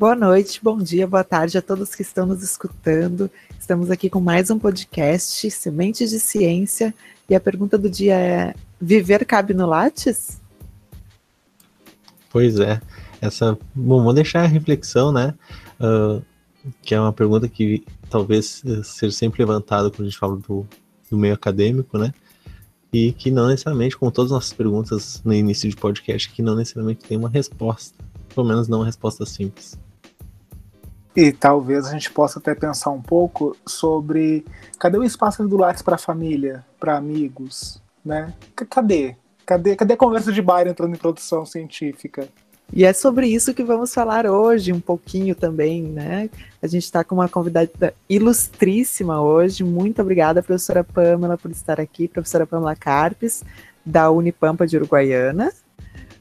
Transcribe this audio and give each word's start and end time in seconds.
Boa 0.00 0.16
noite, 0.16 0.60
bom 0.62 0.78
dia, 0.78 1.06
boa 1.06 1.22
tarde 1.22 1.58
a 1.58 1.60
todos 1.60 1.94
que 1.94 2.00
estão 2.00 2.24
nos 2.24 2.42
escutando. 2.42 3.30
Estamos 3.58 3.90
aqui 3.90 4.08
com 4.08 4.18
mais 4.18 4.50
um 4.50 4.58
podcast, 4.58 5.50
Sementes 5.50 6.08
de 6.08 6.18
Ciência, 6.18 6.94
e 7.28 7.34
a 7.34 7.38
pergunta 7.38 7.76
do 7.76 7.90
dia 7.90 8.14
é: 8.14 8.54
viver 8.80 9.26
cabe 9.26 9.52
no 9.52 9.66
Lattes? 9.66 10.40
Pois 12.30 12.58
é, 12.58 12.80
essa. 13.20 13.58
Bom, 13.74 13.98
vamos 13.98 14.14
deixar 14.14 14.42
a 14.42 14.46
reflexão, 14.46 15.12
né? 15.12 15.34
Uh, 15.78 16.24
que 16.80 16.94
é 16.94 17.00
uma 17.00 17.12
pergunta 17.12 17.46
que 17.46 17.84
talvez 18.08 18.62
eh, 18.64 18.82
seja 18.82 19.14
sempre 19.14 19.42
levantada 19.42 19.90
quando 19.90 20.00
a 20.00 20.04
gente 20.04 20.18
fala 20.18 20.36
do, 20.36 20.66
do 21.10 21.18
meio 21.18 21.34
acadêmico, 21.34 21.98
né? 21.98 22.14
E 22.90 23.12
que 23.12 23.30
não 23.30 23.48
necessariamente, 23.48 23.98
como 23.98 24.10
todas 24.10 24.32
as 24.32 24.36
nossas 24.36 24.52
perguntas 24.54 25.20
no 25.22 25.34
início 25.34 25.68
de 25.68 25.76
podcast, 25.76 26.30
que 26.30 26.40
não 26.40 26.56
necessariamente 26.56 27.04
tem 27.04 27.18
uma 27.18 27.28
resposta. 27.28 28.02
Pelo 28.34 28.46
menos 28.46 28.66
não 28.66 28.78
uma 28.78 28.86
resposta 28.86 29.26
simples. 29.26 29.78
E 31.14 31.32
talvez 31.32 31.86
a 31.86 31.90
gente 31.90 32.10
possa 32.10 32.38
até 32.38 32.54
pensar 32.54 32.90
um 32.90 33.02
pouco 33.02 33.56
sobre 33.66 34.44
cadê 34.78 34.96
o 34.96 35.04
espaço 35.04 35.46
do 35.46 35.56
Lattes 35.56 35.82
para 35.82 35.98
família, 35.98 36.64
para 36.78 36.96
amigos, 36.96 37.82
né? 38.04 38.32
Cadê? 38.68 39.16
Cadê, 39.44 39.74
cadê 39.74 39.94
a 39.94 39.96
conversa 39.96 40.32
de 40.32 40.40
bar 40.40 40.68
entrando 40.68 40.94
em 40.94 40.98
produção 40.98 41.44
científica? 41.44 42.28
E 42.72 42.84
é 42.84 42.92
sobre 42.92 43.26
isso 43.26 43.52
que 43.52 43.64
vamos 43.64 43.92
falar 43.92 44.26
hoje, 44.26 44.72
um 44.72 44.78
pouquinho 44.78 45.34
também, 45.34 45.82
né? 45.82 46.30
A 46.62 46.68
gente 46.68 46.84
está 46.84 47.02
com 47.02 47.16
uma 47.16 47.28
convidada 47.28 47.92
ilustríssima 48.08 49.20
hoje. 49.20 49.64
Muito 49.64 50.00
obrigada, 50.00 50.40
professora 50.40 50.84
Pamela, 50.84 51.36
por 51.36 51.50
estar 51.50 51.80
aqui, 51.80 52.06
professora 52.06 52.46
Pamela 52.46 52.76
Carpes, 52.76 53.42
da 53.84 54.08
Unipampa 54.12 54.68
de 54.68 54.76
Uruguaiana. 54.76 55.50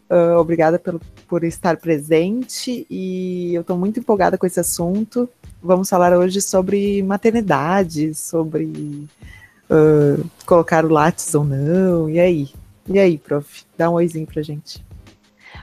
Uh, 0.10 0.40
obrigada 0.40 0.80
pelo, 0.80 1.00
por 1.30 1.44
estar 1.44 1.78
presente 1.78 2.86
e 2.90 3.54
eu 3.54 3.62
estou 3.62 3.78
muito 3.78 4.00
empolgada 4.00 4.38
com 4.38 4.48
esse 4.48 4.60
assunto. 4.60 5.30
Vamos 5.62 5.88
falar 5.88 6.12
hoje 6.18 6.42
sobre 6.42 7.04
maternidade, 7.04 8.16
sobre 8.16 9.08
uh, 9.70 10.30
colocar 10.46 10.84
o 10.84 10.90
látis 10.90 11.36
ou 11.36 11.44
não. 11.44 12.10
E 12.10 12.20
aí? 12.20 12.50
E 12.88 12.98
aí, 12.98 13.18
prof? 13.18 13.64
Dá 13.78 13.90
um 13.90 13.94
oizinho 13.94 14.26
pra 14.26 14.42
gente. 14.42 14.84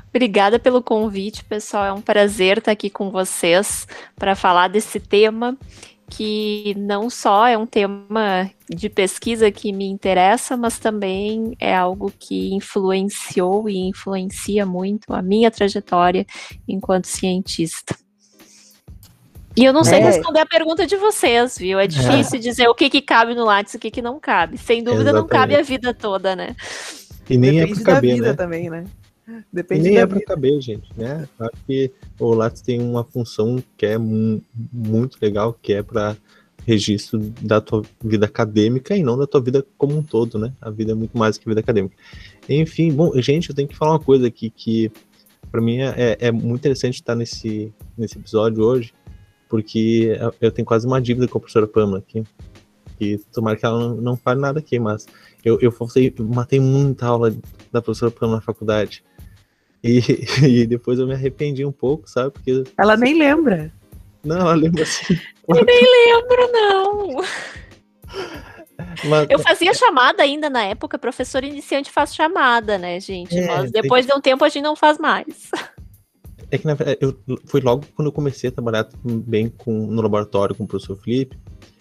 Obrigada 0.09 0.59
pelo 0.59 0.81
convite, 0.81 1.44
pessoal. 1.44 1.84
É 1.84 1.92
um 1.92 2.00
prazer 2.00 2.59
estar 2.59 2.70
aqui 2.70 2.89
com 2.89 3.11
vocês 3.11 3.87
para 4.14 4.37
falar 4.37 4.69
desse 4.69 5.00
tema 5.00 5.59
que 6.08 6.74
não 6.78 7.10
só 7.10 7.46
é 7.46 7.58
um 7.58 7.66
tema 7.66 8.50
de 8.68 8.88
pesquisa 8.88 9.50
que 9.50 9.72
me 9.72 9.86
interessa, 9.86 10.56
mas 10.56 10.78
também 10.78 11.56
é 11.58 11.74
algo 11.74 12.12
que 12.18 12.54
influenciou 12.54 13.68
e 13.68 13.76
influencia 13.78 14.64
muito 14.64 15.12
a 15.12 15.20
minha 15.20 15.50
trajetória 15.50 16.26
enquanto 16.66 17.06
cientista. 17.06 17.96
E 19.56 19.64
eu 19.64 19.72
não 19.72 19.82
sei 19.82 20.00
é. 20.00 20.04
responder 20.04 20.40
a 20.40 20.46
pergunta 20.46 20.86
de 20.86 20.96
vocês, 20.96 21.56
viu? 21.56 21.80
É 21.80 21.86
difícil 21.86 22.38
é. 22.38 22.42
dizer 22.42 22.68
o 22.68 22.74
que, 22.74 22.91
que 22.91 23.00
cabe 23.00 23.34
no 23.34 23.44
Lattes 23.44 23.72
e 23.72 23.76
o 23.78 23.80
que, 23.80 23.91
que 23.91 24.02
não 24.02 24.20
cabe. 24.20 24.58
Sem 24.58 24.82
dúvida, 24.82 25.10
Exatamente. 25.10 25.22
não 25.22 25.28
cabe 25.28 25.56
a 25.56 25.62
vida 25.62 25.94
toda, 25.94 26.36
né? 26.36 26.54
E 27.28 27.38
nem 27.38 27.60
Depende 27.60 27.80
é 27.80 27.84
pra 27.84 27.94
caber, 27.94 28.14
vida 28.16 28.28
né? 28.28 28.34
também, 28.34 28.68
né? 28.68 28.84
Depende 29.52 29.82
nem 29.82 29.98
é 29.98 30.06
para 30.06 30.20
caber, 30.20 30.60
gente, 30.60 30.88
né? 30.96 31.28
Claro 31.36 31.52
que 31.66 31.91
o 32.20 32.32
Lattes 32.32 32.62
tem 32.62 32.80
uma 32.80 33.02
função 33.02 33.62
que 33.77 33.84
é 33.84 33.98
muito 33.98 35.19
legal, 35.20 35.52
que 35.60 35.72
é 35.72 35.82
para 35.82 36.16
registro 36.64 37.20
da 37.41 37.60
tua 37.60 37.82
vida 38.02 38.27
acadêmica 38.27 38.97
e 38.97 39.02
não 39.02 39.16
da 39.16 39.27
tua 39.27 39.41
vida 39.41 39.64
como 39.78 39.97
um 39.97 40.02
todo, 40.02 40.38
né? 40.38 40.52
A 40.60 40.70
vida 40.70 40.92
é 40.92 40.94
muito 40.94 41.16
mais 41.16 41.38
que 41.38 41.48
a 41.48 41.50
vida 41.50 41.60
acadêmica. 41.60 41.97
Enfim, 42.48 42.92
bom, 42.92 43.12
gente, 43.20 43.50
eu 43.50 43.54
tenho 43.54 43.69
que 43.69 43.77
falar 43.77 43.92
uma 43.92 44.00
coisa 44.00 44.27
aqui 44.27 44.50
que 44.50 44.91
para 45.50 45.60
mim 45.60 45.78
é, 45.78 45.94
é, 45.97 46.16
é, 46.20 46.32
muito 46.32 46.60
interessante 46.60 46.97
estar 46.97 47.14
nesse, 47.14 47.72
nesse 47.97 48.19
episódio 48.19 48.64
hoje, 48.64 48.93
porque 49.48 50.19
eu 50.41 50.50
tenho 50.50 50.66
quase 50.66 50.87
uma 50.87 51.00
dívida 51.00 51.28
com 51.28 51.38
a 51.38 51.41
professora 51.41 51.66
Pamela 51.66 51.98
aqui. 51.98 52.25
E 53.00 53.19
tomara 53.32 53.56
que 53.56 53.64
ela 53.64 53.78
não, 53.78 53.97
não 53.97 54.16
fale 54.16 54.41
nada 54.41 54.58
aqui, 54.58 54.78
mas 54.78 55.06
eu, 55.44 55.58
eu 55.60 55.72
matei 56.20 56.58
muita 56.58 57.06
aula 57.06 57.34
da 57.70 57.81
professora 57.81 58.10
Pamela 58.10 58.37
na 58.37 58.43
faculdade. 58.43 59.04
E, 59.86 60.00
e 60.62 60.66
depois 60.66 60.98
eu 60.98 61.06
me 61.06 61.14
arrependi 61.14 61.64
um 61.64 61.72
pouco, 61.72 62.08
sabe? 62.08 62.32
Porque. 62.32 62.64
Ela 62.78 62.97
nem 62.97 63.19
lembra. 63.19 63.72
Não, 64.24 64.41
ela 64.41 64.54
lembra 64.54 64.82
assim. 64.82 65.19
Eu 65.48 65.64
nem 65.64 65.82
lembro, 65.82 66.52
não. 66.52 67.22
Mas, 69.04 69.26
eu 69.30 69.38
fazia 69.38 69.72
chamada 69.75 70.22
ainda 70.22 70.50
na 70.50 70.64
época, 70.64 70.98
professor 70.98 71.44
iniciante 71.44 71.91
faz 71.91 72.14
chamada, 72.14 72.78
né, 72.78 72.98
gente? 72.98 73.38
É, 73.38 73.46
Mas 73.46 73.70
depois 73.70 74.06
tem... 74.06 74.14
de 74.14 74.19
um 74.19 74.20
tempo 74.20 74.44
a 74.44 74.48
gente 74.48 74.62
não 74.62 74.76
faz 74.76 74.98
mais. 74.98 75.50
É 76.50 76.58
que 76.58 76.66
na 76.66 76.75
verdade, 76.75 76.98
eu, 77.00 77.19
foi 77.46 77.60
logo 77.60 77.84
quando 77.94 78.08
eu 78.08 78.12
comecei 78.12 78.48
a 78.48 78.52
trabalhar 78.52 78.88
bem 79.04 79.48
com, 79.48 79.72
no 79.86 80.02
laboratório 80.02 80.54
com 80.54 80.64
o 80.64 80.66
professor 80.66 80.96
Felipe, 80.96 81.36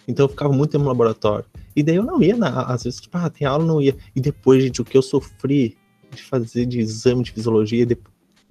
então 0.08 0.24
eu 0.24 0.28
ficava 0.28 0.52
muito 0.52 0.72
tempo 0.72 0.84
no 0.84 0.90
laboratório. 0.90 1.44
E 1.74 1.82
daí 1.82 1.96
eu 1.96 2.02
não 2.02 2.22
ia, 2.22 2.36
na, 2.36 2.62
às 2.62 2.84
vezes, 2.84 3.00
tipo, 3.00 3.16
ah, 3.18 3.28
tem 3.28 3.46
aula, 3.46 3.64
não 3.64 3.80
ia. 3.80 3.96
E 4.14 4.20
depois, 4.20 4.62
gente, 4.62 4.80
o 4.80 4.84
que 4.84 4.96
eu 4.96 5.02
sofri 5.02 5.76
de 6.16 6.24
fazer 6.24 6.66
de 6.66 6.80
exame 6.80 7.22
de 7.22 7.32
fisiologia. 7.32 7.86
De... 7.86 7.98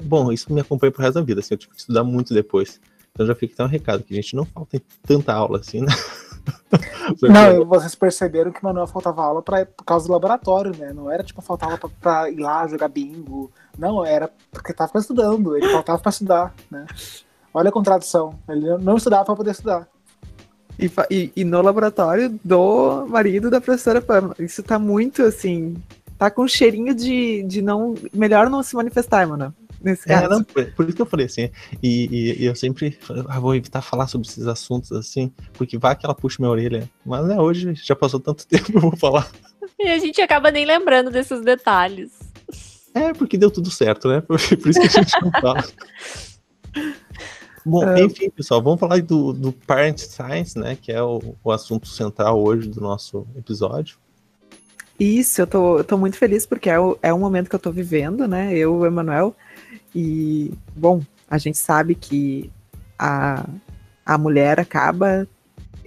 Bom, 0.01 0.31
isso 0.31 0.51
me 0.51 0.61
acompanha 0.61 0.91
pro 0.91 1.01
resto 1.01 1.15
da 1.15 1.21
vida, 1.21 1.39
assim, 1.39 1.53
eu 1.53 1.57
tive 1.57 1.73
que 1.73 1.79
estudar 1.79 2.03
muito 2.03 2.33
depois. 2.33 2.79
Então 3.11 3.25
já 3.25 3.33
fica 3.33 3.53
até 3.53 3.63
um 3.63 3.67
recado, 3.67 4.03
que 4.03 4.13
a 4.13 4.15
gente 4.15 4.35
não 4.35 4.45
falta 4.45 4.81
tanta 5.01 5.33
aula 5.33 5.59
assim, 5.59 5.81
né? 5.81 5.87
não, 7.23 7.65
vocês 7.65 7.95
perceberam 7.95 8.51
que 8.51 8.61
o 8.61 8.65
Manuel 8.65 8.87
faltava 8.87 9.23
aula 9.23 9.41
pra, 9.41 9.65
por 9.65 9.85
causa 9.85 10.05
do 10.05 10.11
laboratório, 10.11 10.75
né? 10.77 10.91
Não 10.93 11.09
era 11.09 11.23
tipo 11.23 11.41
faltava 11.41 11.77
pra, 11.77 11.89
pra 12.01 12.29
ir 12.29 12.39
lá 12.39 12.67
jogar 12.67 12.89
bingo. 12.89 13.49
Não, 13.77 14.05
era 14.05 14.29
porque 14.51 14.73
tava 14.73 14.99
estudando, 14.99 15.55
ele 15.55 15.69
faltava 15.69 15.99
pra 15.99 16.09
estudar, 16.09 16.53
né? 16.69 16.85
Olha 17.53 17.69
a 17.69 17.71
contradição. 17.71 18.37
Ele 18.49 18.77
não 18.79 18.97
estudava 18.97 19.23
pra 19.23 19.35
poder 19.35 19.51
estudar. 19.51 19.87
E, 20.77 20.91
e, 21.09 21.31
e, 21.37 21.43
no 21.45 21.61
laboratório 21.61 22.37
do 22.43 23.05
marido 23.07 23.49
da 23.49 23.61
professora 23.61 24.01
Pamela. 24.01 24.35
Isso 24.39 24.61
tá 24.61 24.77
muito 24.77 25.23
assim 25.23 25.81
tá 26.17 26.31
com 26.31 26.47
cheirinho 26.47 26.93
de, 26.93 27.43
de 27.43 27.61
não. 27.61 27.95
Melhor 28.13 28.49
não 28.49 28.63
se 28.63 28.75
manifestar, 28.75 29.27
mano. 29.27 29.53
Nesse 29.81 30.11
é, 30.11 30.15
caso. 30.15 30.29
Não, 30.29 30.43
por, 30.43 30.65
por, 30.71 30.85
isso 30.85 30.95
que 30.95 31.01
eu 31.01 31.05
falei 31.05 31.25
assim. 31.25 31.49
E, 31.81 32.07
e, 32.11 32.41
e 32.43 32.45
eu 32.45 32.55
sempre 32.55 32.97
ah, 33.27 33.39
vou 33.39 33.55
evitar 33.55 33.81
falar 33.81 34.07
sobre 34.07 34.27
esses 34.27 34.47
assuntos 34.47 34.91
assim, 34.91 35.31
porque 35.53 35.77
vai 35.77 35.95
que 35.95 36.05
ela 36.05 36.15
puxa 36.15 36.37
minha 36.39 36.49
orelha. 36.49 36.89
Mas 37.05 37.27
né, 37.27 37.39
hoje 37.39 37.73
já 37.75 37.95
passou 37.95 38.19
tanto 38.19 38.45
tempo, 38.47 38.71
eu 38.73 38.81
vou 38.81 38.95
falar. 38.95 39.29
E 39.77 39.89
a 39.89 39.99
gente 39.99 40.21
acaba 40.21 40.49
nem 40.49 40.65
lembrando 40.65 41.11
desses 41.11 41.41
detalhes. 41.41 42.11
É, 42.93 43.13
porque 43.13 43.37
deu 43.37 43.51
tudo 43.51 43.69
certo, 43.69 44.07
né? 44.07 44.21
Por, 44.21 44.39
por 44.57 44.69
isso 44.69 44.79
que 44.79 44.87
a 44.87 44.89
gente 44.89 45.21
não 45.21 45.31
fala. 45.31 45.63
Bom, 47.65 47.83
é. 47.83 48.03
enfim, 48.03 48.29
pessoal, 48.29 48.61
vamos 48.61 48.79
falar 48.79 49.01
do, 49.01 49.33
do 49.33 49.51
Parent 49.51 49.97
Science, 49.97 50.57
né? 50.57 50.77
Que 50.79 50.91
é 50.91 51.01
o, 51.01 51.35
o 51.43 51.51
assunto 51.51 51.87
central 51.87 52.41
hoje 52.41 52.69
do 52.69 52.79
nosso 52.79 53.27
episódio. 53.35 53.97
Isso, 54.99 55.41
eu 55.41 55.47
tô, 55.47 55.77
eu 55.79 55.83
tô 55.83 55.97
muito 55.97 56.17
feliz 56.17 56.45
porque 56.45 56.69
é, 56.69 56.79
o, 56.79 56.97
é 57.01 57.13
um 57.13 57.19
momento 57.19 57.49
que 57.49 57.55
eu 57.55 57.59
tô 57.59 57.71
vivendo, 57.71 58.27
né? 58.27 58.55
Eu, 58.55 58.75
o 58.75 58.85
Emanuel. 58.85 59.35
E, 59.93 60.53
bom, 60.75 61.01
a 61.29 61.37
gente 61.37 61.57
sabe 61.57 61.95
que 61.95 62.49
a, 62.97 63.45
a 64.05 64.17
mulher 64.17 64.59
acaba. 64.59 65.27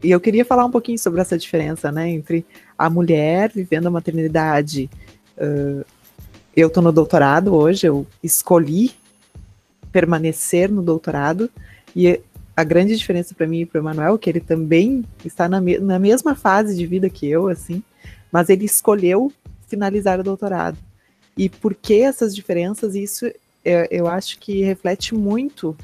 E 0.03 0.11
eu 0.11 0.21
queria 0.21 0.45
falar 0.45 0.65
um 0.65 0.71
pouquinho 0.71 0.99
sobre 0.99 1.21
essa 1.21 1.39
diferença, 1.39 1.91
né? 1.91 2.11
Entre 2.11 2.45
a 2.77 2.91
mulher 2.91 3.51
vivendo 3.55 3.87
a 3.87 3.91
maternidade. 3.91 4.91
Uh, 5.39 5.85
eu 6.55 6.69
tô 6.69 6.83
no 6.83 6.93
doutorado 6.93 7.55
hoje, 7.55 7.87
eu 7.87 8.07
escolhi 8.23 8.93
permanecer 9.91 10.71
no 10.71 10.83
doutorado. 10.83 11.51
E 11.97 12.21
a 12.55 12.63
grande 12.63 12.95
diferença 12.95 13.35
para 13.35 13.47
mim 13.47 13.61
e 13.61 13.67
para 13.67 13.79
o 13.79 13.83
Emanuel 13.83 14.17
é 14.17 14.19
que 14.19 14.29
ele 14.29 14.41
também 14.41 15.03
está 15.25 15.49
na, 15.49 15.61
me 15.63 15.79
na 15.79 15.99
mesma 15.99 16.35
fase 16.35 16.77
de 16.77 16.85
vida 16.85 17.09
que 17.09 17.27
eu, 17.27 17.49
assim 17.49 17.83
mas 18.33 18.49
ele 18.49 18.65
escolheu 18.65 19.33
finalizar 19.67 20.19
o 20.21 20.25
doutorado. 20.25 20.79
E 21.37 21.49
por 21.49 21.75
que 21.75 22.01
essas 22.01 22.35
diferenças? 22.35 22.95
Isso 22.95 23.27
eu, 23.65 23.87
eu 23.91 24.07
acho 24.07 24.39
que 24.39 24.63
reflete 24.63 25.15
muito 25.15 25.77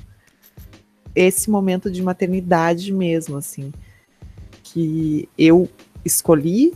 esse 1.14 1.49
momento 1.49 1.91
de 1.91 2.02
maternidade 2.02 2.93
mesmo, 2.93 3.37
assim, 3.37 3.73
que 4.62 5.29
eu 5.38 5.69
escolhi 6.05 6.73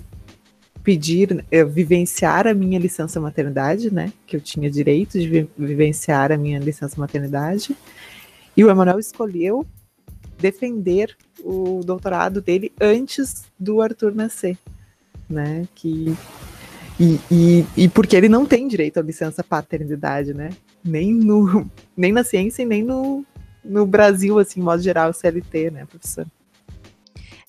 pedir, 0.82 1.44
eu, 1.50 1.60
eh, 1.60 1.64
vivenciar 1.64 2.46
a 2.46 2.54
minha 2.54 2.78
licença 2.78 3.20
maternidade, 3.20 3.92
né, 3.92 4.12
que 4.26 4.36
eu 4.36 4.40
tinha 4.40 4.70
direito 4.70 5.18
de 5.18 5.28
vi 5.28 5.48
vivenciar 5.58 6.30
a 6.30 6.36
minha 6.36 6.58
licença 6.58 6.98
maternidade, 7.00 7.76
e 8.56 8.64
o 8.64 8.70
Emanuel 8.70 8.98
escolheu 8.98 9.66
defender 10.38 11.16
o 11.40 11.80
doutorado 11.84 12.40
dele 12.40 12.72
antes 12.80 13.44
do 13.58 13.82
Arthur 13.82 14.14
nascer 14.14 14.56
né? 15.28 15.66
Que 15.74 16.16
e, 17.00 17.20
e, 17.30 17.66
e, 17.76 17.88
porque 17.88 18.16
ele 18.16 18.28
não 18.28 18.44
tem 18.44 18.66
direito 18.66 18.98
à 18.98 19.02
licença 19.02 19.44
paternidade, 19.44 20.34
né? 20.34 20.50
Nem, 20.84 21.14
no, 21.14 21.70
nem 21.96 22.12
na 22.12 22.24
ciência 22.24 22.62
e 22.62 22.66
nem 22.66 22.82
no, 22.82 23.24
no 23.64 23.86
Brasil, 23.86 24.38
assim, 24.38 24.60
modo 24.60 24.82
geral, 24.82 25.12
CLT, 25.12 25.70
né, 25.70 25.86
professor? 25.86 26.26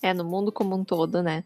É, 0.02 0.14
no 0.14 0.24
mundo 0.24 0.52
como 0.52 0.76
um 0.76 0.84
todo, 0.84 1.24
né? 1.24 1.44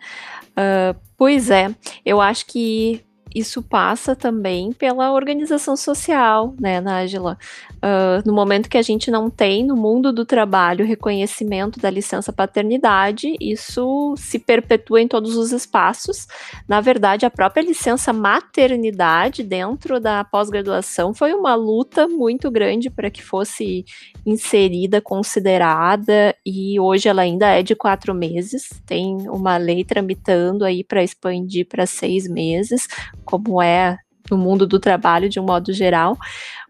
Uh, 0.49 0.99
pois 1.17 1.49
é, 1.49 1.73
eu 2.05 2.19
acho 2.19 2.45
que 2.45 3.01
isso 3.33 3.61
passa 3.61 4.15
também 4.15 4.71
pela 4.73 5.11
organização 5.11 5.75
social, 5.75 6.53
né, 6.59 6.79
Nájila? 6.79 7.37
Uh, 7.75 8.25
no 8.25 8.33
momento 8.33 8.69
que 8.69 8.77
a 8.77 8.81
gente 8.81 9.11
não 9.11 9.29
tem 9.29 9.65
no 9.65 9.75
mundo 9.75 10.13
do 10.13 10.25
trabalho 10.25 10.85
reconhecimento 10.85 11.79
da 11.79 11.89
licença 11.89 12.31
paternidade, 12.31 13.35
isso 13.41 14.13
se 14.17 14.39
perpetua 14.39 15.01
em 15.01 15.07
todos 15.07 15.35
os 15.35 15.51
espaços. 15.51 16.27
Na 16.67 16.79
verdade, 16.79 17.25
a 17.25 17.29
própria 17.29 17.61
licença 17.61 18.13
maternidade 18.13 19.43
dentro 19.43 19.99
da 19.99 20.23
pós-graduação 20.23 21.13
foi 21.13 21.33
uma 21.33 21.55
luta 21.55 22.07
muito 22.07 22.49
grande 22.49 22.89
para 22.89 23.09
que 23.09 23.21
fosse 23.21 23.85
inserida, 24.25 25.01
considerada, 25.01 26.35
e 26.45 26.79
hoje 26.79 27.09
ela 27.09 27.21
ainda 27.21 27.47
é 27.47 27.61
de 27.61 27.75
quatro 27.75 28.13
meses. 28.13 28.69
Tem 28.85 29.17
uma 29.29 29.57
lei 29.57 29.83
tramitando 29.83 30.63
aí 30.63 30.83
para 30.83 31.03
expandir 31.03 31.67
para 31.67 31.85
seis 31.85 32.27
meses, 32.27 32.87
como 33.23 33.61
é 33.61 33.97
no 34.29 34.37
mundo 34.37 34.65
do 34.65 34.79
trabalho 34.79 35.29
de 35.29 35.39
um 35.39 35.43
modo 35.43 35.73
geral, 35.73 36.17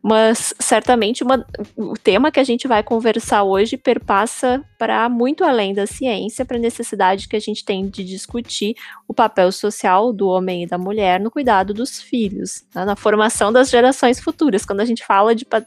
mas 0.04 0.54
certamente 0.60 1.24
uma, 1.24 1.46
o 1.78 1.94
tema 1.94 2.30
que 2.30 2.40
a 2.40 2.44
gente 2.44 2.68
vai 2.68 2.84
conversar 2.84 3.44
hoje 3.44 3.78
perpassa 3.78 4.62
para 4.78 5.08
muito 5.08 5.46
além 5.46 5.74
da 5.74 5.88
ciência, 5.88 6.44
para 6.44 6.58
a 6.58 6.60
necessidade 6.60 7.30
que 7.30 7.38
a 7.38 7.40
gente 7.40 7.64
tem 7.64 7.88
de 7.88 8.04
discutir 8.04 8.76
o 9.08 9.14
papel 9.14 9.50
social 9.50 10.12
do 10.12 10.28
homem 10.28 10.64
e 10.64 10.68
da 10.68 10.78
mulher 10.78 11.22
no 11.22 11.32
cuidado 11.32 11.74
dos 11.74 12.02
filhos, 12.02 12.66
né, 12.76 12.84
na 12.84 12.98
formação 12.98 13.54
das 13.54 13.70
gerações 13.70 14.20
futuras. 14.20 14.66
Quando 14.66 14.82
a 14.82 14.86
gente 14.86 15.06
fala 15.06 15.34
de 15.34 15.46
pa 15.46 15.64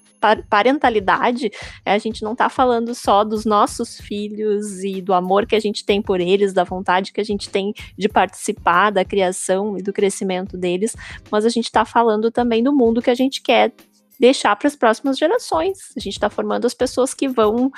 parentalidade, 0.50 1.50
é, 1.84 1.92
a 1.92 1.98
gente 1.98 2.22
não 2.22 2.32
está 2.32 2.48
falando 2.48 2.94
só 2.94 3.22
dos 3.22 3.44
nossos 3.44 4.00
filhos 4.00 4.82
e 4.82 5.00
do 5.00 5.14
amor 5.14 5.46
que 5.46 5.54
a 5.54 5.60
gente 5.60 5.84
tem 5.84 6.02
por 6.02 6.20
eles, 6.20 6.52
da 6.52 6.64
vontade 6.64 7.12
que 7.12 7.20
a 7.20 7.24
gente 7.24 7.48
tem 7.48 7.72
de 7.96 8.08
participar 8.08 8.90
da 8.90 9.04
criação 9.04 9.78
e 9.78 9.82
do 9.82 9.92
crescimento 9.92 10.56
deles, 10.56 10.96
mas 11.30 11.44
a 11.44 11.48
gente 11.48 11.66
está 11.66 11.84
falando 11.84 12.30
também 12.30 12.62
do 12.62 12.74
mundo 12.74 13.00
que 13.00 13.10
a 13.10 13.14
gente 13.14 13.40
quer 13.40 13.72
deixar 14.18 14.56
para 14.56 14.68
as 14.68 14.76
próximas 14.76 15.18
gerações. 15.18 15.92
A 15.96 16.00
gente 16.00 16.14
está 16.14 16.30
formando 16.30 16.66
as 16.66 16.74
pessoas 16.74 17.12
que 17.14 17.28
vão 17.28 17.70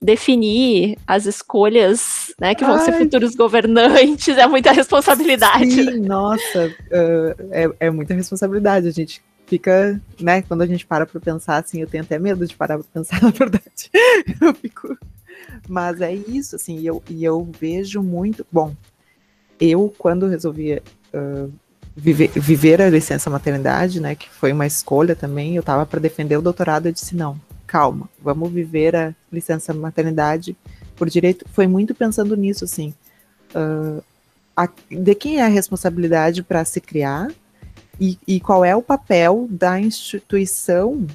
definir 0.00 0.98
as 1.06 1.26
escolhas, 1.26 2.34
né, 2.40 2.54
que 2.54 2.64
vão 2.64 2.76
Ai. 2.76 2.84
ser 2.84 2.92
futuros 2.92 3.34
governantes. 3.34 4.36
É 4.46 4.46
muita 4.46 4.70
responsabilidade. 4.70 5.70
Sim, 5.70 6.00
nossa, 6.00 6.66
uh, 6.66 7.48
é, 7.50 7.86
é 7.86 7.90
muita 7.90 8.12
responsabilidade. 8.12 8.86
A 8.86 8.90
gente 8.90 9.22
fica, 9.46 10.00
né, 10.20 10.42
quando 10.42 10.62
a 10.62 10.66
gente 10.66 10.86
para 10.86 11.06
para 11.06 11.20
pensar 11.20 11.56
assim, 11.56 11.80
eu 11.80 11.86
tenho 11.86 12.04
até 12.04 12.18
medo 12.18 12.46
de 12.46 12.54
parar 12.54 12.76
para 12.78 12.86
pensar, 12.92 13.20
na 13.22 13.30
verdade. 13.30 13.90
eu 14.40 14.54
fico. 14.54 14.96
Mas 15.68 16.00
é 16.00 16.12
isso, 16.12 16.56
assim, 16.56 16.78
e 16.78 16.86
eu, 16.86 17.02
e 17.08 17.24
eu 17.24 17.48
vejo 17.58 18.02
muito. 18.02 18.46
Bom, 18.52 18.74
eu, 19.58 19.92
quando 19.96 20.26
resolvi 20.26 20.74
uh, 20.74 21.52
viver, 21.96 22.28
viver 22.28 22.82
a 22.82 22.90
licença 22.90 23.30
maternidade, 23.30 24.00
né, 24.00 24.14
que 24.14 24.28
foi 24.28 24.52
uma 24.52 24.66
escolha 24.66 25.16
também, 25.16 25.56
eu 25.56 25.60
estava 25.60 25.86
para 25.86 25.98
defender 25.98 26.36
o 26.36 26.42
doutorado, 26.42 26.86
eu 26.86 26.92
disse 26.92 27.16
não, 27.16 27.40
calma, 27.66 28.08
vamos 28.22 28.52
viver 28.52 28.94
a 28.94 29.14
licença 29.32 29.72
maternidade 29.72 30.54
por 30.94 31.08
direito. 31.08 31.46
Foi 31.52 31.66
muito 31.66 31.94
pensando 31.94 32.36
nisso, 32.36 32.64
assim, 32.64 32.94
uh, 33.54 34.02
a, 34.54 34.68
de 34.90 35.14
quem 35.14 35.38
é 35.38 35.44
a 35.44 35.48
responsabilidade 35.48 36.42
para 36.42 36.64
se 36.64 36.80
criar 36.80 37.28
e, 37.98 38.18
e, 38.26 38.40
qual 38.40 38.62
é 38.62 38.76
o 38.76 38.82
papel 38.82 39.46
da 39.50 39.80
instituição 39.80 41.06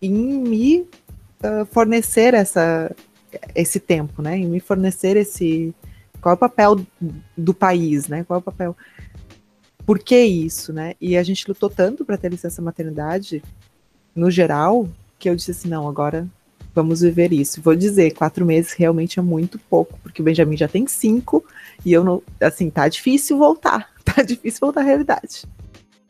em 0.00 0.12
me 0.12 0.80
uh, 0.80 1.66
fornecer 1.72 2.32
essa, 2.32 2.94
esse 3.54 3.80
tempo, 3.80 4.22
né, 4.22 4.38
em 4.38 4.46
me 4.46 4.60
fornecer 4.60 5.16
esse 5.16 5.74
qual 6.20 6.32
é 6.32 6.34
o 6.34 6.38
papel 6.38 6.80
do 7.36 7.54
país, 7.54 8.08
né? 8.08 8.24
Qual 8.24 8.38
é 8.38 8.40
o 8.40 8.42
papel? 8.42 8.76
Por 9.86 10.00
que 10.00 10.20
isso, 10.20 10.72
né? 10.72 10.94
E 11.00 11.16
a 11.16 11.22
gente 11.22 11.46
lutou 11.48 11.70
tanto 11.70 12.04
para 12.04 12.18
ter 12.18 12.28
licença 12.28 12.60
maternidade, 12.60 13.40
no 14.14 14.30
geral, 14.30 14.88
que 15.18 15.30
eu 15.30 15.36
disse 15.36 15.52
assim, 15.52 15.68
não, 15.68 15.88
agora 15.88 16.26
vamos 16.74 17.00
viver 17.02 17.32
isso. 17.32 17.62
Vou 17.62 17.76
dizer, 17.76 18.12
quatro 18.12 18.44
meses 18.44 18.72
realmente 18.72 19.20
é 19.20 19.22
muito 19.22 19.58
pouco, 19.58 19.98
porque 20.02 20.20
o 20.20 20.24
Benjamin 20.24 20.56
já 20.56 20.66
tem 20.66 20.86
cinco, 20.88 21.44
e 21.84 21.92
eu 21.92 22.02
não, 22.02 22.20
assim, 22.40 22.68
tá 22.68 22.88
difícil 22.88 23.38
voltar, 23.38 23.88
tá 24.04 24.22
difícil 24.22 24.58
voltar 24.60 24.80
à 24.80 24.84
realidade. 24.84 25.44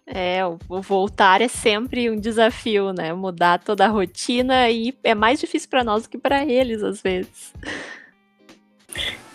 É, 0.06 0.40
o 0.46 0.80
voltar 0.80 1.42
é 1.42 1.48
sempre 1.48 2.08
um 2.08 2.16
desafio, 2.16 2.92
né? 2.92 3.12
Mudar 3.12 3.58
toda 3.58 3.84
a 3.84 3.88
rotina 3.88 4.70
e 4.70 4.96
é 5.02 5.16
mais 5.16 5.40
difícil 5.40 5.68
para 5.68 5.82
nós 5.82 6.04
do 6.04 6.08
que 6.08 6.16
para 6.16 6.44
eles 6.44 6.80
às 6.80 7.02
vezes. 7.02 7.52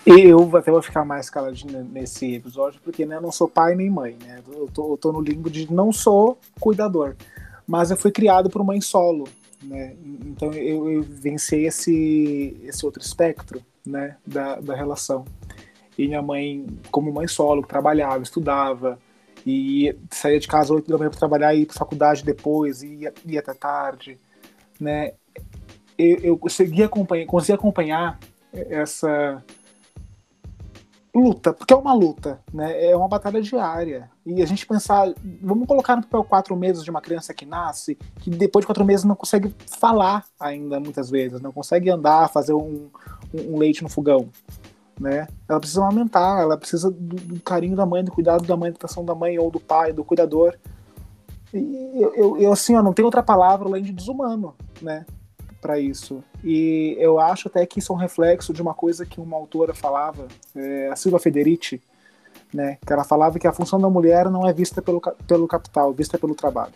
Eu 0.06 0.56
até 0.58 0.72
vou 0.72 0.82
ficar 0.82 1.06
mais 1.06 1.30
caladinho 1.30 1.84
nesse 1.84 2.34
episódio, 2.34 2.82
porque 2.84 3.06
né, 3.06 3.18
eu 3.18 3.22
não 3.22 3.32
sou 3.32 3.48
pai 3.48 3.76
nem 3.76 3.90
mãe, 3.90 4.18
né? 4.26 4.42
Eu 4.52 4.68
tô, 4.68 4.94
eu 4.94 4.98
tô 4.98 5.12
no 5.12 5.22
limbo 5.22 5.50
de 5.50 5.72
não 5.72 5.92
sou 5.92 6.40
cuidador. 6.60 7.16
Mas 7.68 7.92
eu 7.92 7.98
fui 7.98 8.12
criado 8.12 8.50
por 8.50 8.64
mãe 8.64 8.82
solo, 8.82 9.28
né? 9.62 9.96
Então 10.26 10.52
eu, 10.54 10.90
eu 10.90 11.04
venci 11.04 11.58
esse, 11.58 12.58
esse 12.64 12.84
outro 12.84 13.02
espectro, 13.02 13.62
né? 13.86 14.18
Da, 14.26 14.60
da 14.60 14.76
relação. 14.76 15.24
E 15.96 16.08
minha 16.08 16.22
mãe, 16.22 16.66
como 16.90 17.14
mãe 17.14 17.28
solo, 17.28 17.62
trabalhava, 17.62 18.24
estudava, 18.24 18.98
e 19.46 19.96
saía 20.10 20.40
de 20.40 20.48
casa 20.48 20.74
oito 20.74 20.90
da 20.90 20.98
manhã 20.98 21.10
para 21.10 21.20
trabalhar 21.20 21.54
e 21.54 21.62
ir 21.62 21.66
para 21.66 21.78
faculdade 21.78 22.24
depois, 22.24 22.82
e 22.82 22.88
ia, 22.96 23.14
ia 23.26 23.40
até 23.40 23.54
tarde, 23.54 24.18
né? 24.80 25.14
Eu, 25.96 26.18
eu 26.22 26.38
consegui 26.38 26.82
acompanhar, 26.82 27.28
consegui 27.28 27.54
acompanhar 27.54 28.20
essa 28.52 29.44
luta, 31.14 31.54
porque 31.54 31.74
é 31.74 31.78
uma 31.78 31.94
luta, 31.94 32.40
né? 32.54 32.86
É 32.86 32.96
uma 32.96 33.08
batalha 33.08 33.42
diária. 33.42 34.10
E 34.26 34.42
a 34.42 34.46
gente 34.46 34.66
pensar, 34.66 35.14
vamos 35.42 35.68
colocar 35.68 35.96
no 35.96 36.04
papel 36.04 36.24
quatro 36.24 36.56
meses 36.56 36.84
de 36.84 36.90
uma 36.90 37.02
criança 37.02 37.34
que 37.34 37.46
nasce, 37.46 37.96
que 38.20 38.30
depois 38.30 38.64
de 38.64 38.68
quatro 38.68 38.86
meses 38.86 39.04
não 39.04 39.16
consegue 39.16 39.54
falar 39.68 40.26
ainda 40.40 40.80
muitas 40.80 41.10
vezes, 41.10 41.42
não 41.42 41.52
consegue 41.52 41.90
andar, 41.90 42.30
fazer 42.30 42.54
um, 42.54 42.90
um, 43.34 43.56
um 43.56 43.58
leite 43.58 43.84
no 43.84 43.90
fogão, 43.90 44.30
né? 45.00 45.28
Ela 45.50 45.60
precisa 45.60 45.82
amamentar, 45.82 46.42
ela 46.42 46.58
precisa 46.58 46.90
do, 46.90 47.16
do, 47.16 47.42
carinho 47.42 47.76
da 47.76 47.86
mãe, 47.86 48.04
do 48.04 48.12
cuidado 48.12 48.46
da 48.46 48.56
mãe, 48.56 48.72
da 48.72 48.78
atenção 48.78 49.04
da 49.04 49.14
mãe 49.14 49.38
ou 49.38 49.52
do 49.52 49.60
pai, 49.60 49.92
do 49.92 50.06
cuidador. 50.06 50.58
E 51.54 52.02
eu, 52.02 52.16
eu, 52.16 52.38
eu 52.38 52.52
assim, 52.54 52.76
ó, 52.76 52.82
não 52.82 52.94
tem 52.94 53.04
outra 53.04 53.22
palavra 53.22 53.68
além 53.68 53.84
de 53.84 53.92
desumano, 53.92 54.56
né? 54.82 55.06
Para 55.62 55.80
isso. 55.80 56.24
E 56.44 56.96
eu 57.00 57.20
acho 57.20 57.48
até 57.48 57.66
que 57.66 57.80
isso 57.80 57.94
é 57.94 57.96
um 57.96 58.00
reflexo 58.00 58.52
de 58.52 58.62
uma 58.62 58.74
coisa 58.74 59.06
que 59.06 59.22
uma 59.22 59.38
autora 59.38 59.74
falava, 59.74 60.28
é, 60.56 60.90
a 60.90 60.96
Silva 60.96 61.20
Federici, 61.20 61.82
né, 62.54 62.78
que 62.86 62.92
ela 62.92 63.04
falava 63.04 63.40
que 63.40 63.48
a 63.48 63.54
função 63.54 63.80
da 63.80 63.90
mulher 63.90 64.30
não 64.30 64.46
é 64.46 64.52
vista 64.52 64.82
pelo, 64.82 65.00
pelo 65.28 65.48
capital, 65.48 65.94
vista 65.94 66.18
pelo 66.18 66.36
trabalho. 66.36 66.74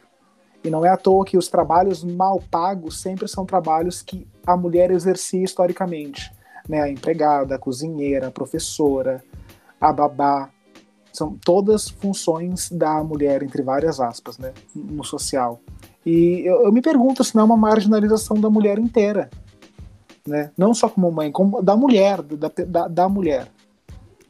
E 0.63 0.69
não 0.69 0.85
é 0.85 0.89
à 0.89 0.97
toa 0.97 1.25
que 1.25 1.37
os 1.37 1.47
trabalhos 1.47 2.03
mal 2.03 2.41
pagos 2.49 3.01
sempre 3.01 3.27
são 3.27 3.45
trabalhos 3.45 4.01
que 4.01 4.27
a 4.45 4.55
mulher 4.55 4.89
exercia 4.91 5.43
historicamente. 5.43 6.31
Né, 6.67 6.81
a 6.81 6.89
empregada, 6.89 7.55
a 7.55 7.59
cozinheira, 7.59 8.27
a 8.27 8.31
professora, 8.31 9.23
a 9.79 9.93
babá, 9.93 10.49
são 11.13 11.37
todas 11.37 11.87
funções 11.87 12.69
da 12.69 13.03
mulher, 13.03 13.41
entre 13.43 13.61
várias 13.61 13.99
aspas, 13.99 14.37
né, 14.37 14.53
no 14.75 15.03
social. 15.03 15.61
E 16.05 16.41
eu, 16.45 16.65
eu, 16.65 16.71
me 16.71 16.81
pergunto 16.81 17.23
se 17.23 17.35
não 17.35 17.41
é 17.41 17.45
uma 17.45 17.57
marginalização 17.57 18.39
da 18.39 18.49
mulher 18.49 18.77
inteira. 18.77 19.29
Né? 20.25 20.51
Não 20.57 20.73
só 20.73 20.87
como 20.87 21.11
mãe, 21.11 21.31
como 21.31 21.61
da 21.61 21.75
mulher, 21.75 22.21
da, 22.21 22.51
da, 22.67 22.87
da 22.87 23.09
mulher. 23.09 23.47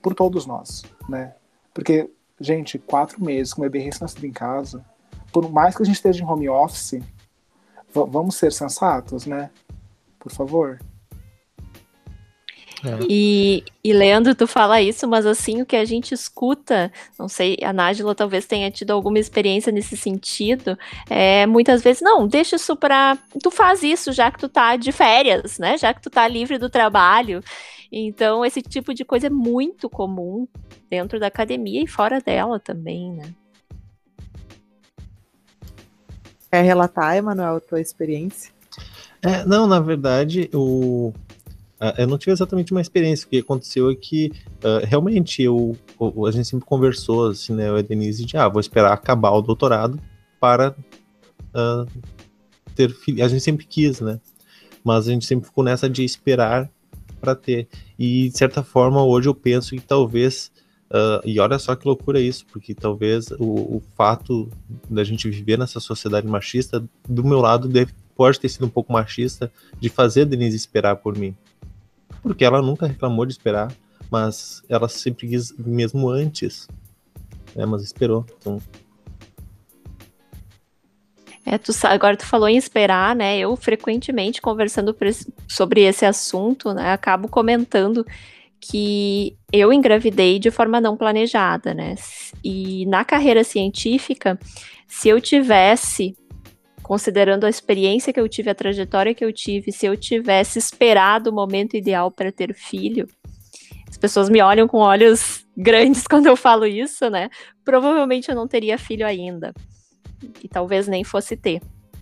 Por 0.02 0.14
todos 0.14 0.46
nós. 0.46 0.84
Né? 1.10 1.34
Porque, 1.74 2.10
gente, 2.40 2.80
quatro 2.80 3.24
meses 3.24 3.54
com 3.54 3.62
o 3.62 3.66
bebê 3.66 3.80
recém-nascido 3.80 4.26
em 4.26 4.32
casa, 4.32 4.86
por 5.34 5.52
mais 5.52 5.76
que 5.76 5.84
a 5.84 5.86
gente 5.86 5.96
esteja 5.96 6.24
em 6.24 6.28
home 6.28 6.48
office, 6.48 7.02
vamos 7.94 8.36
ser 8.36 8.54
sensatos, 8.54 9.26
né? 9.26 9.50
Por 10.18 10.32
favor. 10.32 10.80
É. 12.84 13.06
E, 13.10 13.64
e 13.84 13.94
Leandro, 13.94 14.36
tu 14.36 14.46
fala 14.48 14.82
isso, 14.82 15.08
mas 15.08 15.26
assim, 15.26 15.62
o 15.62 15.66
que 15.66 15.76
a 15.76 15.86
gente 15.86 16.14
escuta, 16.14 16.92
não 17.18 17.28
sei, 17.28 17.58
a 17.64 17.72
Nájila 17.72 18.14
talvez 18.14 18.46
tenha 18.46 18.70
tido 18.70 18.92
alguma 18.92 19.20
experiência 19.20 19.72
nesse 19.72 19.96
sentido, 19.96 20.78
é 21.10 21.46
muitas 21.46 21.82
vezes, 21.82 22.02
não, 22.02 22.28
deixa 22.28 22.56
isso 22.56 22.76
pra. 22.76 23.18
Tu 23.42 23.50
faz 23.52 23.84
isso 23.84 24.12
já 24.12 24.32
que 24.32 24.40
tu 24.40 24.50
tá 24.50 24.76
de 24.76 24.92
férias, 24.92 25.58
né? 25.58 25.78
Já 25.78 25.94
que 25.94 26.02
tu 26.02 26.10
tá 26.10 26.28
livre 26.28 26.58
do 26.58 26.70
trabalho. 26.70 27.44
Então, 27.92 28.44
esse 28.44 28.62
tipo 28.62 28.94
de 28.94 29.06
coisa 29.06 29.28
é 29.28 29.30
muito 29.30 29.90
comum 29.90 30.48
dentro 30.90 31.20
da 31.20 31.28
academia 31.28 31.82
e 31.82 31.88
fora 31.88 32.20
dela 32.20 32.60
também, 32.60 33.12
né? 33.14 33.34
Quer 36.52 36.64
relatar, 36.64 37.16
Emanuel, 37.16 37.56
a 37.56 37.60
tua 37.60 37.82
experiência? 37.82 38.52
É, 39.22 39.44
não, 39.46 39.66
na 39.66 39.80
verdade, 39.80 40.50
o, 40.54 41.14
eu 41.98 42.08
não 42.08 42.18
tive 42.18 42.32
exatamente 42.32 42.72
uma 42.72 42.82
experiência. 42.82 43.26
O 43.26 43.30
que 43.30 43.40
aconteceu 43.40 43.90
é 43.90 43.96
que 43.96 44.32
uh, 44.64 44.86
realmente 44.86 45.42
eu, 45.42 45.78
a 46.28 46.32
gente 46.32 46.48
sempre 46.48 46.66
conversou, 46.66 47.30
assim, 47.30 47.54
né? 47.54 47.68
Eu 47.68 47.78
e 47.78 47.84
Denise, 47.84 48.26
de 48.26 48.38
ah, 48.38 48.48
vou 48.48 48.60
esperar 48.60 48.94
acabar 48.94 49.32
o 49.32 49.42
doutorado 49.42 50.00
para 50.40 50.76
uh, 51.54 51.88
ter 52.76 52.90
filho. 52.92 53.24
A 53.24 53.28
gente 53.28 53.44
sempre 53.44 53.66
quis, 53.66 54.00
né? 54.00 54.20
Mas 54.84 55.08
a 55.08 55.12
gente 55.12 55.26
sempre 55.26 55.46
ficou 55.48 55.64
nessa 55.64 55.90
de 55.90 56.04
esperar 56.04 56.70
para 57.20 57.36
ter. 57.36 57.68
E 58.00 58.30
de 58.30 58.38
certa 58.38 58.64
forma, 58.64 59.04
hoje 59.04 59.28
eu 59.28 59.36
penso 59.36 59.76
que 59.76 59.82
talvez 59.82 60.52
Uh, 60.86 61.20
e 61.26 61.40
olha 61.40 61.58
só 61.58 61.76
que 61.76 61.88
loucura 61.88 62.22
isso, 62.22 62.46
porque 62.46 62.74
talvez 62.74 63.32
o, 63.32 63.44
o, 63.78 63.84
fato 63.96 64.50
da 64.88 65.04
gente 65.04 65.28
viver 65.30 65.58
nessa 65.58 65.80
sociedade 65.80 66.28
machista, 66.28 66.88
do 67.10 67.24
meu 67.24 67.42
lado, 67.42 67.68
deve, 67.68 67.92
pode 68.16 68.40
ter 68.40 68.48
sido 68.48 68.68
um 68.68 68.70
pouco 68.70 68.94
machista 68.94 69.52
de 69.80 69.90
fazer 69.90 70.22
a 70.22 70.26
Denise 70.26 70.56
esperar 70.56 70.98
por 70.98 71.18
mim. 71.18 71.36
Porque 72.26 72.44
ela 72.44 72.60
nunca 72.60 72.88
reclamou 72.88 73.24
de 73.24 73.34
esperar, 73.34 73.72
mas 74.10 74.64
ela 74.68 74.90
sempre 74.90 75.28
quis 75.28 75.56
mesmo 75.58 76.10
antes. 76.10 76.68
Né, 77.56 77.66
mas 77.68 77.84
esperou. 77.84 78.26
Então, 78.40 78.60
é, 81.46 81.60
tu, 81.60 81.72
agora 81.84 82.18
tu 82.18 82.26
falou 82.26 82.50
em 82.50 82.58
esperar, 82.58 83.16
né? 83.16 83.38
Eu 83.38 83.56
frequentemente 83.56 84.42
conversando 84.42 84.96
sobre 85.48 85.82
esse 85.82 86.04
assunto, 86.04 86.74
né? 86.74 86.92
Acabo 86.92 87.28
comentando 87.28 88.04
que 88.60 89.38
eu 89.54 89.72
engravidei 89.72 90.40
de 90.40 90.50
forma 90.50 90.82
não 90.82 90.98
planejada, 90.98 91.72
né? 91.72 91.94
E 92.44 92.88
na 92.88 93.06
carreira 93.06 93.44
científica, 93.44 94.40
se 94.88 95.08
eu 95.08 95.22
tivesse, 95.22 96.18
considerando 96.86 97.46
a 97.46 97.50
experiência 97.50 98.14
que 98.14 98.20
eu 98.20 98.30
tive, 98.30 98.52
a 98.52 98.54
trajetória 98.54 99.16
que 99.16 99.26
eu 99.26 99.34
tive, 99.34 99.72
se 99.72 99.88
eu 99.88 99.98
tivesse 99.98 100.60
esperado 100.60 101.32
o 101.32 101.34
momento 101.34 101.76
ideal 101.76 102.12
para 102.12 102.32
ter 102.32 102.54
filho, 102.54 103.08
as 103.90 103.98
pessoas 103.98 104.30
me 104.30 104.40
olham 104.40 104.68
com 104.68 104.78
olhos 104.78 105.48
grandes 105.58 106.06
quando 106.08 106.28
eu 106.28 106.36
falo 106.36 106.64
isso, 106.64 107.10
né? 107.10 107.32
Provavelmente 107.64 108.30
eu 108.30 108.36
não 108.36 108.48
teria 108.48 108.78
filho 108.78 109.04
ainda 109.04 109.52
e 110.44 110.48
talvez 110.48 110.88
nem 110.88 111.04
fosse 111.04 111.36
ter. 111.36 111.60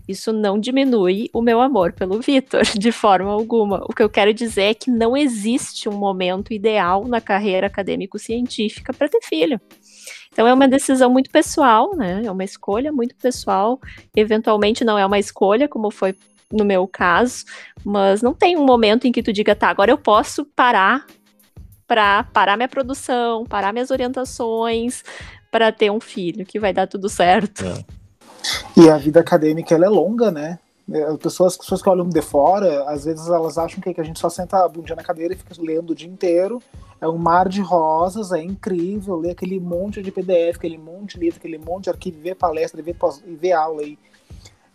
Isso 0.08 0.34
não 0.34 0.60
diminui 0.60 1.30
o 1.34 1.42
meu 1.42 1.62
amor 1.62 1.94
pelo 1.94 2.20
Vitor, 2.20 2.64
de 2.78 2.92
forma 2.92 3.32
alguma. 3.32 3.84
O 3.86 3.94
que 3.94 4.04
eu 4.04 4.10
quero 4.10 4.34
dizer 4.34 4.64
é 4.64 4.74
que 4.74 4.92
não 4.92 5.16
existe 5.16 5.88
um 5.88 5.94
momento 5.94 6.54
ideal 6.54 7.06
na 7.08 7.22
carreira 7.22 7.68
acadêmico-científica 7.68 8.94
para 8.94 9.08
ter 9.08 9.22
filho. 9.22 9.60
Então 10.32 10.48
é 10.48 10.54
uma 10.54 10.68
decisão 10.68 11.10
muito 11.10 11.30
pessoal, 11.30 11.96
né? 11.96 12.22
É 12.26 12.32
uma 12.32 12.44
escolha 12.44 12.92
muito 12.92 13.16
pessoal. 13.16 13.80
Eventualmente 14.16 14.84
não 14.84 14.98
é 14.98 15.06
uma 15.06 15.20
escolha, 15.20 15.68
como 15.68 15.92
foi 15.92 16.16
no 16.52 16.66
meu 16.66 16.88
caso, 16.88 17.46
mas 17.84 18.22
não 18.22 18.34
tem 18.34 18.56
um 18.58 18.66
momento 18.66 19.08
em 19.08 19.12
que 19.12 19.24
tu 19.24 19.34
diga, 19.34 19.56
tá, 19.56 19.70
agora 19.70 19.92
eu 19.92 19.98
posso 19.98 20.46
parar 20.46 21.06
para 21.88 22.24
parar 22.26 22.56
minha 22.56 22.70
produção, 22.70 23.44
parar 23.46 23.74
minhas 23.74 23.90
orientações 23.90 25.04
para 25.52 25.72
ter 25.72 25.92
um 25.92 26.00
filho, 26.00 26.46
que 26.46 26.60
vai 26.60 26.74
dar 26.74 26.88
tudo 26.88 27.10
certo. 27.10 27.66
É. 27.66 28.03
E 28.76 28.90
a 28.90 28.98
vida 28.98 29.20
acadêmica 29.20 29.74
ela 29.76 29.86
é 29.86 29.90
longa, 29.90 30.32
né? 30.32 30.60
É, 30.92 31.04
as 31.04 31.18
pessoas, 31.18 31.54
as 31.54 31.58
pessoas 31.58 31.82
que 31.82 31.90
olham 31.90 32.10
de 32.10 32.22
fora, 32.22 32.90
às 32.90 33.06
vezes 33.06 33.28
elas 33.28 33.58
acham 33.58 33.80
que 33.80 34.00
a 34.00 34.04
gente 34.04 34.20
só 34.20 34.30
senta 34.30 34.64
a 34.64 34.68
bundinha 34.68 34.96
na 34.96 35.04
cadeira 35.04 35.34
e 35.34 35.38
fica 35.38 35.56
lendo 35.60 35.92
o 35.92 35.96
dia 35.96 36.10
inteiro. 36.10 36.62
É 37.00 37.08
um 37.08 37.18
mar 37.18 37.48
de 37.48 37.62
rosas, 37.62 38.32
é 38.32 38.42
incrível 38.42 39.18
ler 39.18 39.32
aquele 39.32 39.60
monte 39.60 40.02
de 40.02 40.12
PDF, 40.12 40.58
aquele 40.58 40.78
monte 40.78 41.16
de 41.16 41.22
livro, 41.22 41.40
aquele 41.40 41.58
monte 41.58 41.86
de 41.86 41.90
arquivo, 41.90 42.20
ver 42.22 42.36
palestra, 42.36 42.82
ver, 42.82 42.96
e 43.26 43.36
ver 43.36 43.52
aula 43.54 43.82
aí. 43.82 43.98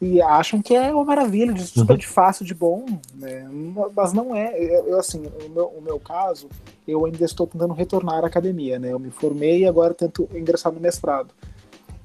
E 0.00 0.22
acham 0.22 0.62
que 0.62 0.76
é 0.76 0.92
uma 0.92 1.04
maravilha, 1.04 1.52
de 1.52 1.66
super 1.66 1.94
uhum. 1.94 1.98
de 1.98 2.06
fácil, 2.06 2.44
de 2.44 2.54
bom, 2.54 2.86
né? 3.14 3.48
Mas 3.96 4.12
não 4.12 4.34
é. 4.34 4.56
Eu, 4.56 4.98
assim, 4.98 5.24
o 5.44 5.50
meu, 5.50 5.66
o 5.66 5.82
meu 5.82 5.98
caso, 5.98 6.48
eu 6.86 7.04
ainda 7.04 7.24
estou 7.24 7.48
tentando 7.48 7.74
retornar 7.74 8.22
à 8.22 8.28
academia, 8.28 8.78
né? 8.78 8.92
Eu 8.92 8.98
me 9.00 9.10
formei 9.10 9.62
e 9.62 9.66
agora 9.66 9.92
tento 9.92 10.28
ingressar 10.32 10.72
no 10.72 10.78
mestrado. 10.78 11.34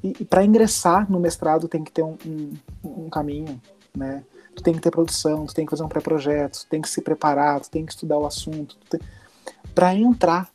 E, 0.03 0.13
e 0.19 0.25
para 0.25 0.43
ingressar 0.43 1.10
no 1.10 1.19
mestrado 1.19 1.67
tem 1.67 1.83
que 1.83 1.91
ter 1.91 2.03
um, 2.03 2.17
um, 2.25 2.53
um, 2.83 3.10
caminho, 3.10 3.60
né? 3.95 4.24
Tu 4.53 4.62
tem 4.62 4.74
que 4.74 4.81
ter 4.81 4.91
produção, 4.91 5.45
tu 5.45 5.55
tem 5.55 5.65
que 5.65 5.72
fazer 5.72 5.83
um 5.83 5.88
pré-projeto, 5.88 6.60
tu 6.60 6.67
tem 6.67 6.81
que 6.81 6.89
se 6.89 7.01
preparar, 7.01 7.62
tu 7.62 7.72
tem 7.72 7.86
que 7.86 7.93
estudar 7.93 8.17
o 8.17 8.25
assunto. 8.25 8.77
Tem... 8.89 9.00
Para 9.74 9.95
entrar, 9.95 10.50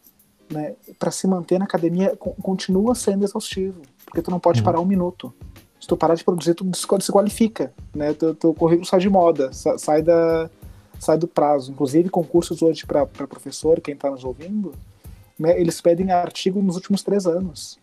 né? 0.52 0.74
Para 0.98 1.10
se 1.10 1.26
manter 1.26 1.58
na 1.58 1.64
academia, 1.64 2.14
continua 2.42 2.94
sendo 2.94 3.24
exaustivo, 3.24 3.80
porque 4.04 4.20
tu 4.20 4.30
não 4.30 4.38
pode 4.38 4.60
uhum. 4.60 4.64
parar 4.64 4.80
um 4.80 4.84
minuto. 4.84 5.32
Se 5.80 5.88
tu 5.88 5.96
parar 5.96 6.14
de 6.14 6.24
produzir, 6.24 6.54
tu 6.54 6.64
desqualifica, 6.64 7.72
né? 7.94 8.12
Teu, 8.12 8.34
teu 8.34 8.52
currículo 8.52 8.86
sai 8.86 9.00
de 9.00 9.08
moda, 9.08 9.50
sai 9.52 10.02
da 10.02 10.50
sai 11.00 11.16
do 11.16 11.28
prazo. 11.28 11.70
Inclusive 11.70 12.10
concursos 12.10 12.60
hoje 12.60 12.84
para 12.84 13.06
professor, 13.06 13.80
quem 13.80 13.94
está 13.94 14.10
nos 14.10 14.24
ouvindo, 14.24 14.74
né? 15.38 15.58
Eles 15.58 15.80
pedem 15.80 16.10
artigo 16.10 16.60
nos 16.60 16.74
últimos 16.74 17.02
três 17.02 17.26
anos 17.26 17.78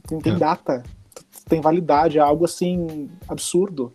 tem, 0.00 0.18
tem 0.18 0.32
é. 0.34 0.36
data, 0.36 0.82
tem 1.48 1.60
validade, 1.60 2.18
é 2.18 2.20
algo 2.20 2.44
assim 2.44 3.08
absurdo. 3.28 3.92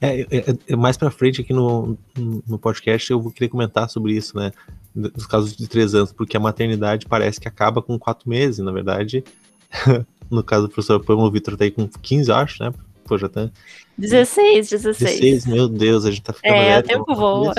É, 0.00 0.20
é, 0.20 0.44
é 0.68 0.76
mais 0.76 0.96
para 0.96 1.10
frente 1.10 1.40
aqui 1.40 1.52
no, 1.52 1.98
no 2.16 2.58
podcast 2.58 3.10
eu 3.10 3.20
vou 3.20 3.32
querer 3.32 3.48
comentar 3.48 3.88
sobre 3.88 4.12
isso, 4.12 4.36
né? 4.36 4.52
Nos 4.94 5.26
casos 5.26 5.56
de 5.56 5.66
três 5.66 5.94
anos, 5.94 6.12
porque 6.12 6.36
a 6.36 6.40
maternidade 6.40 7.06
parece 7.06 7.40
que 7.40 7.48
acaba 7.48 7.82
com 7.82 7.98
quatro 7.98 8.28
meses, 8.28 8.64
na 8.64 8.72
verdade. 8.72 9.24
no 10.30 10.42
caso 10.42 10.66
do 10.66 10.72
professor 10.72 11.04
Pamela, 11.04 11.28
o 11.28 11.30
Vitor 11.30 11.56
tá 11.56 11.64
aí 11.64 11.70
com 11.70 11.88
15, 11.88 12.32
acho, 12.32 12.62
né? 12.62 12.72
Pô, 13.04 13.18
já 13.18 13.28
tá. 13.28 13.50
16, 13.98 14.70
16. 14.70 15.20
16, 15.20 15.46
meu 15.46 15.68
Deus, 15.68 16.04
a 16.04 16.10
gente 16.10 16.22
tá 16.22 16.32
ficando. 16.32 16.54
É, 16.54 16.78
o 16.78 16.82
tempo 16.82 17.14
voa. 17.14 17.54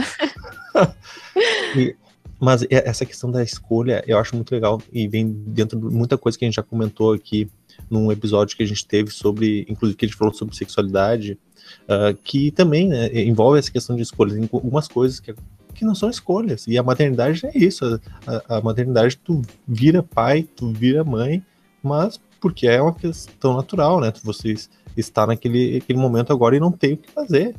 e, 1.76 1.96
mas 2.40 2.66
essa 2.70 3.06
questão 3.06 3.32
da 3.32 3.44
escolha 3.44 4.04
eu 4.08 4.18
acho 4.20 4.36
muito 4.36 4.52
legal 4.52 4.82
e 4.92 5.08
vem 5.08 5.28
dentro 5.28 5.80
de 5.80 5.96
muita 5.96 6.18
coisa 6.18 6.38
que 6.38 6.46
a 6.46 6.48
gente 6.48 6.56
já 6.56 6.64
comentou 6.64 7.14
aqui 7.14 7.50
num 7.90 8.12
episódio 8.12 8.56
que 8.56 8.64
a 8.64 8.68
gente 8.68 8.86
teve 8.86 9.12
sobre, 9.12 9.66
inclusive 9.70 9.98
que 9.98 10.06
a 10.06 10.08
gente 10.08 10.18
falou 10.18 10.34
sobre 10.34 10.56
sexualidade, 10.56 11.38
uh, 11.84 12.16
que 12.24 12.52
também 12.52 12.88
né, 12.88 13.08
envolve 13.22 13.60
essa 13.60 13.72
questão 13.72 13.96
de 13.96 14.02
escolhas. 14.02 14.34
Tem 14.34 14.50
algumas 14.52 14.88
coisas 14.88 15.20
que, 15.20 15.34
que 15.74 15.86
não 15.86 15.96
são 15.96 16.10
escolhas. 16.10 16.66
E 16.68 16.78
a 16.78 16.84
maternidade 16.84 17.46
é 17.46 17.52
isso. 17.56 18.00
A, 18.26 18.58
a 18.58 18.62
maternidade, 18.62 19.18
tu 19.18 19.42
vira 19.68 20.04
pai, 20.04 20.44
tu 20.44 20.72
vira 20.72 21.04
mãe, 21.04 21.44
mas 21.82 22.20
porque 22.40 22.68
é 22.68 22.82
uma 22.82 22.94
questão 22.94 23.56
natural, 23.56 24.00
né? 24.00 24.12
Você 24.24 24.56
está 24.96 25.26
naquele 25.26 25.78
aquele 25.78 26.00
momento 26.00 26.32
agora 26.32 26.56
e 26.56 26.60
não 26.60 26.72
tem 26.72 26.94
o 26.94 26.98
que 26.98 27.12
fazer 27.12 27.56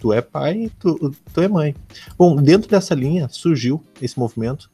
tu 0.00 0.12
é 0.12 0.20
pai 0.20 0.72
tu, 0.80 1.14
tu 1.32 1.40
é 1.40 1.46
mãe. 1.46 1.76
Bom, 2.18 2.34
dentro 2.34 2.68
dessa 2.68 2.94
linha 2.94 3.28
surgiu 3.28 3.84
esse 4.00 4.18
movimento, 4.18 4.70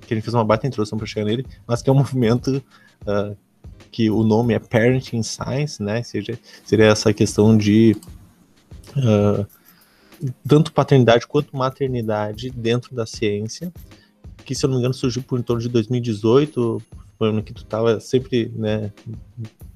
que 0.00 0.14
a 0.14 0.16
gente 0.16 0.24
fez 0.24 0.34
uma 0.34 0.44
baita 0.44 0.66
introdução 0.66 0.98
para 0.98 1.06
chegar 1.06 1.26
nele, 1.26 1.46
mas 1.66 1.82
que 1.82 1.90
é 1.90 1.92
um 1.92 1.96
movimento 2.00 2.62
uh, 3.02 3.36
que 3.92 4.10
o 4.10 4.24
nome 4.24 4.54
é 4.54 4.58
Parenting 4.58 5.22
Science, 5.22 5.82
né? 5.82 6.02
Seja, 6.02 6.38
seria 6.64 6.86
essa 6.86 7.12
questão 7.12 7.56
de 7.56 7.96
uh, 8.96 9.46
tanto 10.46 10.72
paternidade 10.72 11.26
quanto 11.26 11.56
maternidade 11.56 12.50
dentro 12.50 12.94
da 12.94 13.06
ciência, 13.06 13.72
que 14.44 14.54
se 14.54 14.64
eu 14.64 14.68
não 14.68 14.76
me 14.76 14.80
engano 14.80 14.94
surgiu 14.94 15.22
por 15.22 15.38
em 15.38 15.42
torno 15.42 15.62
de 15.62 15.68
2018, 15.68 16.82
foi 16.88 17.09
ano 17.24 17.42
que 17.42 17.52
tu 17.52 17.62
estava 17.62 18.00
sempre, 18.00 18.52
né, 18.54 18.92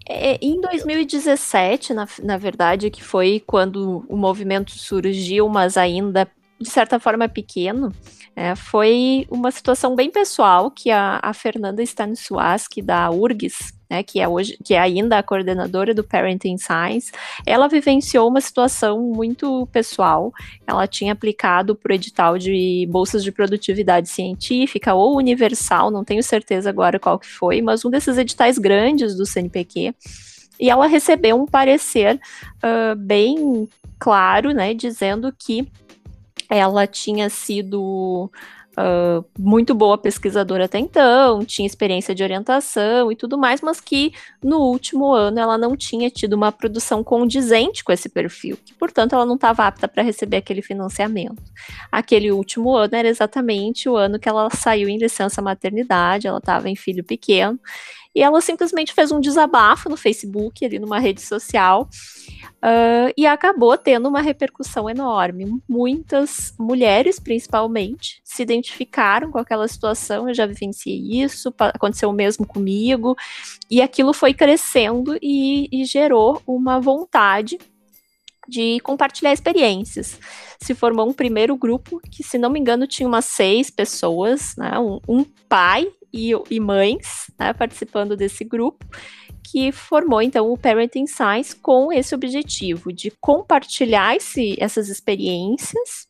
é, 0.09 0.39
em 0.43 0.61
2017, 0.61 1.95
na, 1.95 2.07
na 2.23 2.37
verdade, 2.37 2.91
que 2.91 3.03
foi 3.03 3.43
quando 3.47 4.05
o 4.09 4.17
movimento 4.17 4.73
surgiu, 4.73 5.49
mas 5.49 5.77
ainda 5.77 6.29
de 6.61 6.71
certa 6.71 6.99
forma 6.99 7.29
pequeno, 7.29 7.93
é, 8.35 8.55
foi 8.55 9.27
uma 9.31 9.51
situação 9.51 9.95
bem 9.95 10.11
pessoal 10.11 10.71
que 10.71 10.91
a, 10.91 11.21
a 11.23 11.33
Fernanda 11.33 11.83
Stanisłaski 11.83 12.81
da 12.81 13.11
URGS, 13.11 13.73
né, 13.89 14.03
que 14.03 14.21
é 14.21 14.29
hoje, 14.29 14.57
que 14.65 14.75
é 14.75 14.79
ainda 14.79 15.19
a 15.19 15.23
coordenadora 15.23 15.95
do 15.95 16.03
Parenting 16.03 16.57
Science, 16.59 17.13
ela 17.47 17.69
vivenciou 17.69 18.29
uma 18.29 18.41
situação 18.41 19.01
muito 19.01 19.67
pessoal. 19.73 20.33
Ela 20.67 20.87
tinha 20.87 21.13
aplicado 21.13 21.75
para 21.75 21.93
o 21.93 21.95
edital 21.95 22.39
de 22.39 22.87
bolsas 22.91 23.23
de 23.23 23.31
produtividade 23.31 24.09
científica 24.09 24.95
ou 24.95 25.17
universal, 25.17 25.91
não 25.91 26.05
tenho 26.05 26.23
certeza 26.23 26.71
agora 26.71 26.99
qual 26.99 27.19
que 27.19 27.27
foi, 27.27 27.61
mas 27.61 27.85
um 27.85 27.91
desses 27.91 28.19
editais 28.19 28.59
grandes 28.59 29.15
do 29.15 29.27
CNPq. 29.27 29.95
E 30.59 30.71
ela 30.71 30.87
recebeu 30.87 31.37
um 31.37 31.47
parecer 31.47 32.21
uh, 32.63 32.95
bem 32.97 33.69
claro, 33.99 34.53
né, 34.53 34.73
dizendo 34.73 35.35
que 35.37 35.67
ela 36.49 36.87
tinha 36.87 37.29
sido 37.29 38.31
uh, 38.79 39.25
muito 39.39 39.75
boa 39.75 39.97
pesquisadora 39.99 40.65
até 40.65 40.79
então, 40.79 41.45
tinha 41.45 41.67
experiência 41.67 42.15
de 42.15 42.23
orientação 42.23 43.11
e 43.11 43.17
tudo 43.17 43.39
mais, 43.39 43.61
mas 43.61 43.81
que 43.81 44.13
no 44.43 44.59
último 44.59 45.13
ano 45.13 45.39
ela 45.39 45.59
não 45.59 45.77
tinha 45.77 46.11
tido 46.11 46.35
uma 46.35 46.53
produção 46.53 47.03
condizente 47.03 47.83
com 47.83 47.93
esse 47.93 48.09
perfil, 48.09 48.57
que 48.65 48.75
portanto 48.75 49.15
ela 49.15 49.27
não 49.27 49.35
estava 49.37 49.67
apta 49.67 49.89
para 49.89 50.03
receber 50.03 50.39
aquele 50.39 50.63
financiamento. 50.63 51.43
Aquele 51.91 52.31
último 52.31 52.75
ano 52.75 52.95
era 52.95 53.09
exatamente 53.09 53.89
o 53.89 53.97
ano 53.97 54.19
que 54.19 54.29
ela 54.29 54.49
saiu 54.51 54.89
em 54.89 54.99
licença 54.99 55.41
maternidade, 55.41 56.27
ela 56.27 56.39
estava 56.39 56.69
em 56.69 56.77
filho 56.77 57.05
pequeno, 57.05 57.59
e 58.15 58.23
ela 58.23 58.41
simplesmente 58.41 58.93
fez 58.93 59.11
um 59.11 59.21
desabafo 59.21 59.89
no 59.89 59.97
Facebook, 59.97 60.65
ali 60.65 60.79
numa 60.79 60.99
rede 60.99 61.21
social, 61.21 61.89
Uh, 62.65 63.13
e 63.15 63.27
acabou 63.27 63.77
tendo 63.77 64.09
uma 64.09 64.23
repercussão 64.23 64.89
enorme. 64.89 65.61
Muitas 65.69 66.55
mulheres, 66.59 67.21
principalmente, 67.21 68.23
se 68.25 68.43
identificaram 68.43 69.31
com 69.31 69.39
aquela 69.39 69.69
situação. 69.69 70.27
Eu 70.27 70.35
já 70.35 70.47
vivenciei 70.47 71.23
isso, 71.23 71.53
aconteceu 71.59 72.09
o 72.09 72.15
mesmo 72.15 72.47
comigo, 72.47 73.15
e 73.71 73.83
aquilo 73.83 74.15
foi 74.15 74.33
crescendo 74.33 75.19
e, 75.21 75.69
e 75.71 75.85
gerou 75.85 76.41
uma 76.47 76.81
vontade 76.81 77.59
de 78.49 78.81
compartilhar 78.81 79.35
experiências. 79.35 80.19
Se 80.59 80.75
formou 80.75 81.07
um 81.07 81.13
primeiro 81.13 81.55
grupo 81.59 82.01
que, 82.11 82.23
se 82.23 82.39
não 82.39 82.49
me 82.49 82.59
engano, 82.59 82.87
tinha 82.87 83.07
umas 83.07 83.27
seis 83.27 83.71
pessoas, 83.71 84.55
né? 84.57 84.79
um, 84.79 85.01
um 85.07 85.25
pai 85.47 85.87
e, 86.15 86.31
e 86.49 86.61
mães 86.61 87.31
né, 87.37 87.53
participando 87.53 88.17
desse 88.17 88.45
grupo, 88.45 88.87
que 89.43 89.73
formou 89.73 90.23
então 90.23 90.51
o 90.51 90.57
Parenting 90.57 91.07
Science 91.07 91.55
com 91.57 91.93
esse 91.93 92.15
objetivo 92.15 92.93
de 92.93 93.11
compartilhar 93.21 94.17
esse, 94.17 94.57
essas 94.61 94.89
experiências 94.89 96.07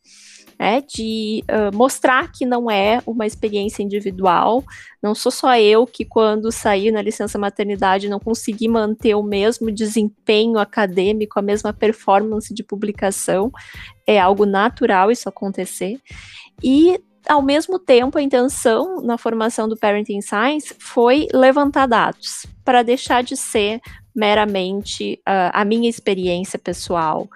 né, 0.59 0.81
de 0.81 1.43
uh, 1.49 1.75
mostrar 1.75 2.31
que 2.31 2.45
não 2.45 2.69
é 2.69 3.01
uma 3.05 3.25
experiência 3.25 3.83
individual, 3.83 4.63
não 5.03 5.13
sou 5.13 5.31
só 5.31 5.57
eu 5.57 5.85
que, 5.85 6.05
quando 6.05 6.51
saí 6.51 6.91
na 6.91 7.01
licença 7.01 7.37
maternidade, 7.37 8.07
não 8.07 8.19
consegui 8.19 8.67
manter 8.67 9.15
o 9.15 9.23
mesmo 9.23 9.71
desempenho 9.71 10.57
acadêmico, 10.57 11.37
a 11.37 11.41
mesma 11.41 11.73
performance 11.73 12.53
de 12.53 12.63
publicação, 12.63 13.51
é 14.07 14.19
algo 14.19 14.45
natural 14.45 15.11
isso 15.11 15.27
acontecer. 15.27 15.99
E 16.63 16.97
ao 17.27 17.41
mesmo 17.41 17.79
tempo, 17.79 18.17
a 18.17 18.21
intenção 18.21 19.01
na 19.01 19.17
formação 19.17 19.67
do 19.67 19.77
Parenting 19.77 20.21
Science 20.21 20.75
foi 20.79 21.27
levantar 21.33 21.87
dados, 21.87 22.45
para 22.63 22.83
deixar 22.83 23.23
de 23.23 23.35
ser 23.35 23.79
meramente 24.15 25.19
uh, 25.27 25.51
a 25.51 25.65
minha 25.65 25.89
experiência 25.89 26.57
pessoal, 26.57 27.27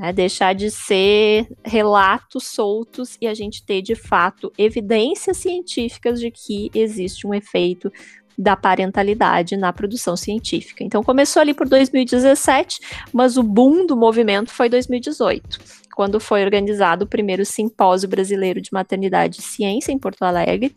é 0.00 0.12
deixar 0.12 0.54
de 0.54 0.70
ser 0.70 1.48
relatos 1.64 2.46
soltos 2.46 3.16
e 3.20 3.26
a 3.26 3.34
gente 3.34 3.64
ter 3.64 3.82
de 3.82 3.96
fato 3.96 4.52
evidências 4.56 5.38
científicas 5.38 6.20
de 6.20 6.30
que 6.30 6.70
existe 6.72 7.26
um 7.26 7.34
efeito 7.34 7.90
da 8.38 8.56
parentalidade 8.56 9.56
na 9.56 9.72
produção 9.72 10.16
científica. 10.16 10.84
Então 10.84 11.02
começou 11.02 11.42
ali 11.42 11.52
por 11.52 11.68
2017, 11.68 12.78
mas 13.12 13.36
o 13.36 13.42
boom 13.42 13.84
do 13.84 13.96
movimento 13.96 14.50
foi 14.50 14.68
2018, 14.68 15.58
quando 15.96 16.20
foi 16.20 16.44
organizado 16.44 17.04
o 17.04 17.08
primeiro 17.08 17.44
simpósio 17.44 18.08
brasileiro 18.08 18.60
de 18.60 18.72
maternidade 18.72 19.40
e 19.40 19.42
ciência 19.42 19.90
em 19.90 19.98
Porto 19.98 20.22
Alegre, 20.22 20.72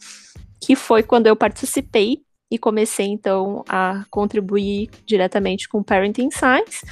que 0.59 0.75
foi 0.75 1.03
quando 1.03 1.27
eu 1.27 1.35
participei 1.35 2.19
e 2.49 2.57
comecei 2.57 3.05
então 3.05 3.63
a 3.69 4.03
contribuir 4.09 4.89
diretamente 5.05 5.69
com 5.69 5.83
Parenting 5.83 6.29
Science. 6.31 6.83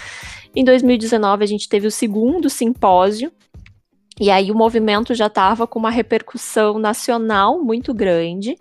Em 0.55 0.63
2019, 0.63 1.43
a 1.43 1.47
gente 1.47 1.67
teve 1.67 1.85
o 1.85 1.91
segundo 1.91 2.49
simpósio, 2.49 3.31
e 4.19 4.29
aí 4.29 4.51
o 4.51 4.55
movimento 4.55 5.15
já 5.15 5.27
estava 5.27 5.65
com 5.65 5.79
uma 5.79 5.89
repercussão 5.89 6.77
nacional 6.77 7.63
muito 7.63 7.93
grande, 7.93 8.57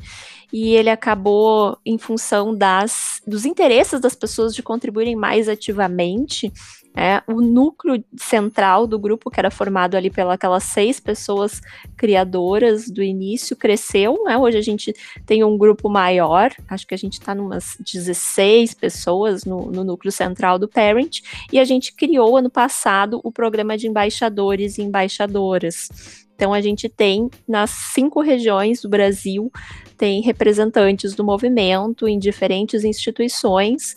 e 0.53 0.75
ele 0.75 0.89
acabou, 0.89 1.77
em 1.85 1.99
função 1.99 2.55
das, 2.55 3.21
dos 3.27 3.45
interesses 3.45 4.01
das 4.01 4.15
pessoas 4.15 4.55
de 4.55 4.63
contribuírem 4.63 5.15
mais 5.15 5.49
ativamente, 5.49 6.51
é, 6.99 7.23
o 7.29 7.41
núcleo 7.41 8.03
central 8.17 8.85
do 8.85 8.99
grupo, 8.99 9.31
que 9.31 9.39
era 9.39 9.53
formado 9.53 9.97
ali 9.97 10.11
pelas 10.11 10.65
seis 10.65 10.99
pessoas 10.99 11.61
criadoras 11.97 12.91
do 12.91 13.05
início, 13.05 13.55
cresceu. 13.55 14.25
Né? 14.25 14.37
Hoje 14.37 14.59
a 14.59 14.63
gente 14.63 14.93
tem 15.25 15.45
um 15.45 15.57
grupo 15.57 15.89
maior, 15.89 16.51
acho 16.69 16.85
que 16.85 16.95
a 16.95 16.99
gente 16.99 17.13
está 17.13 17.35
umas 17.35 17.77
16 17.79 18.75
pessoas 18.75 19.45
no, 19.45 19.71
no 19.71 19.85
núcleo 19.85 20.11
central 20.11 20.59
do 20.59 20.67
Parent, 20.67 21.21
e 21.53 21.61
a 21.61 21.65
gente 21.65 21.95
criou 21.95 22.37
ano 22.37 22.51
passado 22.51 23.21
o 23.23 23.31
programa 23.31 23.79
de 23.79 23.87
embaixadores 23.87 24.77
e 24.77 24.83
embaixadoras. 24.83 25.89
Então 26.35 26.53
a 26.53 26.61
gente 26.61 26.89
tem 26.89 27.31
nas 27.47 27.71
cinco 27.71 28.21
regiões 28.21 28.83
do 28.83 28.89
Brasil 28.89 29.53
tem 29.97 30.23
representantes 30.23 31.13
do 31.15 31.25
movimento 31.25 32.07
em 32.07 32.21
diferentes 32.21 32.85
instituições 32.85 33.95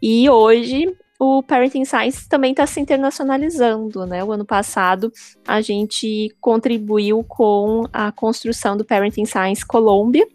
e 0.00 0.28
hoje 0.28 0.94
o 1.18 1.42
Parenting 1.42 1.84
Science 1.84 2.28
também 2.28 2.52
está 2.52 2.66
se 2.66 2.80
internacionalizando, 2.80 4.06
né? 4.06 4.22
O 4.22 4.30
ano 4.30 4.44
passado 4.44 5.12
a 5.46 5.60
gente 5.60 6.34
contribuiu 6.40 7.24
com 7.24 7.84
a 7.92 8.12
construção 8.12 8.76
do 8.76 8.84
Parenting 8.84 9.26
Science 9.26 9.66
Colômbia, 9.66 10.28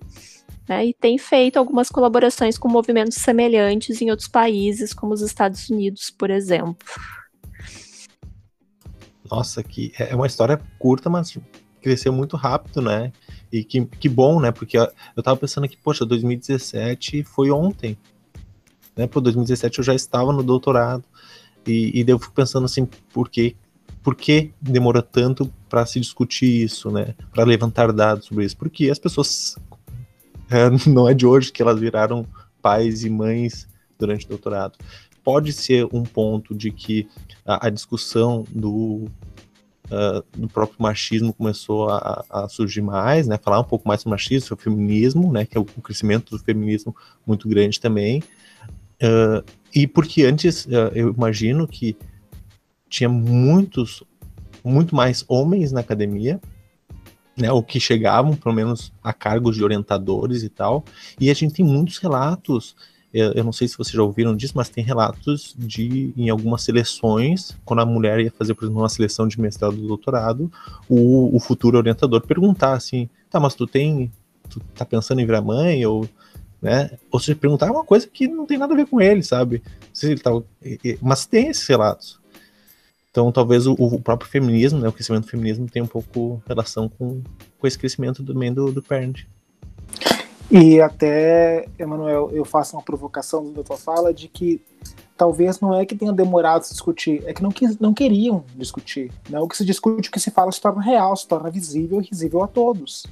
né? 0.67 0.85
E 0.85 0.93
tem 0.93 1.17
feito 1.17 1.57
algumas 1.57 1.89
colaborações 1.89 2.57
com 2.57 2.67
movimentos 2.67 3.15
semelhantes 3.15 4.01
em 4.01 4.09
outros 4.11 4.27
países, 4.27 4.93
como 4.93 5.13
os 5.13 5.21
Estados 5.21 5.69
Unidos, 5.69 6.09
por 6.09 6.29
exemplo. 6.29 6.85
Nossa, 9.31 9.63
que 9.63 9.93
é 9.97 10.13
uma 10.13 10.27
história 10.27 10.59
curta, 10.77 11.09
mas 11.09 11.37
cresceu 11.81 12.11
muito 12.11 12.35
rápido, 12.35 12.81
né? 12.81 13.13
E 13.51 13.63
que, 13.63 13.85
que 13.85 14.09
bom, 14.09 14.39
né? 14.39 14.51
Porque 14.51 14.77
eu 14.77 15.23
tava 15.23 15.37
pensando 15.37 15.67
que, 15.67 15.77
poxa, 15.77 16.05
2017 16.05 17.23
foi 17.23 17.51
ontem 17.51 17.97
né? 18.95 19.07
Por 19.07 19.21
2017 19.21 19.79
eu 19.79 19.83
já 19.83 19.93
estava 19.93 20.31
no 20.31 20.43
doutorado 20.43 21.03
e, 21.65 22.01
e 22.01 22.05
eu 22.07 22.19
fico 22.19 22.33
pensando 22.33 22.65
assim, 22.65 22.87
por 23.13 23.29
que, 23.29 23.55
por 24.01 24.15
que 24.15 24.51
demora 24.61 25.01
tanto 25.01 25.51
para 25.69 25.85
se 25.85 25.99
discutir 25.99 26.63
isso, 26.63 26.91
né? 26.91 27.15
Para 27.31 27.43
levantar 27.43 27.91
dados 27.91 28.25
sobre 28.25 28.45
isso? 28.45 28.57
Porque 28.57 28.89
as 28.89 28.99
pessoas 28.99 29.55
é, 30.49 30.69
não 30.89 31.07
é 31.07 31.13
de 31.13 31.25
hoje 31.25 31.51
que 31.51 31.61
elas 31.61 31.79
viraram 31.79 32.25
pais 32.61 33.03
e 33.03 33.09
mães 33.09 33.67
durante 33.97 34.25
o 34.25 34.29
doutorado. 34.29 34.77
Pode 35.23 35.53
ser 35.53 35.87
um 35.93 36.03
ponto 36.03 36.53
de 36.53 36.69
que 36.71 37.07
a, 37.45 37.67
a 37.67 37.69
discussão 37.69 38.45
do, 38.49 39.07
uh, 39.85 40.23
do 40.37 40.49
próprio 40.49 40.81
machismo 40.81 41.33
começou 41.33 41.89
a, 41.89 42.25
a, 42.29 42.49
surgir 42.49 42.81
mais, 42.81 43.25
né? 43.25 43.37
Falar 43.37 43.61
um 43.61 43.65
pouco 43.65 43.87
mais 43.87 44.01
sobre 44.01 44.11
machismo, 44.11 44.49
sobre 44.49 44.65
feminismo, 44.65 45.31
né? 45.31 45.45
Que 45.45 45.57
é 45.57 45.61
o, 45.61 45.65
o 45.77 45.81
crescimento 45.81 46.31
do 46.31 46.43
feminismo 46.43 46.93
muito 47.25 47.47
grande 47.47 47.79
também. 47.79 48.21
Uh, 49.03 49.43
e 49.75 49.85
porque 49.85 50.23
antes 50.23 50.65
uh, 50.65 50.91
eu 50.93 51.13
imagino 51.13 51.67
que 51.67 51.97
tinha 52.89 53.09
muitos, 53.09 54.03
muito 54.63 54.95
mais 54.95 55.25
homens 55.27 55.71
na 55.71 55.81
academia, 55.81 56.39
né, 57.35 57.51
ou 57.51 57.63
que 57.63 57.79
chegavam 57.79 58.35
pelo 58.35 58.53
menos 58.53 58.93
a 59.03 59.11
cargos 59.11 59.55
de 59.55 59.63
orientadores 59.63 60.43
e 60.43 60.49
tal. 60.49 60.85
E 61.19 61.29
a 61.29 61.33
gente 61.33 61.55
tem 61.55 61.65
muitos 61.65 61.97
relatos. 61.97 62.75
Eu, 63.11 63.33
eu 63.33 63.43
não 63.43 63.51
sei 63.51 63.67
se 63.67 63.77
vocês 63.77 63.95
já 63.95 64.03
ouviram 64.03 64.35
disso, 64.35 64.53
mas 64.55 64.69
tem 64.69 64.83
relatos 64.83 65.55
de 65.57 66.13
em 66.15 66.29
algumas 66.29 66.61
seleções, 66.61 67.57
quando 67.65 67.81
a 67.81 67.85
mulher 67.85 68.19
ia 68.19 68.31
fazer, 68.31 68.53
por 68.53 68.65
exemplo, 68.65 68.81
uma 68.81 68.89
seleção 68.89 69.27
de 69.27 69.41
mestrado 69.41 69.79
ou 69.81 69.87
doutorado, 69.87 70.51
o, 70.87 71.35
o 71.35 71.39
futuro 71.39 71.77
orientador 71.77 72.21
perguntar 72.21 72.73
assim: 72.73 73.09
tá, 73.29 73.39
mas 73.39 73.55
tu 73.55 73.67
tem, 73.67 74.11
tu 74.49 74.59
tá 74.75 74.85
pensando 74.85 75.19
em 75.19 75.25
virar 75.25 75.41
mãe 75.41 75.85
ou 75.85 76.07
né? 76.63 76.91
Ou 77.11 77.19
seja, 77.19 77.35
perguntar 77.35 77.69
uma 77.69 77.83
coisa 77.83 78.07
que 78.07 78.25
não 78.25 78.45
tem 78.45 78.57
nada 78.57 78.73
a 78.73 78.77
ver 78.77 78.87
com 78.87 79.01
ele, 79.01 79.21
sabe? 79.21 79.61
Se 79.93 80.09
ele 80.09 80.21
tá, 80.21 80.31
mas 81.01 81.25
tem 81.25 81.49
esses 81.49 81.67
relatos. 81.67 82.21
Então, 83.11 83.31
talvez 83.33 83.67
o, 83.67 83.73
o, 83.73 84.01
próprio 84.01 84.29
feminismo, 84.29 84.79
né, 84.79 84.87
o 84.87 84.93
crescimento 84.93 85.25
do 85.25 85.29
feminismo, 85.29 85.69
tenha 85.69 85.83
um 85.83 85.87
pouco 85.87 86.41
relação 86.47 86.87
com, 86.87 87.21
com 87.59 87.67
esse 87.67 87.77
crescimento 87.77 88.23
também 88.23 88.51
do, 88.51 88.71
do 88.71 88.81
Parent. 88.81 89.25
E 90.49 90.79
até, 90.79 91.67
Emanuel, 91.77 92.31
eu 92.31 92.45
faço 92.45 92.77
uma 92.77 92.81
provocação 92.81 93.51
da 93.51 93.61
tua 93.61 93.77
fala 93.77 94.13
de 94.13 94.29
que 94.29 94.61
talvez 95.17 95.59
não 95.59 95.75
é 95.75 95.85
que 95.85 95.95
tenha 95.95 96.13
demorado 96.13 96.63
se 96.63 96.71
discutir, 96.71 97.23
é 97.25 97.33
que 97.33 97.43
não, 97.43 97.51
quis, 97.51 97.77
não 97.77 97.93
queriam 97.93 98.45
discutir. 98.55 99.11
Né? 99.29 99.37
O 99.39 99.47
que 99.49 99.57
se 99.57 99.65
discute, 99.65 100.07
o 100.07 100.11
que 100.11 100.19
se 100.19 100.31
fala 100.31 100.51
se 100.51 100.61
torna 100.61 100.81
real, 100.81 101.15
se 101.15 101.27
torna 101.27 101.51
visível 101.51 102.01
e 102.01 102.07
visível 102.09 102.41
a 102.41 102.47
todos 102.47 103.05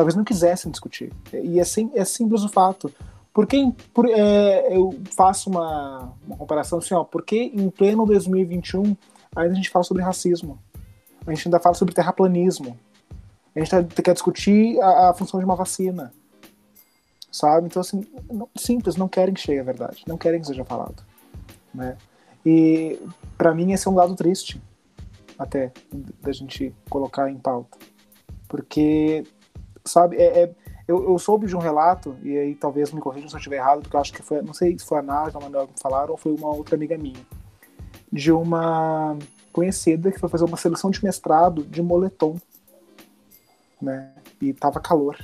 talvez 0.00 0.16
não 0.16 0.24
quisessem 0.24 0.70
discutir. 0.70 1.12
E 1.30 1.60
é, 1.60 1.64
sim, 1.64 1.90
é 1.94 2.04
simples 2.06 2.42
o 2.42 2.48
fato. 2.48 2.92
Porque 3.34 3.70
por, 3.92 4.08
é, 4.08 4.74
eu 4.74 4.98
faço 5.14 5.50
uma, 5.50 6.12
uma 6.26 6.36
comparação 6.36 6.78
assim, 6.78 6.94
ó, 6.94 7.04
porque 7.04 7.52
em 7.54 7.68
pleno 7.68 8.06
2021 8.06 8.96
ainda 9.36 9.52
a 9.52 9.54
gente 9.54 9.68
fala 9.68 9.84
sobre 9.84 10.02
racismo, 10.02 10.58
a 11.26 11.32
gente 11.32 11.46
ainda 11.46 11.60
fala 11.60 11.74
sobre 11.74 11.94
terraplanismo, 11.94 12.76
a 13.54 13.58
gente 13.58 13.70
tá, 13.70 13.84
quer 14.02 14.14
discutir 14.14 14.80
a, 14.80 15.10
a, 15.10 15.14
função 15.14 15.38
de 15.38 15.44
uma 15.44 15.54
vacina, 15.54 16.12
sabe? 17.30 17.66
Então, 17.66 17.80
assim, 17.80 18.04
não, 18.28 18.48
simples, 18.56 18.96
não 18.96 19.06
querem 19.06 19.34
que 19.34 19.40
chegue 19.40 19.60
a 19.60 19.64
verdade, 19.64 20.02
não 20.08 20.18
querem 20.18 20.40
que 20.40 20.46
seja 20.46 20.64
falado, 20.64 21.04
né? 21.72 21.96
E 22.44 22.98
para 23.38 23.54
mim 23.54 23.72
esse 23.72 23.86
é 23.86 23.90
um 23.90 23.94
lado 23.94 24.16
triste, 24.16 24.60
até, 25.38 25.70
da 26.20 26.32
gente 26.32 26.74
colocar 26.88 27.30
em 27.30 27.38
pauta, 27.38 27.78
porque 28.48 29.24
sabe? 29.84 30.16
É, 30.16 30.44
é, 30.44 30.54
eu, 30.86 31.10
eu, 31.10 31.18
soube 31.18 31.46
de 31.46 31.56
um 31.56 31.60
relato, 31.60 32.16
e 32.22 32.36
aí 32.36 32.54
talvez 32.54 32.92
me 32.92 33.00
corrijam 33.00 33.28
se 33.28 33.34
eu 33.34 33.38
estiver 33.38 33.56
errado, 33.56 33.82
porque 33.82 33.96
eu 33.96 34.00
acho 34.00 34.12
que 34.12 34.22
foi, 34.22 34.42
não 34.42 34.52
sei 34.52 34.78
se 34.78 34.84
foi 34.84 34.98
a 34.98 35.02
Nádia 35.02 35.38
a 35.38 35.40
Manuel 35.40 35.68
que 35.68 35.80
falaram, 35.80 36.12
ou 36.12 36.16
foi 36.16 36.32
uma 36.34 36.48
outra 36.48 36.74
amiga 36.74 36.98
minha, 36.98 37.24
de 38.12 38.32
uma 38.32 39.16
conhecida 39.52 40.10
que 40.10 40.18
foi 40.18 40.28
fazer 40.28 40.44
uma 40.44 40.56
seleção 40.56 40.90
de 40.90 41.02
mestrado 41.04 41.62
de 41.64 41.82
moletom, 41.82 42.36
né? 43.80 44.12
E 44.40 44.52
tava 44.52 44.80
calor. 44.80 45.16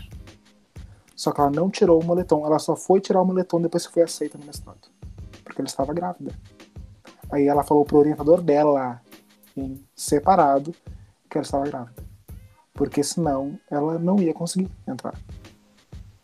Só 1.15 1.33
que 1.33 1.41
ela 1.41 1.51
não 1.51 1.71
tirou 1.71 2.01
o 2.01 2.05
moletom, 2.05 2.45
ela 2.45 2.59
só 2.59 2.77
foi 2.77 3.01
tirar 3.01 3.23
o 3.23 3.25
moletom 3.25 3.61
depois 3.61 3.87
que 3.87 3.93
foi 3.93 4.03
aceita 4.03 4.39
no 4.39 4.45
mestrado. 4.45 4.89
Porque 5.43 5.61
ela 5.61 5.69
estava 5.69 5.95
grávida. 5.95 6.33
Aí 7.31 7.47
ela 7.47 7.65
falou 7.65 7.85
pro 7.85 7.99
orientador 7.99 8.41
dela, 8.41 9.01
em 9.57 9.83
separado, 9.95 10.75
que 11.29 11.39
ela 11.39 11.45
estava 11.45 11.65
grávida 11.65 12.07
porque 12.77 13.03
senão 13.03 13.59
ela 13.71 13.99
não 13.99 14.21
ia 14.21 14.35
conseguir 14.35 14.69
entrar. 14.87 15.15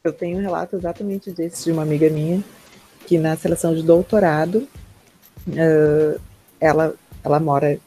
Eu 0.05 0.13
tenho 0.13 0.39
um 0.39 0.43
relato 0.43 0.77
exatamente 0.77 1.31
desse 1.31 1.65
de 1.65 1.73
uma 1.73 1.83
amiga 1.83 2.11
minha, 2.11 2.43
que 3.07 3.19
na 3.19 3.37
seleção 3.37 3.75
de 3.75 3.83
doutorado, 3.83 4.69
uh, 5.49 6.21
ela, 6.61 6.95
ela 7.25 7.41
mora 7.41 7.79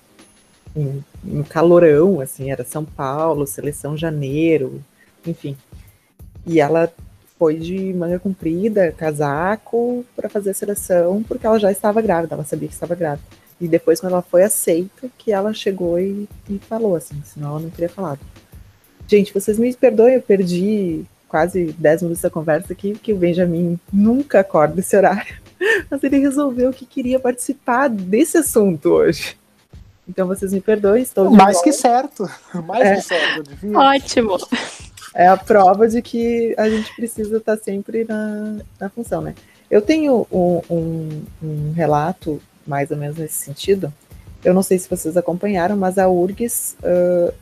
em, 0.76 1.04
calorão, 1.44 2.20
assim, 2.20 2.52
era 2.52 2.66
São 2.66 2.84
Paulo, 2.84 3.48
seleção 3.48 3.98
janeiro, 3.98 4.84
enfim. 5.26 5.58
E 6.46 6.60
ela 6.60 6.92
foi 7.38 7.58
de 7.58 7.94
manga 7.94 8.20
comprida, 8.20 8.92
casaco, 8.92 10.06
para 10.16 10.30
fazer 10.30 10.52
a 10.52 10.54
seleção, 10.54 11.24
porque 11.24 11.46
ela 11.46 11.60
já 11.60 11.72
estava 11.72 12.02
grávida, 12.02 12.36
ela 12.36 12.44
sabia 12.44 12.68
que 12.68 12.74
estava 12.74 12.96
grávida. 12.96 13.26
E 13.60 13.68
depois, 13.68 14.00
quando 14.00 14.14
ela 14.14 14.22
foi 14.22 14.44
aceita, 14.44 15.10
que 15.18 15.32
ela 15.32 15.54
chegou 15.54 16.00
e, 16.00 16.28
e 16.50 16.60
falou 16.60 16.96
assim, 16.96 17.22
senão 17.24 17.52
ela 17.52 17.60
não 17.62 17.70
teria 17.70 17.90
falado. 17.90 18.20
Gente, 19.08 19.34
vocês 19.34 19.60
me 19.60 19.74
perdoem, 19.74 20.16
eu 20.16 20.22
perdi 20.22 21.06
quase 21.28 21.76
10 21.78 22.04
minutos 22.04 22.22
da 22.22 22.30
conversa 22.30 22.74
aqui, 22.74 22.94
que 22.94 23.14
o 23.14 23.18
Benjamin 23.18 23.80
nunca 23.92 24.40
acorda 24.40 24.80
esse 24.80 24.96
horário. 24.96 25.36
Mas 25.90 26.04
ele 26.04 26.18
resolveu 26.18 26.72
que 26.72 26.86
queria 26.86 27.20
participar 27.20 27.90
desse 27.90 28.38
assunto 28.38 28.90
hoje. 28.90 29.38
Então 30.08 30.28
vocês 30.28 30.54
me 30.54 30.62
perdoem, 30.62 31.02
estou 31.04 31.30
Mais 31.32 31.62
que 31.62 31.72
certo. 31.72 32.30
Mais 32.66 32.86
é. 32.86 32.96
que 32.96 33.02
certo. 33.02 33.52
Ótimo. 33.76 34.38
É 35.14 35.28
a 35.28 35.38
prova 35.38 35.88
de 35.88 36.02
que 36.02 36.54
a 36.58 36.70
gente 36.70 36.94
precisa 36.96 37.38
estar 37.38 37.58
sempre 37.58 38.06
na, 38.06 38.58
na 38.80 38.90
função, 38.90 39.22
né? 39.22 39.34
Eu 39.70 39.82
tenho 39.82 40.28
um, 40.32 40.62
um, 40.70 41.22
um 41.42 41.72
relato 41.74 42.42
mais 42.68 42.92
ou 42.92 42.98
menos 42.98 43.18
nesse 43.18 43.36
sentido. 43.36 43.92
Eu 44.44 44.54
não 44.54 44.62
sei 44.62 44.78
se 44.78 44.90
vocês 44.90 45.18
acompanharam, 45.18 45.76
mas 45.76 45.98
a 45.98 46.08
URGS, 46.08 46.76
uh, 46.84 47.34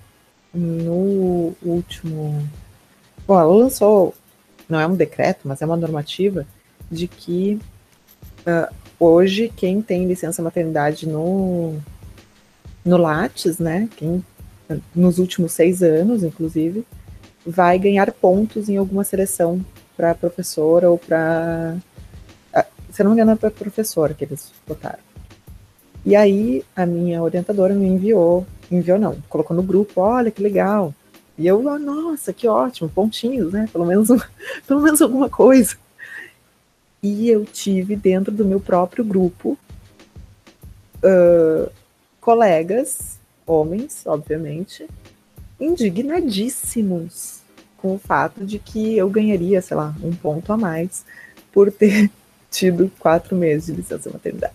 no 0.53 1.55
último. 1.63 2.47
Bom, 3.27 3.39
ela 3.39 3.53
lançou, 3.53 4.13
não 4.69 4.79
é 4.79 4.85
um 4.85 4.95
decreto, 4.95 5.41
mas 5.45 5.61
é 5.61 5.65
uma 5.65 5.77
normativa, 5.77 6.45
de 6.91 7.07
que 7.07 7.59
uh, 8.41 8.73
hoje 8.99 9.51
quem 9.55 9.81
tem 9.81 10.07
licença 10.07 10.41
maternidade 10.41 11.07
no, 11.07 11.75
no 12.85 12.97
Lattes, 12.97 13.57
né, 13.57 13.89
quem, 13.97 14.23
nos 14.93 15.19
últimos 15.19 15.53
seis 15.53 15.81
anos, 15.81 16.23
inclusive, 16.23 16.85
vai 17.45 17.79
ganhar 17.79 18.11
pontos 18.11 18.69
em 18.69 18.77
alguma 18.77 19.03
seleção 19.03 19.63
para 19.97 20.15
professora 20.15 20.89
ou 20.89 20.97
para. 20.97 21.77
Uh, 22.55 22.65
se 22.91 23.03
não 23.03 23.11
me 23.11 23.15
engano, 23.15 23.31
é 23.31 23.35
para 23.35 23.51
professora 23.51 24.13
que 24.13 24.23
eles 24.23 24.51
botaram. 24.67 24.99
E 26.05 26.15
aí 26.15 26.63
a 26.75 26.85
minha 26.85 27.23
orientadora 27.23 27.73
me 27.73 27.87
enviou, 27.87 28.45
enviou 28.75 28.99
não, 28.99 29.15
colocou 29.29 29.55
no 29.55 29.63
grupo, 29.63 30.01
olha 30.01 30.31
que 30.31 30.41
legal. 30.41 30.93
E 31.37 31.47
eu, 31.47 31.65
oh, 31.65 31.79
nossa, 31.79 32.31
que 32.31 32.47
ótimo, 32.47 32.89
pontinhos, 32.89 33.53
né? 33.53 33.67
Pelo 33.71 33.85
menos, 33.85 34.09
pelo 34.67 34.81
menos 34.81 35.01
alguma 35.01 35.29
coisa. 35.29 35.75
E 37.01 37.29
eu 37.29 37.43
tive 37.45 37.95
dentro 37.95 38.31
do 38.31 38.45
meu 38.45 38.59
próprio 38.59 39.03
grupo 39.03 39.57
uh, 41.03 41.69
colegas, 42.21 43.19
homens, 43.45 44.03
obviamente, 44.05 44.87
indignadíssimos 45.59 47.41
com 47.77 47.95
o 47.95 47.99
fato 47.99 48.45
de 48.45 48.59
que 48.59 48.97
eu 48.97 49.09
ganharia, 49.09 49.61
sei 49.61 49.75
lá, 49.75 49.93
um 50.01 50.15
ponto 50.15 50.53
a 50.53 50.57
mais 50.57 51.03
por 51.51 51.71
ter 51.71 52.09
tido 52.49 52.89
quatro 52.99 53.35
meses 53.35 53.65
de 53.65 53.73
licença 53.73 54.09
maternidade. 54.09 54.53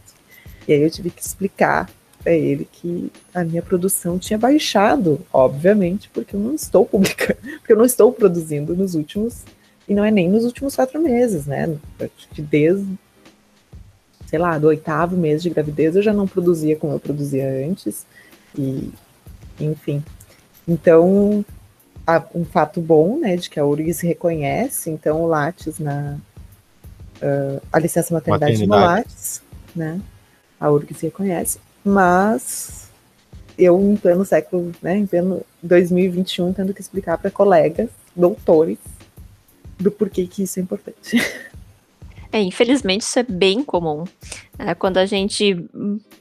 E 0.66 0.72
aí 0.72 0.80
eu 0.80 0.90
tive 0.90 1.10
que 1.10 1.20
explicar 1.20 1.90
para 2.28 2.34
ele 2.34 2.68
que 2.70 3.10
a 3.32 3.42
minha 3.42 3.62
produção 3.62 4.18
tinha 4.18 4.38
baixado, 4.38 5.18
obviamente, 5.32 6.10
porque 6.12 6.36
eu 6.36 6.40
não 6.40 6.54
estou 6.54 6.84
publicando, 6.84 7.40
porque 7.58 7.72
eu 7.72 7.76
não 7.78 7.86
estou 7.86 8.12
produzindo 8.12 8.76
nos 8.76 8.94
últimos, 8.94 9.44
e 9.88 9.94
não 9.94 10.04
é 10.04 10.10
nem 10.10 10.28
nos 10.28 10.44
últimos 10.44 10.76
quatro 10.76 11.00
meses, 11.00 11.46
né? 11.46 11.74
Desde, 12.36 12.86
sei 14.26 14.38
lá, 14.38 14.58
do 14.58 14.66
oitavo 14.66 15.16
mês 15.16 15.42
de 15.42 15.48
gravidez 15.48 15.96
eu 15.96 16.02
já 16.02 16.12
não 16.12 16.28
produzia 16.28 16.76
como 16.76 16.92
eu 16.92 17.00
produzia 17.00 17.48
antes, 17.66 18.04
e 18.54 18.92
enfim. 19.58 20.04
Então, 20.66 21.42
um 22.34 22.44
fato 22.44 22.78
bom, 22.78 23.18
né, 23.18 23.36
de 23.36 23.48
que 23.48 23.58
a 23.58 23.64
URGS 23.64 24.02
reconhece, 24.02 24.90
então, 24.90 25.22
o 25.22 25.26
Lattes 25.26 25.78
na. 25.78 26.18
Uh, 27.22 27.60
a 27.72 27.78
licença 27.78 28.12
maternidade, 28.12 28.52
maternidade. 28.52 28.82
no 28.82 28.86
Lattes, 28.86 29.42
né? 29.74 30.00
a 30.60 30.70
URGS 30.70 31.00
reconhece, 31.02 31.58
mas 31.88 32.88
eu, 33.58 33.80
em 33.80 33.96
pleno 33.96 34.24
século, 34.24 34.72
né, 34.80 34.96
em 34.96 35.06
pleno 35.06 35.44
2021, 35.62 36.52
tendo 36.52 36.72
que 36.72 36.80
explicar 36.80 37.18
para 37.18 37.30
colegas, 37.30 37.90
doutores, 38.14 38.78
do 39.78 39.90
porquê 39.90 40.26
que 40.26 40.42
isso 40.42 40.58
é 40.58 40.62
importante. 40.62 41.16
É, 42.30 42.42
infelizmente 42.42 43.00
isso 43.00 43.18
é 43.18 43.22
bem 43.22 43.64
comum. 43.64 44.04
É, 44.58 44.74
quando 44.74 44.98
a 44.98 45.06
gente 45.06 45.66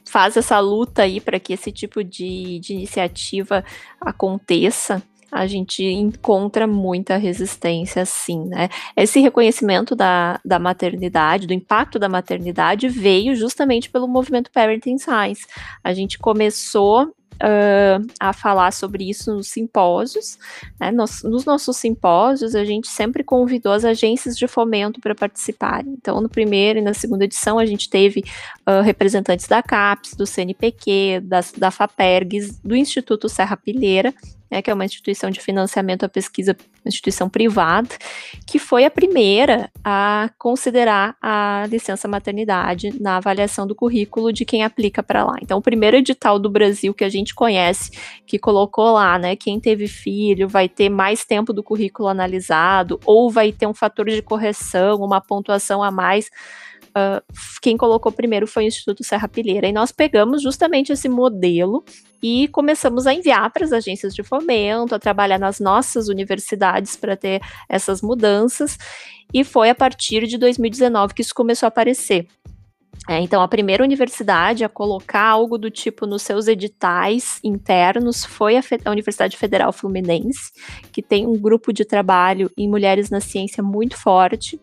faz 0.06 0.38
essa 0.38 0.58
luta 0.58 1.02
aí 1.02 1.20
para 1.20 1.38
que 1.38 1.52
esse 1.52 1.70
tipo 1.70 2.02
de, 2.02 2.58
de 2.60 2.72
iniciativa 2.72 3.62
aconteça, 4.00 5.02
a 5.30 5.46
gente 5.46 5.84
encontra 5.84 6.66
muita 6.66 7.16
resistência, 7.16 8.04
sim, 8.04 8.46
né? 8.46 8.68
Esse 8.96 9.20
reconhecimento 9.20 9.94
da, 9.94 10.40
da 10.44 10.58
maternidade, 10.58 11.46
do 11.46 11.52
impacto 11.52 11.98
da 11.98 12.08
maternidade, 12.08 12.88
veio 12.88 13.36
justamente 13.36 13.90
pelo 13.90 14.08
movimento 14.08 14.50
Parenting 14.50 14.98
Science. 14.98 15.46
A 15.82 15.92
gente 15.92 16.18
começou 16.18 17.14
Uh, 17.40 18.04
a 18.18 18.32
falar 18.32 18.72
sobre 18.72 19.08
isso 19.08 19.32
nos 19.32 19.46
simpósios. 19.46 20.36
Né? 20.80 20.90
Nos, 20.90 21.22
nos, 21.22 21.44
nossos 21.44 21.76
simpósios, 21.76 22.52
a 22.56 22.64
gente 22.64 22.88
sempre 22.88 23.22
convidou 23.22 23.70
as 23.70 23.84
agências 23.84 24.36
de 24.36 24.48
fomento 24.48 25.00
para 25.00 25.14
participarem. 25.14 25.92
Então, 25.92 26.20
no 26.20 26.28
primeiro 26.28 26.80
e 26.80 26.82
na 26.82 26.92
segunda 26.92 27.26
edição, 27.26 27.56
a 27.56 27.64
gente 27.64 27.88
teve 27.88 28.24
uh, 28.68 28.82
representantes 28.82 29.46
da 29.46 29.62
CAPES, 29.62 30.16
do 30.16 30.26
CNPq, 30.26 31.20
da, 31.22 31.38
da 31.56 31.70
FAPERGS, 31.70 32.58
do 32.58 32.74
Instituto 32.74 33.28
Serra 33.28 33.56
Pilheira, 33.56 34.12
né, 34.50 34.62
que 34.62 34.70
é 34.70 34.74
uma 34.74 34.84
instituição 34.84 35.30
de 35.30 35.40
financiamento 35.40 36.04
à 36.04 36.08
pesquisa, 36.08 36.56
uma 36.84 36.88
instituição 36.88 37.28
privada, 37.28 37.88
que 38.46 38.58
foi 38.58 38.84
a 38.84 38.90
primeira 38.90 39.70
a 39.84 40.30
considerar 40.38 41.16
a 41.20 41.66
licença 41.68 42.08
maternidade 42.08 43.00
na 43.00 43.16
avaliação 43.16 43.66
do 43.66 43.74
currículo 43.74 44.32
de 44.32 44.44
quem 44.44 44.64
aplica 44.64 45.02
para 45.02 45.24
lá. 45.24 45.36
Então, 45.42 45.58
o 45.58 45.62
primeiro 45.62 45.96
edital 45.96 46.38
do 46.38 46.50
Brasil 46.50 46.94
que 46.94 47.04
a 47.04 47.08
gente 47.08 47.34
conhece, 47.34 47.90
que 48.26 48.38
colocou 48.38 48.92
lá, 48.92 49.18
né, 49.18 49.36
quem 49.36 49.60
teve 49.60 49.86
filho 49.86 50.48
vai 50.48 50.68
ter 50.68 50.88
mais 50.88 51.24
tempo 51.24 51.52
do 51.52 51.62
currículo 51.62 52.08
analisado, 52.08 52.98
ou 53.04 53.30
vai 53.30 53.52
ter 53.52 53.66
um 53.66 53.74
fator 53.74 54.06
de 54.06 54.22
correção, 54.22 54.96
uma 54.98 55.20
pontuação 55.20 55.82
a 55.82 55.90
mais 55.90 56.30
Uh, 56.88 57.22
quem 57.60 57.76
colocou 57.76 58.10
primeiro 58.10 58.46
foi 58.46 58.64
o 58.64 58.66
Instituto 58.66 59.04
Serra 59.04 59.28
Pilheira. 59.28 59.68
E 59.68 59.72
nós 59.72 59.92
pegamos 59.92 60.42
justamente 60.42 60.92
esse 60.92 61.08
modelo 61.08 61.84
e 62.22 62.48
começamos 62.48 63.06
a 63.06 63.14
enviar 63.14 63.50
para 63.52 63.64
as 63.64 63.72
agências 63.72 64.14
de 64.14 64.22
fomento, 64.22 64.94
a 64.94 64.98
trabalhar 64.98 65.38
nas 65.38 65.60
nossas 65.60 66.08
universidades 66.08 66.96
para 66.96 67.16
ter 67.16 67.40
essas 67.68 68.02
mudanças. 68.02 68.76
E 69.32 69.44
foi 69.44 69.70
a 69.70 69.74
partir 69.74 70.26
de 70.26 70.38
2019 70.38 71.14
que 71.14 71.22
isso 71.22 71.34
começou 71.34 71.66
a 71.66 71.68
aparecer. 71.68 72.26
É, 73.08 73.20
então, 73.20 73.40
a 73.40 73.48
primeira 73.48 73.82
universidade 73.82 74.64
a 74.64 74.68
colocar 74.68 75.24
algo 75.24 75.56
do 75.56 75.70
tipo 75.70 76.06
nos 76.06 76.22
seus 76.22 76.46
editais 76.46 77.40
internos 77.42 78.22
foi 78.22 78.56
a, 78.56 78.62
Fe 78.62 78.78
a, 78.84 78.90
Universidade 78.90 79.34
Federal 79.34 79.72
Fluminense, 79.72 80.52
que 80.92 81.00
tem 81.00 81.26
um 81.26 81.38
grupo 81.38 81.72
de 81.72 81.86
trabalho 81.86 82.50
em 82.54 82.68
mulheres 82.68 83.08
na 83.08 83.18
ciência 83.20 83.62
muito 83.62 83.96
forte. 83.96 84.60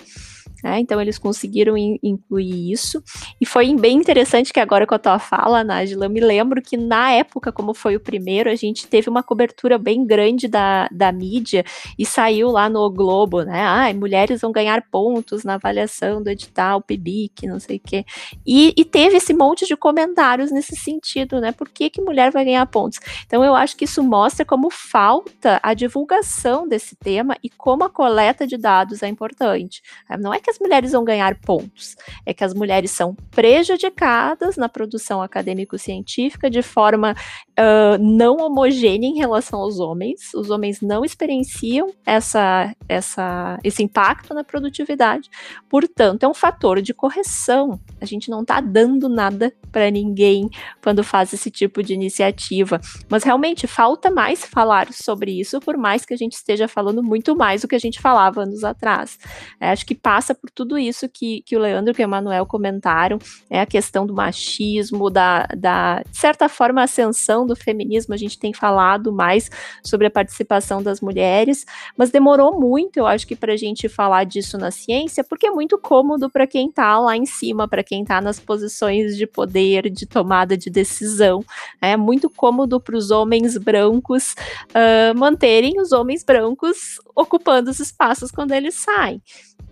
Né? 0.66 0.80
Então 0.80 1.00
eles 1.00 1.20
conseguiram 1.20 1.78
in, 1.78 2.00
incluir 2.02 2.72
isso. 2.72 3.04
E 3.40 3.46
foi 3.46 3.72
bem 3.76 3.98
interessante 3.98 4.52
que 4.52 4.60
agora 4.60 4.88
com 4.88 4.96
a 4.96 5.00
tua 5.00 5.20
fala, 5.20 5.64
Nájila, 5.64 6.08
eu 6.08 6.10
me 6.10 6.20
lembro 6.20 6.60
que 6.60 6.76
na 6.76 7.12
época, 7.12 7.52
como 7.52 7.76
foi 7.76 7.96
o 7.96 8.00
primeiro, 8.00 8.50
a 8.50 8.56
gente 8.56 8.88
teve 8.88 9.08
uma 9.08 9.22
cobertura 9.22 9.78
bem 9.78 10.04
grande 10.08 10.48
da, 10.48 10.88
da 10.92 11.12
mídia 11.12 11.64
e 12.00 12.04
saiu 12.04 12.50
lá 12.50 12.68
no 12.68 12.90
Globo, 12.90 13.44
né? 13.44 13.64
Ah, 13.64 13.94
mulheres 13.94 14.42
vão 14.42 14.52
ganhar 14.52 14.82
pontos 14.90 15.44
na 15.44 15.54
avaliação 15.54 16.20
do 16.24 16.32
edital 16.32 16.82
PIBIC, 16.82 17.46
não 17.46 17.60
sei 17.60 17.78
o 17.78 17.82
quê. 17.86 18.04
E, 18.44 18.74
e 18.76 18.84
teve 18.84 19.18
esse 19.18 19.36
monte 19.36 19.68
de 19.68 19.78
comentários 19.78 20.52
nesse 20.52 20.76
sentido, 20.76 21.40
né? 21.40 21.52
Por 21.52 21.70
que, 21.70 21.92
que 21.92 22.02
mulher 22.02 22.32
vai 22.32 22.44
ganhar 22.44 22.66
pontos? 22.66 23.00
Então 23.28 23.44
eu 23.44 23.54
acho 23.54 23.78
que 23.78 23.86
isso 23.86 24.02
mostra 24.02 24.44
como 24.44 24.72
falta 24.72 25.60
a 25.62 25.76
divulgação 25.76 26.68
desse 26.68 26.96
tema 26.96 27.38
e 27.44 27.52
como 27.52 27.84
a 27.84 27.90
coleta 27.90 28.48
de 28.48 28.58
dados 28.58 29.04
é 29.04 29.08
importante. 29.08 29.84
Não 30.20 30.34
é 30.34 30.40
que 30.40 30.55
as 30.56 30.60
mulheres 30.60 30.92
vão 30.94 31.04
ganhar 31.04 31.36
pontos, 31.36 31.96
é 32.26 32.34
que 32.34 32.44
as 32.44 32.54
mulheres 32.54 32.92
são 32.92 33.14
prejudicadas 33.32 34.56
na 34.56 34.70
produção 34.70 35.22
acadêmico-científica 35.22 36.50
de 36.50 36.62
forma 36.62 37.14
uh, 37.60 37.98
não 38.00 38.38
homogênea 38.38 39.08
em 39.08 39.18
relação 39.18 39.60
aos 39.60 39.80
homens. 39.80 40.34
Os 40.34 40.50
homens 40.50 40.80
não 40.82 41.04
experienciam 41.04 41.92
essa, 42.06 42.74
essa, 42.88 43.60
esse 43.64 43.84
impacto 43.84 44.34
na 44.34 44.44
produtividade, 44.44 45.30
portanto, 45.70 46.24
é 46.24 46.28
um 46.28 46.34
fator 46.34 46.82
de 46.82 46.94
correção. 46.94 47.80
A 48.00 48.06
gente 48.06 48.30
não 48.30 48.42
está 48.42 48.62
dando 48.62 49.10
nada 49.10 49.54
para 49.72 49.92
ninguém 49.92 50.50
quando 50.82 51.04
faz 51.04 51.34
esse 51.34 51.52
tipo 51.52 51.84
de 51.84 51.94
iniciativa, 51.94 52.80
mas 53.10 53.24
realmente 53.24 53.68
falta 53.68 54.10
mais 54.10 54.46
falar 54.46 54.94
sobre 54.94 55.38
isso, 55.38 55.60
por 55.60 55.76
mais 55.76 56.06
que 56.06 56.14
a 56.14 56.18
gente 56.18 56.34
esteja 56.34 56.68
falando 56.68 57.04
muito 57.04 57.36
mais 57.36 57.62
do 57.62 57.68
que 57.68 57.76
a 57.76 57.80
gente 57.80 58.00
falava 58.00 58.44
anos 58.44 58.64
atrás. 58.64 59.20
É, 59.60 59.70
acho 59.70 59.86
que 59.86 59.96
passa 59.96 60.38
por 60.46 60.52
tudo 60.52 60.78
isso 60.78 61.10
que, 61.10 61.42
que 61.42 61.56
o 61.56 61.60
Leandro 61.60 61.92
e 61.98 62.02
o 62.02 62.04
Emanuel 62.04 62.46
comentaram, 62.46 63.18
é 63.50 63.60
a 63.60 63.66
questão 63.66 64.06
do 64.06 64.14
machismo, 64.14 65.10
da, 65.10 65.48
da, 65.58 66.04
de 66.04 66.18
certa 66.18 66.48
forma, 66.48 66.84
ascensão 66.84 67.48
do 67.48 67.56
feminismo. 67.56 68.14
A 68.14 68.18
gente 68.18 68.38
tem 68.38 68.54
falado 68.54 69.12
mais 69.12 69.50
sobre 69.84 70.06
a 70.06 70.12
participação 70.12 70.84
das 70.84 71.02
mulheres, 71.02 71.66
mas 71.98 72.12
demorou 72.12 72.60
muito, 72.60 72.98
eu 72.98 73.08
acho 73.08 73.26
que, 73.26 73.36
para 73.36 73.54
a 73.54 73.58
gente 73.58 73.90
falar 73.90 74.24
disso 74.24 74.56
na 74.58 74.70
ciência, 74.70 75.24
porque 75.24 75.48
é 75.48 75.52
muito 75.52 75.80
cômodo 75.80 76.30
para 76.30 76.46
quem 76.46 76.70
está 76.70 77.00
lá 77.00 77.18
em 77.18 77.26
cima, 77.26 77.68
para 77.68 77.84
quem 77.84 78.04
está 78.04 78.22
nas 78.22 78.40
posições 78.40 79.18
de 79.18 79.26
poder, 79.26 79.90
de 79.90 80.06
tomada 80.06 80.56
de 80.56 80.70
decisão. 80.70 81.44
É 81.82 81.98
muito 81.98 82.30
cômodo 82.30 82.80
para 82.80 82.96
os 82.96 83.10
homens 83.10 83.58
brancos 83.58 84.36
uh, 84.70 85.18
manterem 85.18 85.82
os 85.82 85.92
homens 85.92 86.24
brancos 86.24 87.00
ocupando 87.16 87.72
os 87.72 87.80
espaços 87.80 88.30
quando 88.30 88.52
eles 88.52 88.76
saem. 88.76 89.20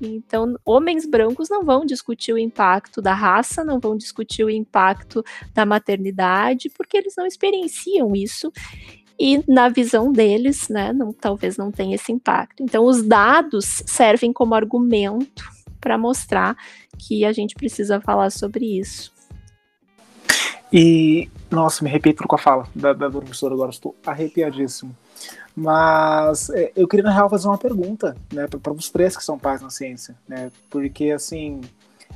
Então, 0.01 0.55
homens 0.65 1.05
brancos 1.05 1.49
não 1.49 1.63
vão 1.63 1.85
discutir 1.85 2.33
o 2.33 2.37
impacto 2.37 3.01
da 3.01 3.13
raça, 3.13 3.63
não 3.63 3.79
vão 3.79 3.95
discutir 3.95 4.43
o 4.43 4.49
impacto 4.49 5.23
da 5.53 5.65
maternidade, 5.65 6.69
porque 6.69 6.97
eles 6.97 7.13
não 7.17 7.25
experienciam 7.25 8.15
isso 8.15 8.51
e 9.19 9.43
na 9.47 9.69
visão 9.69 10.11
deles, 10.11 10.67
né, 10.69 10.91
não, 10.91 11.13
talvez 11.13 11.55
não 11.55 11.71
tenha 11.71 11.95
esse 11.95 12.11
impacto. 12.11 12.63
Então, 12.63 12.85
os 12.85 13.03
dados 13.03 13.83
servem 13.85 14.33
como 14.33 14.55
argumento 14.55 15.43
para 15.79 15.97
mostrar 15.97 16.57
que 16.97 17.23
a 17.23 17.31
gente 17.31 17.55
precisa 17.55 18.01
falar 18.01 18.31
sobre 18.31 18.79
isso. 18.79 19.13
E, 20.71 21.29
nossa, 21.51 21.83
me 21.83 21.89
arrepiei 21.89 22.15
com 22.15 22.35
a 22.35 22.39
fala 22.39 22.67
da, 22.73 22.93
da 22.93 23.09
professora 23.09 23.53
agora, 23.53 23.69
estou 23.69 23.95
arrepiadíssimo. 24.05 24.95
Mas 25.55 26.49
é, 26.49 26.71
eu 26.75 26.87
queria, 26.87 27.03
na 27.03 27.11
real, 27.11 27.29
fazer 27.29 27.47
uma 27.47 27.57
pergunta, 27.57 28.15
né, 28.31 28.47
para 28.47 28.73
os 28.73 28.89
três 28.89 29.15
que 29.15 29.23
são 29.23 29.37
pais 29.37 29.61
na 29.61 29.69
ciência, 29.69 30.15
né, 30.27 30.51
porque, 30.69 31.11
assim, 31.11 31.61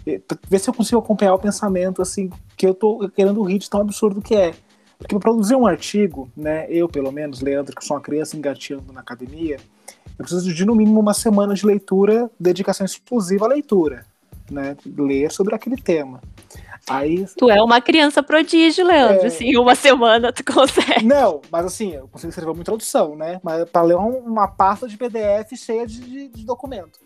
é, 0.05 0.19
ver 0.49 0.59
se 0.59 0.69
eu 0.69 0.73
consigo 0.73 0.99
acompanhar 0.99 1.35
o 1.35 1.39
pensamento, 1.39 2.01
assim, 2.01 2.31
que 2.55 2.65
eu 2.65 2.73
tô 2.73 3.07
querendo 3.09 3.43
rir 3.43 3.59
de 3.59 3.69
tão 3.69 3.81
absurdo 3.81 4.21
que 4.21 4.35
é. 4.35 4.53
Porque 4.97 5.13
para 5.13 5.19
produzir 5.19 5.55
um 5.55 5.67
artigo, 5.67 6.27
né, 6.35 6.65
eu, 6.69 6.89
pelo 6.89 7.11
menos, 7.11 7.41
Leandro, 7.41 7.75
que 7.75 7.85
sou 7.85 7.95
uma 7.95 8.01
criança 8.01 8.35
engateando 8.35 8.91
na 8.91 9.01
academia, 9.01 9.57
eu 10.17 10.25
preciso 10.25 10.51
de, 10.51 10.65
no 10.65 10.75
mínimo, 10.75 10.99
uma 10.99 11.13
semana 11.13 11.53
de 11.53 11.65
leitura, 11.65 12.31
dedicação 12.39 12.85
exclusiva 12.85 13.45
à 13.45 13.49
leitura, 13.49 14.03
né, 14.49 14.75
ler 14.83 15.31
sobre 15.31 15.53
aquele 15.53 15.77
tema. 15.77 16.19
Aí, 16.89 17.25
tu 17.37 17.49
é 17.49 17.61
uma 17.61 17.81
criança 17.81 18.23
prodígio, 18.23 18.85
Leandro. 18.85 19.23
É... 19.23 19.27
Assim, 19.27 19.57
uma 19.57 19.75
semana 19.75 20.31
tu 20.31 20.43
consegue. 20.43 21.05
Não, 21.05 21.41
mas 21.51 21.65
assim, 21.65 21.93
eu 21.93 22.07
consigo 22.07 22.29
escrever 22.29 22.51
uma 22.51 22.61
introdução, 22.61 23.15
né? 23.15 23.39
Mas 23.43 23.69
para 23.69 23.81
ler 23.81 23.97
uma 23.97 24.47
pasta 24.47 24.87
de 24.87 24.97
PDF 24.97 25.53
cheia 25.55 25.85
de, 25.85 25.99
de, 25.99 26.27
de, 26.29 26.45
documento. 26.45 26.99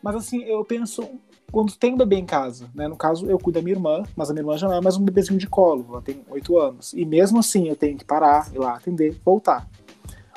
Mas 0.00 0.14
assim, 0.14 0.42
eu 0.44 0.64
penso, 0.64 1.08
quando 1.50 1.74
tem 1.74 1.94
um 1.94 1.96
bebê 1.96 2.16
em 2.16 2.24
casa, 2.24 2.70
né? 2.74 2.86
No 2.86 2.96
caso, 2.96 3.26
eu 3.28 3.38
cuido 3.38 3.58
da 3.58 3.62
minha 3.62 3.74
irmã, 3.74 4.04
mas 4.14 4.30
a 4.30 4.32
minha 4.32 4.42
irmã 4.42 4.56
já 4.56 4.68
não 4.68 4.76
é 4.76 4.80
mais 4.80 4.96
um 4.96 5.04
bebezinho 5.04 5.38
de 5.38 5.48
colo, 5.48 5.84
ela 5.90 6.02
tem 6.02 6.22
oito 6.30 6.56
anos. 6.56 6.92
E 6.92 7.04
mesmo 7.04 7.40
assim, 7.40 7.68
eu 7.68 7.74
tenho 7.74 7.98
que 7.98 8.04
parar, 8.04 8.52
ir 8.54 8.58
lá 8.58 8.76
atender, 8.76 9.16
voltar. 9.24 9.68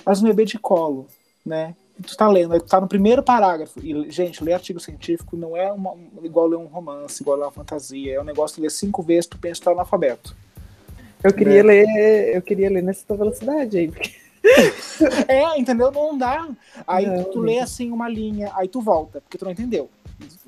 Mas 0.03 0.23
um 0.23 0.25
bebê 0.25 0.43
de 0.43 0.57
colo, 0.57 1.05
né? 1.45 1.75
Tu 2.05 2.15
tá 2.15 2.27
lendo, 2.27 2.53
aí 2.53 2.59
tu 2.59 2.67
tá 2.67 2.79
no 2.79 2.87
primeiro 2.87 3.23
parágrafo. 3.23 3.79
E, 3.83 4.09
gente, 4.09 4.43
ler 4.43 4.53
artigo 4.53 4.79
científico 4.79 5.35
não 5.35 5.55
é 5.55 5.71
uma, 5.71 5.95
igual 6.23 6.47
ler 6.47 6.57
um 6.57 6.65
romance, 6.65 7.21
igual 7.21 7.37
ler 7.37 7.45
uma 7.45 7.51
fantasia. 7.51 8.15
É 8.15 8.21
um 8.21 8.25
negócio 8.25 8.55
de 8.55 8.61
ler 8.61 8.71
cinco 8.71 9.01
vezes, 9.01 9.27
tu 9.27 9.37
pensa 9.37 9.59
que 9.59 9.65
tá 9.65 9.71
analfabeto. 9.71 10.35
Eu 11.23 11.33
queria 11.33 11.63
né? 11.63 11.73
ler, 11.73 12.35
eu 12.35 12.41
queria 12.41 12.69
ler 12.69 12.83
nessa 12.83 13.05
tua 13.05 13.17
velocidade 13.17 13.77
aí. 13.77 13.91
é, 15.27 15.59
entendeu? 15.59 15.91
Não 15.91 16.17
dá. 16.17 16.47
Aí 16.85 17.05
não, 17.05 17.23
tu, 17.23 17.31
tu 17.31 17.39
lê 17.39 17.59
assim 17.59 17.91
uma 17.91 18.07
linha, 18.07 18.51
aí 18.55 18.67
tu 18.67 18.81
volta, 18.81 19.19
porque 19.21 19.37
tu 19.37 19.45
não 19.45 19.51
entendeu. 19.51 19.89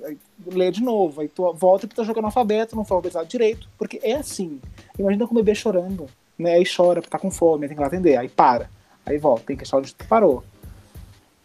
Aí, 0.03 0.17
lê 0.47 0.71
de 0.71 0.81
novo, 0.81 1.21
aí 1.21 1.27
tu 1.27 1.51
volta 1.53 1.85
e 1.85 1.89
tu 1.89 1.95
tá 1.95 2.03
jogando 2.03 2.25
alfabeto, 2.25 2.75
não 2.75 2.85
foi 2.85 2.95
alfabetizado 2.95 3.27
direito. 3.27 3.67
Porque 3.77 3.99
é 4.03 4.13
assim. 4.13 4.59
Imagina 4.97 5.27
com 5.27 5.33
o 5.33 5.37
bebê 5.37 5.53
chorando, 5.53 6.07
né? 6.37 6.55
Aí 6.55 6.63
chora, 6.65 7.01
porque 7.01 7.11
tá 7.11 7.19
com 7.19 7.31
fome, 7.31 7.67
tem 7.67 7.75
que 7.75 7.81
lá 7.81 7.87
atender, 7.87 8.17
aí 8.17 8.29
para. 8.29 8.69
Aí 9.05 9.17
volta, 9.17 9.43
tem 9.45 9.55
que 9.55 9.63
achar 9.63 9.77
onde 9.77 9.93
tu 9.93 10.05
parou. 10.07 10.43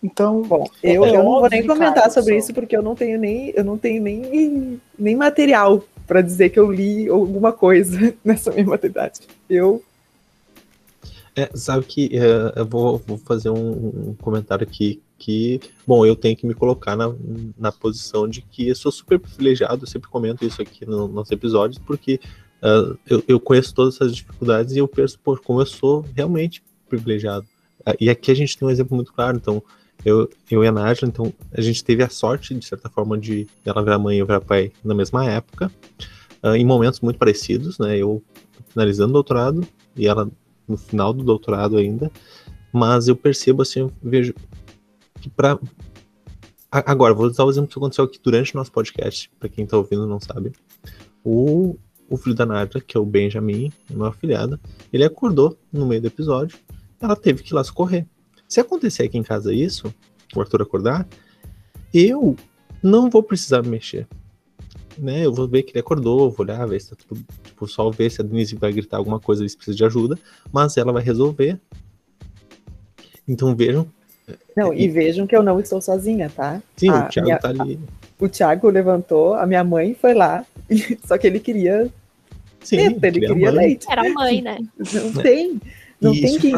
Então, 0.05 0.43
bom, 0.43 0.69
eu, 0.83 1.03
é 1.03 1.09
eu 1.09 1.15
não 1.15 1.25
vou 1.25 1.49
nem 1.49 1.67
comentar 1.67 2.11
sobre 2.11 2.37
isso 2.37 2.53
porque 2.53 2.77
eu 2.77 2.83
não 2.83 2.95
tenho 2.95 3.19
nem 3.19 3.55
eu 3.57 3.65
não 3.65 3.79
tenho 3.79 4.03
nem, 4.03 4.79
nem 4.99 5.17
material 5.17 5.83
para 6.07 6.21
dizer 6.21 6.51
que 6.51 6.59
eu 6.59 6.71
li 6.71 7.09
alguma 7.09 7.53
coisa 7.53 8.15
nessa 8.23 8.51
minha 8.51 8.67
maternidade. 8.67 9.21
Eu 9.49 9.83
é, 11.35 11.51
sabe 11.55 11.87
que 11.87 12.07
uh, 12.19 12.53
eu 12.55 12.67
vou, 12.67 12.99
vou 12.99 13.17
fazer 13.17 13.49
um, 13.49 14.11
um, 14.11 14.15
comentário 14.21 14.63
aqui 14.63 15.03
que, 15.19 15.59
bom, 15.87 16.05
eu 16.05 16.15
tenho 16.15 16.37
que 16.37 16.47
me 16.47 16.55
colocar 16.55 16.95
na, 16.95 17.13
na 17.59 17.73
posição 17.73 18.29
de 18.29 18.43
que 18.43 18.69
eu 18.69 18.77
sou 18.77 18.93
super 18.93 19.19
privilegiado, 19.19 19.83
eu 19.83 19.89
sempre 19.89 20.11
comento 20.11 20.45
isso 20.45 20.63
aqui 20.63 20.87
no, 20.87 21.09
nos 21.09 21.31
episódios, 21.33 21.79
porque 21.79 22.21
uh, 22.63 22.97
eu, 23.09 23.25
eu, 23.27 23.41
conheço 23.41 23.75
todas 23.75 23.95
essas 23.97 24.15
dificuldades 24.15 24.77
e 24.77 24.79
eu 24.79 24.87
penso, 24.87 25.19
pô, 25.19 25.37
como 25.37 25.61
eu 25.61 25.67
sou 25.67 26.05
realmente 26.15 26.63
privilegiado. 26.89 27.47
Uh, 27.81 27.97
e 27.99 28.09
aqui 28.11 28.31
a 28.31 28.37
gente 28.37 28.57
tem 28.57 28.69
um 28.69 28.71
exemplo 28.71 28.95
muito 28.95 29.13
claro, 29.13 29.37
então, 29.37 29.61
eu, 30.05 30.29
eu 30.51 30.65
e 30.65 30.67
a 30.67 30.73
Nájila, 30.73 31.09
então, 31.09 31.33
a 31.53 31.61
gente 31.61 31.85
teve 31.85 32.03
a 32.03 32.09
sorte, 32.09 32.55
de 32.55 32.65
certa 32.65 32.89
forma, 32.89 33.19
de 33.19 33.47
ela 33.65 33.83
virar 33.83 33.99
mãe 33.99 34.17
e 34.17 34.21
eu 34.21 34.27
virar 34.27 34.41
pai 34.41 34.73
na 34.85 34.95
mesma 34.95 35.25
época, 35.27 35.71
uh, 36.43 36.55
em 36.55 36.65
momentos 36.65 37.01
muito 37.01 37.19
parecidos, 37.19 37.79
né? 37.79 37.97
Eu 37.97 38.23
finalizando 38.69 39.11
o 39.11 39.15
doutorado 39.15 39.67
e 39.97 40.07
ela 40.07 40.31
no 40.67 40.77
final 40.77 41.13
do 41.13 41.23
doutorado 41.23 41.77
ainda, 41.77 42.11
mas 42.73 43.09
eu 43.09 43.17
percebo, 43.17 43.63
assim, 43.63 43.81
eu 43.81 43.93
vejo 44.03 44.35
que 45.21 45.29
para 45.29 45.59
Agora, 46.71 47.15
vou 47.15 47.27
usar 47.27 47.45
o 47.45 47.51
exemplo 47.51 47.69
que 47.69 47.79
aconteceu 47.79 48.05
aqui 48.05 48.19
durante 48.21 48.53
o 48.53 48.57
nosso 48.59 48.73
podcast, 48.73 49.31
para 49.39 49.49
quem 49.49 49.65
tá 49.65 49.77
ouvindo 49.77 50.09
não 50.09 50.19
sabe. 50.19 50.51
O, 51.23 51.77
o 52.11 52.17
filho 52.17 52.35
da 52.35 52.45
Nádia, 52.45 52.81
que 52.81 52.97
é 52.97 53.01
o 53.01 53.07
Benjamin, 53.07 53.73
meu 53.89 54.07
afilhado, 54.07 54.59
ele 54.93 55.05
acordou 55.05 55.57
no 55.73 55.87
meio 55.87 56.01
do 56.01 56.09
episódio, 56.09 56.59
ela 57.01 57.15
teve 57.15 57.45
que 57.45 57.53
ir 57.53 57.55
lá 57.55 57.63
socorrer. 57.63 58.09
Se 58.55 58.61
acontecer 58.61 59.03
aqui 59.03 59.19
em 59.19 59.23
casa 59.25 59.53
isso, 59.53 59.93
o 60.33 60.41
Arthur 60.41 60.63
acordar, 60.63 61.09
eu 61.93 62.37
não 62.81 63.11
vou 63.11 63.21
precisar 63.21 63.63
me 63.63 63.69
mexer. 63.71 64.07
Né? 64.97 65.27
Eu 65.27 65.33
vou 65.33 65.49
ver 65.49 65.65
que 65.65 65.73
ele 65.73 65.81
acordou, 65.81 66.31
vou 66.31 66.47
olhar, 66.47 66.65
ver 66.69 66.81
se 66.81 66.91
tá 66.91 66.97
tudo. 67.09 67.21
Tipo, 67.43 67.67
só 67.67 67.91
ver 67.91 68.13
se 68.13 68.21
a 68.21 68.25
Denise 68.25 68.55
vai 68.55 68.73
gritar 68.73 68.99
alguma 68.99 69.19
coisa, 69.19 69.49
se 69.49 69.57
precisa 69.57 69.77
de 69.77 69.85
ajuda, 69.85 70.17
mas 70.53 70.77
ela 70.77 70.93
vai 70.93 71.03
resolver. 71.03 71.59
Então 73.27 73.57
vejam. 73.57 73.89
Não, 74.57 74.73
é, 74.73 74.83
e 74.83 74.89
vejam 74.89 75.27
que 75.27 75.35
eu 75.35 75.43
não 75.43 75.59
estou 75.59 75.81
sozinha, 75.83 76.31
tá? 76.31 76.63
Sim, 76.77 76.91
a, 76.91 77.07
o 77.07 77.09
Thiago 77.09 77.27
minha, 77.27 77.39
tá 77.41 77.49
ali. 77.49 77.81
A, 78.21 78.25
o 78.25 78.29
Thiago 78.29 78.69
levantou, 78.69 79.35
a 79.35 79.45
minha 79.49 79.65
mãe 79.65 79.97
foi 80.01 80.15
lá, 80.15 80.47
só 81.05 81.19
que 81.19 81.27
ele 81.27 81.41
queria. 81.41 81.91
Sim, 82.61 82.77
teta, 82.77 83.09
ele 83.09 83.27
queria 83.27 83.51
leite. 83.51 83.87
Era 83.91 84.07
a 84.07 84.13
mãe, 84.13 84.41
né? 84.41 84.59
Não 84.79 85.13
tem. 85.21 85.61
Não 86.01 86.15
e 86.15 86.21
tem 86.21 86.39
que. 86.39 86.53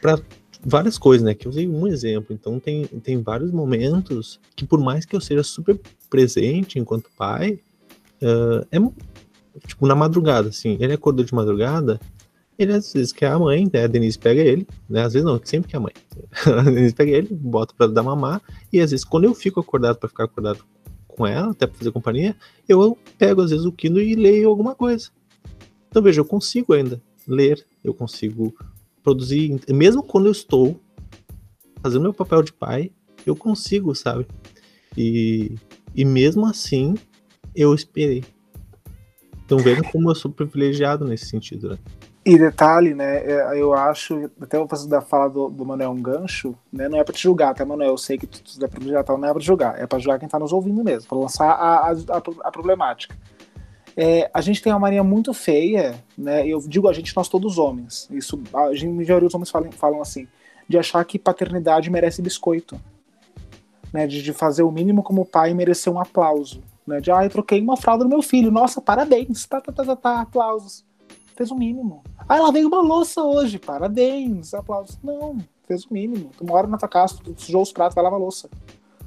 Pra, 0.00 0.16
pra 0.16 0.22
várias 0.64 0.98
coisas, 0.98 1.24
né? 1.24 1.34
Que 1.34 1.46
eu 1.46 1.50
usei 1.50 1.68
um 1.68 1.86
exemplo. 1.86 2.34
Então 2.34 2.58
tem, 2.58 2.84
tem 2.86 3.22
vários 3.22 3.50
momentos 3.50 4.40
que, 4.56 4.66
por 4.66 4.80
mais 4.80 5.04
que 5.04 5.14
eu 5.14 5.20
seja 5.20 5.42
super 5.42 5.78
presente 6.10 6.78
enquanto 6.78 7.10
pai, 7.16 7.60
uh, 8.22 8.66
é 8.70 8.78
tipo 9.66 9.86
na 9.86 9.94
madrugada, 9.94 10.48
assim. 10.48 10.76
Ele 10.80 10.92
acordou 10.92 11.24
de 11.24 11.34
madrugada, 11.34 12.00
ele 12.58 12.72
às 12.72 12.92
vezes 12.92 13.12
quer 13.12 13.30
a 13.30 13.38
mãe, 13.38 13.68
né? 13.72 13.84
A 13.84 13.86
Denise 13.86 14.18
pega 14.18 14.40
ele, 14.40 14.66
né? 14.88 15.02
Às 15.02 15.12
vezes 15.12 15.26
não, 15.26 15.40
sempre 15.44 15.70
quer 15.70 15.76
a 15.76 15.80
mãe. 15.80 15.92
a 16.46 16.62
Denise 16.62 16.94
pega 16.94 17.12
ele, 17.12 17.28
bota 17.30 17.74
pra 17.76 17.86
dar 17.86 18.02
mamar, 18.02 18.42
e 18.72 18.80
às 18.80 18.90
vezes 18.90 19.04
quando 19.04 19.24
eu 19.24 19.34
fico 19.34 19.60
acordado 19.60 19.96
para 19.96 20.08
ficar 20.08 20.24
acordado 20.24 20.64
com 21.06 21.26
ela, 21.26 21.50
até 21.50 21.66
pra 21.66 21.76
fazer 21.76 21.90
companhia, 21.90 22.36
eu 22.68 22.96
pego 23.16 23.42
às 23.42 23.50
vezes 23.50 23.64
o 23.64 23.72
Kindle 23.72 24.02
e 24.02 24.14
leio 24.14 24.48
alguma 24.48 24.74
coisa. 24.74 25.10
Então 25.88 26.02
veja, 26.02 26.20
eu 26.20 26.24
consigo 26.24 26.72
ainda 26.72 27.00
ler, 27.26 27.64
eu 27.82 27.92
consigo 27.94 28.54
produzir, 29.08 29.58
mesmo 29.70 30.02
quando 30.02 30.26
eu 30.26 30.32
estou 30.32 30.78
fazendo 31.82 32.02
meu 32.02 32.12
papel 32.12 32.42
de 32.42 32.52
pai, 32.52 32.92
eu 33.24 33.34
consigo, 33.34 33.94
sabe? 33.94 34.26
E, 34.96 35.54
e 35.94 36.04
mesmo 36.04 36.44
assim, 36.44 36.94
eu 37.56 37.74
esperei. 37.74 38.22
Então 39.46 39.56
veja 39.58 39.82
como 39.90 40.10
eu 40.10 40.14
sou 40.14 40.30
privilegiado 40.30 41.06
nesse 41.06 41.26
sentido, 41.26 41.70
né? 41.70 41.78
E 42.22 42.36
detalhe, 42.36 42.92
né, 42.92 43.24
é, 43.24 43.58
eu 43.58 43.72
acho, 43.72 44.30
até 44.38 44.58
vou 44.58 44.68
fazer 44.68 44.86
da 44.86 45.00
fala 45.00 45.30
do, 45.30 45.48
do 45.48 45.64
Manuel 45.64 45.92
um 45.92 46.02
gancho, 46.02 46.54
né, 46.70 46.86
não 46.86 46.98
é 46.98 47.04
pra 47.04 47.14
te 47.14 47.22
julgar, 47.22 47.54
tá, 47.54 47.64
Manuel? 47.64 47.92
Eu 47.92 47.96
sei 47.96 48.18
que 48.18 48.26
tu, 48.26 48.42
tu 48.42 48.62
é 48.62 48.68
privilegiado, 48.68 49.16
não 49.16 49.28
é 49.28 49.32
pra 49.32 49.40
te 49.40 49.46
julgar, 49.46 49.80
é 49.80 49.86
pra 49.86 49.98
julgar 49.98 50.18
quem 50.18 50.28
tá 50.28 50.38
nos 50.38 50.52
ouvindo 50.52 50.84
mesmo, 50.84 51.08
pra 51.08 51.16
lançar 51.16 51.48
a, 51.48 51.90
a, 51.90 52.22
a 52.44 52.50
problemática. 52.50 53.16
É, 54.00 54.30
a 54.32 54.40
gente 54.40 54.62
tem 54.62 54.72
uma 54.72 54.78
mania 54.78 55.02
muito 55.02 55.34
feia, 55.34 56.00
né? 56.16 56.46
Eu 56.46 56.60
digo 56.60 56.88
a 56.88 56.92
gente, 56.92 57.16
nós 57.16 57.28
todos 57.28 57.58
homens. 57.58 58.06
Isso, 58.12 58.40
a 58.54 58.66
maioria 58.86 59.22
dos 59.22 59.34
homens 59.34 59.50
falam, 59.50 59.72
falam 59.72 60.00
assim, 60.00 60.28
de 60.68 60.78
achar 60.78 61.04
que 61.04 61.18
paternidade 61.18 61.90
merece 61.90 62.22
biscoito, 62.22 62.80
né? 63.92 64.06
De, 64.06 64.22
de 64.22 64.32
fazer 64.32 64.62
o 64.62 64.70
mínimo 64.70 65.02
como 65.02 65.26
pai 65.26 65.50
e 65.50 65.54
merecer 65.54 65.92
um 65.92 65.98
aplauso, 65.98 66.62
né? 66.86 67.00
De 67.00 67.10
ah, 67.10 67.24
eu 67.24 67.30
troquei 67.30 67.60
uma 67.60 67.76
fralda 67.76 68.04
do 68.04 68.08
meu 68.08 68.22
filho, 68.22 68.52
nossa, 68.52 68.80
parabéns, 68.80 69.44
tá, 69.46 69.60
tá, 69.60 69.72
tá, 69.72 69.84
tá, 69.84 69.96
tá 69.96 70.20
aplausos. 70.20 70.84
Fez 71.34 71.50
o 71.50 71.56
mínimo. 71.56 72.04
Ah, 72.28 72.36
ela 72.36 72.52
veio 72.52 72.68
uma 72.68 72.80
louça 72.80 73.20
hoje, 73.24 73.58
parabéns, 73.58 74.54
aplausos. 74.54 74.96
Não, 75.02 75.38
fez 75.66 75.84
o 75.86 75.92
mínimo. 75.92 76.30
Tu 76.38 76.46
mora 76.46 76.68
na 76.68 76.78
tua 76.78 76.88
casa, 76.88 77.16
tu 77.16 77.34
sujou 77.36 77.62
os 77.62 77.72
pratos, 77.72 77.96
vai 77.96 78.04
lavar 78.04 78.20
a 78.20 78.22
louça, 78.22 78.48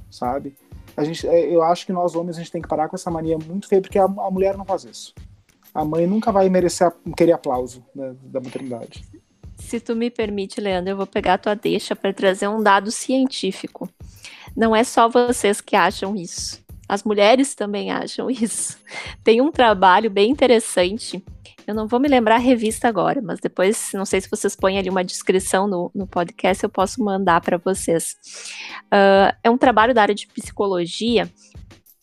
sabe? 0.09 0.53
A 0.95 1.03
gente, 1.03 1.27
é, 1.27 1.53
eu 1.53 1.61
acho 1.63 1.85
que 1.85 1.93
nós 1.93 2.15
homens 2.15 2.37
a 2.37 2.39
gente 2.39 2.51
tem 2.51 2.61
que 2.61 2.67
parar 2.67 2.89
com 2.89 2.95
essa 2.95 3.09
mania 3.09 3.37
muito 3.37 3.67
feia, 3.67 3.81
porque 3.81 3.97
a, 3.97 4.03
a 4.03 4.31
mulher 4.31 4.57
não 4.57 4.65
faz 4.65 4.83
isso. 4.83 5.13
A 5.73 5.85
mãe 5.85 6.05
nunca 6.05 6.31
vai 6.31 6.49
merecer 6.49 6.91
querer 7.15 7.31
aplauso 7.31 7.83
né, 7.95 8.13
da 8.23 8.41
maternidade. 8.41 9.05
Se 9.57 9.79
tu 9.79 9.95
me 9.95 10.09
permite, 10.09 10.59
Leandro, 10.59 10.91
eu 10.91 10.97
vou 10.97 11.07
pegar 11.07 11.35
a 11.35 11.37
tua 11.37 11.55
deixa 11.55 11.95
para 11.95 12.11
trazer 12.11 12.47
um 12.47 12.61
dado 12.61 12.91
científico. 12.91 13.89
Não 14.55 14.75
é 14.75 14.83
só 14.83 15.07
vocês 15.07 15.61
que 15.61 15.75
acham 15.75 16.15
isso. 16.15 16.59
As 16.89 17.03
mulheres 17.03 17.55
também 17.55 17.89
acham 17.89 18.29
isso. 18.29 18.77
Tem 19.23 19.39
um 19.39 19.51
trabalho 19.51 20.09
bem 20.09 20.29
interessante. 20.29 21.23
Eu 21.67 21.75
não 21.75 21.87
vou 21.87 21.99
me 21.99 22.07
lembrar 22.07 22.35
a 22.35 22.39
revista 22.39 22.87
agora, 22.87 23.21
mas 23.21 23.39
depois, 23.39 23.91
não 23.93 24.05
sei 24.05 24.21
se 24.21 24.29
vocês 24.29 24.55
põem 24.55 24.77
ali 24.77 24.89
uma 24.89 25.03
descrição 25.03 25.67
no, 25.67 25.91
no 25.93 26.07
podcast, 26.07 26.63
eu 26.63 26.69
posso 26.69 27.03
mandar 27.03 27.41
para 27.41 27.57
vocês. 27.57 28.15
Uh, 28.85 29.35
é 29.43 29.49
um 29.49 29.57
trabalho 29.57 29.93
da 29.93 30.01
área 30.01 30.15
de 30.15 30.27
psicologia 30.27 31.29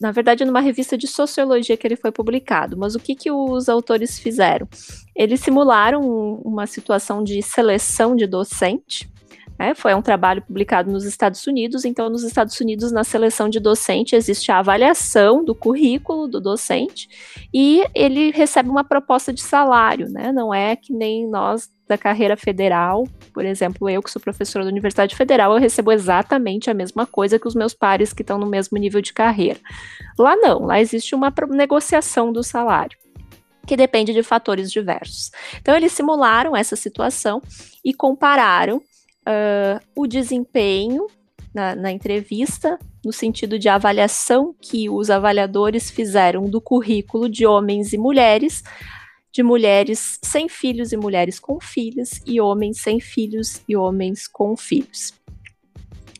na 0.01 0.13
verdade, 0.13 0.45
numa 0.45 0.61
revista 0.61 0.97
de 0.97 1.09
sociologia 1.09 1.77
que 1.77 1.85
ele 1.85 1.97
foi 1.97 2.13
publicado. 2.13 2.77
Mas 2.77 2.95
o 2.95 3.01
que, 3.01 3.17
que 3.17 3.33
os 3.33 3.69
autores 3.69 4.19
fizeram? 4.19 4.69
Eles 5.15 5.41
simularam 5.41 6.01
uma 6.45 6.67
situação 6.69 7.25
de 7.25 7.43
seleção 7.43 8.15
de 8.15 8.27
docente 8.27 9.11
é, 9.59 9.75
foi 9.75 9.95
um 9.95 10.03
trabalho 10.03 10.41
publicado 10.43 10.91
nos 10.91 11.05
Estados 11.05 11.47
Unidos, 11.47 11.85
então 11.85 12.09
nos 12.09 12.23
Estados 12.23 12.59
Unidos, 12.61 12.93
na 12.93 13.03
seleção 13.03 13.49
de 13.49 13.59
docente, 13.59 14.15
existe 14.15 14.53
a 14.53 14.59
avaliação 14.59 15.45
do 15.45 15.55
currículo 15.55 16.29
do 16.29 16.41
docente 16.41 17.09
e 17.53 17.85
ele 17.95 18.31
recebe 18.31 18.69
uma 18.69 18.85
proposta 18.85 19.33
de 19.33 19.41
salário, 19.41 20.09
né? 20.09 20.31
Não 20.31 20.55
é 20.55 20.77
que 20.77 20.93
nem 20.93 21.29
nós 21.29 21.69
da 21.89 21.97
carreira 21.97 22.37
federal, 22.37 23.09
por 23.33 23.45
exemplo, 23.47 23.89
eu 23.89 24.03
que 24.03 24.11
sou 24.11 24.21
professora 24.21 24.65
da 24.65 24.71
Universidade 24.71 25.17
Federal, 25.17 25.55
eu 25.55 25.59
recebo 25.59 25.91
exatamente 25.91 26.69
a 26.69 26.75
mesma 26.75 27.07
coisa 27.07 27.39
que 27.39 27.49
os 27.49 27.55
meus 27.55 27.73
pares 27.73 28.13
que 28.13 28.23
estão 28.23 28.39
no 28.39 28.47
mesmo 28.47 28.77
nível 28.77 29.01
de 29.01 29.13
carreira. 29.13 29.59
Lá 30.19 30.37
não, 30.37 30.67
lá 30.67 30.79
existe 30.79 31.15
uma 31.15 31.33
negociação 31.51 32.31
do 32.31 32.43
salário 32.43 32.97
que 33.67 33.77
depende 33.77 34.15
de 34.15 34.23
fatores 34.23 34.73
diversos. 34.73 35.31
Então, 35.61 35.77
eles 35.77 35.93
simularam 35.93 36.57
essa 36.57 36.75
situação 36.75 37.43
e 37.85 37.93
compararam 37.93 38.83
uh, 39.29 39.81
o 39.95 40.07
desempenho 40.07 41.07
na, 41.55 41.77
na, 41.77 41.93
entrevista, 41.93 42.79
no 43.05 43.13
sentido 43.13 43.59
de 43.59 43.69
avaliação 43.69 44.55
que 44.61 44.89
os 44.89 45.11
avaliadores 45.11 45.91
fizeram 45.91 46.49
do 46.49 46.61
currículo 46.61 47.29
de 47.29 47.47
homens 47.47 47.93
e 47.93 47.99
mulheres, 47.99 48.63
de 49.31 49.43
mulheres 49.43 50.19
sem 50.23 50.49
filhos 50.49 50.93
e 50.93 50.97
mulheres 50.97 51.39
com 51.39 51.61
filhos, 51.61 52.21
e 52.27 52.41
homens 52.41 52.81
sem 52.81 52.99
filhos 52.99 53.63
e 53.69 53.77
homens 53.77 54.27
com 54.27 54.57
filhos 54.57 55.18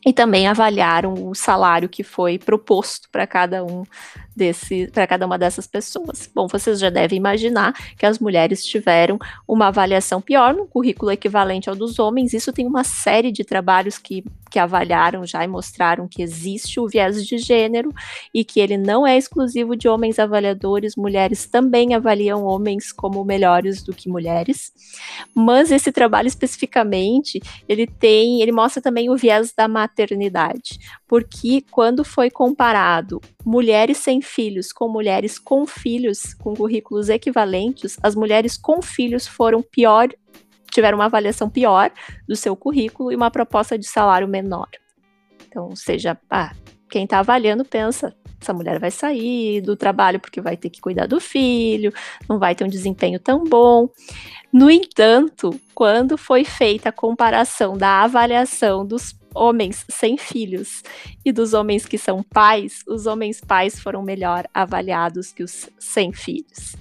e 0.05 0.13
também 0.13 0.47
avaliaram 0.47 1.13
o 1.27 1.35
salário 1.35 1.89
que 1.89 2.03
foi 2.03 2.37
proposto 2.37 3.09
para 3.11 3.27
cada 3.27 3.63
um 3.63 3.83
desse, 4.35 4.87
para 4.93 5.05
cada 5.05 5.25
uma 5.25 5.37
dessas 5.37 5.67
pessoas. 5.67 6.29
Bom, 6.33 6.47
vocês 6.47 6.79
já 6.79 6.89
devem 6.89 7.17
imaginar 7.17 7.73
que 7.97 8.05
as 8.05 8.17
mulheres 8.17 8.63
tiveram 8.63 9.19
uma 9.45 9.67
avaliação 9.67 10.21
pior 10.21 10.53
no 10.53 10.65
currículo 10.65 11.11
equivalente 11.11 11.69
ao 11.69 11.75
dos 11.75 11.99
homens. 11.99 12.33
Isso 12.33 12.53
tem 12.53 12.65
uma 12.65 12.85
série 12.85 13.31
de 13.31 13.43
trabalhos 13.43 13.97
que, 13.97 14.23
que 14.49 14.57
avaliaram 14.57 15.25
já 15.25 15.43
e 15.43 15.47
mostraram 15.47 16.07
que 16.07 16.21
existe 16.21 16.79
o 16.79 16.87
viés 16.87 17.25
de 17.27 17.37
gênero 17.37 17.93
e 18.33 18.45
que 18.45 18.61
ele 18.61 18.77
não 18.77 19.05
é 19.05 19.17
exclusivo 19.17 19.75
de 19.75 19.89
homens 19.89 20.17
avaliadores, 20.17 20.95
mulheres 20.95 21.45
também 21.45 21.93
avaliam 21.93 22.45
homens 22.45 22.93
como 22.93 23.23
melhores 23.25 23.83
do 23.83 23.93
que 23.93 24.07
mulheres. 24.07 24.71
Mas 25.35 25.71
esse 25.71 25.91
trabalho 25.91 26.27
especificamente, 26.27 27.41
ele 27.67 27.85
tem, 27.85 28.41
ele 28.41 28.53
mostra 28.53 28.81
também 28.81 29.09
o 29.09 29.17
viés 29.17 29.51
da 29.51 29.67
maternidade, 29.89 30.79
porque 31.07 31.63
quando 31.71 32.03
foi 32.03 32.29
comparado 32.29 33.19
mulheres 33.43 33.97
sem 33.97 34.21
filhos 34.21 34.71
com 34.71 34.87
mulheres 34.87 35.39
com 35.39 35.65
filhos, 35.65 36.33
com 36.35 36.53
currículos 36.55 37.09
equivalentes, 37.09 37.97
as 38.01 38.15
mulheres 38.15 38.55
com 38.55 38.81
filhos 38.81 39.27
foram 39.27 39.61
pior, 39.61 40.07
tiveram 40.71 40.99
uma 40.99 41.05
avaliação 41.05 41.49
pior 41.49 41.91
do 42.27 42.35
seu 42.35 42.55
currículo 42.55 43.11
e 43.11 43.15
uma 43.15 43.31
proposta 43.31 43.77
de 43.77 43.87
salário 43.87 44.27
menor. 44.27 44.69
Então, 45.47 45.75
seja, 45.75 46.17
ah, 46.29 46.53
quem 46.89 47.05
está 47.05 47.19
avaliando 47.19 47.65
pensa, 47.65 48.15
essa 48.41 48.53
mulher 48.53 48.79
vai 48.79 48.91
sair 48.91 49.61
do 49.61 49.75
trabalho 49.75 50.19
porque 50.19 50.39
vai 50.39 50.55
ter 50.55 50.69
que 50.69 50.79
cuidar 50.79 51.07
do 51.07 51.19
filho, 51.19 51.91
não 52.27 52.39
vai 52.39 52.55
ter 52.55 52.63
um 52.63 52.69
desempenho 52.69 53.19
tão 53.19 53.43
bom. 53.43 53.89
No 54.51 54.69
entanto, 54.69 55.59
quando 55.73 56.17
foi 56.17 56.43
feita 56.43 56.89
a 56.89 56.93
comparação 56.93 57.77
da 57.77 58.03
avaliação 58.03 58.85
dos 58.85 59.18
homens 59.33 59.85
sem 59.89 60.17
filhos 60.17 60.83
e 61.23 61.31
dos 61.31 61.53
homens 61.53 61.85
que 61.85 61.97
são 61.97 62.23
pais, 62.23 62.83
os 62.87 63.05
homens 63.05 63.41
pais 63.41 63.79
foram 63.79 64.01
melhor 64.01 64.47
avaliados 64.53 65.31
que 65.31 65.43
os 65.43 65.69
sem 65.79 66.11
filhos. 66.11 66.75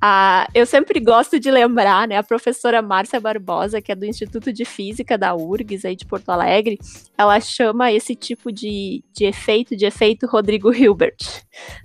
Ah, 0.00 0.46
eu 0.54 0.66
sempre 0.66 1.00
gosto 1.00 1.40
de 1.40 1.50
lembrar, 1.50 2.06
né, 2.06 2.16
a 2.16 2.22
professora 2.22 2.82
Márcia 2.82 3.18
Barbosa, 3.18 3.80
que 3.80 3.90
é 3.90 3.94
do 3.94 4.04
Instituto 4.04 4.52
de 4.52 4.64
Física 4.64 5.16
da 5.16 5.34
URGS, 5.34 5.86
aí 5.86 5.96
de 5.96 6.04
Porto 6.04 6.28
Alegre, 6.28 6.78
ela 7.16 7.40
chama 7.40 7.90
esse 7.90 8.14
tipo 8.14 8.52
de, 8.52 9.02
de 9.12 9.24
efeito 9.24 9.74
de 9.74 9.86
efeito 9.86 10.26
Rodrigo 10.26 10.72
Hilbert. 10.72 11.16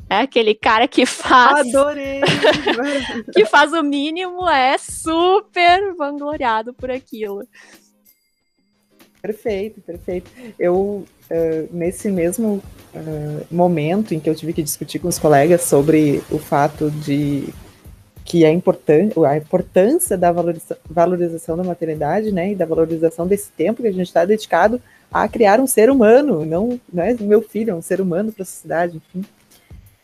É 0.09 0.17
aquele 0.17 0.53
cara 0.53 0.87
que 0.87 1.05
faz. 1.05 1.73
Adorei! 1.73 2.21
que 3.33 3.45
faz 3.45 3.71
o 3.71 3.81
mínimo, 3.81 4.47
é 4.47 4.77
super 4.77 5.95
vangloriado 5.95 6.73
por 6.73 6.91
aquilo. 6.91 7.47
Perfeito, 9.21 9.81
perfeito. 9.81 10.31
Eu, 10.57 10.75
uh, 10.75 11.05
nesse 11.71 12.09
mesmo 12.09 12.61
uh, 12.95 13.45
momento 13.51 14.15
em 14.15 14.19
que 14.19 14.29
eu 14.29 14.33
tive 14.33 14.51
que 14.51 14.63
discutir 14.63 14.97
com 14.97 15.07
os 15.07 15.19
colegas 15.19 15.61
sobre 15.61 16.23
o 16.31 16.39
fato 16.39 16.89
de 16.89 17.53
que 18.25 18.45
é 18.45 18.51
importante, 18.51 19.13
a 19.25 19.37
importância 19.37 20.17
da 20.17 20.31
valoriza 20.31 20.77
valorização 20.89 21.57
da 21.57 21.63
maternidade, 21.63 22.31
né, 22.31 22.51
e 22.51 22.55
da 22.55 22.65
valorização 22.65 23.27
desse 23.27 23.51
tempo 23.51 23.81
que 23.81 23.87
a 23.87 23.91
gente 23.91 24.07
está 24.07 24.23
dedicado 24.25 24.81
a 25.11 25.27
criar 25.27 25.59
um 25.59 25.67
ser 25.67 25.89
humano, 25.89 26.45
não, 26.45 26.79
não 26.91 27.03
é 27.03 27.13
meu 27.13 27.41
filho, 27.41 27.71
é 27.71 27.75
um 27.75 27.81
ser 27.81 27.99
humano 27.99 28.31
para 28.31 28.43
a 28.43 28.45
sociedade, 28.45 28.97
enfim. 28.97 29.27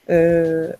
Uh, 0.08 0.78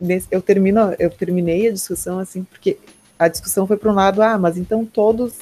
nesse, 0.00 0.26
eu 0.30 0.42
termino, 0.42 0.94
eu 0.98 1.10
terminei 1.10 1.68
a 1.68 1.72
discussão 1.72 2.18
assim 2.18 2.44
porque 2.44 2.78
a 3.18 3.28
discussão 3.28 3.66
foi 3.66 3.76
para 3.76 3.90
um 3.90 3.94
lado, 3.94 4.22
ah, 4.22 4.38
mas 4.38 4.56
então 4.56 4.84
todos, 4.84 5.34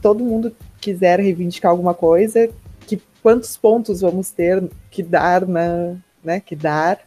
todo 0.00 0.24
mundo 0.24 0.54
quiser 0.82 1.20
reivindicar 1.20 1.70
alguma 1.70 1.94
coisa, 1.94 2.50
que 2.86 3.00
quantos 3.22 3.56
pontos 3.56 4.00
vamos 4.00 4.30
ter 4.30 4.68
que 4.90 5.02
dar 5.02 5.46
na, 5.46 5.96
né, 6.22 6.40
que 6.40 6.56
dar 6.56 6.98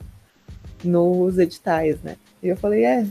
nos 0.83 1.38
editais, 1.38 2.01
né? 2.01 2.15
E 2.41 2.47
eu 2.47 2.55
falei, 2.55 2.85
é, 2.85 3.05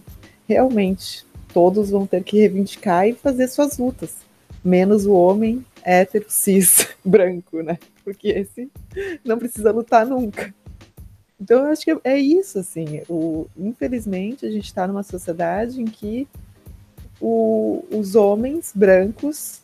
realmente, 0.48 1.26
todos 1.52 1.90
vão 1.90 2.06
ter 2.06 2.24
que 2.24 2.38
reivindicar 2.38 3.06
e 3.06 3.12
fazer 3.12 3.46
suas 3.48 3.76
lutas, 3.76 4.16
menos 4.64 5.04
o 5.04 5.12
homem 5.12 5.64
hétero 5.84 6.24
cis 6.28 6.88
branco, 7.04 7.62
né? 7.62 7.78
Porque 8.02 8.28
esse 8.28 8.70
não 9.22 9.38
precisa 9.38 9.70
lutar 9.70 10.06
nunca. 10.06 10.54
Então 11.38 11.64
eu 11.64 11.72
acho 11.72 11.84
que 11.84 11.98
é 12.04 12.18
isso, 12.18 12.58
assim. 12.58 13.02
O, 13.08 13.46
infelizmente, 13.56 14.46
a 14.46 14.50
gente 14.50 14.64
está 14.64 14.86
numa 14.86 15.02
sociedade 15.02 15.82
em 15.82 15.84
que 15.84 16.26
o, 17.20 17.84
os 17.90 18.14
homens 18.14 18.72
brancos 18.74 19.60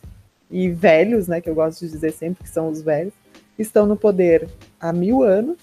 e 0.51 0.69
velhos, 0.69 1.27
né, 1.27 1.39
que 1.39 1.49
eu 1.49 1.55
gosto 1.55 1.79
de 1.85 1.91
dizer 1.91 2.11
sempre 2.11 2.43
que 2.43 2.49
são 2.49 2.69
os 2.69 2.81
velhos, 2.81 3.13
estão 3.57 3.85
no 3.85 3.95
poder 3.95 4.49
há 4.79 4.91
mil 4.91 5.23
anos 5.23 5.57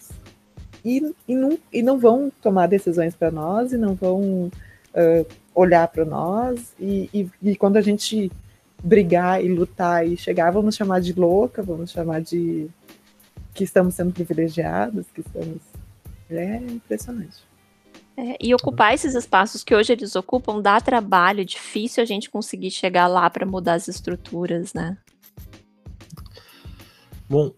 e, 0.84 1.14
e, 1.26 1.34
não, 1.34 1.58
e 1.72 1.82
não 1.82 1.98
vão 1.98 2.32
tomar 2.40 2.66
decisões 2.66 3.14
para 3.14 3.30
nós 3.30 3.72
e 3.72 3.76
não 3.76 3.94
vão 3.94 4.46
uh, 4.46 5.26
olhar 5.54 5.88
para 5.88 6.04
nós. 6.04 6.72
E, 6.78 7.10
e, 7.12 7.30
e, 7.42 7.56
quando 7.56 7.76
a 7.76 7.80
gente 7.80 8.30
brigar 8.82 9.44
e 9.44 9.48
lutar 9.48 10.06
e 10.06 10.16
chegar, 10.16 10.50
vamos 10.50 10.76
chamar 10.76 11.00
de 11.00 11.12
louca, 11.12 11.62
vamos 11.62 11.90
chamar 11.90 12.22
de 12.22 12.68
que 13.52 13.64
estamos 13.64 13.94
sendo 13.94 14.12
privilegiados, 14.12 15.06
que 15.12 15.20
estamos. 15.20 15.58
É 16.30 16.56
impressionante. 16.56 17.47
É, 18.20 18.36
e 18.40 18.52
ocupar 18.52 18.92
esses 18.92 19.14
espaços 19.14 19.62
que 19.62 19.72
hoje 19.72 19.92
eles 19.92 20.16
ocupam 20.16 20.60
dá 20.60 20.80
trabalho, 20.80 21.44
difícil 21.44 22.02
a 22.02 22.04
gente 22.04 22.28
conseguir 22.28 22.72
chegar 22.72 23.06
lá 23.06 23.30
para 23.30 23.46
mudar 23.46 23.74
as 23.74 23.86
estruturas, 23.86 24.74
né? 24.74 24.98
Bom, 27.30 27.52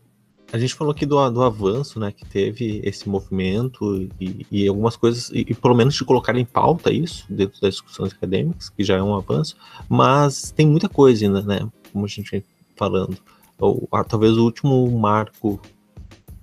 a 0.52 0.58
gente 0.58 0.74
falou 0.74 0.92
aqui 0.92 1.06
do, 1.06 1.30
do 1.30 1.42
avanço, 1.42 1.98
né, 1.98 2.12
que 2.12 2.26
teve 2.26 2.82
esse 2.84 3.08
movimento 3.08 4.06
e, 4.20 4.46
e 4.50 4.68
algumas 4.68 4.96
coisas, 4.96 5.30
e, 5.30 5.46
e, 5.48 5.54
pelo 5.54 5.74
menos 5.74 5.94
de 5.94 6.04
colocar 6.04 6.36
em 6.36 6.44
pauta 6.44 6.92
isso 6.92 7.24
dentro 7.30 7.58
das 7.58 7.76
discussões 7.76 8.12
acadêmicas, 8.12 8.68
que 8.68 8.84
já 8.84 8.98
é 8.98 9.02
um 9.02 9.14
avanço, 9.14 9.56
mas 9.88 10.50
tem 10.50 10.66
muita 10.66 10.90
coisa 10.90 11.24
ainda, 11.24 11.40
né, 11.40 11.66
como 11.90 12.04
a 12.04 12.08
gente 12.08 12.30
vem 12.30 12.44
falando. 12.76 13.16
Ou, 13.58 13.88
talvez 14.06 14.36
o 14.36 14.44
último 14.44 14.90
marco, 14.90 15.58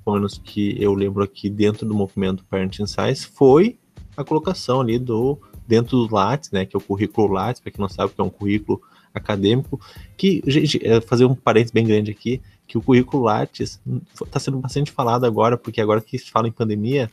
pelo 0.04 0.16
menos 0.16 0.42
que 0.44 0.76
eu 0.82 0.96
lembro 0.96 1.24
aqui 1.24 1.52
dentro 1.52 1.86
do 1.86 1.94
movimento 1.94 2.44
Parenting 2.46 2.88
Science, 2.88 3.28
foi 3.28 3.78
a 4.18 4.24
colocação 4.24 4.82
ali 4.82 4.98
do 4.98 5.38
dentro 5.68 6.08
do 6.08 6.16
Lattes, 6.16 6.50
né, 6.52 6.66
que 6.66 6.76
é 6.76 6.80
o 6.80 6.82
currículo 6.82 7.34
Lattes, 7.34 7.62
para 7.62 7.72
quem 7.72 7.82
não 7.82 7.90
sabe, 7.90 8.14
que 8.14 8.22
é 8.22 8.24
um 8.24 8.30
currículo 8.30 8.82
acadêmico, 9.14 9.80
que, 10.16 10.42
gente, 10.48 10.80
é, 10.86 11.02
fazer 11.02 11.26
um 11.26 11.36
parênteses 11.36 11.74
bem 11.74 11.86
grande 11.86 12.10
aqui, 12.10 12.42
que 12.66 12.78
o 12.78 12.82
currículo 12.82 13.24
Lattes 13.24 13.80
está 14.24 14.40
sendo 14.40 14.60
bastante 14.60 14.92
falado 14.92 15.26
agora, 15.26 15.58
porque 15.58 15.82
agora 15.82 16.02
que 16.02 16.18
se 16.18 16.32
fala 16.32 16.48
em 16.48 16.52
pandemia, 16.52 17.12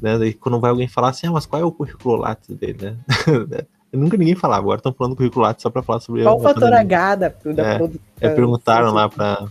né, 0.00 0.18
daí 0.18 0.32
quando 0.32 0.58
vai 0.58 0.70
alguém 0.70 0.88
falar 0.88 1.10
assim, 1.10 1.26
ah, 1.26 1.32
mas 1.32 1.46
qual 1.46 1.60
é 1.60 1.64
o 1.64 1.72
currículo 1.72 2.16
Lattes 2.16 2.54
dele, 2.56 2.78
né? 2.80 2.96
Nunca 3.92 4.16
ninguém 4.16 4.34
falava, 4.34 4.62
agora 4.62 4.78
estão 4.78 4.92
falando 4.92 5.14
do 5.14 5.16
currículo 5.16 5.44
Lattes 5.44 5.62
só 5.62 5.70
para 5.70 5.82
falar 5.82 6.00
sobre 6.00 6.22
Qual 6.22 6.38
o 6.38 6.42
fator 6.42 6.72
H 6.72 7.14
da, 7.14 7.28
da 7.28 7.74
é, 7.74 7.80
é, 8.20 8.28
perguntaram 8.28 8.92
lá 8.92 9.08
para 9.08 9.46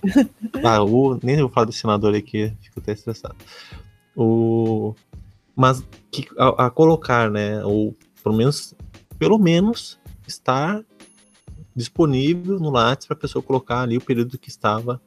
ah, 0.63 0.83
o 0.83 1.19
nem 1.23 1.37
vou 1.39 1.49
falar 1.49 1.65
do 1.65 1.71
senador 1.71 2.13
aqui, 2.13 2.53
fico 2.61 2.79
até 2.79 2.91
estressado. 2.91 3.35
O 4.15 4.93
mas 5.55 5.83
que, 6.11 6.27
a, 6.37 6.65
a, 6.65 6.69
colocar, 6.69 7.29
né, 7.29 7.63
ou 7.63 7.95
pelo 8.23 8.35
menos 8.35 8.73
pelo 9.17 9.37
menos 9.37 9.97
estar 10.27 10.83
disponível 11.75 12.59
no 12.59 12.69
Lattes 12.69 13.07
para 13.07 13.15
a 13.15 13.19
pessoa 13.19 13.43
colocar 13.43 13.81
ali 13.81 13.97
o 13.97 14.01
período 14.01 14.37
que 14.37 14.49
estava 14.49 15.01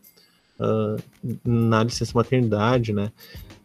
uh, 0.58 1.02
na 1.44 1.82
licença 1.82 2.12
maternidade, 2.14 2.92
né? 2.92 3.10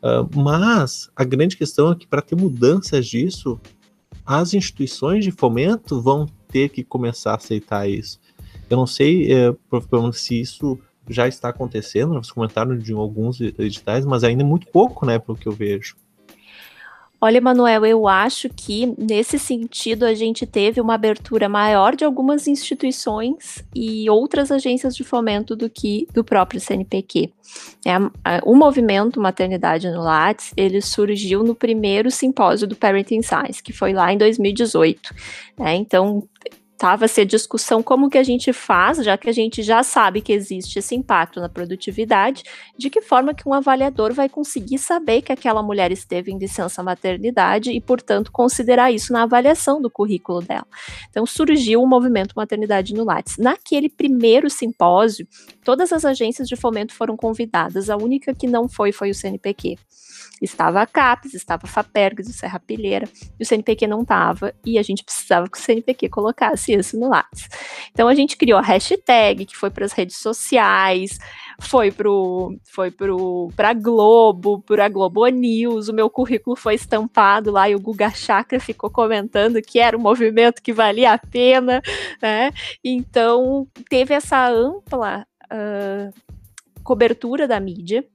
Uh, 0.02 0.40
mas 0.40 1.10
a 1.16 1.24
grande 1.24 1.58
questão 1.58 1.92
é 1.92 1.96
que 1.96 2.08
para 2.08 2.22
ter 2.22 2.36
mudanças 2.36 3.06
disso, 3.06 3.60
as 4.26 4.54
instituições 4.54 5.24
de 5.24 5.32
fomento 5.32 6.02
vão 6.02 6.28
ter 6.48 6.70
que 6.70 6.84
começar 6.84 7.32
a 7.32 7.36
aceitar 7.36 7.90
isso. 7.90 8.20
Eu 8.70 8.78
não 8.78 8.88
sei, 8.88 9.32
é, 9.32 9.54
se 10.14 10.40
isso 10.40 10.80
já 11.10 11.28
está 11.28 11.50
acontecendo, 11.50 12.14
nós 12.14 12.32
comentaram 12.32 12.78
de 12.78 12.94
alguns 12.94 13.42
editais, 13.42 14.06
mas 14.06 14.24
ainda 14.24 14.44
é 14.44 14.46
muito 14.46 14.68
pouco, 14.68 15.06
né, 15.06 15.20
pelo 15.20 15.38
que 15.38 15.48
eu 15.48 15.52
vejo. 15.52 15.96
Olha, 17.26 17.40
Manuel, 17.40 17.86
eu 17.86 18.06
acho 18.06 18.50
que 18.50 18.94
nesse 18.98 19.40
sentido 19.40 20.04
a 20.04 20.14
gente 20.14 20.46
teve 20.46 20.82
uma 20.82 20.96
abertura 20.96 21.48
maior 21.48 21.96
de 21.96 22.04
algumas 22.04 22.50
instituições 22.50 23.64
e 23.74 24.10
outras 24.10 24.52
agências 24.52 24.94
de 24.94 25.06
fomento 25.06 25.56
do 25.56 25.70
que 25.70 26.06
do 26.14 26.22
próprio 26.22 26.60
CNPq. 26.60 27.32
É, 27.86 27.94
o 28.44 28.54
movimento 28.54 29.22
Maternidade 29.22 29.90
no 29.90 30.02
Lattes, 30.02 30.52
ele 30.58 30.82
surgiu 30.82 31.46
no 31.46 31.56
primeiro 31.56 32.12
simpósio 32.12 32.68
do 32.68 32.76
Parenting 32.76 33.22
Science, 33.22 33.64
que 33.64 33.72
foi 33.72 33.94
lá 33.94 34.12
em 34.12 34.18
2018. 34.18 35.16
Né? 35.58 35.76
Então, 35.76 36.28
estava-se 36.84 37.22
a 37.22 37.24
discussão 37.24 37.82
como 37.82 38.10
que 38.10 38.18
a 38.18 38.24
gente 38.24 38.52
faz, 38.52 38.98
já 38.98 39.18
que 39.18 39.30
a 39.30 39.32
gente 39.32 39.64
já 39.64 39.82
sabe 39.84 40.20
que 40.20 40.34
existe 40.34 40.80
esse 40.80 40.94
impacto 40.94 41.40
na 41.40 41.48
produtividade, 41.48 42.44
de 42.78 42.90
que 42.90 43.02
forma 43.02 43.34
que 43.34 43.48
um 43.48 43.54
avaliador 43.54 44.14
vai 44.14 44.28
conseguir 44.28 44.78
saber 44.78 45.22
que 45.22 45.32
aquela 45.32 45.64
mulher 45.64 45.94
esteve 45.94 46.30
em 46.30 46.38
licença 46.38 46.84
maternidade 46.84 47.72
e, 47.72 47.80
portanto, 47.80 48.34
considerar 48.34 48.92
isso 48.92 49.14
na 49.14 49.24
avaliação 49.24 49.82
do 49.82 49.90
currículo 49.90 50.42
dela. 50.42 50.68
Então 51.10 51.26
surgiu 51.26 51.82
o 51.82 51.88
movimento 51.88 52.34
Maternidade 52.36 52.94
no 52.94 53.06
Lattes. 53.06 53.38
Naquele 53.38 53.88
primeiro 53.88 54.50
simpósio, 54.50 55.26
todas 55.64 55.94
as 55.94 56.04
agências 56.04 56.50
de 56.50 56.58
fomento 56.58 56.94
foram 56.94 57.16
convidadas, 57.16 57.90
a 57.90 57.96
única 57.96 58.36
que 58.36 58.46
não 58.46 58.68
foi 58.68 58.92
foi 58.92 59.10
o 59.10 59.16
CNPq. 59.16 59.78
Estava 60.44 60.82
a 60.82 60.86
CAPES, 60.86 61.34
estava 61.34 61.62
a 61.64 61.70
FAPERGS, 61.70 62.30
o 62.30 62.34
Serra 62.34 62.60
Pilheira, 62.60 63.08
e 63.40 63.44
o 63.44 63.46
CNPq 63.46 63.88
não 63.88 64.02
estava, 64.02 64.54
e 64.66 64.78
a 64.78 64.84
gente 64.84 65.02
precisava 65.02 65.50
que 65.50 65.58
o 65.58 65.62
CNPq 65.62 66.10
colocasse 66.10 66.74
isso 66.74 67.00
no 67.00 67.08
Lattes. 67.08 67.48
Então 67.92 68.10
a 68.10 68.14
gente 68.14 68.36
criou 68.36 68.60
a 68.60 68.62
hashtag, 68.62 69.46
que 69.46 69.56
foi 69.56 69.70
para 69.70 69.86
as 69.86 69.94
redes 69.94 70.18
sociais, 70.18 71.18
foi 71.62 71.92
pro 71.92 72.58
foi 72.66 72.92
pro 72.92 73.50
pra 73.56 73.74
Globo, 73.74 74.62
para 74.62 74.90
Globo 74.90 75.26
News, 75.28 75.88
o 75.88 75.94
meu 75.94 76.10
currículo 76.10 76.58
foi 76.58 76.76
estampado 76.76 77.50
lá 77.50 77.70
e 77.70 77.76
o 77.76 77.80
Guga 77.80 78.10
Chakra 78.10 78.60
ficou 78.60 78.90
comentando 78.90 79.62
que 79.62 79.80
era 79.80 79.98
um 79.98 80.02
movimento 80.02 80.62
que 80.62 80.74
valia 80.74 81.14
a 81.14 81.18
pena, 81.18 81.82
né? 82.22 82.52
Então 82.84 83.66
teve 83.90 84.14
essa 84.14 84.50
ampla 84.50 85.26
uh, 85.46 86.14
cobertura 86.84 87.48
da 87.48 87.60
mídia 87.62 88.06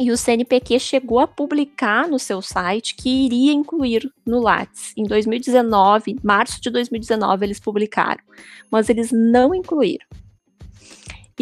e 0.00 0.10
o 0.10 0.16
CNPq 0.16 0.80
chegou 0.80 1.18
a 1.18 1.28
publicar 1.28 2.08
no 2.08 2.18
seu 2.18 2.40
site 2.40 2.94
que 2.94 3.26
iria 3.26 3.52
incluir 3.52 4.10
no 4.24 4.40
Lattes. 4.40 4.94
Em 4.96 5.04
2019, 5.04 6.16
março 6.22 6.58
de 6.58 6.70
2019, 6.70 7.44
eles 7.44 7.60
publicaram, 7.60 8.22
mas 8.70 8.88
eles 8.88 9.12
não 9.12 9.54
incluíram. 9.54 10.06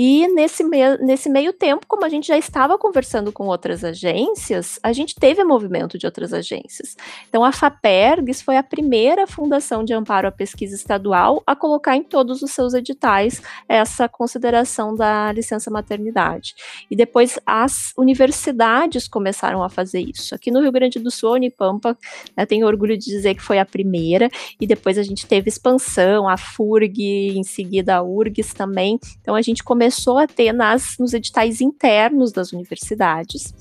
E 0.01 0.29
nesse, 0.29 0.63
me 0.63 0.97
nesse 0.99 1.29
meio 1.29 1.53
tempo, 1.53 1.85
como 1.89 2.05
a 2.05 2.09
gente 2.09 2.29
já 2.29 2.39
estava 2.39 2.79
conversando 2.79 3.33
com 3.33 3.49
outras 3.49 3.83
agências, 3.83 4.79
a 4.81 4.93
gente 4.93 5.17
teve 5.17 5.43
movimento 5.43 5.99
de 5.99 6.07
outras 6.07 6.33
agências. 6.33 6.97
Então, 7.29 7.45
a 7.45 7.51
FAPERGS 7.51 8.41
foi 8.41 8.57
a 8.57 8.63
primeira 8.63 9.27
fundação 9.27 9.83
de 9.83 9.93
amparo 9.93 10.29
à 10.29 10.31
pesquisa 10.31 10.77
estadual 10.77 11.43
a 11.45 11.57
colocar 11.57 11.97
em 11.97 12.05
todos 12.05 12.43
os 12.43 12.53
seus 12.53 12.75
editais 12.75 13.43
essa 13.69 14.09
consideração 14.09 14.95
da 14.95 15.33
licença 15.33 15.69
maternidade. 15.69 16.55
E 16.89 16.95
depois 16.95 17.37
as 17.45 17.93
universidades 17.99 19.09
começaram 19.09 19.65
a 19.65 19.69
fazer 19.69 19.99
isso. 19.99 20.33
Aqui 20.33 20.53
no 20.53 20.61
Rio 20.61 20.71
Grande 20.71 21.01
do 21.01 21.11
Sul, 21.11 21.31
a 21.31 21.33
Unipampa, 21.33 21.99
né, 22.37 22.47
tenho 22.47 22.69
orgulho 22.69 22.97
de 22.97 23.05
dizer 23.05 23.35
que 23.35 23.43
foi 23.43 23.59
a 23.59 23.67
primeira, 23.67 24.31
e 24.61 24.67
depois 24.67 24.97
a 24.97 25.03
gente 25.03 25.27
teve 25.27 25.49
expansão, 25.49 26.29
a 26.29 26.37
FURG, 26.37 27.37
em 27.37 27.43
seguida 27.43 27.97
a 27.97 28.03
URGS 28.05 28.55
também. 28.55 29.01
Então, 29.21 29.35
a 29.35 29.43
gente 29.43 29.65
começou 29.65 29.88
começou 29.89 30.19
a 30.19 30.27
ter 30.27 30.53
nas, 30.53 30.99
nos 30.99 31.15
editais 31.15 31.63
internos 31.63 32.31
das 32.31 32.53
universidades. 32.53 33.55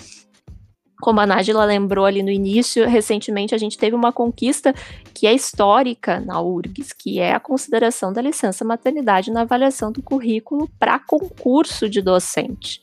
Como 1.00 1.22
a 1.22 1.26
Nájila 1.26 1.64
lembrou 1.64 2.04
ali 2.04 2.22
no 2.22 2.30
início, 2.30 2.86
recentemente 2.86 3.56
a 3.56 3.58
gente 3.58 3.78
teve 3.78 3.96
uma 3.96 4.12
conquista 4.12 4.74
que 5.14 5.26
é 5.26 5.34
histórica 5.34 6.20
na 6.20 6.42
URGS, 6.42 6.92
que 6.92 7.20
é 7.20 7.34
a 7.34 7.40
consideração 7.40 8.12
da 8.12 8.22
licença 8.22 8.66
maternidade 8.66 9.32
na 9.32 9.42
avaliação 9.42 9.90
do 9.90 10.02
currículo 10.02 10.70
para 10.78 11.00
concurso 11.00 11.90
de 11.90 12.02
docente. 12.02 12.82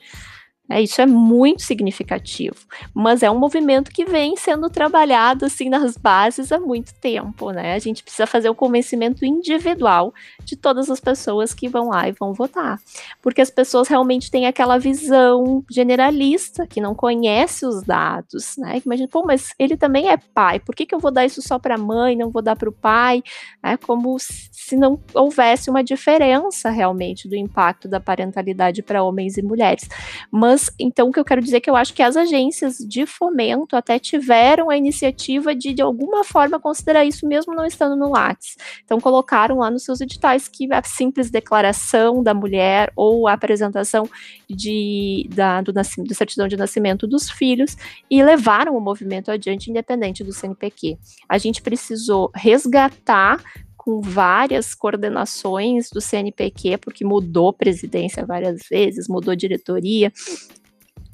É, 0.70 0.80
isso 0.80 1.02
é 1.02 1.04
muito 1.06 1.62
significativo, 1.62 2.56
mas 2.94 3.22
é 3.22 3.30
um 3.30 3.38
movimento 3.38 3.90
que 3.90 4.06
vem 4.06 4.34
sendo 4.34 4.70
trabalhado 4.70 5.44
assim 5.44 5.68
nas 5.68 5.94
bases 5.94 6.50
há 6.50 6.58
muito 6.58 6.94
tempo, 6.94 7.50
né? 7.50 7.74
A 7.74 7.78
gente 7.78 8.02
precisa 8.02 8.26
fazer 8.26 8.48
o 8.48 8.54
convencimento 8.54 9.26
individual 9.26 10.14
de 10.42 10.56
todas 10.56 10.88
as 10.88 11.00
pessoas 11.00 11.52
que 11.52 11.68
vão 11.68 11.90
lá 11.90 12.08
e 12.08 12.12
vão 12.12 12.32
votar, 12.32 12.78
porque 13.20 13.42
as 13.42 13.50
pessoas 13.50 13.88
realmente 13.88 14.30
têm 14.30 14.46
aquela 14.46 14.78
visão 14.78 15.62
generalista 15.70 16.66
que 16.66 16.80
não 16.80 16.94
conhece 16.94 17.66
os 17.66 17.82
dados, 17.82 18.56
né? 18.56 18.80
Imagina, 18.86 19.08
pô, 19.08 19.22
mas 19.22 19.52
ele 19.58 19.76
também 19.76 20.08
é 20.08 20.16
pai, 20.16 20.60
por 20.60 20.74
que, 20.74 20.86
que 20.86 20.94
eu 20.94 20.98
vou 20.98 21.10
dar 21.10 21.26
isso 21.26 21.42
só 21.42 21.58
para 21.58 21.74
a 21.74 21.78
mãe, 21.78 22.16
não 22.16 22.30
vou 22.30 22.40
dar 22.40 22.56
para 22.56 22.70
o 22.70 22.72
pai? 22.72 23.22
É 23.62 23.76
como 23.76 24.16
se 24.18 24.76
não 24.78 24.98
houvesse 25.12 25.68
uma 25.68 25.84
diferença 25.84 26.70
realmente 26.70 27.28
do 27.28 27.36
impacto 27.36 27.86
da 27.86 28.00
parentalidade 28.00 28.82
para 28.82 29.02
homens 29.02 29.36
e 29.36 29.42
mulheres, 29.42 29.86
mas 30.30 30.53
mas, 30.54 30.70
então, 30.78 31.08
o 31.08 31.12
que 31.12 31.18
eu 31.18 31.24
quero 31.24 31.42
dizer 31.42 31.56
é 31.56 31.60
que 31.60 31.68
eu 31.68 31.74
acho 31.74 31.92
que 31.92 32.02
as 32.02 32.16
agências 32.16 32.78
de 32.78 33.04
fomento 33.06 33.74
até 33.74 33.98
tiveram 33.98 34.70
a 34.70 34.76
iniciativa 34.76 35.52
de, 35.52 35.74
de 35.74 35.82
alguma 35.82 36.22
forma, 36.22 36.60
considerar 36.60 37.04
isso 37.04 37.26
mesmo 37.26 37.52
não 37.54 37.64
estando 37.64 37.96
no 37.96 38.10
Lattes. 38.10 38.56
Então, 38.84 39.00
colocaram 39.00 39.58
lá 39.58 39.68
nos 39.68 39.82
seus 39.82 40.00
editais 40.00 40.46
que 40.46 40.72
a 40.72 40.80
simples 40.84 41.28
declaração 41.28 42.22
da 42.22 42.32
mulher 42.32 42.92
ou 42.94 43.26
a 43.26 43.32
apresentação 43.32 44.08
de, 44.48 45.28
da, 45.34 45.60
do, 45.60 45.72
do 45.72 46.14
certidão 46.14 46.46
de 46.46 46.56
nascimento 46.56 47.04
dos 47.04 47.28
filhos 47.28 47.76
e 48.08 48.22
levaram 48.22 48.76
o 48.76 48.80
movimento 48.80 49.32
adiante, 49.32 49.70
independente 49.70 50.22
do 50.22 50.32
CNPq. 50.32 50.96
A 51.28 51.36
gente 51.36 51.60
precisou 51.62 52.30
resgatar 52.32 53.42
com 53.84 54.00
várias 54.00 54.74
coordenações 54.74 55.90
do 55.90 56.00
CNPq, 56.00 56.78
porque 56.78 57.04
mudou 57.04 57.52
presidência 57.52 58.24
várias 58.24 58.62
vezes, 58.70 59.06
mudou 59.08 59.36
diretoria, 59.36 60.10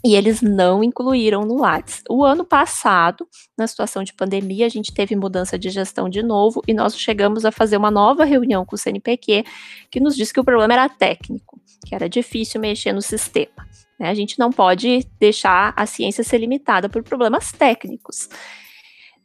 e 0.04 0.14
eles 0.14 0.40
não 0.40 0.84
incluíram 0.84 1.44
no 1.44 1.56
Lattes. 1.56 2.00
O 2.08 2.24
ano 2.24 2.44
passado, 2.44 3.26
na 3.58 3.66
situação 3.66 4.04
de 4.04 4.14
pandemia, 4.14 4.66
a 4.66 4.68
gente 4.68 4.94
teve 4.94 5.16
mudança 5.16 5.58
de 5.58 5.68
gestão 5.68 6.08
de 6.08 6.22
novo 6.22 6.62
e 6.66 6.72
nós 6.72 6.96
chegamos 6.96 7.44
a 7.44 7.50
fazer 7.50 7.76
uma 7.76 7.90
nova 7.90 8.24
reunião 8.24 8.64
com 8.64 8.76
o 8.76 8.78
CNPq, 8.78 9.44
que 9.90 9.98
nos 9.98 10.14
disse 10.14 10.32
que 10.32 10.40
o 10.40 10.44
problema 10.44 10.72
era 10.72 10.88
técnico, 10.88 11.60
que 11.84 11.92
era 11.92 12.08
difícil 12.08 12.60
mexer 12.60 12.92
no 12.92 13.02
sistema. 13.02 13.66
Né? 13.98 14.08
A 14.08 14.14
gente 14.14 14.38
não 14.38 14.52
pode 14.52 15.04
deixar 15.18 15.74
a 15.76 15.84
ciência 15.86 16.22
ser 16.22 16.38
limitada 16.38 16.88
por 16.88 17.02
problemas 17.02 17.50
técnicos. 17.50 18.28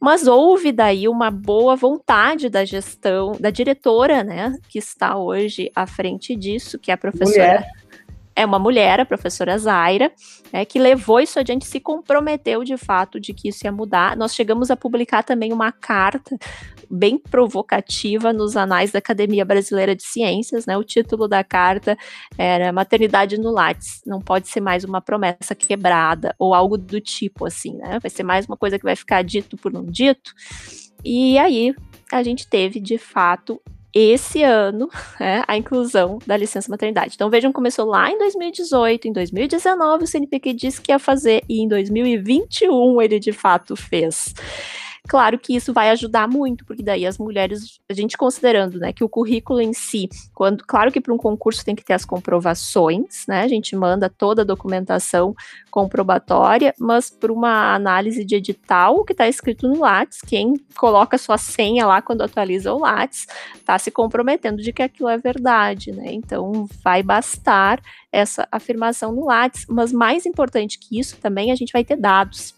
Mas 0.00 0.26
houve 0.26 0.72
daí 0.72 1.08
uma 1.08 1.30
boa 1.30 1.74
vontade 1.74 2.48
da 2.48 2.64
gestão, 2.64 3.32
da 3.40 3.50
diretora, 3.50 4.22
né, 4.22 4.56
que 4.68 4.78
está 4.78 5.16
hoje 5.16 5.70
à 5.74 5.86
frente 5.86 6.36
disso, 6.36 6.78
que 6.78 6.90
é 6.90 6.94
a 6.94 6.98
professora. 6.98 7.30
Mulher. 7.30 7.85
É 8.36 8.44
uma 8.44 8.58
mulher, 8.58 9.00
a 9.00 9.06
professora 9.06 9.56
Zaira, 9.56 10.12
né, 10.52 10.66
que 10.66 10.78
levou 10.78 11.18
isso 11.18 11.38
adiante, 11.38 11.64
se 11.64 11.80
comprometeu 11.80 12.62
de 12.62 12.76
fato 12.76 13.18
de 13.18 13.32
que 13.32 13.48
isso 13.48 13.66
ia 13.66 13.72
mudar. 13.72 14.14
Nós 14.14 14.34
chegamos 14.34 14.70
a 14.70 14.76
publicar 14.76 15.22
também 15.22 15.54
uma 15.54 15.72
carta 15.72 16.36
bem 16.90 17.18
provocativa 17.18 18.34
nos 18.34 18.54
anais 18.54 18.92
da 18.92 18.98
Academia 18.98 19.42
Brasileira 19.42 19.96
de 19.96 20.02
Ciências, 20.02 20.66
né? 20.66 20.76
O 20.76 20.84
título 20.84 21.26
da 21.26 21.42
carta 21.42 21.96
era 22.36 22.70
Maternidade 22.72 23.38
no 23.38 23.50
Lattes, 23.50 24.02
não 24.06 24.20
pode 24.20 24.48
ser 24.48 24.60
mais 24.60 24.84
uma 24.84 25.00
promessa 25.00 25.54
quebrada 25.54 26.34
ou 26.38 26.52
algo 26.54 26.76
do 26.76 27.00
tipo 27.00 27.46
assim, 27.46 27.74
né? 27.78 27.98
Vai 28.00 28.10
ser 28.10 28.22
mais 28.22 28.46
uma 28.46 28.56
coisa 28.56 28.78
que 28.78 28.84
vai 28.84 28.96
ficar 28.96 29.22
dito 29.22 29.56
por 29.56 29.74
um 29.74 29.84
dito. 29.84 30.34
E 31.02 31.38
aí 31.38 31.74
a 32.12 32.22
gente 32.22 32.46
teve 32.46 32.80
de 32.80 32.98
fato 32.98 33.60
esse 33.98 34.42
ano 34.42 34.88
é, 35.20 35.42
a 35.46 35.56
inclusão 35.56 36.18
da 36.26 36.36
licença 36.36 36.70
maternidade. 36.70 37.14
Então 37.14 37.30
vejam, 37.30 37.52
começou 37.52 37.86
lá 37.86 38.10
em 38.10 38.18
2018, 38.18 39.08
em 39.08 39.12
2019 39.12 40.04
o 40.04 40.06
CNPq 40.06 40.52
disse 40.52 40.80
que 40.80 40.92
ia 40.92 40.98
fazer 40.98 41.42
e 41.48 41.60
em 41.60 41.68
2021 41.68 43.00
ele 43.02 43.18
de 43.18 43.32
fato 43.32 43.76
fez. 43.76 44.34
Claro 45.08 45.38
que 45.38 45.54
isso 45.54 45.72
vai 45.72 45.90
ajudar 45.90 46.28
muito, 46.28 46.64
porque 46.64 46.82
daí 46.82 47.06
as 47.06 47.16
mulheres, 47.16 47.78
a 47.88 47.94
gente 47.94 48.16
considerando, 48.16 48.78
né, 48.78 48.92
que 48.92 49.04
o 49.04 49.08
currículo 49.08 49.60
em 49.60 49.72
si, 49.72 50.08
quando, 50.34 50.64
claro 50.66 50.90
que 50.90 51.00
para 51.00 51.14
um 51.14 51.18
concurso 51.18 51.64
tem 51.64 51.74
que 51.76 51.84
ter 51.84 51.92
as 51.92 52.04
comprovações, 52.04 53.24
né, 53.28 53.42
a 53.42 53.48
gente 53.48 53.76
manda 53.76 54.10
toda 54.10 54.42
a 54.42 54.44
documentação 54.44 55.34
comprobatória, 55.70 56.74
mas 56.78 57.08
para 57.08 57.32
uma 57.32 57.74
análise 57.74 58.24
de 58.24 58.34
edital, 58.34 58.96
o 58.96 59.04
que 59.04 59.12
está 59.12 59.28
escrito 59.28 59.68
no 59.68 59.80
Lattes, 59.80 60.20
quem 60.20 60.54
coloca 60.76 61.18
sua 61.18 61.38
senha 61.38 61.86
lá 61.86 62.02
quando 62.02 62.22
atualiza 62.22 62.72
o 62.72 62.80
Lattes, 62.80 63.26
está 63.54 63.78
se 63.78 63.90
comprometendo 63.90 64.60
de 64.60 64.72
que 64.72 64.82
aquilo 64.82 65.08
é 65.08 65.18
verdade, 65.18 65.92
né, 65.92 66.12
então 66.12 66.68
vai 66.82 67.02
bastar 67.02 67.80
essa 68.10 68.48
afirmação 68.50 69.12
no 69.12 69.26
Lattes, 69.26 69.66
mas 69.68 69.92
mais 69.92 70.26
importante 70.26 70.78
que 70.78 70.98
isso 70.98 71.16
também, 71.18 71.52
a 71.52 71.54
gente 71.54 71.72
vai 71.72 71.84
ter 71.84 71.96
dados 71.96 72.56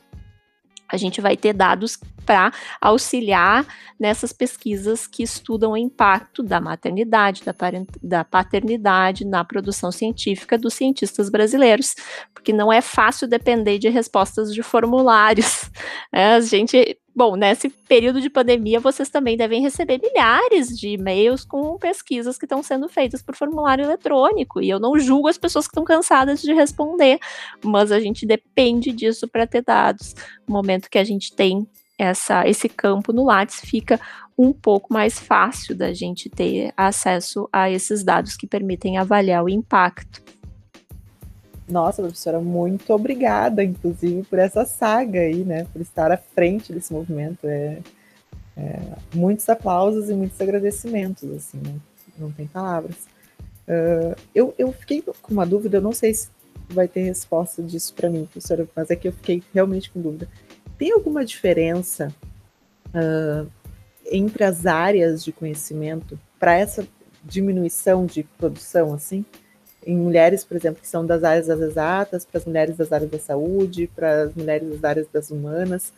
a 0.89 0.97
gente 0.97 1.21
vai 1.21 1.37
ter 1.37 1.53
dados 1.53 1.99
para 2.25 2.53
auxiliar 2.81 3.67
nessas 3.99 4.33
pesquisas 4.33 5.07
que 5.07 5.23
estudam 5.23 5.73
o 5.73 5.77
impacto 5.77 6.43
da 6.43 6.61
maternidade, 6.61 7.43
da, 7.45 7.55
da 8.03 8.25
paternidade 8.25 9.25
na 9.25 9.45
produção 9.45 9.91
científica 9.91 10.59
dos 10.59 10.75
cientistas 10.75 11.31
brasileiros, 11.31 11.95
porque 12.35 12.53
não 12.53 12.73
é 12.73 12.81
fácil 12.81 13.27
depender 13.27 13.79
de 13.79 13.89
respostas 13.89 14.53
de 14.53 14.63
formulários. 14.63 15.71
É, 16.11 16.35
a 16.35 16.41
gente 16.41 16.99
Bom, 17.19 17.35
nesse 17.35 17.69
período 17.69 18.21
de 18.21 18.31
pandemia, 18.31 18.79
vocês 18.79 19.09
também 19.09 19.37
devem 19.37 19.61
receber 19.61 20.01
milhares 20.01 20.69
de 20.69 20.91
e-mails 20.91 21.45
com 21.45 21.77
pesquisas 21.77 22.39
que 22.39 22.45
estão 22.45 22.63
sendo 22.63 22.89
feitas 22.89 23.21
por 23.21 23.35
formulário 23.35 23.85
eletrônico. 23.85 24.61
E 24.61 24.71
eu 24.71 24.79
não 24.79 24.97
julgo 25.01 25.27
as 25.27 25.37
pessoas 25.37 25.67
que 25.67 25.73
estão 25.73 25.83
cansadas 25.83 26.41
de 26.41 26.55
responder, 26.55 27.19
mas 27.61 27.91
a 27.91 27.99
gente 27.99 28.25
depende 28.25 28.93
disso 28.93 29.27
para 29.27 29.49
ter 29.49 29.65
dados. 29.65 30.15
No 30.47 30.55
momento 30.55 30.89
que 30.89 30.97
a 30.97 31.03
gente 31.03 31.35
tem 31.35 31.67
essa, 31.99 32.49
esse 32.49 32.69
campo 32.69 33.13
no 33.13 33.25
Lattes, 33.25 33.63
fica 33.63 34.01
um 34.39 34.53
pouco 34.53 34.95
mais 34.95 35.19
fácil 35.19 35.75
da 35.75 35.93
gente 35.93 36.31
ter 36.31 36.73
acesso 36.77 37.49
a 37.53 37.69
esses 37.69 38.05
dados 38.05 38.37
que 38.37 38.47
permitem 38.47 38.97
avaliar 38.97 39.43
o 39.43 39.49
impacto. 39.49 40.23
Nossa, 41.69 42.03
professora, 42.03 42.41
muito 42.41 42.93
obrigada, 42.93 43.63
inclusive, 43.63 44.23
por 44.23 44.39
essa 44.39 44.65
saga 44.65 45.21
aí, 45.21 45.45
né? 45.45 45.67
Por 45.73 45.83
estar 45.83 46.11
à 46.11 46.17
frente 46.17 46.73
desse 46.73 46.93
movimento. 46.93 47.47
É, 47.47 47.79
é, 48.57 48.81
muitos 49.15 49.49
aplausos 49.49 50.09
e 50.11 50.15
muitos 50.15 50.41
agradecimentos, 50.41 51.31
assim, 51.31 51.59
né? 51.59 51.75
não 52.19 52.33
tem 52.33 52.47
palavras. 52.47 52.97
Uh, 53.69 54.17
eu, 54.35 54.55
eu 54.59 54.73
fiquei 54.73 55.03
com 55.03 55.33
uma 55.33 55.47
dúvida, 55.47 55.77
eu 55.77 55.83
não 55.83 55.93
sei 55.93 56.13
se 56.15 56.29
vai 56.69 56.89
ter 56.89 57.03
resposta 57.03 57.63
disso 57.63 57.95
para 57.95 58.11
mim, 58.11 58.25
professora, 58.25 58.67
mas 58.75 58.91
é 58.91 58.97
que 58.97 59.07
eu 59.07 59.13
fiquei 59.13 59.43
realmente 59.55 59.91
com 59.91 60.01
dúvida. 60.01 60.29
Tem 60.77 60.91
alguma 60.93 61.25
diferença 61.25 62.13
uh, 62.89 63.49
entre 64.11 64.43
as 64.43 64.67
áreas 64.67 65.23
de 65.23 65.33
conhecimento 65.33 66.19
para 66.39 66.55
essa 66.55 66.87
diminuição 67.23 68.07
de 68.07 68.23
produção, 68.23 68.95
assim? 68.95 69.25
Em 69.89 69.97
mulheres, 69.97 70.45
por 70.45 70.55
exemplo, 70.55 70.83
que 70.83 70.87
são 70.87 71.07
das 71.07 71.25
áreas 71.25 71.47
das 71.47 71.61
exatas, 71.61 72.27
para 72.27 72.39
as 72.39 72.45
mulheres 72.45 72.77
das 72.77 72.93
áreas 72.93 73.11
da 73.11 73.19
saúde, 73.19 73.91
para 73.97 74.25
as 74.25 74.35
mulheres 74.35 74.69
das 74.69 74.85
áreas 74.85 75.07
das 75.11 75.31
humanas. 75.31 75.95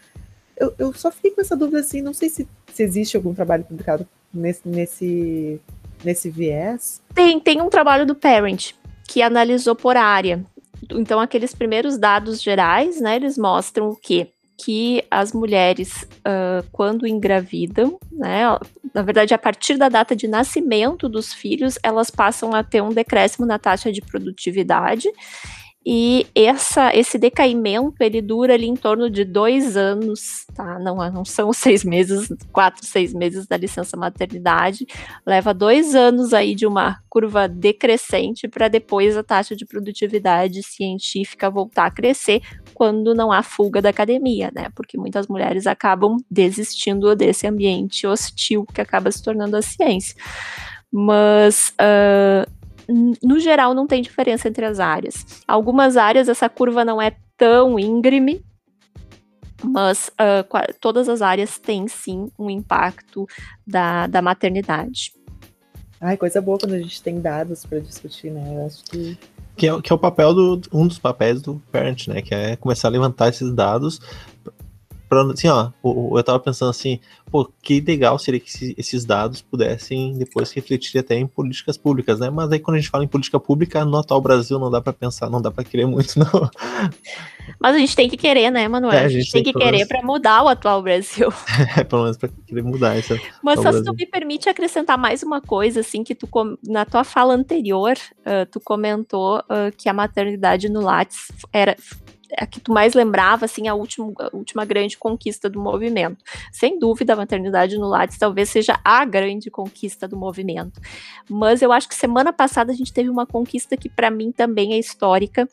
Eu, 0.57 0.73
eu 0.79 0.93
só 0.93 1.11
fiquei 1.11 1.33
com 1.33 1.41
essa 1.41 1.57
dúvida 1.57 1.81
assim, 1.81 2.01
não 2.01 2.15
sei 2.15 2.29
se, 2.29 2.47
se 2.73 2.83
existe 2.85 3.17
algum 3.17 3.35
trabalho 3.35 3.65
publicado 3.65 4.07
nesse, 4.33 4.69
nesse, 4.69 5.61
nesse 6.05 6.31
viés. 6.31 7.03
Tem, 7.13 7.41
tem 7.41 7.61
um 7.61 7.69
trabalho 7.69 8.07
do 8.07 8.15
Parent 8.15 8.75
que 9.09 9.23
analisou 9.23 9.75
por 9.75 9.97
área. 9.97 10.45
Então, 10.93 11.19
aqueles 11.19 11.53
primeiros 11.53 11.99
dados 11.99 12.41
gerais, 12.41 13.01
né, 13.01 13.17
eles 13.17 13.37
mostram 13.37 13.89
o 13.89 13.97
quê? 13.97 14.29
Que 14.65 15.05
as 15.11 15.33
mulheres, 15.33 16.07
uh, 16.21 16.67
quando 16.73 17.07
engravidam, 17.07 17.99
né, 18.13 18.43
na 18.93 19.03
verdade, 19.03 19.33
a 19.33 19.39
partir 19.39 19.77
da 19.77 19.89
data 19.89 20.15
de 20.15 20.27
nascimento 20.27 21.09
dos 21.09 21.33
filhos, 21.33 21.79
elas 21.83 22.11
passam 22.11 22.55
a 22.55 22.63
ter 22.63 22.83
um 22.83 22.91
decréscimo 22.91 23.47
na 23.47 23.59
taxa 23.59 23.93
de 23.93 24.01
produtividade 24.01 25.09
e 25.85 26.27
essa, 26.35 26.95
esse 26.95 27.17
decaimento 27.17 27.95
ele 28.01 28.21
dura 28.21 28.53
ali 28.53 28.67
em 28.67 28.77
torno 28.77 29.09
de 29.09 29.25
dois 29.25 29.79
anos, 29.79 30.45
tá? 30.55 30.79
Não, 30.79 30.97
não 31.11 31.25
são 31.25 31.53
seis 31.55 31.83
meses, 31.83 32.29
quatro, 32.53 32.85
seis 32.85 33.15
meses 33.15 33.47
da 33.47 33.57
licença 33.57 33.97
maternidade. 33.97 34.87
Leva 35.25 35.55
dois 35.55 35.95
anos 35.95 36.35
aí 36.35 36.55
de 36.55 36.67
uma 36.67 36.99
curva 37.09 37.49
decrescente 37.49 38.47
para 38.47 38.69
depois 38.69 39.17
a 39.17 39.23
taxa 39.23 39.57
de 39.57 39.65
produtividade 39.65 40.63
científica 40.63 41.49
voltar 41.49 41.87
a 41.87 41.91
crescer 41.91 42.43
quando 42.75 43.15
não 43.15 43.31
há 43.33 43.43
fuga 43.43 43.83
da 43.83 43.91
academia, 43.91 44.51
né? 44.55 44.69
Porque 44.75 44.99
muitas 44.99 45.27
mulheres 45.27 45.67
acabam 45.67 46.17
desistindo 46.31 47.15
desse 47.15 47.47
ambiente 47.47 48.07
hostil 48.07 48.65
que 48.73 48.81
acaba 48.81 49.11
se 49.11 49.23
tornando 49.23 49.57
a 49.57 49.63
ciência. 49.63 50.15
Mas 50.93 51.73
uh, 51.81 52.51
no 53.23 53.39
geral, 53.39 53.75
não 53.75 53.87
tem 53.87 54.03
diferença 54.03 54.49
entre 54.49 54.65
as 54.65 54.81
áreas. 54.81 55.43
Algumas 55.47 55.97
áreas 55.97 56.29
essa 56.29 56.49
curva 56.49 56.85
não 56.85 57.01
é 57.01 57.15
tão 57.37 57.79
íngreme, 57.79 58.45
mas 59.63 60.09
uh, 60.09 60.75
todas 60.81 61.09
as 61.09 61.23
áreas 61.23 61.59
têm 61.59 61.87
sim 61.87 62.31
um 62.39 62.51
impacto 62.51 63.27
da, 63.67 64.07
da 64.07 64.21
maternidade. 64.21 65.13
Ai, 66.01 66.17
coisa 66.17 66.41
boa 66.41 66.59
quando 66.59 66.73
a 66.73 66.79
gente 66.79 67.03
tem 67.03 67.21
dados 67.21 67.65
para 67.65 67.79
discutir, 67.79 68.31
né? 68.31 68.57
Eu 68.57 68.67
acho 68.67 68.83
que. 68.85 69.19
Que 69.61 69.69
é, 69.69 69.79
que 69.83 69.93
é 69.93 69.95
o 69.95 69.99
papel 69.99 70.33
do. 70.33 70.63
um 70.73 70.87
dos 70.87 70.99
papéis 70.99 71.43
do 71.43 71.61
parent, 71.71 72.09
né? 72.09 72.23
Que 72.23 72.35
é 72.35 72.57
começar 72.57 72.89
a 72.89 72.91
levantar 72.91 73.29
esses 73.29 73.53
dados 73.53 74.01
pra, 75.11 75.23
assim, 75.23 75.49
ó, 75.49 75.71
eu 75.85 76.23
tava 76.23 76.39
pensando 76.39 76.71
assim, 76.71 77.01
pô, 77.29 77.51
que 77.61 77.81
legal 77.81 78.17
seria 78.17 78.39
que 78.39 78.77
esses 78.79 79.05
dados 79.05 79.43
pudessem 79.43 80.17
depois 80.17 80.53
refletir 80.53 81.01
até 81.01 81.17
em 81.17 81.27
políticas 81.27 81.77
públicas, 81.77 82.21
né? 82.21 82.31
Mas 82.31 82.53
aí 82.53 82.61
quando 82.61 82.77
a 82.77 82.81
gente 82.81 82.89
fala 82.89 83.03
em 83.03 83.09
política 83.09 83.41
pública, 83.41 83.85
no 83.85 83.97
atual 83.97 84.21
Brasil 84.21 84.57
não 84.61 84.71
dá 84.71 84.81
para 84.81 84.93
pensar, 84.93 85.29
não 85.29 85.43
dá 85.43 85.51
para 85.51 85.65
querer 85.65 85.85
muito, 85.85 86.17
não. 86.17 86.49
Mas 87.59 87.75
a 87.75 87.79
gente 87.79 87.97
tem 87.97 88.09
que 88.09 88.17
querer, 88.17 88.53
né, 88.53 88.69
Manuel? 88.69 88.93
É, 88.93 89.05
a, 89.05 89.09
gente 89.09 89.19
a 89.19 89.23
gente 89.23 89.33
tem, 89.33 89.43
tem 89.43 89.53
que 89.53 89.59
querer 89.59 89.79
menos... 89.79 89.89
para 89.89 90.03
mudar 90.03 90.45
o 90.45 90.49
atual 90.49 90.81
Brasil. 90.81 91.29
é, 91.77 91.83
pelo 91.83 92.05
menos 92.05 92.17
para 92.17 92.29
querer 92.47 92.63
mudar 92.63 92.97
isso. 92.97 93.19
Mas 93.43 93.61
só 93.61 93.73
se 93.73 93.83
tu 93.83 93.93
me 93.93 94.07
permite 94.07 94.49
acrescentar 94.49 94.97
mais 94.97 95.25
uma 95.25 95.41
coisa, 95.41 95.81
assim, 95.81 96.05
que 96.05 96.15
tu 96.15 96.29
na 96.65 96.85
tua 96.85 97.03
fala 97.03 97.35
anterior, 97.35 97.95
uh, 98.21 98.47
tu 98.49 98.61
comentou 98.61 99.39
uh, 99.39 99.75
que 99.77 99.89
a 99.89 99.93
maternidade 99.93 100.69
no 100.69 100.81
Lattes 100.81 101.33
era 101.53 101.77
a 102.37 102.47
que 102.47 102.61
tu 102.61 102.73
mais 102.73 102.95
lembrava, 102.95 103.45
assim, 103.45 103.69
a, 103.69 103.75
último, 103.75 104.15
a 104.19 104.37
última 104.37 104.65
grande 104.65 104.97
conquista 104.97 105.49
do 105.49 105.61
movimento. 105.61 106.19
Sem 106.53 106.79
dúvida, 106.79 107.13
a 107.13 107.17
maternidade 107.17 107.77
no 107.79 107.89
Lattes 107.89 108.19
talvez 108.19 108.49
seja 108.49 108.79
a 108.85 109.05
grande 109.05 109.51
conquista 109.51 110.07
do 110.07 110.17
movimento. 110.17 110.81
Mas 111.29 111.63
eu 111.63 111.73
acho 111.73 111.89
que 111.89 111.95
semana 111.95 112.33
passada 112.33 112.73
a 112.73 112.75
gente 112.75 112.93
teve 112.93 113.09
uma 113.09 113.27
conquista 113.27 113.77
que 113.77 113.89
para 113.89 114.11
mim 114.11 114.33
também 114.33 114.75
é 114.75 114.79
histórica, 114.79 115.49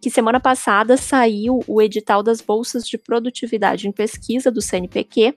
que 0.00 0.10
semana 0.10 0.40
passada 0.40 0.96
saiu 0.96 1.60
o 1.66 1.82
edital 1.82 2.22
das 2.22 2.40
bolsas 2.40 2.86
de 2.86 2.98
produtividade 2.98 3.88
em 3.88 3.92
pesquisa 3.92 4.50
do 4.50 4.62
CNPq, 4.62 5.36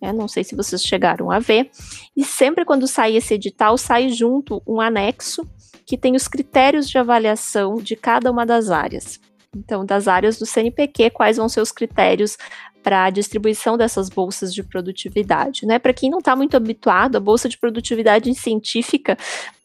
é, 0.00 0.12
não 0.12 0.26
sei 0.26 0.42
se 0.42 0.56
vocês 0.56 0.82
chegaram 0.82 1.30
a 1.30 1.38
ver. 1.38 1.70
E 2.16 2.24
sempre 2.24 2.64
quando 2.64 2.86
sai 2.86 3.16
esse 3.16 3.34
edital, 3.34 3.76
sai 3.76 4.08
junto 4.08 4.62
um 4.66 4.80
anexo 4.80 5.46
que 5.84 5.98
tem 5.98 6.16
os 6.16 6.26
critérios 6.26 6.88
de 6.88 6.96
avaliação 6.96 7.76
de 7.76 7.96
cada 7.96 8.30
uma 8.30 8.46
das 8.46 8.70
áreas. 8.70 9.20
Então, 9.56 9.84
das 9.84 10.06
áreas 10.06 10.38
do 10.38 10.46
CNPq, 10.46 11.10
quais 11.10 11.36
vão 11.36 11.48
ser 11.48 11.60
os 11.60 11.72
critérios 11.72 12.38
para 12.84 13.04
a 13.04 13.10
distribuição 13.10 13.76
dessas 13.76 14.08
bolsas 14.08 14.54
de 14.54 14.62
produtividade, 14.62 15.66
né? 15.66 15.78
Para 15.78 15.92
quem 15.92 16.08
não 16.08 16.20
está 16.20 16.36
muito 16.36 16.56
habituado, 16.56 17.16
a 17.16 17.20
bolsa 17.20 17.48
de 17.48 17.58
produtividade 17.58 18.32
científica 18.34 19.18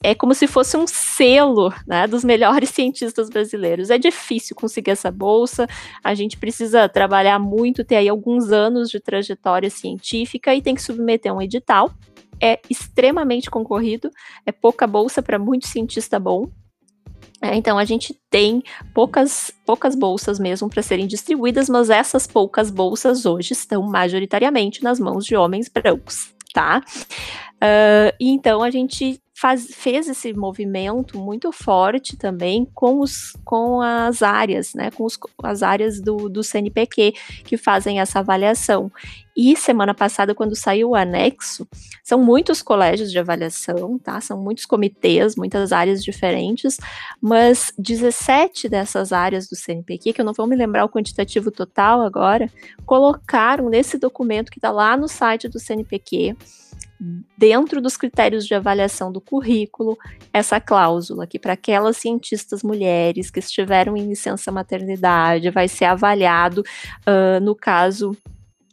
é 0.04 0.16
como 0.16 0.34
se 0.34 0.48
fosse 0.48 0.76
um 0.76 0.88
selo, 0.88 1.72
né, 1.88 2.08
dos 2.08 2.24
melhores 2.24 2.70
cientistas 2.74 3.30
brasileiros. 3.30 3.92
É 3.92 3.98
difícil 3.98 4.56
conseguir 4.56 4.92
essa 4.92 5.12
bolsa, 5.12 5.68
a 6.04 6.16
gente 6.16 6.36
precisa 6.36 6.90
trabalhar 6.90 7.40
muito, 7.40 7.86
ter 7.86 7.98
aí 7.98 8.10
alguns 8.10 8.52
anos 8.52 8.90
de 8.90 9.00
trajetória 9.00 9.70
científica 9.70 10.54
e 10.54 10.62
tem 10.62 10.76
que 10.76 10.82
submeter 10.82 11.34
um 11.34 11.42
edital. 11.42 11.94
É 12.42 12.60
extremamente 12.70 13.50
concorrido, 13.50 14.10
é 14.46 14.52
pouca 14.52 14.86
bolsa 14.86 15.22
para 15.22 15.40
muito 15.40 15.68
cientista 15.68 16.20
bom, 16.20 16.50
é, 17.46 17.56
então 17.56 17.78
a 17.78 17.86
gente 17.86 18.20
tem 18.30 18.64
poucas, 18.94 19.52
poucas 19.66 19.96
bolsas 19.96 20.40
mesmo 20.40 20.68
para 20.68 20.82
serem 20.82 21.06
distribuídas, 21.06 21.70
mas 21.70 21.92
essas 21.92 22.26
poucas 22.26 22.72
bolsas 22.72 23.26
hoje 23.26 23.54
estão 23.54 23.84
majoritariamente 23.84 24.84
nas 24.84 25.00
mãos 25.00 25.26
de 25.26 25.36
homens 25.36 25.70
brancos, 25.70 26.34
tá? 26.54 26.82
Uh, 27.56 28.12
então 28.20 28.64
a 28.64 28.72
gente 28.72 29.22
faz, 29.36 29.68
fez 29.70 30.08
esse 30.08 30.34
movimento 30.34 31.20
muito 31.20 31.52
forte 31.52 32.16
também 32.16 32.66
com, 32.74 33.02
os, 33.02 33.34
com 33.44 33.82
as 33.82 34.24
áreas, 34.24 34.74
né, 34.74 34.90
com 34.92 35.04
os, 35.04 35.20
as 35.44 35.62
áreas 35.62 36.00
do, 36.00 36.30
do 36.30 36.42
CNPq 36.42 37.14
que 37.44 37.58
fazem 37.58 38.00
essa 38.00 38.20
avaliação. 38.20 38.90
E 39.36 39.58
semana 39.58 39.94
passada, 39.94 40.34
quando 40.34 40.56
saiu 40.56 40.92
o 40.92 40.96
anexo, 40.96 41.68
são 42.02 42.24
muitos 42.24 42.62
colégios 42.62 43.12
de 43.12 43.20
avaliação, 43.20 44.00
tá? 44.00 44.22
São 44.22 44.42
muitos 44.42 44.66
comitês, 44.66 45.36
muitas 45.36 45.74
áreas 45.74 46.02
diferentes, 46.02 46.78
mas 47.20 47.74
17 47.78 48.70
dessas 48.70 49.12
áreas 49.12 49.50
do 49.50 49.56
CNPq, 49.58 50.14
que 50.14 50.22
eu 50.22 50.26
não 50.26 50.32
vou 50.32 50.48
me 50.48 50.56
lembrar 50.56 50.86
o 50.86 50.90
quantitativo 50.90 51.52
total 51.52 52.02
agora, 52.02 52.50
colocaram 52.86 53.68
nesse 53.68 53.98
documento 53.98 54.50
que 54.50 54.58
está 54.58 54.72
lá 54.72 54.96
no 54.96 55.10
site 55.10 55.50
do 55.50 55.60
CNPq, 55.60 56.38
dentro 57.38 57.82
dos 57.82 57.98
critérios 57.98 58.46
de 58.46 58.54
avaliação 58.54 59.12
do 59.12 59.20
currículo, 59.20 59.98
essa 60.32 60.60
cláusula 60.60 61.28
que 61.28 61.38
para 61.38 61.54
aquelas 61.54 61.98
cientistas 61.98 62.64
mulheres 62.64 63.30
que 63.30 63.40
estiveram 63.40 63.98
em 63.98 64.08
licença 64.08 64.52
maternidade 64.52 65.50
vai 65.50 65.68
ser 65.68 65.86
avaliado, 65.86 66.64
uh, 67.02 67.44
no 67.44 67.56
caso 67.56 68.16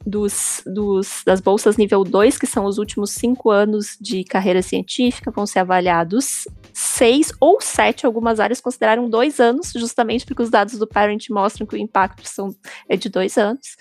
dos, 0.05 0.63
dos, 0.67 1.23
das 1.25 1.41
bolsas 1.41 1.77
nível 1.77 2.05
2, 2.05 2.39
que 2.39 2.47
são 2.47 2.65
os 2.65 2.79
últimos 2.79 3.13
cinco 3.13 3.51
anos 3.51 3.97
de 4.01 4.25
carreira 4.25 4.63
científica, 4.63 5.31
vão 5.31 5.47
ser 5.47 5.61
avaliados 5.61 6.45
seis 6.73 7.33
ou 7.41 7.61
sete, 7.61 8.07
algumas 8.07 8.41
áreas 8.41 8.61
consideraram 8.61 9.09
dois 9.09 9.39
anos, 9.39 9.73
justamente 9.73 10.27
porque 10.27 10.43
os 10.43 10.51
dados 10.51 10.79
do 10.79 10.87
Parent 10.87 11.29
mostram 11.31 11.67
que 11.67 11.75
o 11.75 11.79
impacto 11.79 12.27
são, 12.29 12.49
é 12.89 12.97
de 12.97 13.09
dois 13.09 13.39
anos 13.39 13.77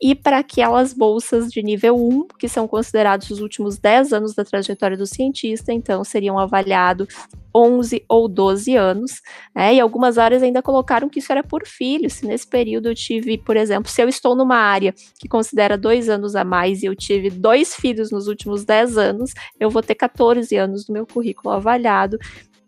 e 0.00 0.14
para 0.14 0.38
aquelas 0.38 0.92
bolsas 0.92 1.50
de 1.50 1.62
nível 1.62 1.96
1, 1.96 2.28
que 2.38 2.48
são 2.48 2.68
considerados 2.68 3.30
os 3.30 3.40
últimos 3.40 3.78
10 3.78 4.12
anos 4.12 4.34
da 4.34 4.44
trajetória 4.44 4.96
do 4.96 5.06
cientista, 5.06 5.72
então 5.72 6.04
seriam 6.04 6.38
avaliados 6.38 7.08
11 7.54 8.04
ou 8.08 8.28
12 8.28 8.76
anos, 8.76 9.20
né? 9.54 9.74
E 9.74 9.80
algumas 9.80 10.16
áreas 10.16 10.42
ainda 10.42 10.62
colocaram 10.62 11.08
que 11.08 11.18
isso 11.18 11.32
era 11.32 11.42
por 11.42 11.66
filho. 11.66 12.08
Se 12.08 12.26
nesse 12.26 12.46
período 12.46 12.86
eu 12.86 12.94
tive, 12.94 13.38
por 13.38 13.56
exemplo, 13.56 13.90
se 13.90 14.00
eu 14.00 14.08
estou 14.08 14.36
numa 14.36 14.56
área 14.56 14.94
que 15.18 15.28
considera 15.28 15.76
dois 15.76 16.08
anos 16.08 16.36
a 16.36 16.44
mais 16.44 16.82
e 16.82 16.86
eu 16.86 16.94
tive 16.94 17.30
dois 17.30 17.74
filhos 17.74 18.12
nos 18.12 18.28
últimos 18.28 18.64
10 18.64 18.98
anos, 18.98 19.32
eu 19.58 19.70
vou 19.70 19.82
ter 19.82 19.96
14 19.96 20.54
anos 20.56 20.84
do 20.84 20.92
meu 20.92 21.06
currículo 21.06 21.52
avaliado 21.52 22.18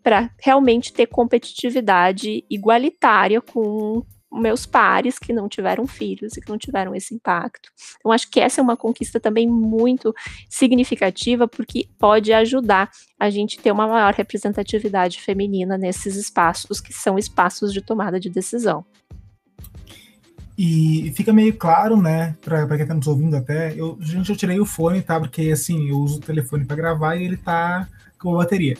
para 0.03 0.29
realmente 0.39 0.91
ter 0.91 1.05
competitividade 1.05 2.43
igualitária 2.49 3.39
com 3.39 4.03
meus 4.31 4.65
pares 4.65 5.19
que 5.19 5.33
não 5.33 5.49
tiveram 5.49 5.85
filhos 5.85 6.37
e 6.37 6.41
que 6.41 6.49
não 6.49 6.57
tiveram 6.57 6.95
esse 6.95 7.13
impacto. 7.13 7.69
Então, 7.99 8.11
acho 8.11 8.29
que 8.29 8.39
essa 8.39 8.61
é 8.61 8.63
uma 8.63 8.77
conquista 8.77 9.19
também 9.19 9.47
muito 9.47 10.13
significativa, 10.49 11.47
porque 11.47 11.87
pode 11.99 12.31
ajudar 12.31 12.89
a 13.19 13.29
gente 13.29 13.59
ter 13.59 13.71
uma 13.71 13.87
maior 13.87 14.13
representatividade 14.13 15.21
feminina 15.21 15.77
nesses 15.77 16.15
espaços 16.15 16.79
que 16.79 16.93
são 16.93 17.17
espaços 17.17 17.73
de 17.73 17.81
tomada 17.81 18.19
de 18.19 18.29
decisão. 18.29 18.85
E 20.57 21.11
fica 21.15 21.33
meio 21.33 21.55
claro, 21.55 21.99
né, 21.99 22.35
para 22.41 22.67
quem 22.67 22.81
está 22.81 22.93
nos 22.93 23.07
ouvindo 23.07 23.35
até, 23.35 23.73
eu, 23.73 23.97
gente, 23.99 24.29
eu 24.29 24.35
tirei 24.35 24.59
o 24.59 24.65
fone, 24.65 25.01
tá, 25.01 25.19
porque 25.19 25.49
assim, 25.49 25.89
eu 25.89 25.97
uso 25.97 26.17
o 26.17 26.21
telefone 26.21 26.65
para 26.65 26.75
gravar 26.75 27.15
e 27.15 27.23
ele 27.23 27.37
tá 27.37 27.87
com 28.19 28.35
a 28.35 28.37
bateria. 28.39 28.77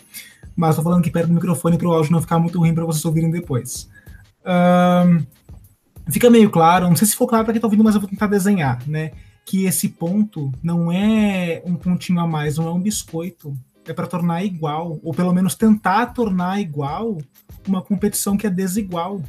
Mas 0.56 0.76
tô 0.76 0.84
falando 0.84 1.00
aqui 1.00 1.10
perto 1.10 1.28
do 1.28 1.34
microfone 1.34 1.78
para 1.78 1.88
o 1.88 1.94
áudio 1.94 2.12
não 2.12 2.22
ficar 2.22 2.38
muito 2.38 2.60
ruim 2.60 2.74
para 2.76 2.86
vocês 2.86 3.04
ouvirem 3.04 3.32
depois. 3.32 3.90
Um, 4.46 5.26
fica 6.12 6.30
meio 6.30 6.50
claro, 6.50 6.88
não 6.88 6.96
sei 6.96 7.08
se 7.08 7.14
ficou 7.14 7.28
claro 7.28 7.46
para 7.46 7.54
quem 7.54 7.58
está 7.58 7.68
ouvindo, 7.68 7.84
mas 7.84 7.96
eu 7.96 8.02
vou 8.02 8.10
tentar 8.10 8.28
desenhar, 8.28 8.82
né? 8.88 9.12
Que 9.46 9.66
esse 9.66 9.90
ponto 9.90 10.52
não 10.62 10.92
é 10.92 11.62
um 11.66 11.76
pontinho 11.76 12.20
a 12.20 12.28
mais, 12.28 12.58
não 12.58 12.68
é 12.68 12.72
um 12.72 12.82
biscoito. 12.82 13.58
É 13.86 13.94
para 13.94 14.06
tornar 14.06 14.44
igual, 14.46 15.00
ou 15.04 15.14
pelo 15.14 15.34
menos 15.34 15.56
tentar 15.56 16.08
tornar 16.08 16.62
igual 16.62 17.18
uma 17.68 17.82
competição 17.82 18.38
que 18.38 18.46
é 18.46 18.50
desigual. 18.50 19.22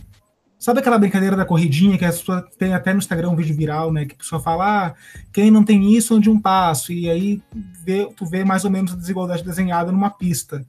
Sabe 0.58 0.78
aquela 0.78 0.98
brincadeira 0.98 1.34
da 1.34 1.44
corridinha 1.44 1.98
que 1.98 2.04
a 2.04 2.10
pessoa 2.10 2.46
tem 2.58 2.72
até 2.72 2.92
no 2.92 2.98
Instagram 2.98 3.30
um 3.30 3.36
vídeo 3.36 3.56
viral, 3.56 3.92
né? 3.92 4.04
Que 4.04 4.14
a 4.14 4.18
pessoa 4.18 4.40
fala, 4.40 4.86
ah, 4.86 4.94
quem 5.32 5.50
não 5.50 5.64
tem 5.64 5.92
isso 5.94 6.14
ande 6.14 6.30
um 6.30 6.40
passo, 6.40 6.92
e 6.92 7.10
aí 7.10 7.42
vê, 7.84 8.06
tu 8.14 8.26
vê 8.26 8.44
mais 8.44 8.64
ou 8.64 8.70
menos 8.70 8.92
a 8.92 8.96
desigualdade 8.96 9.42
desenhada 9.42 9.90
numa 9.90 10.10
pista. 10.10 10.64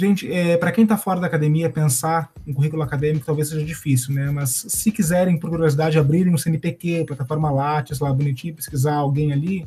Gente, 0.00 0.32
é, 0.32 0.56
para 0.56 0.70
quem 0.70 0.84
está 0.84 0.96
fora 0.96 1.18
da 1.18 1.26
academia, 1.26 1.68
pensar 1.68 2.30
em 2.46 2.52
currículo 2.52 2.84
acadêmico 2.84 3.26
talvez 3.26 3.48
seja 3.48 3.66
difícil, 3.66 4.14
né? 4.14 4.30
Mas 4.30 4.64
se 4.68 4.92
quiserem, 4.92 5.36
por 5.36 5.50
curiosidade, 5.50 5.98
abrirem 5.98 6.32
o 6.32 6.38
CNPq, 6.38 7.04
plataforma 7.04 7.50
Lattes, 7.50 7.98
lá 7.98 8.12
bonitinho, 8.12 8.54
pesquisar 8.54 8.94
alguém 8.94 9.32
ali, 9.32 9.66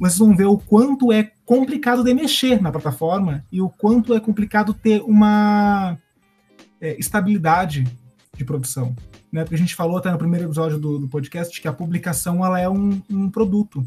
vocês 0.00 0.16
vão 0.16 0.34
ver 0.34 0.46
o 0.46 0.56
quanto 0.56 1.12
é 1.12 1.32
complicado 1.44 2.02
de 2.02 2.14
mexer 2.14 2.62
na 2.62 2.72
plataforma 2.72 3.44
e 3.52 3.60
o 3.60 3.68
quanto 3.68 4.14
é 4.14 4.20
complicado 4.20 4.72
ter 4.72 5.02
uma 5.02 5.98
é, 6.80 6.98
estabilidade 6.98 7.84
de 8.34 8.46
produção. 8.46 8.96
Né? 9.30 9.42
Porque 9.42 9.56
a 9.56 9.58
gente 9.58 9.74
falou 9.74 9.98
até 9.98 10.10
no 10.10 10.16
primeiro 10.16 10.46
episódio 10.46 10.78
do, 10.78 10.98
do 10.98 11.08
podcast 11.08 11.60
que 11.60 11.68
a 11.68 11.74
publicação 11.74 12.42
ela 12.42 12.58
é 12.58 12.70
um, 12.70 13.02
um 13.10 13.28
produto. 13.28 13.84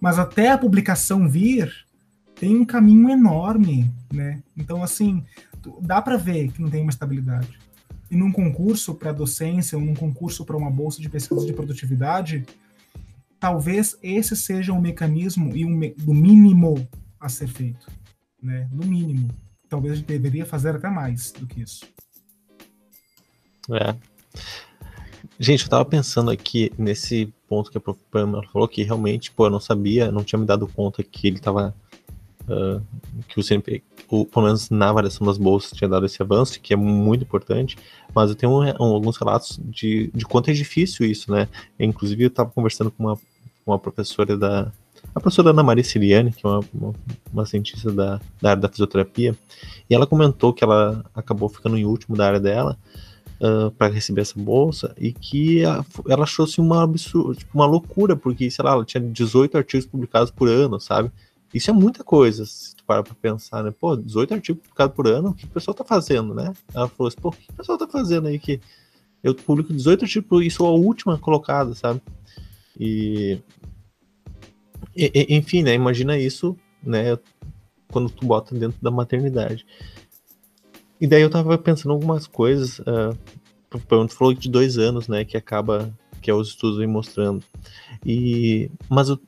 Mas 0.00 0.16
até 0.16 0.52
a 0.52 0.58
publicação 0.58 1.28
vir, 1.28 1.87
tem 2.38 2.56
um 2.56 2.64
caminho 2.64 3.08
enorme, 3.10 3.90
né? 4.12 4.42
Então, 4.56 4.82
assim, 4.82 5.24
dá 5.80 6.00
para 6.00 6.16
ver 6.16 6.50
que 6.52 6.62
não 6.62 6.70
tem 6.70 6.82
uma 6.82 6.90
estabilidade. 6.90 7.58
E 8.10 8.16
num 8.16 8.32
concurso 8.32 8.94
para 8.94 9.12
docência, 9.12 9.76
ou 9.76 9.84
num 9.84 9.94
concurso 9.94 10.44
para 10.44 10.56
uma 10.56 10.70
bolsa 10.70 11.00
de 11.00 11.08
pesquisa 11.08 11.44
de 11.44 11.52
produtividade, 11.52 12.46
talvez 13.38 13.96
esse 14.02 14.34
seja 14.34 14.72
um 14.72 14.80
mecanismo 14.80 15.54
e 15.54 15.64
um 15.64 15.78
do 15.98 16.14
mínimo 16.14 16.88
a 17.20 17.28
ser 17.28 17.48
feito, 17.48 17.90
né? 18.42 18.68
No 18.72 18.86
mínimo. 18.86 19.28
Talvez 19.68 19.92
a 19.92 19.96
gente 19.96 20.06
deveria 20.06 20.46
fazer 20.46 20.76
até 20.76 20.88
mais 20.88 21.32
do 21.32 21.46
que 21.46 21.60
isso. 21.60 21.84
É. 23.70 23.94
Gente, 25.38 25.64
eu 25.64 25.68
tava 25.68 25.84
pensando 25.84 26.30
aqui 26.30 26.72
nesse 26.78 27.32
ponto 27.46 27.70
que 27.70 27.78
a 27.78 27.80
Prof. 27.80 28.00
falou 28.52 28.68
que 28.68 28.82
realmente, 28.82 29.30
pô, 29.30 29.46
eu 29.46 29.50
não 29.50 29.60
sabia, 29.60 30.10
não 30.10 30.24
tinha 30.24 30.38
me 30.38 30.46
dado 30.46 30.66
conta 30.66 31.02
que 31.02 31.26
ele 31.26 31.38
tava 31.38 31.74
uh, 32.48 32.82
que 33.28 33.38
o 33.38 33.42
CNP, 33.42 33.82
pelo 34.08 34.44
menos 34.44 34.70
na 34.70 34.92
variação 34.92 35.26
das 35.26 35.38
bolsas, 35.38 35.72
tinha 35.72 35.88
dado 35.88 36.06
esse 36.06 36.20
avanço, 36.22 36.60
que 36.60 36.72
é 36.72 36.76
muito 36.76 37.22
importante, 37.22 37.76
mas 38.14 38.30
eu 38.30 38.36
tenho 38.36 38.52
um, 38.52 38.64
um, 38.64 38.94
alguns 38.94 39.16
relatos 39.16 39.60
de, 39.64 40.10
de 40.14 40.24
quanto 40.24 40.50
é 40.50 40.54
difícil 40.54 41.06
isso, 41.06 41.30
né? 41.30 41.48
Inclusive, 41.78 42.24
eu 42.24 42.28
estava 42.28 42.50
conversando 42.50 42.90
com 42.90 43.04
uma, 43.04 43.18
uma 43.66 43.78
professora 43.78 44.36
da. 44.36 44.72
A 45.14 45.20
professora 45.20 45.50
Ana 45.50 45.62
Maria 45.62 45.84
Siriane, 45.84 46.32
que 46.32 46.44
é 46.44 46.48
uma, 46.48 46.60
uma, 46.74 46.94
uma 47.32 47.46
cientista 47.46 47.92
da, 47.92 48.20
da 48.40 48.50
área 48.50 48.62
da 48.62 48.68
fisioterapia, 48.68 49.36
e 49.88 49.94
ela 49.94 50.06
comentou 50.06 50.52
que 50.52 50.64
ela 50.64 51.04
acabou 51.14 51.48
ficando 51.48 51.76
em 51.76 51.84
último 51.84 52.16
da 52.16 52.26
área 52.26 52.40
dela, 52.40 52.76
Uh, 53.40 53.70
para 53.70 53.94
receber 53.94 54.22
essa 54.22 54.34
bolsa 54.36 54.92
e 54.98 55.12
que 55.12 55.60
ela, 55.60 55.86
ela 56.08 56.24
achou 56.24 56.44
assim 56.44 56.60
uma 56.60 56.82
absurda, 56.82 57.36
tipo, 57.36 57.56
uma 57.56 57.66
loucura, 57.66 58.16
porque, 58.16 58.50
sei 58.50 58.64
lá, 58.64 58.72
ela 58.72 58.84
tinha 58.84 59.00
18 59.00 59.56
artigos 59.56 59.86
publicados 59.86 60.32
por 60.32 60.48
ano, 60.48 60.80
sabe? 60.80 61.08
Isso 61.52 61.70
é 61.70 61.72
muita 61.72 62.04
coisa, 62.04 62.44
se 62.44 62.76
tu 62.76 62.84
parar 62.84 63.02
pra 63.02 63.14
pensar, 63.14 63.62
né? 63.62 63.70
Pô, 63.70 63.96
18 63.96 64.34
artigos 64.34 64.62
publicados 64.62 64.94
por 64.94 65.06
ano, 65.06 65.30
o 65.30 65.34
que 65.34 65.46
o 65.46 65.48
pessoal 65.48 65.74
tá 65.74 65.84
fazendo, 65.84 66.34
né? 66.34 66.52
Ela 66.74 66.88
falou 66.88 67.08
assim, 67.08 67.20
pô, 67.20 67.28
o 67.30 67.32
que 67.32 67.50
o 67.50 67.54
pessoal 67.54 67.78
tá 67.78 67.86
fazendo 67.86 68.28
aí 68.28 68.38
que 68.38 68.60
eu 69.22 69.34
publico 69.34 69.72
18 69.72 70.04
artigos 70.04 70.46
e 70.46 70.50
sou 70.50 70.66
a 70.66 70.72
última 70.72 71.18
colocada, 71.18 71.74
sabe? 71.74 72.02
E, 72.78 73.40
e, 74.94 75.36
enfim, 75.36 75.62
né? 75.62 75.74
Imagina 75.74 76.18
isso, 76.18 76.56
né? 76.82 77.18
Quando 77.90 78.10
tu 78.10 78.26
bota 78.26 78.54
dentro 78.54 78.78
da 78.82 78.90
maternidade. 78.90 79.64
E 81.00 81.06
daí 81.06 81.22
eu 81.22 81.30
tava 81.30 81.56
pensando 81.56 81.92
algumas 81.92 82.26
coisas. 82.26 82.78
Uh, 82.80 83.16
tu 83.70 84.08
falou 84.08 84.34
de 84.34 84.48
dois 84.50 84.76
anos, 84.78 85.08
né? 85.08 85.24
Que 85.24 85.36
acaba, 85.36 85.92
que 86.20 86.30
é 86.30 86.34
os 86.34 86.48
estudos 86.48 86.78
vem 86.78 86.86
mostrando. 86.86 87.42
E, 88.04 88.70
mas 88.88 89.08
eu 89.08 89.18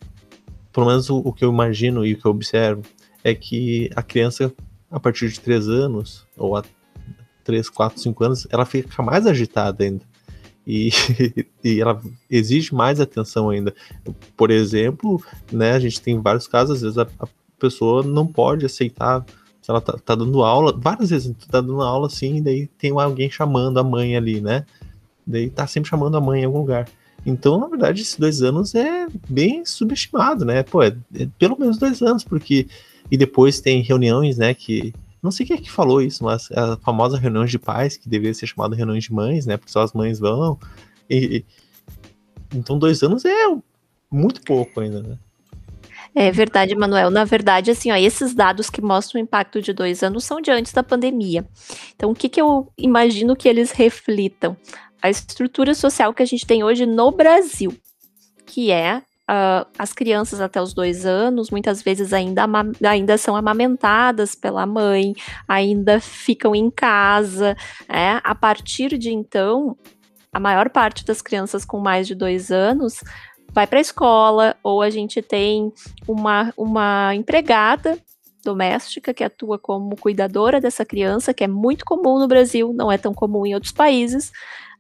pelo 0.73 0.87
menos 0.87 1.11
o, 1.11 1.18
o, 1.18 1.33
que 1.33 1.45
eu 1.45 1.53
imagino 1.53 2.05
e 2.05 2.14
o 2.14 2.18
que 2.18 2.27
eu 2.27 2.31
observo, 2.31 2.83
é 3.23 3.35
que 3.35 3.91
a 3.95 4.03
criança, 4.03 4.53
a 4.91 4.99
partir 4.99 5.29
de 5.29 5.41
3 5.41 5.68
anos, 5.68 6.27
ou 6.37 6.57
a 6.57 6.64
3, 7.45 7.68
4, 7.68 8.01
5 8.01 8.25
anos, 8.25 8.47
ela 8.51 8.64
fica 8.64 9.03
mais 9.03 9.27
agitada 9.27 9.85
ainda. 9.85 10.05
E, 10.66 10.91
e 11.64 11.81
ela 11.81 12.01
exige 12.31 12.75
mais 12.75 13.01
atenção 13.01 13.51
ainda. 13.51 13.75
Por 14.37 14.51
exemplo, 14.51 15.23
né, 15.51 15.73
a 15.73 15.81
gente 15.81 16.01
tem 16.01 16.21
vários 16.21 16.47
casos, 16.47 16.77
às 16.77 16.83
vezes 16.83 16.99
a, 16.99 17.07
a 17.18 17.29
pessoa 17.59 18.03
não 18.03 18.27
pode 18.27 18.64
aceitar 18.64 19.25
se 19.61 19.71
ela 19.71 19.81
tá, 19.81 19.93
tá, 19.99 20.14
dando 20.14 20.43
aula, 20.43 20.75
várias 20.77 21.11
vezes 21.11 21.35
tu 21.39 21.47
tá 21.47 21.61
dando 21.61 21.83
aula 21.83 22.07
assim, 22.07 22.43
daí 22.43 22.66
tem 22.66 22.93
alguém 22.93 23.31
chamando 23.31 23.79
a 23.79 23.85
mãe 23.85 24.16
ali, 24.16 24.41
né? 24.41 24.64
Daí 25.27 25.51
tá 25.51 25.66
sempre 25.66 25.91
chamando 25.91 26.16
a 26.16 26.21
mãe 26.21 26.41
em 26.41 26.45
algum 26.45 26.61
lugar. 26.61 26.89
Então, 27.25 27.59
na 27.59 27.68
verdade, 27.68 28.03
esses 28.03 28.16
dois 28.16 28.43
anos 28.43 28.75
é 28.75 29.07
bem 29.29 29.64
subestimado, 29.64 30.45
né? 30.45 30.62
Pô, 30.62 30.83
é, 30.83 30.97
é 31.14 31.29
pelo 31.39 31.59
menos 31.59 31.79
dois 31.79 32.01
anos, 32.03 32.25
porque. 32.25 32.66
E 33.11 33.16
depois 33.16 33.61
tem 33.61 33.83
reuniões, 33.83 34.39
né? 34.39 34.55
Que. 34.55 34.95
Não 35.23 35.31
sei 35.31 35.45
quem 35.45 35.57
é 35.57 35.61
que 35.61 35.71
falou 35.71 36.01
isso, 36.01 36.25
mas 36.25 36.51
a 36.53 36.79
famosa 36.79 37.18
reunião 37.18 37.45
de 37.45 37.59
pais, 37.59 37.97
que 37.97 38.09
deveria 38.09 38.33
ser 38.33 38.47
chamada 38.47 38.75
reuniões 38.75 39.05
de 39.05 39.12
mães, 39.12 39.45
né? 39.45 39.57
Porque 39.57 39.73
só 39.73 39.83
as 39.83 39.93
mães 39.93 40.18
vão. 40.18 40.59
E, 41.11 41.45
então, 42.55 42.79
dois 42.79 43.03
anos 43.03 43.25
é 43.25 43.47
muito 44.11 44.41
pouco 44.43 44.81
ainda, 44.81 45.03
né? 45.03 45.18
É 46.14 46.31
verdade, 46.33 46.75
Manuel. 46.75 47.11
Na 47.11 47.25
verdade, 47.25 47.71
assim, 47.71 47.93
ó, 47.93 47.97
esses 47.97 48.35
dados 48.35 48.68
que 48.68 48.81
mostram 48.81 49.21
o 49.21 49.25
impacto 49.25 49.62
de 49.62 49.73
dois 49.73 50.03
anos 50.03 50.25
são 50.25 50.41
de 50.41 50.51
antes 50.51 50.73
da 50.73 50.83
pandemia. 50.83 51.47
Então, 51.95 52.11
o 52.11 52.14
que, 52.14 52.29
que 52.29 52.41
eu 52.41 52.73
imagino 52.77 53.37
que 53.37 53.49
eles 53.49 53.71
reflitam? 53.71 54.57
A 55.03 55.09
estrutura 55.09 55.74
social 55.74 56.12
que 56.12 56.22
a 56.22 56.26
gente 56.26 56.46
tem 56.46 56.62
hoje 56.62 56.86
no 56.86 57.11
Brasil, 57.11 57.74
que 58.46 58.70
é 58.70 58.98
uh, 58.98 59.66
as 59.78 59.92
crianças 59.92 60.40
até 60.40 60.61
os 60.61 60.74
dois 60.74 61.07
anos, 61.07 61.51
muitas 61.51 61.82
vezes 61.82 62.12
ainda, 62.12 62.44
ainda 62.86 63.16
são 63.16 63.36
amamentadas 63.36 64.34
pela 64.34 64.66
mãe, 64.66 65.14
ainda 65.46 66.01
ficam 66.01 66.55
em 66.55 66.70
casa. 66.70 67.57
É? 67.88 68.20
A 68.22 68.34
partir 68.34 68.98
de 68.98 69.11
então, 69.11 69.76
a 70.32 70.40
maior 70.40 70.68
parte 70.70 71.05
das 71.05 71.22
crianças 71.22 71.64
com 71.64 71.78
mais 71.78 72.07
de 72.07 72.14
dois 72.14 72.51
anos 72.51 73.03
vai 73.53 73.66
para 73.66 73.78
a 73.78 73.82
escola, 73.82 74.57
ou 74.62 74.80
a 74.80 74.90
gente 74.90 75.20
tem 75.20 75.72
uma, 76.07 76.53
uma 76.57 77.14
empregada 77.14 77.98
doméstica 78.44 79.12
que 79.12 79.24
atua 79.24 79.59
como 79.59 79.96
cuidadora 79.96 80.61
dessa 80.61 80.84
criança, 80.84 81.34
que 81.34 81.44
é 81.44 81.48
muito 81.48 81.84
comum 81.84 82.18
no 82.18 82.28
Brasil, 82.28 82.72
não 82.72 82.90
é 82.90 82.96
tão 82.96 83.12
comum 83.12 83.44
em 83.44 83.55
outros 83.55 83.72
países. 83.72 84.32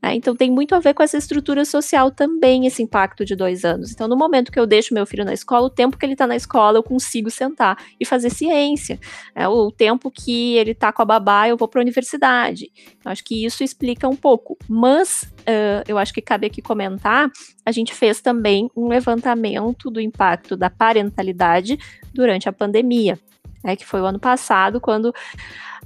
Né? 0.02 0.14
Então 0.14 0.34
tem 0.34 0.50
muito 0.50 0.74
a 0.74 0.78
ver 0.78 0.94
com 0.94 1.02
essa 1.02 1.16
estrutura 1.16 1.64
social 1.64 2.10
também, 2.10 2.66
esse 2.66 2.82
impacto 2.82 3.24
de 3.24 3.36
dois 3.36 3.64
anos. 3.64 3.92
Então, 3.92 4.08
no 4.08 4.16
momento 4.16 4.50
que 4.50 4.58
eu 4.58 4.66
deixo 4.66 4.94
meu 4.94 5.06
filho 5.06 5.24
na 5.24 5.34
escola, 5.34 5.66
o 5.66 5.70
tempo 5.70 5.96
que 5.96 6.06
ele 6.06 6.14
está 6.14 6.26
na 6.26 6.36
escola, 6.36 6.78
eu 6.78 6.82
consigo 6.82 7.30
sentar 7.30 7.76
e 7.98 8.04
fazer 8.04 8.30
ciência. 8.30 8.98
É, 9.34 9.46
o 9.46 9.70
tempo 9.70 10.10
que 10.10 10.56
ele 10.56 10.72
está 10.72 10.92
com 10.92 11.02
a 11.02 11.04
babá, 11.04 11.48
eu 11.48 11.56
vou 11.56 11.68
para 11.68 11.80
a 11.80 11.82
universidade. 11.82 12.70
Acho 13.04 13.24
que 13.24 13.44
isso 13.44 13.62
explica 13.62 14.08
um 14.08 14.16
pouco. 14.16 14.56
Mas 14.68 15.22
uh, 15.40 15.84
eu 15.86 15.98
acho 15.98 16.12
que 16.12 16.22
cabe 16.22 16.46
aqui 16.46 16.62
comentar, 16.62 17.30
a 17.64 17.72
gente 17.72 17.94
fez 17.94 18.20
também 18.20 18.70
um 18.74 18.88
levantamento 18.88 19.90
do 19.90 20.00
impacto 20.00 20.56
da 20.56 20.70
parentalidade 20.70 21.78
durante 22.12 22.48
a 22.48 22.52
pandemia. 22.52 23.18
Né, 23.62 23.76
que 23.76 23.84
foi 23.84 24.00
o 24.00 24.06
ano 24.06 24.18
passado, 24.18 24.80
quando 24.80 25.12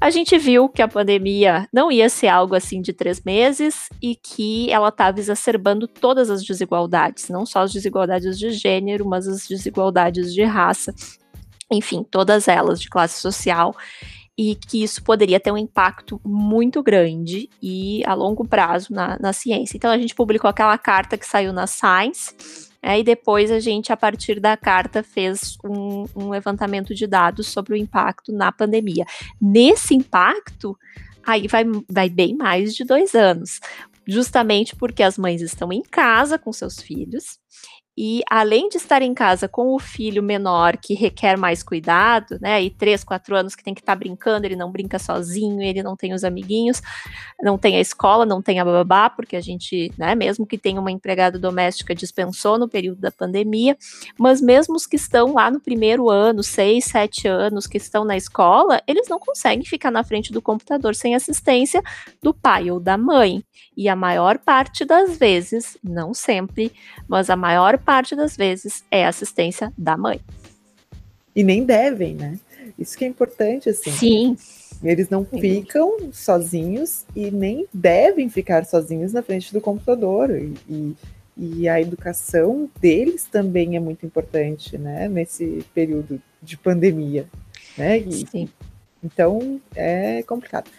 a 0.05 0.11
gente 0.11 0.37
viu 0.37 0.69
que 0.69 0.83
a 0.83 0.87
pandemia 0.87 1.67
não 1.73 1.91
ia 1.91 2.11
ser 2.11 2.29
algo 2.29 2.55
assim 2.55 2.83
de 2.83 2.93
três 2.93 3.23
meses 3.25 3.89
e 4.03 4.15
que 4.15 4.71
ela 4.71 4.91
estava 4.91 5.19
exacerbando 5.19 5.89
todas 5.89 6.29
as 6.29 6.45
desigualdades, 6.45 7.31
não 7.31 7.47
só 7.47 7.61
as 7.61 7.73
desigualdades 7.73 8.39
de 8.39 8.51
gênero, 8.51 9.07
mas 9.07 9.27
as 9.27 9.49
desigualdades 9.49 10.35
de 10.35 10.43
raça, 10.45 10.95
enfim, 11.73 12.05
todas 12.05 12.49
elas 12.49 12.83
de 12.83 12.91
classe 12.91 13.19
social 13.19 13.75
e 14.37 14.55
que 14.55 14.83
isso 14.83 15.03
poderia 15.03 15.41
ter 15.41 15.51
um 15.51 15.57
impacto 15.57 16.21
muito 16.23 16.83
grande 16.83 17.49
e 17.63 18.05
a 18.05 18.13
longo 18.13 18.47
prazo 18.47 18.93
na, 18.93 19.19
na 19.19 19.33
ciência. 19.33 19.79
Então 19.79 19.91
a 19.91 19.97
gente 19.97 20.15
publicou 20.15 20.51
aquela 20.51 20.77
carta 20.77 21.17
que 21.17 21.27
saiu 21.27 21.51
na 21.51 21.67
Science 21.67 22.35
é, 22.87 23.01
e 23.01 23.03
depois 23.03 23.51
a 23.51 23.59
gente, 23.59 23.91
a 23.91 23.97
partir 23.97 24.39
da 24.39 24.59
carta, 24.59 25.03
fez 25.03 25.57
um, 25.65 26.05
um 26.15 26.29
levantamento 26.29 26.95
de 26.95 27.07
dados 27.07 27.47
sobre 27.47 27.73
o 27.73 27.77
impacto 27.77 28.31
na 28.31 28.53
pandemia. 28.53 29.07
Nesse 29.41 29.95
impacto, 29.95 30.77
aí 31.27 31.49
vai, 31.49 31.65
vai 31.89 32.11
bem 32.11 32.37
mais 32.37 32.75
de 32.75 32.85
dois 32.85 33.15
anos 33.15 33.59
justamente 34.07 34.77
porque 34.77 35.03
as 35.03 35.17
mães 35.17 35.41
estão 35.41 35.73
em 35.73 35.81
casa 35.81 36.39
com 36.39 36.53
seus 36.53 36.79
filhos 36.79 37.39
e 37.97 38.23
além 38.29 38.69
de 38.69 38.77
estar 38.77 39.03
em 39.03 39.15
casa 39.15 39.47
com 39.47 39.75
o 39.75 39.79
filho 39.79 40.23
menor 40.23 40.77
que 40.77 40.95
requer 40.95 41.39
mais 41.39 41.63
cuidado, 41.63 42.39
né? 42.41 42.61
E 42.63 42.69
três, 42.69 43.05
quatro 43.05 43.37
anos 43.37 43.55
que 43.55 43.63
tem 43.63 43.73
que 43.73 43.81
estar 43.81 43.93
tá 43.93 43.99
brincando, 43.99 44.47
ele 44.47 44.57
não 44.57 44.71
brinca 44.71 44.99
sozinho, 44.99 45.63
ele 45.63 45.83
não 45.83 45.97
tem 45.97 46.13
os 46.13 46.25
amiguinhos, 46.25 46.83
não 47.41 47.57
tem 47.57 47.77
a 47.77 47.81
escola, 47.81 48.27
não 48.27 48.43
tem 48.43 48.59
a 48.59 48.65
babá, 48.65 49.09
porque 49.09 49.37
a 49.37 49.41
gente, 49.41 49.93
né, 49.97 50.15
mesmo 50.15 50.45
que 50.45 50.59
tenha 50.59 50.81
uma 50.81 50.91
empregada 50.91 51.39
doméstica, 51.39 51.95
dispensou 51.95 52.59
no 52.59 52.69
período 52.69 53.01
da 53.01 53.13
pandemia, 53.13 53.77
mas 54.19 54.41
mesmo 54.41 54.75
os 54.75 54.87
que 54.87 54.97
estão 54.97 55.35
lá 55.35 55.51
no 55.51 55.61
primeiro 55.61 56.11
ano, 56.11 56.43
seis, 56.43 56.87
sete 56.87 57.29
anos, 57.29 57.67
que 57.67 57.77
estão 57.77 58.05
na 58.05 58.17
escola, 58.17 58.83
eles 58.89 59.09
não 59.09 59.21
conseguem 59.21 59.65
ficar 59.65 59.93
na 59.93 60.03
frente 60.03 60.33
do 60.33 60.43
computador 60.43 60.97
sem 60.97 61.15
assistência 61.15 61.81
do 62.21 62.35
pai 62.35 62.71
ou 62.71 62.81
da 62.81 62.99
mãe. 62.99 63.45
E 63.77 63.89
a 63.89 63.97
maior 63.97 64.39
parte 64.39 64.85
das 64.85 65.19
vezes, 65.19 65.77
não 65.83 66.15
sempre, 66.15 66.73
mas 67.09 67.29
a 67.29 67.37
maior 67.37 67.79
parte 67.85 68.17
das 68.17 68.37
vezes 68.37 68.85
é 68.91 69.07
assistência 69.07 69.73
da 69.77 69.97
mãe. 69.97 70.21
E 71.35 71.43
nem 71.43 71.65
devem, 71.65 72.15
né? 72.15 72.39
Isso 72.79 72.97
que 72.97 73.05
é 73.05 73.09
importante, 73.09 73.69
assim. 73.69 73.91
Sim. 73.91 74.37
Eles 74.83 75.09
não 75.09 75.25
Sim. 75.25 75.41
ficam 75.41 76.13
sozinhos 76.13 77.05
e 77.15 77.31
nem 77.31 77.67
devem 77.73 78.29
ficar 78.29 78.65
sozinhos 78.65 79.13
na 79.13 79.23
frente 79.23 79.53
do 79.53 79.61
computador. 79.61 80.31
E, 80.31 80.55
e, 80.69 80.97
e 81.37 81.69
a 81.69 81.81
educação 81.81 82.71
deles 82.81 83.25
também 83.25 83.77
é 83.77 83.81
muito 83.81 84.05
importante, 84.07 84.79
né? 84.79 85.09
Nesse 85.09 85.65
período 85.75 86.21
de 86.43 86.57
pandemia, 86.57 87.27
né? 87.77 87.99
E, 87.99 88.27
Sim. 88.27 88.49
Então, 89.03 89.61
é 89.75 90.23
complicado. 90.23 90.71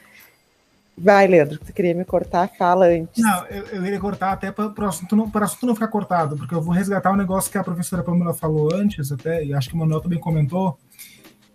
Vai, 0.98 1.28
Leandro, 1.28 1.60
você 1.62 1.74
queria 1.74 1.94
me 1.94 2.06
cortar? 2.06 2.50
Fala 2.58 2.88
antes. 2.88 3.22
Não, 3.22 3.46
eu, 3.48 3.64
eu 3.66 3.86
iria 3.86 4.00
cortar 4.00 4.32
até 4.32 4.50
para 4.52 4.72
o 4.78 4.86
assunto, 4.86 5.16
não, 5.16 5.30
assunto 5.34 5.66
não 5.66 5.74
ficar 5.74 5.90
cortado, 5.90 6.38
porque 6.38 6.56
eu 6.56 6.62
vou 6.62 6.74
resgatar 6.74 7.12
um 7.12 7.18
negócio 7.18 7.52
que 7.52 7.58
a 7.58 7.64
professora 7.64 8.02
Pamela 8.02 8.34
falou 8.34 8.74
antes, 8.74 9.12
até, 9.12 9.44
e 9.44 9.54
acho 9.54 9.70
que 9.70 9.76
o 9.76 9.78
Manuel 9.78 10.00
também 10.00 10.20
comentou, 10.20 10.78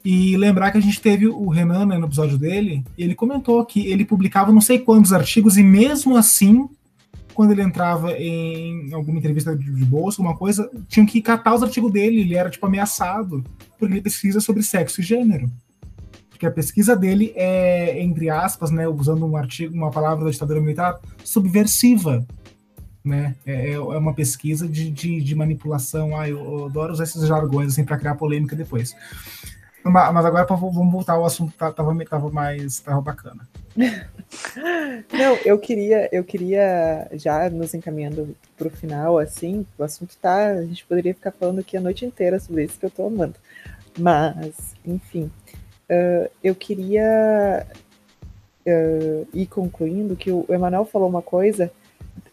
e 0.05 0.37
lembrar 0.37 0.71
que 0.71 0.79
a 0.79 0.83
gente 0.83 1.01
teve 1.01 1.27
o 1.27 1.49
Renan 1.49 1.87
né, 1.87 1.97
no 1.97 2.07
episódio 2.07 2.37
dele, 2.37 2.85
e 2.99 3.03
ele 3.03 3.15
comentou 3.15 3.65
que 3.65 3.91
ele 3.91 4.05
publicava 4.05 4.53
não 4.53 4.61
sei 4.61 4.79
quantos 4.79 5.13
artigos, 5.13 5.57
e 5.57 5.63
mesmo 5.63 6.19
assim, 6.19 6.69
quando 7.33 7.53
ele 7.53 7.63
entrava 7.63 8.13
em 8.13 8.93
alguma 8.93 9.19
entrevista 9.19 9.57
de, 9.57 9.73
de 9.73 9.85
bolsa, 9.87 10.21
alguma 10.21 10.37
coisa, 10.37 10.71
tinham 10.87 11.07
que 11.07 11.23
catar 11.23 11.55
os 11.55 11.63
artigos 11.63 11.91
dele, 11.91 12.21
ele 12.21 12.37
era 12.37 12.51
tipo 12.51 12.67
ameaçado, 12.67 13.43
porque 13.79 13.95
ele 13.95 14.03
pesquisa 14.03 14.39
sobre 14.39 14.63
sexo 14.63 15.01
e 15.01 15.05
gênero 15.05 15.51
porque 16.41 16.47
a 16.47 16.51
pesquisa 16.51 16.97
dele 16.97 17.35
é, 17.37 18.01
entre 18.01 18.31
aspas, 18.31 18.71
né, 18.71 18.89
usando 18.89 19.27
um 19.27 19.37
artigo, 19.37 19.75
uma 19.75 19.91
palavra 19.91 20.25
da 20.25 20.31
ditadura 20.31 20.59
militar, 20.59 20.99
subversiva. 21.23 22.27
Né? 23.05 23.35
É, 23.45 23.73
é, 23.73 23.73
é 23.73 23.79
uma 23.79 24.15
pesquisa 24.15 24.67
de, 24.67 24.91
de, 24.91 25.21
de 25.21 25.35
manipulação. 25.35 26.19
Ah, 26.19 26.27
eu, 26.27 26.39
eu, 26.39 26.65
adoro 26.65 26.95
usar 26.95 27.05
esses 27.05 27.27
jargões 27.29 27.73
assim, 27.73 27.85
para 27.85 27.99
criar 27.99 28.15
polêmica 28.15 28.57
depois. 28.57 28.97
Mas 29.85 30.25
agora 30.25 30.47
vamos 30.47 30.91
voltar 30.91 31.15
ao 31.15 31.27
assunto, 31.27 31.53
tá, 31.59 31.71
tava, 31.73 31.95
tava 32.07 32.31
mais 32.31 32.81
tava 32.81 33.03
bacana. 33.03 33.47
Não, 35.13 35.37
eu 35.45 35.59
queria, 35.59 36.09
eu 36.11 36.25
queria 36.25 37.07
já 37.13 37.51
nos 37.51 37.75
encaminhando 37.75 38.35
para 38.57 38.69
o 38.69 38.71
final, 38.71 39.19
assim, 39.19 39.67
o 39.79 39.83
assunto 39.83 40.17
tá, 40.17 40.53
a 40.53 40.65
gente 40.65 40.87
poderia 40.87 41.15
ficar 41.15 41.33
falando 41.33 41.61
aqui 41.61 41.77
a 41.77 41.81
noite 41.81 42.07
inteira 42.07 42.41
sobre 42.41 42.65
isso 42.65 42.79
que 42.79 42.87
eu 42.87 42.91
estou 42.91 43.07
amando. 43.09 43.35
Mas, 43.99 44.75
enfim, 44.87 45.31
Uh, 45.91 46.31
eu 46.43 46.55
queria 46.55 47.67
uh, 48.65 49.27
ir 49.35 49.47
concluindo 49.47 50.15
que 50.15 50.31
o 50.31 50.47
Emanuel 50.49 50.85
falou 50.85 51.09
uma 51.09 51.21
coisa. 51.21 51.73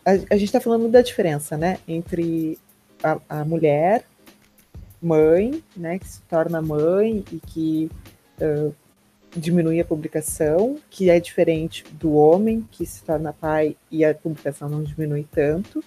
A, 0.05 0.11
a 0.11 0.37
gente 0.37 0.43
está 0.43 0.61
falando 0.61 0.87
da 0.89 1.01
diferença, 1.01 1.57
né, 1.57 1.79
entre 1.87 2.59
a, 3.03 3.19
a, 3.27 3.43
mulher, 3.43 4.05
mãe, 5.01 5.63
né, 5.75 5.97
que 5.97 6.07
se 6.07 6.21
torna 6.21 6.61
mãe 6.61 7.25
e 7.31 7.39
que 7.39 7.91
uh, 8.39 8.71
diminui 9.35 9.79
a 9.81 9.85
publicação, 9.85 10.77
que 10.89 11.09
é 11.09 11.19
diferente 11.19 11.83
do 11.93 12.13
homem 12.13 12.63
que 12.69 12.85
se 12.85 13.03
torna 13.03 13.33
pai 13.33 13.75
e 13.89 14.05
a 14.05 14.13
publicação 14.13 14.69
não 14.69 14.83
diminui 14.83 15.25
tanto. 15.31 15.83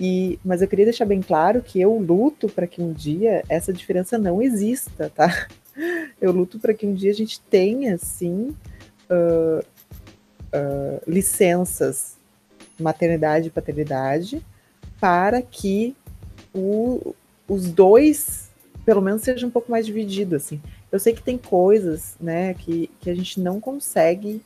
E, 0.00 0.38
mas 0.44 0.62
eu 0.62 0.68
queria 0.68 0.86
deixar 0.86 1.04
bem 1.04 1.20
claro 1.20 1.60
que 1.60 1.80
eu 1.80 1.98
luto 1.98 2.48
para 2.48 2.66
que 2.66 2.80
um 2.80 2.92
dia 2.92 3.42
essa 3.48 3.72
diferença 3.72 4.16
não 4.16 4.40
exista, 4.40 5.10
tá? 5.10 5.48
Eu 6.22 6.30
luto 6.30 6.58
para 6.60 6.72
que 6.72 6.86
um 6.86 6.94
dia 6.94 7.10
a 7.10 7.14
gente 7.14 7.40
tenha, 7.40 7.98
sim, 7.98 8.56
uh, 9.10 9.58
uh, 10.54 11.02
licenças 11.04 12.16
maternidade 12.78 13.48
e 13.48 13.50
paternidade 13.50 14.40
para 15.00 15.42
que 15.42 15.96
o, 16.54 17.14
os 17.48 17.70
dois, 17.70 18.50
pelo 18.84 19.02
menos, 19.02 19.22
sejam 19.22 19.48
um 19.48 19.52
pouco 19.52 19.70
mais 19.70 19.84
divididos, 19.84 20.44
assim. 20.44 20.62
Eu 20.90 21.00
sei 21.00 21.12
que 21.12 21.22
tem 21.22 21.36
coisas, 21.36 22.14
né, 22.20 22.54
que, 22.54 22.88
que 23.00 23.10
a 23.10 23.14
gente 23.14 23.40
não 23.40 23.58
consegue 23.58 24.40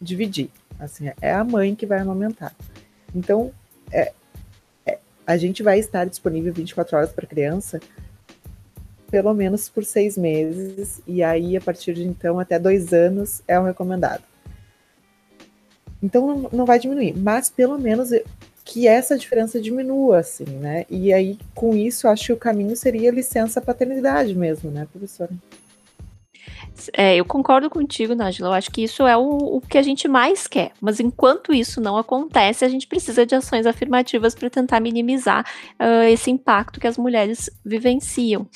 dividir. 0.00 0.50
Assim, 0.80 1.10
é 1.20 1.32
a 1.32 1.44
mãe 1.44 1.74
que 1.76 1.86
vai 1.86 2.00
amamentar. 2.00 2.54
Então, 3.14 3.52
é, 3.92 4.12
é, 4.84 4.98
a 5.24 5.36
gente 5.36 5.62
vai 5.62 5.78
estar 5.78 6.04
disponível 6.04 6.52
24 6.52 6.96
horas 6.96 7.12
para 7.12 7.24
a 7.24 7.28
criança, 7.28 7.78
pelo 9.12 9.34
menos 9.34 9.68
por 9.68 9.84
seis 9.84 10.16
meses, 10.16 11.02
e 11.06 11.22
aí 11.22 11.54
a 11.54 11.60
partir 11.60 11.92
de 11.92 12.02
então 12.02 12.38
até 12.40 12.58
dois 12.58 12.94
anos 12.94 13.42
é 13.46 13.60
o 13.60 13.62
recomendado. 13.62 14.22
Então 16.02 16.48
não, 16.50 16.64
vai 16.64 16.78
diminuir, 16.78 17.14
mas 17.14 17.50
pelo 17.50 17.78
menos 17.78 18.08
que 18.64 18.88
essa 18.88 19.18
diferença 19.18 19.60
diminua, 19.60 20.20
assim, 20.20 20.46
né? 20.46 20.86
E 20.88 21.12
aí, 21.12 21.38
com 21.54 21.76
isso, 21.76 22.08
acho 22.08 22.26
que 22.26 22.32
o 22.32 22.36
caminho 22.38 22.74
seria 22.74 23.10
licença 23.10 23.60
paternidade 23.60 24.34
mesmo, 24.34 24.70
né, 24.70 24.88
professora? 24.90 25.30
É, 26.92 27.16
eu 27.16 27.24
concordo 27.24 27.68
contigo, 27.68 28.14
Nájila. 28.14 28.48
Eu 28.48 28.52
acho 28.54 28.70
que 28.70 28.82
isso 28.82 29.06
é 29.06 29.16
o, 29.16 29.56
o, 29.56 29.60
que 29.60 29.78
a 29.78 29.82
gente 29.82 30.08
mais 30.08 30.46
quer. 30.46 30.72
Mas 30.80 31.00
enquanto 31.00 31.52
isso 31.52 31.80
não 31.80 31.96
acontece, 31.96 32.64
a 32.64 32.68
gente 32.68 32.86
precisa 32.86 33.26
de 33.26 33.34
ações 33.34 33.66
afirmativas 33.66 34.34
para 34.34 34.50
tentar 34.50 34.80
minimizar 34.80 35.44
uh, 35.78 36.08
esse 36.08 36.30
impacto 36.30 36.80
que 36.80 36.86
as 36.86 36.96
mulheres 36.96 37.50
vivenciam. 37.64 38.48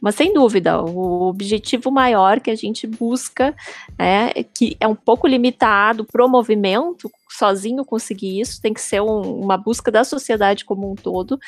Mas 0.00 0.14
sem 0.14 0.32
dúvida, 0.32 0.82
o 0.82 1.28
objetivo 1.28 1.90
maior 1.90 2.40
que 2.40 2.50
a 2.50 2.54
gente 2.54 2.86
busca, 2.86 3.54
é, 3.98 4.44
que 4.44 4.76
é 4.80 4.86
um 4.86 4.94
pouco 4.94 5.26
limitado 5.26 6.04
para 6.04 6.24
o 6.24 6.28
movimento, 6.28 7.10
sozinho 7.30 7.84
conseguir 7.84 8.40
isso, 8.40 8.60
tem 8.60 8.72
que 8.72 8.80
ser 8.80 9.00
um, 9.00 9.40
uma 9.40 9.56
busca 9.56 9.90
da 9.90 10.04
sociedade 10.04 10.64
como 10.64 10.90
um 10.90 10.94
todo, 10.94 11.38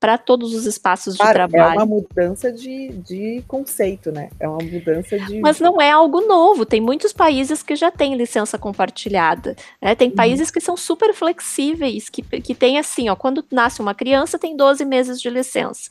para 0.00 0.16
todos 0.16 0.54
os 0.54 0.64
espaços 0.64 1.14
de 1.14 1.18
trabalho. 1.18 1.78
É 1.78 1.82
uma 1.82 1.84
mudança 1.84 2.50
de, 2.50 2.88
de 2.88 3.44
conceito, 3.46 4.10
né? 4.10 4.30
É 4.40 4.48
uma 4.48 4.56
mudança 4.56 5.18
de. 5.18 5.38
Mas 5.40 5.60
não 5.60 5.78
é 5.78 5.90
algo 5.90 6.22
novo. 6.22 6.64
Tem 6.64 6.80
muitos 6.80 7.12
países 7.12 7.62
que 7.62 7.76
já 7.76 7.90
têm 7.90 8.16
licença 8.16 8.58
compartilhada. 8.58 9.54
Né? 9.80 9.94
Tem 9.94 10.08
uhum. 10.08 10.14
países 10.14 10.50
que 10.50 10.58
são 10.58 10.74
super 10.74 11.12
flexíveis, 11.12 12.08
que, 12.08 12.22
que 12.22 12.54
tem 12.54 12.78
assim, 12.78 13.10
ó, 13.10 13.14
quando 13.14 13.44
nasce 13.52 13.82
uma 13.82 13.94
criança, 13.94 14.38
tem 14.38 14.56
12 14.56 14.86
meses 14.86 15.20
de 15.20 15.28
licença 15.28 15.90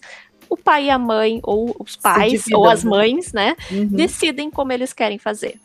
o 0.50 0.58
pai 0.58 0.86
e 0.86 0.90
a 0.90 0.98
mãe, 0.98 1.40
ou 1.44 1.76
os 1.80 1.96
pais, 1.96 2.46
ou 2.52 2.68
as 2.68 2.84
né? 2.84 2.90
mães, 2.90 3.34
né, 3.34 3.56
uhum. 3.72 3.88
decidem 3.88 4.50
como 4.50 4.72
eles 4.72 4.94
querem 4.94 5.18
fazer. 5.18 5.60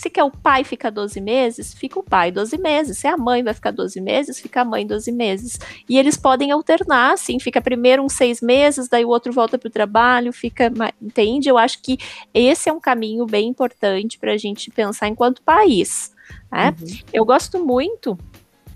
Se 0.00 0.08
quer 0.08 0.24
o 0.24 0.30
pai 0.30 0.64
ficar 0.64 0.88
12 0.88 1.20
meses, 1.20 1.74
fica 1.74 1.98
o 1.98 2.02
pai 2.02 2.32
12 2.32 2.56
meses. 2.56 2.96
Se 2.96 3.06
a 3.06 3.18
mãe 3.18 3.42
vai 3.42 3.52
ficar 3.52 3.70
12 3.70 4.00
meses, 4.00 4.40
fica 4.40 4.62
a 4.62 4.64
mãe 4.64 4.86
12 4.86 5.12
meses. 5.12 5.58
E 5.86 5.98
eles 5.98 6.16
podem 6.16 6.50
alternar, 6.50 7.12
assim, 7.12 7.38
fica 7.38 7.60
primeiro 7.60 8.02
uns 8.02 8.14
seis 8.14 8.40
meses, 8.40 8.88
daí 8.88 9.04
o 9.04 9.10
outro 9.10 9.30
volta 9.30 9.58
para 9.58 9.68
o 9.68 9.70
trabalho, 9.70 10.32
fica. 10.32 10.72
Entende? 11.02 11.50
Eu 11.50 11.58
acho 11.58 11.82
que 11.82 11.98
esse 12.32 12.70
é 12.70 12.72
um 12.72 12.80
caminho 12.80 13.26
bem 13.26 13.48
importante 13.48 14.18
para 14.18 14.32
a 14.32 14.38
gente 14.38 14.70
pensar 14.70 15.06
enquanto 15.06 15.42
país. 15.42 16.14
Né? 16.50 16.74
Uhum. 16.80 16.98
Eu 17.12 17.24
gosto 17.26 17.62
muito 17.62 18.18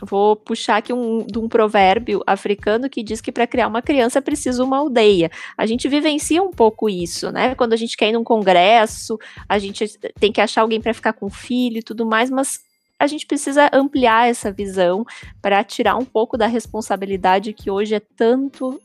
Vou 0.00 0.36
puxar 0.36 0.76
aqui 0.76 0.92
um, 0.92 1.26
de 1.26 1.38
um 1.38 1.48
provérbio 1.48 2.22
africano 2.26 2.88
que 2.88 3.02
diz 3.02 3.20
que 3.20 3.32
para 3.32 3.46
criar 3.46 3.68
uma 3.68 3.82
criança 3.82 4.20
preciso 4.20 4.64
uma 4.64 4.78
aldeia. 4.78 5.30
A 5.56 5.66
gente 5.66 5.88
vivencia 5.88 6.42
um 6.42 6.50
pouco 6.50 6.88
isso, 6.88 7.30
né? 7.30 7.54
Quando 7.54 7.72
a 7.72 7.76
gente 7.76 7.96
quer 7.96 8.08
ir 8.08 8.12
num 8.12 8.24
congresso, 8.24 9.18
a 9.48 9.58
gente 9.58 9.86
tem 10.18 10.32
que 10.32 10.40
achar 10.40 10.62
alguém 10.62 10.80
para 10.80 10.94
ficar 10.94 11.12
com 11.12 11.26
o 11.26 11.30
filho 11.30 11.78
e 11.78 11.82
tudo 11.82 12.04
mais, 12.06 12.30
mas 12.30 12.60
a 12.98 13.06
gente 13.06 13.26
precisa 13.26 13.70
ampliar 13.72 14.28
essa 14.28 14.52
visão 14.52 15.04
para 15.42 15.62
tirar 15.64 15.96
um 15.96 16.04
pouco 16.04 16.36
da 16.36 16.46
responsabilidade 16.46 17.52
que 17.52 17.70
hoje 17.70 17.94
é 17.94 18.00
tanto 18.00 18.80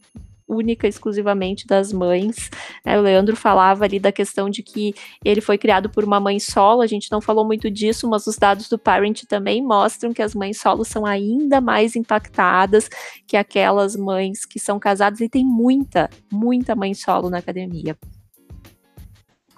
única 0.49 0.87
exclusivamente 0.87 1.67
das 1.67 1.93
mães. 1.93 2.49
É, 2.83 2.97
o 2.97 3.01
Leandro 3.01 3.35
falava 3.35 3.85
ali 3.85 3.99
da 3.99 4.11
questão 4.11 4.49
de 4.49 4.63
que 4.63 4.95
ele 5.23 5.39
foi 5.39 5.57
criado 5.57 5.89
por 5.89 6.03
uma 6.03 6.19
mãe 6.19 6.39
solo, 6.39 6.81
a 6.81 6.87
gente 6.87 7.11
não 7.11 7.21
falou 7.21 7.45
muito 7.45 7.69
disso, 7.69 8.09
mas 8.09 8.25
os 8.25 8.35
dados 8.35 8.67
do 8.67 8.79
Parent 8.79 9.23
também 9.25 9.61
mostram 9.61 10.11
que 10.11 10.21
as 10.21 10.33
mães 10.33 10.59
solo 10.59 10.83
são 10.83 11.05
ainda 11.05 11.61
mais 11.61 11.95
impactadas 11.95 12.89
que 13.27 13.37
aquelas 13.37 13.95
mães 13.95 14.45
que 14.45 14.59
são 14.59 14.79
casadas, 14.79 15.21
e 15.21 15.29
tem 15.29 15.45
muita, 15.45 16.09
muita 16.31 16.75
mãe 16.75 16.93
solo 16.93 17.29
na 17.29 17.37
academia. 17.37 17.95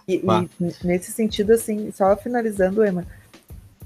E, 0.08 0.16
e 0.16 0.74
nesse 0.84 1.12
sentido, 1.12 1.52
assim, 1.52 1.92
só 1.92 2.18
finalizando, 2.18 2.86
Emma, 2.86 3.06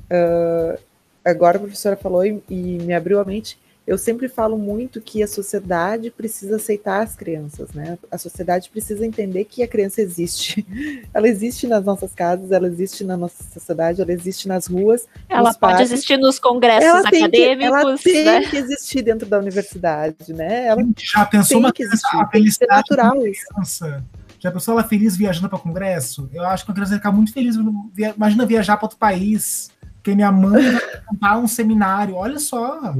uh, 0.09 0.79
agora 1.23 1.57
a 1.57 1.61
professora 1.61 1.95
falou 1.95 2.25
e, 2.25 2.41
e 2.49 2.79
me 2.79 2.93
abriu 2.93 3.19
a 3.19 3.25
mente, 3.25 3.59
eu 3.87 3.97
sempre 3.97 4.27
falo 4.27 4.57
muito 4.57 4.99
que 4.99 5.21
a 5.21 5.27
sociedade 5.27 6.09
precisa 6.09 6.55
aceitar 6.55 7.03
as 7.03 7.15
crianças, 7.15 7.71
né? 7.71 7.97
A 8.11 8.17
sociedade 8.17 8.69
precisa 8.69 9.05
entender 9.05 9.45
que 9.45 9.61
a 9.61 9.67
criança 9.67 10.01
existe. 10.01 10.65
Ela 11.13 11.27
existe 11.27 11.67
nas 11.67 11.85
nossas 11.85 12.13
casas, 12.13 12.51
ela 12.51 12.67
existe 12.67 13.03
na 13.03 13.15
nossa 13.15 13.43
sociedade, 13.53 14.01
ela 14.01 14.11
existe 14.11 14.47
nas 14.47 14.67
ruas. 14.67 15.07
Ela 15.29 15.53
pode 15.53 15.59
parques. 15.59 15.91
existir 15.91 16.17
nos 16.17 16.39
congressos 16.39 16.83
ela 16.83 16.99
acadêmicos. 16.99 17.31
Que, 17.31 17.63
ela 17.63 17.97
tem 17.97 18.25
né? 18.25 18.41
que 18.41 18.57
existir 18.57 19.01
dentro 19.01 19.27
da 19.27 19.39
universidade, 19.39 20.33
né? 20.33 20.65
Ela 20.67 20.81
já 20.97 21.25
pensou 21.25 21.59
uma 21.59 21.71
criança, 21.71 22.07
a 22.13 22.27
felicidade 22.27 22.83
natural 22.89 23.15
criança? 23.55 24.03
Já 24.39 24.51
pensou 24.51 24.73
ela 24.73 24.83
feliz 24.83 25.15
viajando 25.15 25.49
para 25.49 25.57
congresso? 25.57 26.29
Eu 26.33 26.43
acho 26.45 26.65
que 26.65 26.71
a 26.71 26.73
criança 26.73 26.91
vai 26.91 26.99
ficar 26.99 27.11
muito 27.11 27.33
feliz. 27.33 27.55
Imagina 28.15 28.45
viajar 28.45 28.77
para 28.77 28.85
outro 28.85 28.97
país, 28.97 29.71
porque 29.95 30.13
minha 30.13 30.31
mãe 30.31 30.63
vai 31.19 31.37
um 31.39 31.47
seminário. 31.47 32.15
Olha 32.15 32.39
só. 32.39 32.93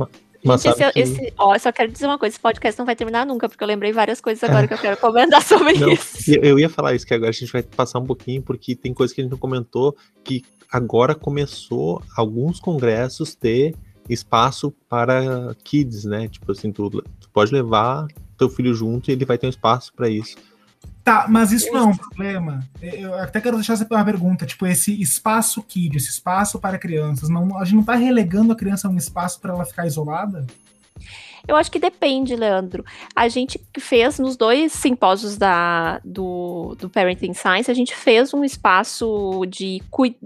Mas 0.46 0.64
esse, 0.64 0.91
que... 0.91 1.00
esse, 1.00 1.34
ó, 1.38 1.58
só 1.58 1.72
quero 1.72 1.91
dizer 1.91 2.06
uma 2.06 2.20
coisa, 2.20 2.34
esse 2.34 2.39
podcast 2.39 2.78
não 2.78 2.86
vai 2.86 2.96
terminar 2.96 3.26
nunca, 3.26 3.50
porque 3.50 3.64
eu 3.64 3.68
lembrei 3.68 3.91
várias 3.91 4.22
coisas 4.22 4.43
agora 4.43 4.66
é. 4.66 4.68
que 4.68 4.74
eu 4.74 4.78
quero 4.78 4.98
comentar 4.98 5.41
sobre 5.43 5.74
não, 5.74 5.89
isso. 5.89 6.32
Eu 6.41 6.60
ia 6.60 6.70
falar 6.70 6.93
isso, 6.93 7.06
que 7.06 7.14
agora 7.14 7.30
a 7.30 7.34
gente 7.34 7.52
vai 7.52 7.64
passar 7.64 8.00
um 8.00 8.06
pouquinho, 8.06 8.41
porque 8.41 8.76
tem 8.76 8.93
coisa 8.93 9.14
que 9.14 9.22
a 9.22 9.24
gente 9.24 9.32
não 9.32 9.39
comentou, 9.39 9.96
que 10.24 10.43
agora 10.72 11.16
começou 11.16 12.02
alguns 12.16 12.60
congressos 12.60 13.34
ter 13.34 13.74
espaço 14.10 14.72
para 14.88 15.56
kids, 15.64 16.06
né? 16.06 16.28
Tipo 16.28 16.52
assim, 16.52 16.72
tu, 16.72 16.89
tu 16.89 17.30
pode 17.34 17.52
levar 17.52 18.08
teu 18.38 18.50
filho 18.50 18.74
junto 18.74 19.10
e 19.10 19.14
ele 19.14 19.26
vai 19.26 19.38
ter 19.38 19.48
um 19.48 19.50
espaço 19.50 19.93
para 19.93 20.10
isso. 20.10 20.36
Tá, 21.06 21.28
mas 21.30 21.51
isso 21.51 21.72
não 21.72 21.80
é 21.82 21.84
um 21.84 21.95
problema. 21.95 22.68
Eu 22.82 23.14
até 23.14 23.39
quero 23.39 23.58
deixar 23.58 23.74
essa 23.74 23.88
uma 23.88 24.03
pergunta, 24.03 24.43
tipo, 24.43 24.66
esse 24.66 24.99
espaço 24.99 25.62
kid, 25.62 25.95
esse 25.95 26.10
espaço 26.10 26.58
para 26.58 26.80
crianças, 26.80 27.30
não, 27.30 27.60
a 27.60 27.64
gente 27.64 27.76
não 27.76 27.82
está 27.82 27.93
relegando 27.93 28.51
a 28.51 28.56
criança 28.56 28.88
a 28.88 28.91
um 28.91 28.97
espaço 28.97 29.39
para 29.39 29.53
ela 29.53 29.64
ficar 29.66 29.86
isolada? 29.86 30.47
Eu 31.48 31.56
acho 31.56 31.72
que 31.72 31.80
depende, 31.80 32.36
Leandro. 32.36 32.84
A 33.16 33.28
gente 33.28 33.60
fez 33.78 34.20
nos 34.20 34.36
dois 34.36 34.72
simpósios 34.74 35.38
da, 35.38 36.00
do, 36.04 36.76
do 36.80 36.89
Parenting 36.89 37.34
Science, 37.34 37.70
a 37.70 37.74
gente 37.74 37.96
fez 37.96 38.34
um 38.34 38.43
espaço 38.43 39.46
de, 39.48 39.82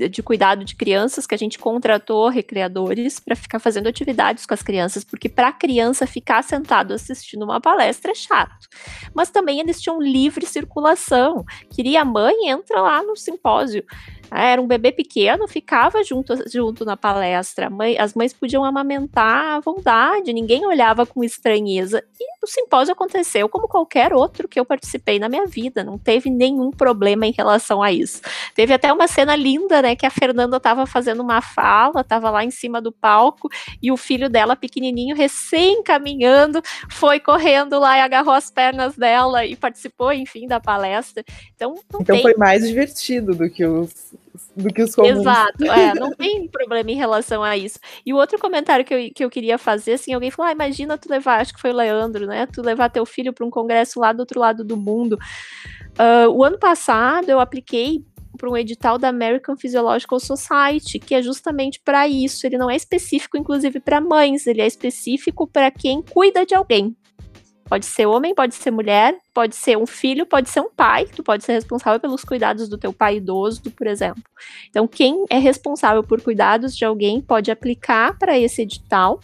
de 0.10 0.24
cuidado 0.24 0.64
de 0.64 0.76
crianças 0.76 1.28
que 1.28 1.36
a 1.36 1.38
gente 1.38 1.60
contratou 1.60 2.30
recreadores 2.30 3.20
para 3.20 3.36
ficar 3.36 3.60
fazendo 3.60 3.88
atividades 3.88 4.46
com 4.46 4.54
as 4.54 4.62
crianças, 4.62 5.04
porque 5.04 5.28
para 5.28 5.50
a 5.50 5.54
criança 5.54 6.08
ficar 6.08 6.44
sentado 6.44 6.94
assistindo 6.94 7.44
uma 7.44 7.60
palestra 7.60 8.12
é 8.12 8.16
chato. 8.16 8.68
Mas 9.14 9.30
também 9.30 9.60
eles 9.60 9.82
tinham 9.82 10.02
livre 10.02 10.46
circulação. 10.46 11.46
Queria 11.70 12.02
a 12.02 12.06
mãe, 12.06 12.50
entra 12.50 12.82
lá 12.82 13.04
no 13.04 13.16
simpósio. 13.16 13.84
Ah, 14.32 14.46
era 14.46 14.62
um 14.62 14.68
bebê 14.68 14.92
pequeno, 14.92 15.48
ficava 15.48 16.04
junto, 16.04 16.36
junto 16.50 16.86
na 16.86 16.96
palestra. 16.96 17.70
Mãe, 17.70 17.98
as 17.98 18.14
mães 18.14 18.34
podiam 18.34 18.64
amamentar 18.64 19.58
à 19.58 19.60
vontade, 19.60 20.34
ninguém 20.34 20.66
olhava 20.66 21.06
com 21.06 21.24
estranheza. 21.24 22.04
E 22.20 22.26
o 22.44 22.48
simpósio 22.48 22.94
aconteceu 22.94 23.50
como 23.50 23.68
qualquer 23.68 24.14
outro 24.14 24.48
que 24.48 24.60
eu 24.60 24.66
participei 24.66 25.20
na 25.20 25.28
minha 25.28 25.46
vida, 25.46 25.84
não 25.84 25.98
teve 25.98 26.30
nenhum 26.30 26.72
problema 26.72 27.26
em 27.26 27.32
relação 27.32 27.82
a 27.82 27.92
isso. 27.92 28.22
Teve 28.56 28.74
até 28.74 28.94
uma 28.94 29.08
cena 29.08 29.36
linda, 29.36 29.82
né, 29.82 29.96
que 29.96 30.06
a 30.06 30.10
Fernanda 30.10 30.58
estava 30.58 30.86
fazendo 30.86 31.22
uma 31.22 31.42
fala, 31.42 32.02
estava 32.02 32.30
lá 32.30 32.44
em 32.44 32.52
cima 32.52 32.82
do 32.82 32.92
palco, 32.92 33.50
e 33.82 33.92
o 33.92 33.98
filho 33.98 34.30
dela, 34.30 34.56
pequenininho, 34.56 35.16
recém 35.16 35.84
caminhando, 35.84 36.62
foi 36.90 37.20
correndo 37.20 37.80
lá 37.80 37.98
e 37.98 38.02
agarrou 38.02 38.34
as 38.34 38.50
pernas 38.50 38.96
dela 38.96 39.46
e 39.46 39.56
participou, 39.56 40.14
enfim, 40.14 40.48
da 40.48 40.60
palestra. 40.60 41.24
Então, 41.56 41.76
então 41.88 42.04
tem... 42.04 42.22
foi 42.22 42.36
mais 42.36 42.68
divertido 42.68 43.36
do 43.36 43.50
que 43.50 43.66
os 43.66 44.14
do 44.64 44.74
que 44.74 44.84
os 44.84 44.96
comuns. 44.96 45.20
Exato, 45.20 45.66
é, 45.66 45.94
não 46.00 46.12
tem 46.12 46.48
problema 46.48 46.92
em 46.92 46.96
relação 46.96 47.44
a 47.44 47.58
isso. 47.58 47.80
E 48.06 48.14
o 48.14 48.18
outro 48.18 48.38
comentário 48.40 48.86
que 48.86 48.94
eu, 48.94 49.12
que 49.14 49.24
eu 49.26 49.30
queria 49.30 49.58
fazer, 49.58 49.94
assim, 49.94 50.14
alguém 50.14 50.32
falou, 50.32 50.50
ah, 50.50 50.54
imagina 50.54 50.98
tu 50.98 51.10
levar, 51.10 51.42
acho 51.42 51.54
que 51.54 51.62
foi 51.62 51.72
o 51.72 51.76
Leandro, 51.76 52.26
né, 52.26 52.46
tu 52.46 52.62
levar 52.62 52.90
teu 52.90 53.06
filho 53.06 53.34
para 53.34 53.46
um 53.46 53.50
congresso 53.50 54.00
lá 54.00 54.14
do 54.14 54.20
outro 54.20 54.40
lado 54.40 54.64
do 54.64 54.78
mundo. 54.78 55.18
Uh, 55.98 56.30
o 56.32 56.44
ano 56.44 56.58
passado 56.58 57.30
eu 57.30 57.40
apliquei 57.40 58.04
para 58.38 58.50
um 58.50 58.56
edital 58.56 58.98
da 58.98 59.10
American 59.10 59.58
Physiological 59.58 60.20
Society, 60.20 60.98
que 60.98 61.14
é 61.14 61.22
justamente 61.22 61.80
para 61.84 62.08
isso. 62.08 62.48
Ele 62.48 62.58
não 62.58 62.70
é 62.70 62.76
específico, 62.76 63.38
inclusive, 63.38 63.80
para 63.80 64.00
mães, 64.00 64.48
ele 64.48 64.62
é 64.62 64.68
específico 64.68 65.46
para 65.46 65.70
quem 65.70 66.02
cuida 66.02 66.46
de 66.46 66.56
alguém. 66.56 66.96
Pode 67.70 67.86
ser 67.86 68.08
homem, 68.08 68.34
pode 68.34 68.56
ser 68.56 68.72
mulher, 68.72 69.16
pode 69.32 69.56
ser 69.56 69.78
um 69.78 69.86
filho, 69.86 70.26
pode 70.26 70.50
ser 70.50 70.60
um 70.60 70.72
pai, 70.72 71.06
tu 71.06 71.22
pode 71.22 71.44
ser 71.44 71.54
responsável 71.54 72.00
pelos 72.00 72.24
cuidados 72.24 72.68
do 72.68 72.80
teu 72.80 72.92
pai 72.92 73.18
idoso, 73.18 73.62
por 73.70 73.86
exemplo. 73.86 74.24
Então, 74.68 74.88
quem 74.88 75.24
é 75.30 75.38
responsável 75.38 76.04
por 76.04 76.20
cuidados 76.20 76.76
de 76.76 76.84
alguém 76.84 77.22
pode 77.22 77.52
aplicar 77.52 78.18
para 78.18 78.38
esse 78.40 78.64
edital. 78.64 79.20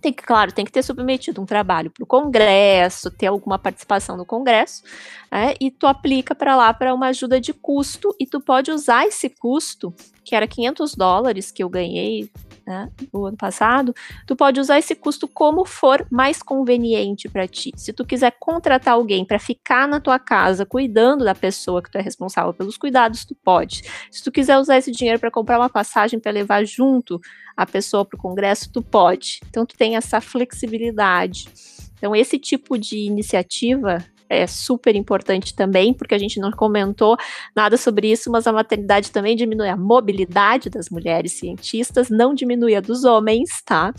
Tem 0.00 0.12
que, 0.12 0.22
claro, 0.22 0.52
tem 0.52 0.64
que 0.64 0.70
ter 0.70 0.84
submetido 0.84 1.42
um 1.42 1.46
trabalho 1.46 1.90
para 1.90 2.04
o 2.04 2.06
Congresso, 2.06 3.10
ter 3.10 3.26
alguma 3.26 3.58
participação 3.58 4.16
no 4.16 4.24
Congresso, 4.24 4.84
né, 5.28 5.54
e 5.60 5.72
tu 5.72 5.88
aplica 5.88 6.36
para 6.36 6.54
lá 6.54 6.72
para 6.72 6.94
uma 6.94 7.08
ajuda 7.08 7.40
de 7.40 7.52
custo, 7.52 8.14
e 8.20 8.24
tu 8.24 8.40
pode 8.40 8.70
usar 8.70 9.08
esse 9.08 9.28
custo, 9.28 9.92
que 10.24 10.36
era 10.36 10.46
500 10.46 10.94
dólares 10.94 11.50
que 11.50 11.64
eu 11.64 11.68
ganhei 11.68 12.30
né, 12.68 12.90
ano 13.14 13.36
passado, 13.36 13.94
tu 14.26 14.36
pode 14.36 14.60
usar 14.60 14.78
esse 14.78 14.94
custo 14.94 15.26
como 15.26 15.64
for 15.64 16.06
mais 16.10 16.42
conveniente 16.42 17.26
para 17.26 17.48
ti. 17.48 17.72
Se 17.74 17.94
tu 17.94 18.04
quiser 18.04 18.36
contratar 18.38 18.92
alguém 18.92 19.24
para 19.24 19.38
ficar 19.38 19.88
na 19.88 19.98
tua 19.98 20.18
casa 20.18 20.66
cuidando 20.66 21.24
da 21.24 21.34
pessoa 21.34 21.82
que 21.82 21.90
tu 21.90 21.96
é 21.96 22.02
responsável 22.02 22.52
pelos 22.52 22.76
cuidados, 22.76 23.24
tu 23.24 23.34
pode. 23.34 23.84
Se 24.10 24.22
tu 24.22 24.30
quiser 24.30 24.58
usar 24.58 24.76
esse 24.76 24.92
dinheiro 24.92 25.18
para 25.18 25.30
comprar 25.30 25.58
uma 25.58 25.70
passagem 25.70 26.20
para 26.20 26.30
levar 26.30 26.62
junto 26.66 27.18
a 27.56 27.64
pessoa 27.64 28.04
para 28.04 28.18
o 28.18 28.20
congresso, 28.20 28.70
tu 28.70 28.82
pode. 28.82 29.40
Então 29.48 29.64
tu 29.64 29.74
tem 29.74 29.96
essa 29.96 30.20
flexibilidade. 30.20 31.48
Então 31.96 32.14
esse 32.14 32.38
tipo 32.38 32.76
de 32.76 32.98
iniciativa 32.98 34.04
é 34.28 34.46
super 34.46 34.94
importante 34.94 35.54
também, 35.54 35.92
porque 35.92 36.14
a 36.14 36.18
gente 36.18 36.38
não 36.40 36.50
comentou 36.50 37.16
nada 37.54 37.76
sobre 37.76 38.10
isso, 38.10 38.30
mas 38.30 38.46
a 38.46 38.52
maternidade 38.52 39.10
também 39.10 39.36
diminui 39.36 39.68
a 39.68 39.76
mobilidade 39.76 40.70
das 40.70 40.90
mulheres 40.90 41.32
cientistas, 41.32 42.10
não 42.10 42.34
diminui 42.34 42.74
a 42.74 42.80
dos 42.80 43.04
homens, 43.04 43.62
tá? 43.64 43.92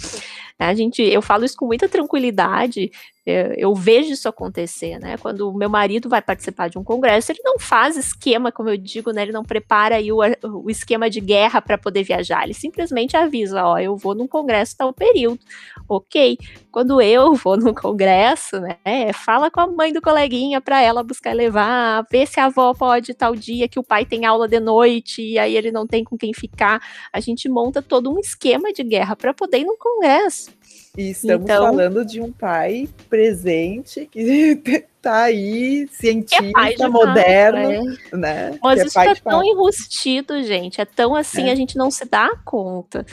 A 0.58 0.74
gente, 0.74 1.02
eu 1.02 1.22
falo 1.22 1.46
isso 1.46 1.56
com 1.56 1.66
muita 1.66 1.88
tranquilidade, 1.88 2.92
eu, 3.30 3.54
eu 3.54 3.76
vejo 3.76 4.12
isso 4.12 4.28
acontecer, 4.28 5.00
né? 5.00 5.18
Quando 5.18 5.50
o 5.50 5.54
meu 5.54 5.70
marido 5.70 6.10
vai 6.10 6.22
participar 6.22 6.70
de 6.70 6.78
um 6.78 6.84
congresso, 6.84 7.32
ele 7.32 7.42
não 7.44 7.60
faz 7.60 7.96
esquema, 7.98 8.52
como 8.52 8.70
eu 8.70 8.78
digo, 8.78 9.12
né? 9.12 9.22
Ele 9.22 9.32
não 9.32 9.44
prepara 9.44 9.96
aí 9.96 10.12
o, 10.12 10.20
o 10.44 10.70
esquema 10.70 11.10
de 11.10 11.20
guerra 11.20 11.62
para 11.62 11.78
poder 11.78 12.04
viajar, 12.04 12.44
ele 12.44 12.54
simplesmente 12.54 13.16
avisa, 13.16 13.66
ó, 13.66 13.78
eu 13.78 13.96
vou 13.96 14.16
num 14.16 14.28
congresso 14.28 14.76
tal 14.78 14.94
período, 14.94 15.40
ok? 15.88 16.38
Quando 16.72 17.02
eu 17.02 17.34
vou 17.36 17.58
num 17.58 17.74
congresso, 17.74 18.60
né? 18.60 19.14
Fala 19.14 19.50
com 19.52 19.60
a 19.60 19.68
mãe 19.68 19.94
do 19.94 20.02
coleguinha 20.02 20.62
para 20.62 20.82
ela 20.82 21.04
buscar 21.04 21.34
levar, 21.34 22.06
ver 22.12 22.28
se 22.28 22.40
a 22.40 22.46
avó 22.46 22.74
pode 22.74 23.14
tal 23.14 23.36
dia 23.36 23.68
que 23.68 23.80
o 23.80 23.84
pai 23.84 24.06
tem 24.06 24.26
aula 24.26 24.48
de 24.48 24.60
noite 24.60 25.22
e 25.22 25.38
aí 25.38 25.56
ele 25.56 25.72
não 25.72 25.86
tem 25.86 26.04
com 26.04 26.18
quem 26.18 26.34
ficar. 26.34 26.82
A 27.12 27.20
gente 27.20 27.50
monta 27.50 27.82
todo 27.82 28.12
um 28.12 28.20
esquema 28.20 28.72
de 28.74 28.84
guerra 28.84 29.16
para 29.16 29.34
poder 29.34 29.60
ir 29.60 29.66
num 29.66 29.78
congresso. 29.78 30.52
E 30.98 31.12
estamos 31.12 31.44
então, 31.44 31.64
falando 31.64 32.04
de 32.04 32.20
um 32.20 32.32
pai 32.32 32.90
presente 33.20 34.06
que 34.06 34.56
tá 35.02 35.24
aí, 35.24 35.88
cientista, 35.92 36.42
é 36.80 36.88
moderno, 36.88 37.98
é. 38.14 38.16
né? 38.16 38.60
Mas 38.64 38.80
é 38.80 38.86
isso 38.86 38.94
tá 38.94 39.16
tão 39.16 39.44
enrustido, 39.44 40.42
gente. 40.42 40.80
É 40.80 40.86
tão 40.86 41.14
assim, 41.14 41.50
é. 41.50 41.52
a 41.52 41.56
gente 41.56 41.78
não 41.78 41.92
se 41.92 42.06
dá 42.06 42.30
conta. 42.46 43.06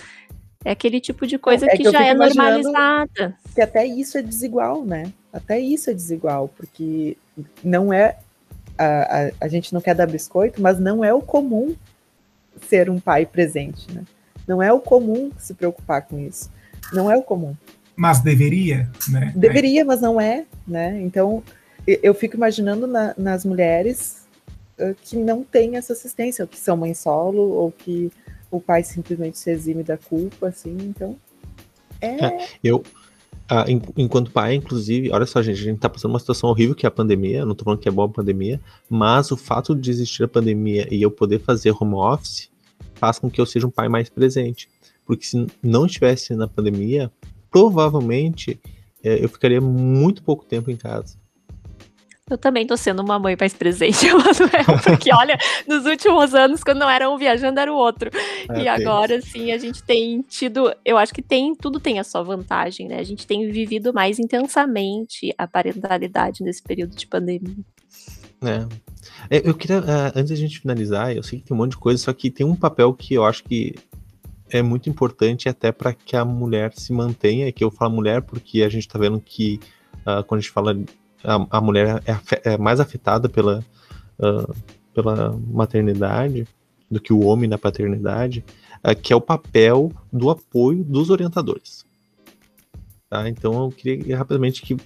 É 0.65 0.71
aquele 0.71 1.01
tipo 1.01 1.27
de 1.27 1.39
coisa 1.39 1.67
é 1.67 1.71
que, 1.71 1.83
que 1.83 1.91
já 1.91 2.05
é 2.05 2.15
normalizada. 2.15 3.37
Que 3.55 3.61
até 3.61 3.85
isso 3.85 4.17
é 4.17 4.23
desigual, 4.23 4.85
né? 4.85 5.13
Até 5.33 5.59
isso 5.59 5.91
é 5.91 5.95
desigual, 5.95 6.49
porque 6.57 7.17
não 7.63 7.93
é. 7.93 8.17
A, 8.79 8.85
a, 8.85 9.31
a 9.41 9.49
gente 9.49 9.73
não 9.73 9.81
quer 9.81 9.95
dar 9.95 10.07
biscoito, 10.07 10.61
mas 10.61 10.79
não 10.79 11.03
é 11.03 11.13
o 11.13 11.23
comum 11.23 11.75
ser 12.69 12.91
um 12.91 13.01
pai 13.01 13.25
presente, 13.27 13.91
né? 13.93 14.05
Não 14.47 14.63
é 14.63 14.73
o 14.73 14.79
comum 14.79 15.33
se 15.39 15.55
preocupar 15.55 16.03
com 16.03 16.19
isso. 16.19 16.51
Não 16.93 17.11
é 17.11 17.17
o 17.17 17.23
comum. 17.23 17.57
Mas 17.97 18.21
deveria, 18.21 18.91
né? 19.09 19.33
Deveria, 19.35 19.85
mas 19.85 20.01
não 20.01 20.21
é, 20.21 20.45
né? 20.67 21.01
Então, 21.01 21.43
eu 21.87 22.15
fico 22.15 22.37
imaginando 22.37 22.87
na, 22.87 23.15
nas 23.17 23.45
mulheres 23.45 24.27
uh, 24.79 24.95
que 25.03 25.17
não 25.17 25.43
têm 25.43 25.77
essa 25.77 25.93
assistência, 25.93 26.45
ou 26.45 26.49
que 26.49 26.59
são 26.59 26.77
mãe 26.77 26.93
solo, 26.93 27.41
ou 27.41 27.73
que 27.73 28.13
o 28.51 28.61
pai 28.61 28.85
simplesmente 28.85 29.39
se 29.39 29.51
exime 29.51 29.83
da 29.83 29.97
culpa, 29.97 30.49
assim, 30.49 30.77
então. 30.81 31.17
É. 32.01 32.27
é 32.27 32.49
eu, 32.63 32.83
ah, 33.49 33.65
enquanto 33.97 34.33
pai, 34.33 34.55
inclusive, 34.55 35.11
olha 35.13 35.25
só, 35.25 35.41
gente, 35.41 35.61
a 35.61 35.65
gente 35.65 35.79
tá 35.79 35.89
passando 35.89 36.11
uma 36.11 36.19
situação 36.19 36.51
horrível 36.51 36.75
que 36.75 36.85
é 36.85 36.89
a 36.89 36.91
pandemia, 36.91 37.47
não 37.47 37.55
tô 37.55 37.65
falando 37.65 37.79
que 37.79 37.89
é 37.89 37.93
boa 37.93 38.09
a 38.09 38.11
pandemia, 38.11 38.61
mas 38.91 39.31
o 39.31 39.37
fato 39.37 39.75
de 39.75 39.89
existir 39.89 40.25
a 40.25 40.29
pandemia 40.29 40.89
e 40.91 41.01
eu 41.01 41.11
poder 41.11 41.39
fazer 41.39 41.73
home 41.79 41.95
office 41.95 42.51
faz 42.95 43.21
com 43.21 43.31
que 43.31 43.41
eu 43.41 43.47
seja 43.47 43.67
um 43.67 43.71
pai 43.71 43.89
mais 43.89 44.09
presente. 44.09 44.69
Porque 45.05 45.25
se 45.25 45.47
não 45.63 45.87
estivesse 45.87 46.35
na 46.35 46.49
pandemia, 46.49 47.11
provavelmente 47.51 48.61
é, 49.03 49.23
eu 49.23 49.29
ficaria 49.29 49.61
muito 49.61 50.23
pouco 50.23 50.45
tempo 50.45 50.71
em 50.71 50.77
casa. 50.77 51.17
Eu 52.29 52.37
também 52.37 52.67
tô 52.67 52.77
sendo 52.77 53.03
uma 53.03 53.21
mãe 53.21 53.37
mais 53.39 53.55
presente, 53.55 54.05
Manuel, 54.11 54.83
porque 54.83 55.15
olha, 55.15 55.39
nos 55.65 55.87
últimos 55.87 56.35
anos, 56.35 56.65
quando 56.65 56.79
não 56.79 56.91
era 56.91 57.09
um 57.09 57.17
viajando, 57.17 57.61
era 57.61 57.73
o 57.73 57.77
outro. 57.77 58.11
É, 58.49 58.63
e 58.63 58.69
agora, 58.69 59.21
sim, 59.21 59.53
a 59.53 59.59
gente 59.59 59.81
tem 59.81 60.23
tido, 60.23 60.75
eu 60.85 60.99
acho 60.99 61.15
que 61.15 61.23
tem, 61.23 61.55
tudo 61.55 61.79
tem 61.79 62.01
a 62.01 62.05
sua 62.05 62.25
vantagem, 62.25 62.89
né? 62.89 62.99
A 62.99 63.05
gente 63.05 63.25
tem 63.29 63.49
vivido 63.49 63.95
mais 63.95 64.19
intensamente 64.19 65.33
a 65.39 65.47
parentalidade 65.47 66.43
nesse 66.43 66.61
período 66.61 66.97
de 66.97 67.07
pandemia. 67.07 67.65
É. 68.43 69.37
é 69.37 69.49
eu 69.49 69.55
queria, 69.55 69.79
uh, 69.79 70.13
antes 70.17 70.31
da 70.31 70.37
gente 70.37 70.59
finalizar, 70.59 71.15
eu 71.15 71.23
sei 71.23 71.39
que 71.39 71.45
tem 71.45 71.57
um 71.57 71.59
monte 71.59 71.73
de 71.73 71.79
coisa, 71.79 72.03
só 72.03 72.13
que 72.13 72.29
tem 72.29 72.45
um 72.45 72.57
papel 72.57 72.93
que 72.93 73.15
eu 73.15 73.25
acho 73.25 73.45
que 73.45 73.77
é 74.51 74.63
muito 74.63 74.89
importante 74.89 75.49
até 75.49 75.73
para 75.73 75.93
que 75.93 76.17
a 76.17 76.25
mulher 76.25 76.73
se 76.75 76.93
mantenha, 76.93 77.51
que 77.53 77.65
eu 77.65 77.71
falo 77.71 77.95
mulher 77.95 78.23
porque 78.23 78.63
a 78.63 78.69
gente 78.69 78.87
está 78.87 78.99
vendo 78.99 79.21
que 79.21 79.61
uh, 80.01 80.23
quando 80.25 80.39
a 80.39 80.41
gente 80.43 80.53
fala 80.53 80.77
a, 81.25 81.59
a 81.59 81.61
mulher 81.61 82.03
é, 82.07 82.53
é, 82.53 82.59
mais 82.59 82.81
afetada 82.81 83.29
pela, 83.29 83.65
uh, 84.19 84.55
pela 84.95 85.33
maternidade 85.33 86.47
do 86.91 87.01
que 87.01 87.13
o 87.13 87.25
homem 87.25 87.49
na 87.51 87.59
paternidade, 87.59 88.45
uh, 88.85 88.95
que 88.95 89.13
é 89.13 89.17
o 89.17 89.21
papel 89.21 89.93
do 90.13 90.31
apoio 90.31 90.85
dos 90.85 91.11
orientadores. 91.11 91.85
Tá? 93.09 93.29
Então 93.29 93.65
eu 93.65 93.71
queria 93.71 94.17
rapidamente 94.17 94.63
que 94.63 94.77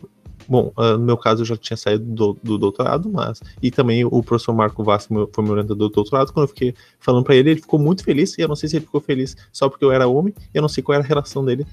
Bom, 0.50 0.72
uh, 0.76 0.98
no 0.98 1.04
meu 1.04 1.16
caso 1.16 1.42
eu 1.42 1.46
já 1.46 1.56
tinha 1.56 1.76
saído 1.76 2.04
do, 2.04 2.36
do, 2.42 2.58
doutorado, 2.58 3.08
mas. 3.08 3.40
E 3.62 3.70
também 3.70 4.04
o 4.04 4.20
professor 4.20 4.52
Marco 4.52 4.82
Vasco 4.82 5.30
foi 5.32 5.44
meu 5.44 5.52
orientador 5.52 5.88
do 5.88 5.94
doutorado. 5.94 6.32
Quando 6.32 6.42
eu 6.42 6.48
fiquei 6.48 6.74
falando 6.98 7.22
para 7.22 7.36
ele, 7.36 7.50
ele 7.52 7.60
ficou 7.60 7.78
muito 7.78 8.02
feliz. 8.02 8.36
E 8.36 8.40
eu 8.40 8.48
não 8.48 8.56
sei 8.56 8.68
se 8.68 8.74
ele 8.74 8.84
ficou 8.84 9.00
feliz 9.00 9.36
só 9.52 9.68
porque 9.68 9.84
eu 9.84 9.92
era 9.92 10.08
homem. 10.08 10.34
Eu 10.52 10.60
não 10.60 10.68
sei 10.68 10.82
qual 10.82 10.96
era 10.96 11.04
a 11.04 11.06
relação 11.06 11.44
dele, 11.44 11.64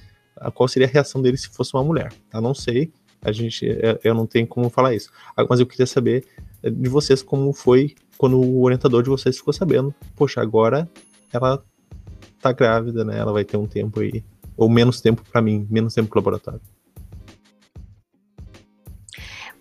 qual 0.53 0.67
seria 0.67 0.87
a 0.87 0.91
reação 0.91 1.23
dele 1.23 1.37
se 1.37 1.49
fosse 1.49 1.73
uma 1.73 1.83
mulher. 1.83 2.13
Tá? 2.29 2.39
Não 2.39 2.53
sei. 2.53 2.91
A 3.19 3.31
gente, 3.31 3.65
eu 4.03 4.13
não 4.13 4.27
tenho 4.27 4.45
como 4.45 4.69
falar 4.69 4.93
isso. 4.93 5.09
Ah, 5.35 5.43
mas 5.49 5.59
eu 5.59 5.65
queria 5.65 5.87
saber 5.87 6.23
eh, 6.61 6.69
de 6.69 6.87
vocês 6.87 7.23
como 7.23 7.51
foi 7.53 7.95
quando 8.15 8.39
o 8.39 8.61
orientador 8.61 9.01
de 9.01 9.09
vocês 9.09 9.37
ficou 9.37 9.51
sabendo. 9.51 9.91
Poxa, 10.15 10.39
agora 10.39 10.87
ela 11.33 11.63
tá 12.39 12.51
grávida, 12.51 13.03
né? 13.03 13.17
Ela 13.17 13.33
vai 13.33 13.43
ter 13.43 13.57
um 13.57 13.65
tempo 13.65 14.01
aí. 14.01 14.23
Ou 14.55 14.69
menos 14.69 15.01
tempo 15.01 15.23
para 15.31 15.41
mim, 15.41 15.65
menos 15.67 15.95
tempo 15.95 16.09
pro 16.09 16.19
laboratório. 16.19 16.61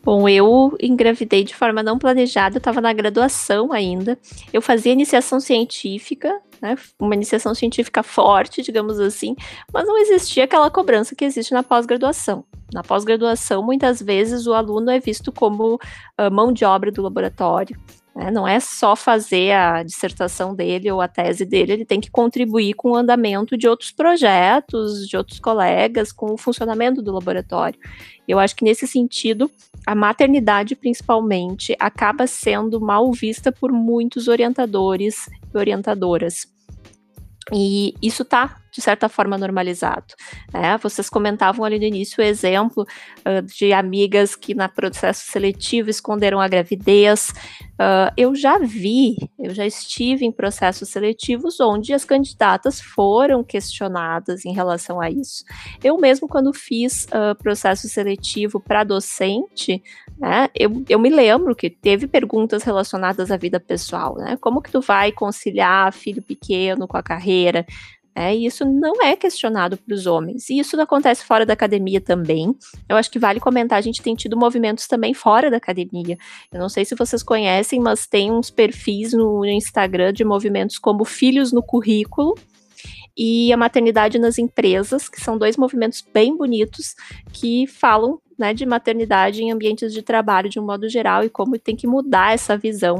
Bom, 0.06 0.28
eu 0.28 0.72
engravidei 0.80 1.42
de 1.42 1.52
forma 1.52 1.82
não 1.82 1.98
planejada, 1.98 2.54
eu 2.54 2.58
estava 2.58 2.80
na 2.80 2.92
graduação 2.92 3.72
ainda. 3.72 4.16
Eu 4.52 4.62
fazia 4.62 4.92
iniciação 4.92 5.40
científica, 5.40 6.40
né, 6.62 6.76
uma 6.96 7.12
iniciação 7.12 7.52
científica 7.56 8.04
forte, 8.04 8.62
digamos 8.62 9.00
assim, 9.00 9.34
mas 9.72 9.84
não 9.84 9.98
existia 9.98 10.44
aquela 10.44 10.70
cobrança 10.70 11.16
que 11.16 11.24
existe 11.24 11.52
na 11.52 11.64
pós-graduação. 11.64 12.44
Na 12.72 12.84
pós-graduação, 12.84 13.64
muitas 13.64 14.00
vezes 14.00 14.46
o 14.46 14.54
aluno 14.54 14.92
é 14.92 15.00
visto 15.00 15.32
como 15.32 15.74
uh, 15.74 16.30
mão 16.30 16.52
de 16.52 16.64
obra 16.64 16.92
do 16.92 17.02
laboratório. 17.02 17.76
Né? 18.16 18.30
Não 18.30 18.48
é 18.48 18.58
só 18.58 18.96
fazer 18.96 19.52
a 19.52 19.82
dissertação 19.82 20.54
dele 20.54 20.90
ou 20.90 21.02
a 21.02 21.06
tese 21.06 21.44
dele, 21.44 21.72
ele 21.74 21.84
tem 21.84 22.00
que 22.00 22.10
contribuir 22.10 22.72
com 22.72 22.92
o 22.92 22.96
andamento 22.96 23.58
de 23.58 23.68
outros 23.68 23.90
projetos, 23.90 25.06
de 25.06 25.18
outros 25.18 25.38
colegas, 25.38 26.12
com 26.12 26.32
o 26.32 26.38
funcionamento 26.38 27.02
do 27.02 27.12
laboratório. 27.12 27.78
Eu 28.26 28.38
acho 28.38 28.56
que 28.56 28.64
nesse 28.64 28.86
sentido, 28.86 29.50
a 29.86 29.94
maternidade, 29.94 30.74
principalmente, 30.74 31.76
acaba 31.78 32.26
sendo 32.26 32.80
mal 32.80 33.12
vista 33.12 33.52
por 33.52 33.70
muitos 33.70 34.28
orientadores 34.28 35.28
e 35.52 35.58
orientadoras. 35.58 36.46
E 37.52 37.94
isso 38.02 38.22
está, 38.22 38.56
de 38.76 38.82
certa 38.82 39.08
forma, 39.08 39.38
normalizado. 39.38 40.14
Né? 40.52 40.76
Vocês 40.82 41.08
comentavam 41.08 41.64
ali 41.64 41.78
no 41.78 41.86
início 41.86 42.22
o 42.22 42.26
exemplo 42.26 42.82
uh, 42.82 43.42
de 43.42 43.72
amigas 43.72 44.36
que, 44.36 44.54
no 44.54 44.68
processo 44.68 45.30
seletivo, 45.30 45.88
esconderam 45.88 46.38
a 46.38 46.46
gravidez. 46.46 47.32
Uh, 47.72 48.12
eu 48.16 48.34
já 48.34 48.58
vi, 48.58 49.16
eu 49.38 49.54
já 49.54 49.64
estive 49.64 50.26
em 50.26 50.32
processos 50.32 50.90
seletivos 50.90 51.58
onde 51.58 51.94
as 51.94 52.04
candidatas 52.04 52.80
foram 52.80 53.42
questionadas 53.42 54.44
em 54.44 54.52
relação 54.52 55.00
a 55.00 55.10
isso. 55.10 55.42
Eu 55.82 55.96
mesmo, 55.96 56.28
quando 56.28 56.52
fiz 56.52 57.06
uh, 57.06 57.34
processo 57.42 57.88
seletivo 57.88 58.60
para 58.60 58.84
docente, 58.84 59.82
né, 60.18 60.48
eu, 60.54 60.84
eu 60.88 60.98
me 60.98 61.08
lembro 61.08 61.56
que 61.56 61.70
teve 61.70 62.06
perguntas 62.06 62.62
relacionadas 62.62 63.30
à 63.30 63.36
vida 63.38 63.58
pessoal, 63.58 64.16
né? 64.16 64.36
Como 64.40 64.60
que 64.60 64.70
tu 64.70 64.80
vai 64.80 65.12
conciliar 65.12 65.92
filho 65.92 66.22
pequeno 66.22 66.86
com 66.86 66.96
a 66.96 67.02
carreira? 67.02 67.66
É, 68.18 68.34
e 68.34 68.46
isso 68.46 68.64
não 68.64 69.02
é 69.02 69.14
questionado 69.14 69.76
para 69.76 69.94
os 69.94 70.06
homens. 70.06 70.48
E 70.48 70.58
isso 70.58 70.80
acontece 70.80 71.22
fora 71.22 71.44
da 71.44 71.52
academia 71.52 72.00
também. 72.00 72.56
Eu 72.88 72.96
acho 72.96 73.10
que 73.10 73.18
vale 73.18 73.38
comentar, 73.38 73.78
a 73.78 73.82
gente 73.82 74.00
tem 74.00 74.14
tido 74.14 74.38
movimentos 74.38 74.86
também 74.86 75.12
fora 75.12 75.50
da 75.50 75.58
academia. 75.58 76.16
Eu 76.50 76.58
não 76.58 76.70
sei 76.70 76.86
se 76.86 76.94
vocês 76.94 77.22
conhecem, 77.22 77.78
mas 77.78 78.06
tem 78.06 78.32
uns 78.32 78.48
perfis 78.48 79.12
no 79.12 79.44
Instagram 79.44 80.14
de 80.14 80.24
movimentos 80.24 80.78
como 80.78 81.04
Filhos 81.04 81.52
no 81.52 81.62
Currículo, 81.62 82.34
e 83.16 83.52
a 83.52 83.56
maternidade 83.56 84.18
nas 84.18 84.38
empresas, 84.38 85.08
que 85.08 85.20
são 85.20 85.38
dois 85.38 85.56
movimentos 85.56 86.04
bem 86.12 86.36
bonitos 86.36 86.94
que 87.32 87.66
falam 87.66 88.20
né, 88.38 88.52
de 88.52 88.66
maternidade 88.66 89.42
em 89.42 89.50
ambientes 89.50 89.92
de 89.92 90.02
trabalho 90.02 90.50
de 90.50 90.60
um 90.60 90.64
modo 90.64 90.88
geral 90.88 91.24
e 91.24 91.30
como 91.30 91.58
tem 91.58 91.74
que 91.74 91.86
mudar 91.86 92.34
essa 92.34 92.58
visão, 92.58 92.96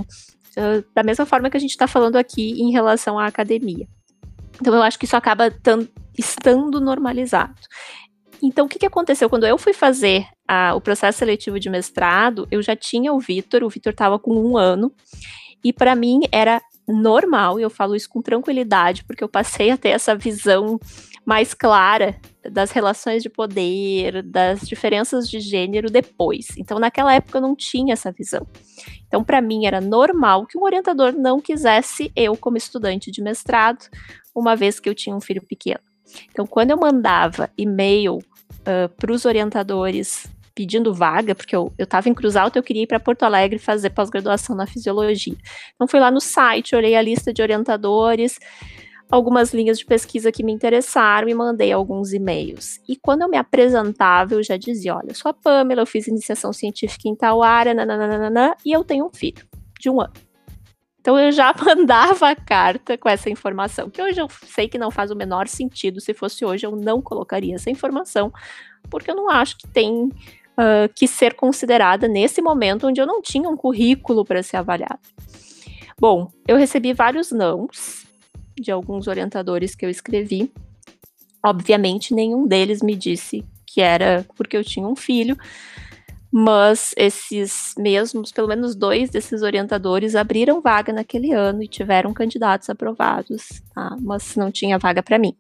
uh, 0.57 0.85
da 0.95 1.03
mesma 1.03 1.27
forma 1.27 1.51
que 1.51 1.57
a 1.57 1.61
gente 1.61 1.71
está 1.71 1.87
falando 1.87 2.17
aqui 2.17 2.53
em 2.61 2.71
relação 2.71 3.19
à 3.19 3.27
academia. 3.27 3.87
Então 4.61 4.75
eu 4.75 4.83
acho 4.83 4.99
que 4.99 5.05
isso 5.05 5.17
acaba 5.17 5.53
estando 6.17 6.81
normalizado. 6.81 7.55
Então, 8.43 8.67
o 8.67 8.69
que, 8.69 8.79
que 8.79 8.87
aconteceu? 8.87 9.31
Quando 9.31 9.47
eu 9.47 9.57
fui 9.57 9.73
fazer 9.73 10.27
a, 10.47 10.75
o 10.75 10.81
processo 10.81 11.19
seletivo 11.19 11.59
de 11.59 11.71
mestrado, 11.71 12.47
eu 12.51 12.63
já 12.63 12.77
tinha 12.77 13.13
o 13.13 13.19
Vitor, 13.19 13.63
o 13.63 13.71
Vitor 13.71 13.93
estava 13.93 14.19
com 14.19 14.35
um 14.35 14.57
ano, 14.57 14.93
e 15.65 15.73
para 15.73 15.95
mim 15.95 16.21
era 16.31 16.61
normal, 16.87 17.59
e 17.59 17.63
eu 17.63 17.71
falo 17.71 17.97
isso 17.97 18.09
com 18.09 18.23
tranquilidade, 18.23 19.05
porque 19.05 19.25
eu 19.25 19.29
passei 19.29 19.71
a 19.71 19.77
ter 19.77 19.89
essa 19.89 20.15
visão 20.15 20.79
mais 21.25 21.53
clara 21.53 22.15
das 22.49 22.71
relações 22.71 23.23
de 23.23 23.29
poder, 23.29 24.23
das 24.23 24.61
diferenças 24.61 25.29
de 25.29 25.41
gênero 25.41 25.91
depois. 25.91 26.47
Então, 26.57 26.79
naquela 26.79 27.13
época 27.13 27.39
eu 27.39 27.43
não 27.43 27.57
tinha 27.57 27.95
essa 27.95 28.13
visão. 28.13 28.47
Então, 29.07 29.23
para 29.23 29.41
mim 29.41 29.67
era 29.67 29.81
normal 29.81 30.47
que 30.47 30.59
um 30.59 30.65
orientador 30.65 31.13
não 31.13 31.41
quisesse 31.41 32.13
eu 32.15 32.37
como 32.37 32.57
estudante 32.57 33.11
de 33.11 33.23
mestrado, 33.23 33.89
uma 34.35 34.55
vez 34.55 34.79
que 34.79 34.89
eu 34.89 34.95
tinha 34.95 35.15
um 35.15 35.21
filho 35.21 35.43
pequeno. 35.43 35.81
Então, 36.31 36.47
quando 36.47 36.71
eu 36.71 36.77
mandava 36.77 37.51
e-mail 37.57 38.19
uh, 38.19 38.89
para 38.97 39.13
os 39.13 39.25
orientadores 39.25 40.27
pedindo 40.55 40.95
vaga, 40.95 41.35
porque 41.35 41.55
eu 41.55 41.71
estava 41.79 42.09
em 42.09 42.15
Cruz 42.15 42.35
Alta, 42.35 42.59
eu 42.59 42.63
queria 42.63 42.85
ir 42.85 42.87
para 42.87 42.99
Porto 42.99 43.25
Alegre 43.25 43.59
fazer 43.59 43.91
pós-graduação 43.91 44.57
na 44.57 44.67
fisiologia. 44.67 45.37
Então, 45.75 45.87
fui 45.87 46.01
lá 46.01 46.11
no 46.11 46.21
site, 46.21 46.75
olhei 46.75 46.97
a 46.97 47.03
lista 47.03 47.33
de 47.33 47.43
orientadores, 47.43 48.39
algumas 49.11 49.53
linhas 49.53 49.79
de 49.79 49.85
pesquisa 49.85 50.33
que 50.33 50.43
me 50.43 50.53
interessaram 50.53 51.29
e 51.29 51.35
mandei 51.35 51.73
alguns 51.73 52.13
e-mails. 52.13 52.81
E 52.89 52.97
quando 52.97 53.23
eu 53.23 53.29
me 53.29 53.37
apresentava, 53.37 54.35
eu 54.35 54.43
já 54.43 54.57
dizia: 54.57 54.97
olha, 54.97 55.11
eu 55.11 55.15
sou 55.15 55.31
a 55.31 55.35
Pamela, 55.35 55.83
eu 55.83 55.87
fiz 55.87 56.07
iniciação 56.07 56.53
científica 56.53 57.09
em 57.09 57.15
tal 57.15 57.43
área, 57.43 57.75
nananana, 57.75 58.57
e 58.65 58.73
eu 58.73 58.85
tenho 58.85 59.07
um 59.07 59.11
filho 59.11 59.47
de 59.79 59.89
um 59.91 60.01
ano. 60.01 60.13
Então 61.01 61.19
eu 61.19 61.31
já 61.31 61.55
mandava 61.65 62.31
a 62.31 62.37
carta 62.37 62.99
com 62.99 63.09
essa 63.09 63.31
informação, 63.31 63.89
que 63.89 64.03
hoje 64.03 64.21
eu 64.21 64.29
sei 64.47 64.69
que 64.69 64.79
não 64.79 64.91
faz 64.91 65.11
o 65.11 65.17
menor 65.17 65.47
sentido. 65.47 66.01
Se 66.01 66.13
fosse 66.13 66.45
hoje, 66.45 66.67
eu 66.67 66.75
não 66.75 67.01
colocaria 67.01 67.55
essa 67.55 67.71
informação, 67.71 68.33
porque 68.91 69.11
eu 69.11 69.15
não 69.15 69.31
acho 69.31 69.57
que 69.57 69.69
tem 69.69 70.05
uh, 70.05 70.93
que 70.95 71.07
ser 71.07 71.35
considerada 71.35 72.09
nesse 72.09 72.43
momento 72.43 72.89
onde 72.89 73.01
eu 73.01 73.07
não 73.07 73.23
tinha 73.23 73.49
um 73.49 73.57
currículo 73.57 74.25
para 74.25 74.43
ser 74.43 74.57
avaliado. 74.57 74.99
Bom, 75.99 76.29
eu 76.47 76.57
recebi 76.57 76.93
vários 76.93 77.31
nãos 77.31 78.06
de 78.59 78.71
alguns 78.71 79.07
orientadores 79.07 79.75
que 79.75 79.85
eu 79.85 79.91
escrevi. 79.91 80.51
Obviamente, 81.45 82.15
nenhum 82.15 82.47
deles 82.47 82.83
me 82.83 82.97
disse 82.97 83.45
que 83.67 83.81
era 83.81 84.27
porque 84.37 84.57
eu 84.57 84.65
tinha 84.65 84.87
um 84.87 84.97
filho, 84.97 85.37
mas 86.33 86.93
esses 86.97 87.75
mesmos, 87.79 88.33
pelo 88.33 88.49
menos 88.49 88.75
dois 88.75 89.11
desses 89.11 89.43
orientadores 89.43 90.15
abriram 90.15 90.61
vaga 90.61 90.93
naquele 90.93 91.33
ano 91.33 91.63
e 91.63 91.69
tiveram 91.69 92.13
candidatos 92.13 92.69
aprovados, 92.69 93.63
tá? 93.75 93.97
mas 94.01 94.37
não 94.37 94.51
tinha 94.51 94.79
vaga 94.79 95.03
para 95.03 95.19
mim. 95.19 95.35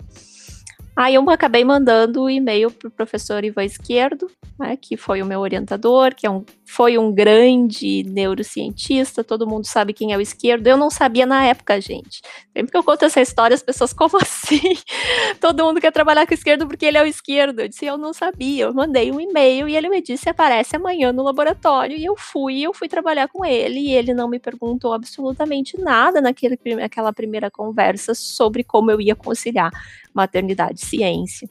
Aí 0.96 1.14
eu 1.14 1.28
acabei 1.28 1.62
mandando 1.62 2.22
o 2.22 2.24
um 2.24 2.30
e-mail 2.30 2.70
para 2.70 2.88
o 2.88 2.90
professor 2.90 3.44
Ivan 3.44 3.64
Esquerdo, 3.64 4.30
né, 4.58 4.78
que 4.80 4.96
foi 4.96 5.20
o 5.20 5.26
meu 5.26 5.40
orientador, 5.40 6.14
que 6.14 6.26
é 6.26 6.30
um, 6.30 6.42
foi 6.64 6.96
um 6.96 7.12
grande 7.12 8.02
neurocientista, 8.04 9.22
todo 9.22 9.46
mundo 9.46 9.66
sabe 9.66 9.92
quem 9.92 10.14
é 10.14 10.16
o 10.16 10.22
esquerdo. 10.22 10.66
Eu 10.66 10.78
não 10.78 10.88
sabia 10.88 11.26
na 11.26 11.44
época, 11.44 11.78
gente. 11.82 12.22
Sempre 12.50 12.72
que 12.72 12.76
eu 12.78 12.82
conto 12.82 13.04
essa 13.04 13.20
história, 13.20 13.54
as 13.54 13.62
pessoas, 13.62 13.92
como 13.92 14.16
assim? 14.16 14.74
todo 15.38 15.62
mundo 15.64 15.82
quer 15.82 15.92
trabalhar 15.92 16.26
com 16.26 16.32
o 16.32 16.34
esquerdo 16.34 16.66
porque 16.66 16.86
ele 16.86 16.96
é 16.96 17.02
o 17.02 17.06
esquerdo. 17.06 17.60
Eu 17.60 17.68
disse, 17.68 17.84
eu 17.84 17.98
não 17.98 18.14
sabia. 18.14 18.64
Eu 18.64 18.72
mandei 18.72 19.12
um 19.12 19.20
e-mail 19.20 19.68
e 19.68 19.76
ele 19.76 19.90
me 19.90 20.00
disse, 20.00 20.30
aparece 20.30 20.76
amanhã 20.76 21.12
no 21.12 21.22
laboratório. 21.22 21.94
E 21.94 22.06
eu 22.06 22.16
fui, 22.16 22.62
eu 22.62 22.72
fui 22.72 22.88
trabalhar 22.88 23.28
com 23.28 23.44
ele 23.44 23.80
e 23.80 23.92
ele 23.92 24.14
não 24.14 24.28
me 24.28 24.38
perguntou 24.38 24.94
absolutamente 24.94 25.78
nada 25.78 26.22
naquele, 26.22 26.58
naquela 26.74 27.12
primeira 27.12 27.50
conversa 27.50 28.14
sobre 28.14 28.64
como 28.64 28.90
eu 28.90 28.98
ia 28.98 29.14
conciliar 29.14 29.70
maternidade 30.16 30.80
e 30.80 30.86
ciência. 30.86 31.48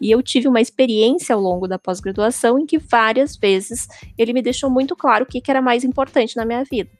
E 0.00 0.10
eu 0.10 0.22
tive 0.22 0.48
uma 0.48 0.60
experiência 0.60 1.34
ao 1.34 1.40
longo 1.40 1.68
da 1.68 1.78
pós-graduação 1.78 2.58
em 2.58 2.66
que 2.66 2.78
várias 2.78 3.36
vezes 3.36 3.86
ele 4.16 4.32
me 4.32 4.42
deixou 4.42 4.70
muito 4.70 4.96
claro 4.96 5.24
o 5.24 5.28
que, 5.28 5.40
que 5.40 5.50
era 5.50 5.62
mais 5.62 5.84
importante 5.84 6.36
na 6.36 6.44
minha 6.44 6.64
vida, 6.64 6.90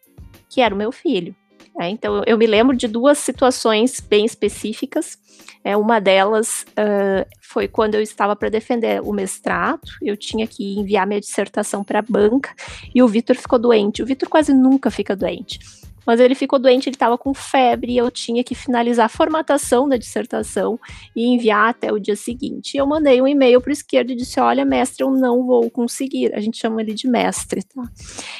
que 0.49 0.61
era 0.61 0.75
o 0.75 0.79
meu 0.79 0.93
filho. 0.93 1.35
É, 1.79 1.89
então, 1.91 2.23
eu 2.27 2.39
me 2.39 2.47
lembro 2.47 2.75
de 2.75 2.89
duas 2.89 3.19
situações 3.19 4.01
bem 4.01 4.25
específicas. 4.25 5.19
É, 5.63 5.77
uma 5.77 6.01
delas 6.01 6.65
uh, 6.71 7.29
foi 7.43 7.69
quando 7.69 7.97
eu 7.97 8.01
estava 8.01 8.35
para 8.35 8.49
defender 8.49 9.03
o 9.03 9.13
mestrado, 9.13 9.83
eu 10.01 10.17
tinha 10.17 10.47
que 10.47 10.79
enviar 10.79 11.07
minha 11.07 11.21
dissertação 11.21 11.85
para 11.85 11.99
a 11.99 12.03
banca 12.03 12.55
e 12.95 13.03
o 13.03 13.09
Vitor 13.09 13.37
ficou 13.37 13.59
doente. 13.59 14.03
O 14.03 14.07
Vitor 14.07 14.29
quase 14.29 14.55
nunca 14.55 14.91
fica 14.91 15.15
doente. 15.15 15.59
Mas 16.07 16.21
ele 16.21 16.37
ficou 16.37 16.59
doente, 16.59 16.89
ele 16.89 16.95
estava 16.95 17.19
com 17.19 17.35
febre, 17.35 17.93
e 17.93 17.97
eu 17.97 18.11
tinha 18.11 18.45
que 18.45 18.55
finalizar 18.55 19.07
a 19.07 19.09
formatação 19.09 19.89
da 19.89 19.97
dissertação 19.97 20.79
e 21.15 21.27
enviar 21.27 21.71
até 21.71 21.93
o 21.93 21.99
dia 21.99 22.15
seguinte. 22.15 22.77
Eu 22.77 22.87
mandei 22.87 23.21
um 23.21 23.27
e-mail 23.27 23.61
para 23.61 23.71
o 23.71 23.73
esquerdo 23.73 24.13
e 24.13 24.17
disse: 24.17 24.39
Olha, 24.39 24.65
mestre, 24.65 25.03
eu 25.03 25.11
não 25.11 25.45
vou 25.45 25.69
conseguir. 25.69 26.33
A 26.35 26.41
gente 26.41 26.59
chama 26.59 26.81
ele 26.81 26.95
de 26.95 27.09
mestre, 27.09 27.63
tá? 27.65 27.83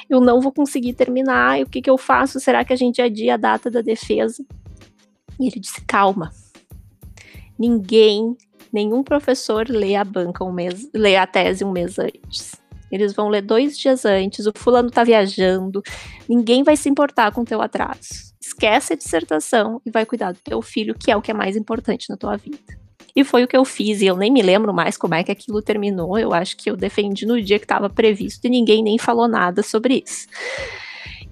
Eu 0.09 0.21
não 0.21 0.41
vou 0.41 0.53
conseguir 0.53 0.93
terminar. 0.93 1.59
E 1.59 1.65
o 1.65 1.67
que, 1.67 1.83
que 1.83 1.91
eu 1.91 1.99
faço? 1.99 2.39
Será 2.39 2.65
que 2.65 2.73
a 2.73 2.77
gente 2.77 3.03
adia 3.03 3.35
a 3.35 3.37
data 3.37 3.71
da 3.71 3.81
defesa? 3.81 4.45
E 5.41 5.49
ele 5.49 5.59
disse: 5.59 5.85
Calma. 5.85 6.31
Ninguém, 7.59 8.37
nenhum 8.71 9.03
professor 9.03 9.67
lê 9.69 9.97
a 9.97 10.05
banca 10.05 10.45
um 10.45 10.53
mês, 10.53 10.89
lê 10.95 11.17
a 11.17 11.27
tese 11.27 11.65
um 11.65 11.73
mês 11.73 11.99
antes. 11.99 12.66
Eles 12.91 13.13
vão 13.13 13.29
ler 13.29 13.43
dois 13.43 13.79
dias 13.79 14.05
antes, 14.05 14.47
o 14.47 14.53
fulano 14.55 14.91
tá 14.91 15.03
viajando, 15.03 15.83
ninguém 16.29 16.63
vai 16.63 16.77
se 16.77 16.89
importar 16.89 17.33
com 17.33 17.41
o 17.41 17.45
teu 17.45 17.61
atraso. 17.61 18.35
Esquece 18.41 18.93
a 18.93 18.97
dissertação 18.97 19.81
e 19.85 19.91
vai 19.91 20.07
cuidar 20.07 20.33
do 20.33 20.39
teu 20.39 20.63
filho, 20.63 20.95
que 20.95 21.11
é 21.11 21.17
o 21.17 21.23
que 21.23 21.31
é 21.31 21.35
mais 21.35 21.57
importante 21.57 22.09
na 22.09 22.17
tua 22.17 22.37
vida. 22.37 22.87
E 23.15 23.25
foi 23.25 23.43
o 23.43 23.49
que 23.49 23.57
eu 23.57 23.65
fiz, 23.65 24.03
e 24.03 24.07
eu 24.07 24.17
nem 24.17 24.31
me 24.31 24.43
lembro 24.43 24.75
mais 24.75 24.97
como 24.97 25.15
é 25.15 25.25
que 25.25 25.33
aquilo 25.33 25.63
terminou. 25.63 26.19
Eu 26.19 26.35
acho 26.35 26.57
que 26.57 26.71
eu 26.71 26.77
defendi 26.77 27.25
no 27.25 27.41
dia 27.41 27.59
que 27.59 27.65
estava 27.65 27.89
previsto 27.89 28.45
e 28.45 28.51
ninguém 28.51 28.83
nem 28.83 28.99
falou 28.99 29.27
nada 29.27 29.63
sobre 29.63 30.05
isso. 30.07 30.29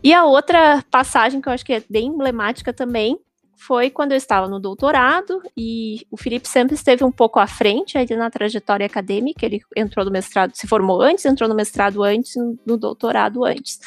E 0.02 0.12
a 0.12 0.24
outra 0.24 0.82
passagem 0.90 1.40
que 1.40 1.48
eu 1.48 1.52
acho 1.52 1.64
que 1.64 1.74
é 1.74 1.82
bem 1.88 2.06
emblemática 2.06 2.72
também 2.72 3.18
foi 3.66 3.88
quando 3.88 4.12
eu 4.12 4.16
estava 4.16 4.46
no 4.46 4.60
doutorado 4.60 5.42
e 5.56 6.06
o 6.10 6.16
Felipe 6.16 6.46
sempre 6.46 6.74
esteve 6.74 7.02
um 7.02 7.10
pouco 7.10 7.38
à 7.38 7.46
frente 7.46 7.96
aí 7.96 8.06
na 8.14 8.30
trajetória 8.30 8.84
acadêmica, 8.84 9.46
ele 9.46 9.60
entrou 9.74 10.04
no 10.04 10.10
mestrado, 10.10 10.54
se 10.54 10.66
formou 10.66 11.00
antes, 11.00 11.24
entrou 11.24 11.48
no 11.48 11.54
mestrado 11.54 12.02
antes, 12.02 12.34
no 12.66 12.76
doutorado 12.76 13.44
antes. 13.44 13.80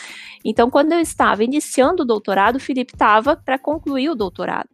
Então, 0.43 0.69
quando 0.69 0.93
eu 0.93 0.99
estava 0.99 1.43
iniciando 1.43 2.01
o 2.01 2.05
doutorado, 2.05 2.55
o 2.55 2.59
Felipe 2.59 2.93
estava 2.93 3.35
para 3.35 3.59
concluir 3.59 4.09
o 4.09 4.15
doutorado. 4.15 4.69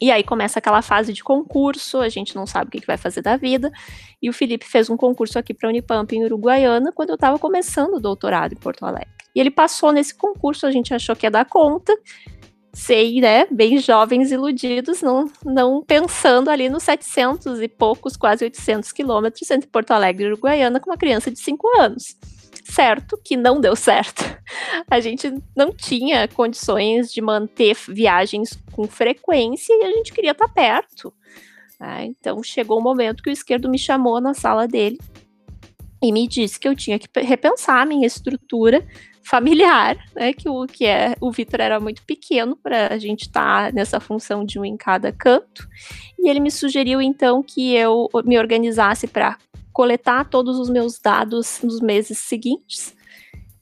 E 0.00 0.10
aí 0.10 0.24
começa 0.24 0.58
aquela 0.58 0.80
fase 0.80 1.12
de 1.12 1.22
concurso, 1.22 1.98
a 1.98 2.08
gente 2.08 2.34
não 2.34 2.46
sabe 2.46 2.68
o 2.68 2.70
que, 2.70 2.86
vai 2.86 2.96
fazer 2.96 3.20
da 3.20 3.36
vida. 3.36 3.70
E 4.22 4.30
o 4.30 4.32
Felipe 4.32 4.66
fez 4.66 4.88
um 4.88 4.96
concurso 4.96 5.38
aqui 5.38 5.52
para 5.52 5.68
a 5.68 5.70
Unipamp 5.70 6.10
em 6.12 6.24
Uruguaiana, 6.24 6.90
quando 6.92 7.10
eu 7.10 7.16
estava 7.16 7.38
começando 7.38 7.96
o 7.96 8.00
doutorado 8.00 8.54
em 8.54 8.56
Porto 8.56 8.86
Alegre. 8.86 9.10
E 9.34 9.40
ele 9.40 9.50
passou 9.50 9.92
nesse 9.92 10.14
concurso, 10.14 10.66
a 10.66 10.70
gente 10.70 10.94
achou 10.94 11.14
que 11.14 11.26
ia 11.26 11.30
dar 11.30 11.44
conta, 11.44 11.94
sei, 12.72 13.20
né, 13.20 13.46
bem 13.50 13.78
jovens 13.78 14.30
iludidos, 14.30 15.02
não, 15.02 15.30
não 15.44 15.82
pensando 15.82 16.48
ali 16.50 16.68
nos 16.68 16.82
700 16.84 17.60
e 17.60 17.68
poucos, 17.68 18.16
quase 18.16 18.44
800 18.44 18.92
quilômetros 18.92 19.50
entre 19.50 19.68
Porto 19.68 19.90
Alegre 19.90 20.24
e 20.24 20.26
Uruguaiana 20.28 20.78
com 20.78 20.90
uma 20.90 20.96
criança 20.96 21.30
de 21.30 21.38
5 21.38 21.68
anos. 21.78 22.16
Certo 22.64 23.18
que 23.24 23.36
não 23.36 23.60
deu 23.60 23.74
certo. 23.74 24.22
A 24.88 25.00
gente 25.00 25.32
não 25.56 25.72
tinha 25.72 26.28
condições 26.28 27.12
de 27.12 27.20
manter 27.20 27.76
viagens 27.88 28.56
com 28.72 28.86
frequência 28.86 29.72
e 29.74 29.84
a 29.84 29.92
gente 29.92 30.12
queria 30.12 30.30
estar 30.30 30.48
perto. 30.48 31.12
Né? 31.80 32.04
Então 32.04 32.42
chegou 32.42 32.76
o 32.76 32.80
um 32.80 32.82
momento 32.84 33.22
que 33.22 33.30
o 33.30 33.32
esquerdo 33.32 33.68
me 33.68 33.78
chamou 33.78 34.20
na 34.20 34.34
sala 34.34 34.68
dele 34.68 34.98
e 36.02 36.12
me 36.12 36.26
disse 36.26 36.58
que 36.58 36.68
eu 36.68 36.76
tinha 36.76 36.98
que 36.98 37.08
repensar 37.20 37.82
a 37.82 37.86
minha 37.86 38.06
estrutura 38.06 38.86
familiar, 39.22 39.96
né? 40.14 40.32
Que 40.32 40.48
o 40.48 40.66
que 40.66 40.86
é 40.86 41.14
o 41.20 41.30
Vitor 41.30 41.60
era 41.60 41.80
muito 41.80 42.02
pequeno 42.04 42.56
para 42.56 42.92
a 42.92 42.98
gente 42.98 43.22
estar 43.22 43.66
tá 43.66 43.72
nessa 43.72 44.00
função 44.00 44.44
de 44.44 44.58
um 44.58 44.64
em 44.64 44.76
cada 44.76 45.12
canto. 45.12 45.68
E 46.18 46.28
ele 46.28 46.40
me 46.40 46.50
sugeriu 46.50 47.00
então 47.00 47.42
que 47.42 47.74
eu 47.74 48.08
me 48.24 48.38
organizasse 48.38 49.06
para 49.06 49.36
coletar 49.72 50.28
todos 50.28 50.58
os 50.58 50.68
meus 50.68 50.98
dados 50.98 51.60
nos 51.62 51.80
meses 51.80 52.18
seguintes. 52.18 52.94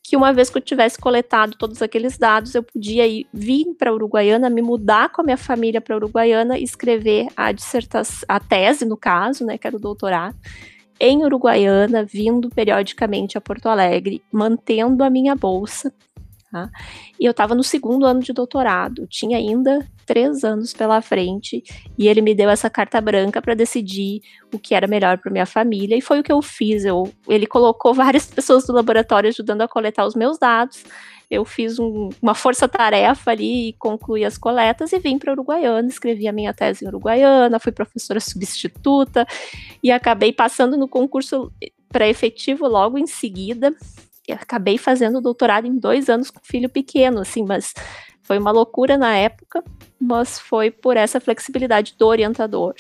Que 0.02 0.16
uma 0.16 0.32
vez 0.32 0.48
que 0.48 0.56
eu 0.56 0.62
tivesse 0.62 0.98
coletado 0.98 1.56
todos 1.59 1.82
aqueles 1.82 2.16
dados, 2.16 2.54
eu 2.54 2.62
podia 2.62 3.06
ir, 3.06 3.26
vir 3.32 3.66
para 3.78 3.92
Uruguaiana, 3.92 4.48
me 4.48 4.62
mudar 4.62 5.11
com 5.11 5.20
a 5.20 5.24
minha 5.24 5.36
família 5.36 5.82
para 5.82 5.96
Uruguaiana, 5.96 6.59
escrever 6.59 7.28
a 7.36 7.52
dissertação, 7.52 8.24
a 8.26 8.40
tese 8.40 8.86
no 8.86 8.96
caso, 8.96 9.44
né, 9.44 9.59
que 9.59 9.66
era 9.66 9.76
o 9.76 9.80
doutorado 9.80 10.36
em 11.01 11.24
Uruguaiana, 11.24 12.05
vindo 12.05 12.49
periodicamente 12.51 13.38
a 13.38 13.40
Porto 13.40 13.68
Alegre, 13.68 14.22
mantendo 14.32 15.05
a 15.05 15.11
minha 15.11 15.34
bolsa. 15.34 15.92
Tá? 16.51 16.70
E 17.20 17.26
eu 17.26 17.32
estava 17.32 17.55
no 17.55 17.62
segundo 17.62 18.07
ano 18.07 18.20
de 18.20 18.32
doutorado, 18.32 19.07
tinha 19.07 19.36
ainda 19.36 19.86
três 20.07 20.42
anos 20.42 20.72
pela 20.72 21.03
frente, 21.03 21.62
e 21.99 22.08
ele 22.08 22.22
me 22.22 22.34
deu 22.34 22.49
essa 22.49 22.70
carta 22.70 22.99
branca 23.03 23.42
para 23.42 23.53
decidir 23.53 24.22
o 24.53 24.58
que 24.58 24.75
era 24.75 24.87
melhor 24.87 25.18
para 25.18 25.30
minha 25.30 25.45
família, 25.45 25.95
e 25.95 26.00
foi 26.00 26.20
o 26.20 26.22
que 26.22 26.33
eu 26.33 26.41
fiz. 26.41 26.87
Eu, 26.87 27.12
ele 27.29 27.46
colocou 27.46 27.92
várias 27.95 28.26
pessoas 28.26 28.66
do 28.66 28.72
laboratório 28.72 29.29
ajudando 29.29 29.61
a 29.61 29.68
coletar 29.68 30.07
os 30.07 30.14
meus 30.14 30.38
dados, 30.38 30.84
eu 31.30 31.45
fiz 31.45 31.79
um, 31.79 32.09
uma 32.22 32.34
força-tarefa 32.34 33.30
ali 33.30 33.68
e 33.68 33.72
concluí 33.75 34.25
as 34.25 34.38
coletas 34.38 34.92
e 34.92 34.99
vim 34.99 35.18
para 35.18 35.33
Uruguaiana, 35.33 35.88
escrevi 35.88 36.26
a 36.26 36.33
minha 36.33 36.55
tese 36.55 36.84
em 36.84 36.88
Uruguaiana, 36.88 37.61
fui 37.61 37.71
professora 37.71 38.18
substituta 38.18 39.26
e 39.83 39.91
acabei 39.91 40.33
passando 40.33 40.76
no 40.76 40.88
concurso 40.88 41.53
para 41.91 42.09
efetivo 42.09 42.67
logo 42.67 42.96
em 42.96 43.07
seguida. 43.07 43.75
E 44.26 44.33
acabei 44.33 44.76
fazendo 44.76 45.21
doutorado 45.21 45.67
em 45.67 45.79
dois 45.79 46.09
anos 46.11 46.30
com 46.30 46.41
filho 46.42 46.68
pequeno, 46.68 47.21
assim, 47.21 47.42
mas 47.45 47.72
foi 48.22 48.38
uma 48.38 48.50
loucura 48.50 48.99
na 48.99 49.17
época, 49.17 49.64
mas 49.99 50.38
foi 50.38 50.71
por 50.71 50.99
essa 50.99 51.18
flexibilidade 51.18 51.95
do 51.99 52.07
orientador. 52.07 52.75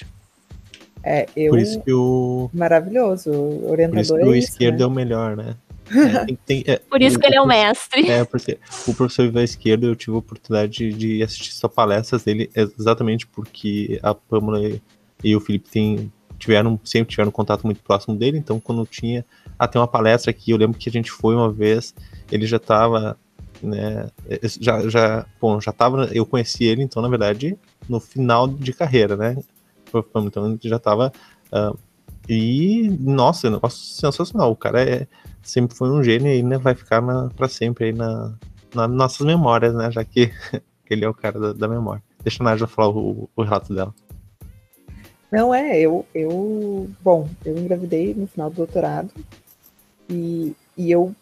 É, 1.02 1.26
eu... 1.34 1.50
Por 1.50 1.58
isso 1.58 1.80
que 1.80 1.92
o. 1.92 2.50
Maravilhoso. 2.52 3.30
O 3.30 3.70
orientador 3.70 3.94
Por 3.94 4.00
isso 4.00 4.14
que 4.14 4.22
é 4.22 4.26
o 4.26 4.34
isso, 4.34 4.48
esquerdo 4.50 4.78
né? 4.78 4.84
é 4.84 4.86
o 4.86 4.90
melhor, 4.90 5.36
né? 5.36 5.54
É, 5.90 6.24
tem- 6.26 6.38
tem- 6.46 6.64
é, 6.66 6.76
Por 6.78 7.02
isso 7.02 7.18
que 7.18 7.26
ele 7.26 7.36
é 7.36 7.40
o 7.40 7.46
mestre. 7.46 8.08
É, 8.10 8.24
porque 8.24 8.58
o 8.86 8.94
professor 8.94 9.24
Ivan 9.24 9.42
Esquerdo, 9.42 9.84
eu 9.86 9.96
tive 9.96 10.12
a 10.14 10.18
oportunidade 10.18 10.92
de, 10.92 11.22
assistir 11.22 11.52
só 11.52 11.68
palestras 11.68 12.22
dele, 12.24 12.50
exatamente 12.54 13.26
porque 13.26 13.98
a 14.02 14.14
Pâmela 14.14 14.60
e, 15.22 15.34
o 15.34 15.40
Felipe 15.40 15.68
tem, 15.70 16.12
tiveram, 16.38 16.78
sempre 16.84 17.10
tiveram 17.10 17.28
um 17.28 17.32
contato 17.32 17.64
muito 17.64 17.82
próximo 17.82 18.14
dele, 18.16 18.38
então 18.38 18.60
quando 18.60 18.86
tinha 18.86 19.24
até 19.58 19.78
uma 19.78 19.88
palestra 19.88 20.30
aqui, 20.30 20.50
eu 20.50 20.56
lembro 20.56 20.78
que 20.78 20.88
a 20.88 20.92
gente 20.92 21.10
foi 21.10 21.34
uma 21.34 21.50
vez, 21.50 21.94
ele 22.30 22.46
já 22.46 22.58
estava, 22.58 23.18
né, 23.62 24.08
já, 24.60 24.88
já, 24.88 25.26
bom, 25.40 25.60
já 25.60 25.72
tava, 25.72 26.08
eu 26.12 26.24
conheci 26.24 26.64
ele, 26.64 26.82
então, 26.82 27.02
na 27.02 27.08
verdade, 27.08 27.56
no 27.88 27.98
final 27.98 28.46
de 28.46 28.72
carreira, 28.72 29.16
né, 29.16 29.36
então 30.26 30.46
ele 30.46 30.58
já 30.62 30.76
estava, 30.76 31.12
e, 32.28 32.88
nossa, 33.00 33.48
negócio 33.50 33.80
sensacional, 33.80 34.50
o 34.52 34.56
cara 34.56 34.82
é, 34.82 35.06
sempre 35.48 35.76
foi 35.76 35.90
um 35.90 36.02
gênio 36.02 36.28
e 36.28 36.36
ainda 36.36 36.58
vai 36.58 36.74
ficar 36.74 37.00
na, 37.00 37.30
pra 37.30 37.48
sempre 37.48 37.86
aí 37.86 37.92
na, 37.92 38.34
nas 38.74 38.90
nossas 38.90 39.26
memórias, 39.26 39.74
né? 39.74 39.90
Já 39.90 40.04
que 40.04 40.30
ele 40.88 41.04
é 41.04 41.08
o 41.08 41.14
cara 41.14 41.38
da, 41.38 41.52
da 41.52 41.68
memória. 41.68 42.02
Deixa 42.22 42.42
a 42.42 42.44
Nájila 42.44 42.68
falar 42.68 42.90
o, 42.90 43.28
o 43.34 43.42
relato 43.42 43.74
dela. 43.74 43.94
Não 45.30 45.54
é, 45.54 45.78
eu, 45.78 46.06
eu. 46.14 46.88
Bom, 47.02 47.28
eu 47.44 47.56
engravidei 47.58 48.14
no 48.14 48.26
final 48.26 48.48
do 48.48 48.56
doutorado 48.56 49.10
e, 50.08 50.54
e 50.76 50.90
eu, 50.90 51.14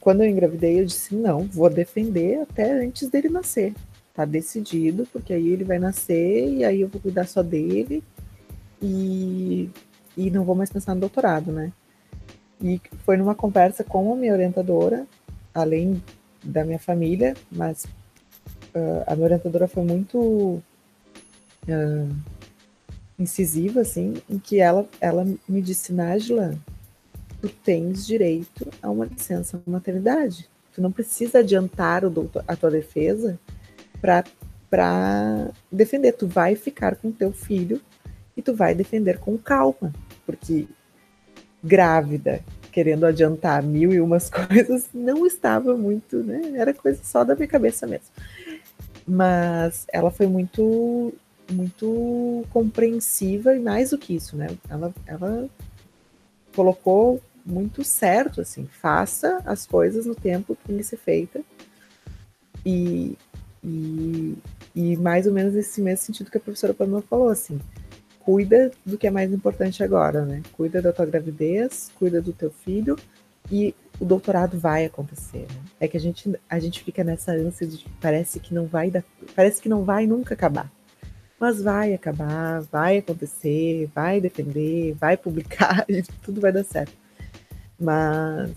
quando 0.00 0.22
eu 0.22 0.28
engravidei, 0.28 0.80
eu 0.80 0.84
disse: 0.84 1.14
não, 1.14 1.44
vou 1.44 1.70
defender 1.70 2.42
até 2.42 2.84
antes 2.84 3.08
dele 3.08 3.28
nascer. 3.28 3.74
Tá 4.12 4.24
decidido, 4.24 5.06
porque 5.12 5.32
aí 5.32 5.48
ele 5.48 5.64
vai 5.64 5.78
nascer 5.78 6.48
e 6.48 6.64
aí 6.64 6.80
eu 6.80 6.88
vou 6.88 7.00
cuidar 7.00 7.26
só 7.26 7.42
dele 7.42 8.02
e, 8.80 9.68
e 10.16 10.30
não 10.30 10.44
vou 10.44 10.54
mais 10.54 10.70
pensar 10.70 10.94
no 10.94 11.00
doutorado, 11.00 11.52
né? 11.52 11.72
E 12.60 12.80
foi 13.04 13.16
numa 13.16 13.34
conversa 13.34 13.84
com 13.84 14.12
a 14.12 14.16
minha 14.16 14.32
orientadora, 14.32 15.06
além 15.54 16.02
da 16.42 16.64
minha 16.64 16.78
família, 16.78 17.34
mas 17.50 17.84
uh, 18.74 19.04
a 19.06 19.14
minha 19.14 19.26
orientadora 19.26 19.68
foi 19.68 19.82
muito 19.82 20.18
uh, 21.68 22.16
incisiva, 23.18 23.80
assim, 23.80 24.14
em 24.28 24.38
que 24.38 24.60
ela, 24.60 24.88
ela 25.00 25.24
me 25.48 25.60
disse, 25.60 25.92
Nájila, 25.92 26.56
tu 27.40 27.48
tens 27.48 28.06
direito 28.06 28.70
a 28.82 28.90
uma 28.90 29.04
licença 29.04 29.60
maternidade. 29.66 30.48
Tu 30.72 30.82
não 30.82 30.92
precisa 30.92 31.38
adiantar 31.38 32.04
o 32.04 32.30
a 32.46 32.56
tua 32.56 32.70
defesa 32.70 33.38
para 34.00 35.50
defender. 35.72 36.12
Tu 36.12 36.26
vai 36.26 36.54
ficar 36.54 36.96
com 36.96 37.10
teu 37.10 37.32
filho 37.32 37.80
e 38.36 38.42
tu 38.42 38.54
vai 38.54 38.74
defender 38.74 39.18
com 39.18 39.38
calma, 39.38 39.92
porque 40.26 40.68
grávida, 41.62 42.40
querendo 42.72 43.06
adiantar 43.06 43.62
mil 43.62 43.92
e 43.92 44.00
umas 44.00 44.28
coisas, 44.30 44.88
não 44.92 45.26
estava 45.26 45.76
muito, 45.76 46.22
né? 46.22 46.52
Era 46.54 46.74
coisa 46.74 47.00
só 47.02 47.24
da 47.24 47.34
minha 47.34 47.48
cabeça 47.48 47.86
mesmo. 47.86 48.08
Mas 49.06 49.86
ela 49.92 50.10
foi 50.10 50.26
muito, 50.26 51.14
muito 51.50 52.44
compreensiva 52.50 53.54
e 53.54 53.60
mais 53.60 53.90
do 53.90 53.98
que 53.98 54.14
isso, 54.14 54.36
né? 54.36 54.48
Ela, 54.68 54.92
ela 55.06 55.48
colocou 56.54 57.20
muito 57.44 57.84
certo, 57.84 58.40
assim, 58.40 58.66
faça 58.66 59.40
as 59.46 59.64
coisas 59.64 60.04
no 60.04 60.14
tempo 60.14 60.56
que 60.56 60.66
tem 60.66 60.76
que 60.78 60.82
ser 60.82 60.96
feita. 60.96 61.40
E, 62.64 63.16
e, 63.62 64.36
e 64.74 64.96
mais 64.96 65.26
ou 65.26 65.32
menos 65.32 65.54
nesse 65.54 65.80
mesmo 65.80 66.04
sentido 66.04 66.30
que 66.30 66.38
a 66.38 66.40
professora 66.40 66.74
Pamela 66.74 67.02
falou, 67.02 67.28
assim, 67.28 67.60
cuida 68.26 68.72
do 68.84 68.98
que 68.98 69.06
é 69.06 69.10
mais 69.10 69.32
importante 69.32 69.84
agora, 69.84 70.24
né? 70.24 70.42
Cuida 70.52 70.82
da 70.82 70.92
tua 70.92 71.06
gravidez, 71.06 71.92
cuida 71.96 72.20
do 72.20 72.32
teu 72.32 72.50
filho 72.50 72.98
e 73.48 73.72
o 74.00 74.04
doutorado 74.04 74.58
vai 74.58 74.84
acontecer. 74.84 75.46
Né? 75.48 75.60
É 75.78 75.86
que 75.86 75.96
a 75.96 76.00
gente 76.00 76.34
a 76.50 76.58
gente 76.58 76.82
fica 76.82 77.04
nessa 77.04 77.30
ânsia 77.30 77.68
de 77.68 77.86
parece 78.00 78.40
que 78.40 78.52
não 78.52 78.66
vai 78.66 78.90
dar, 78.90 79.04
parece 79.36 79.62
que 79.62 79.68
não 79.68 79.84
vai 79.84 80.08
nunca 80.08 80.34
acabar. 80.34 80.68
Mas 81.38 81.62
vai 81.62 81.94
acabar, 81.94 82.62
vai 82.62 82.98
acontecer, 82.98 83.88
vai 83.94 84.20
defender, 84.20 84.94
vai 84.94 85.16
publicar 85.16 85.86
tudo 86.20 86.40
vai 86.40 86.50
dar 86.50 86.64
certo. 86.64 86.94
Mas 87.78 88.50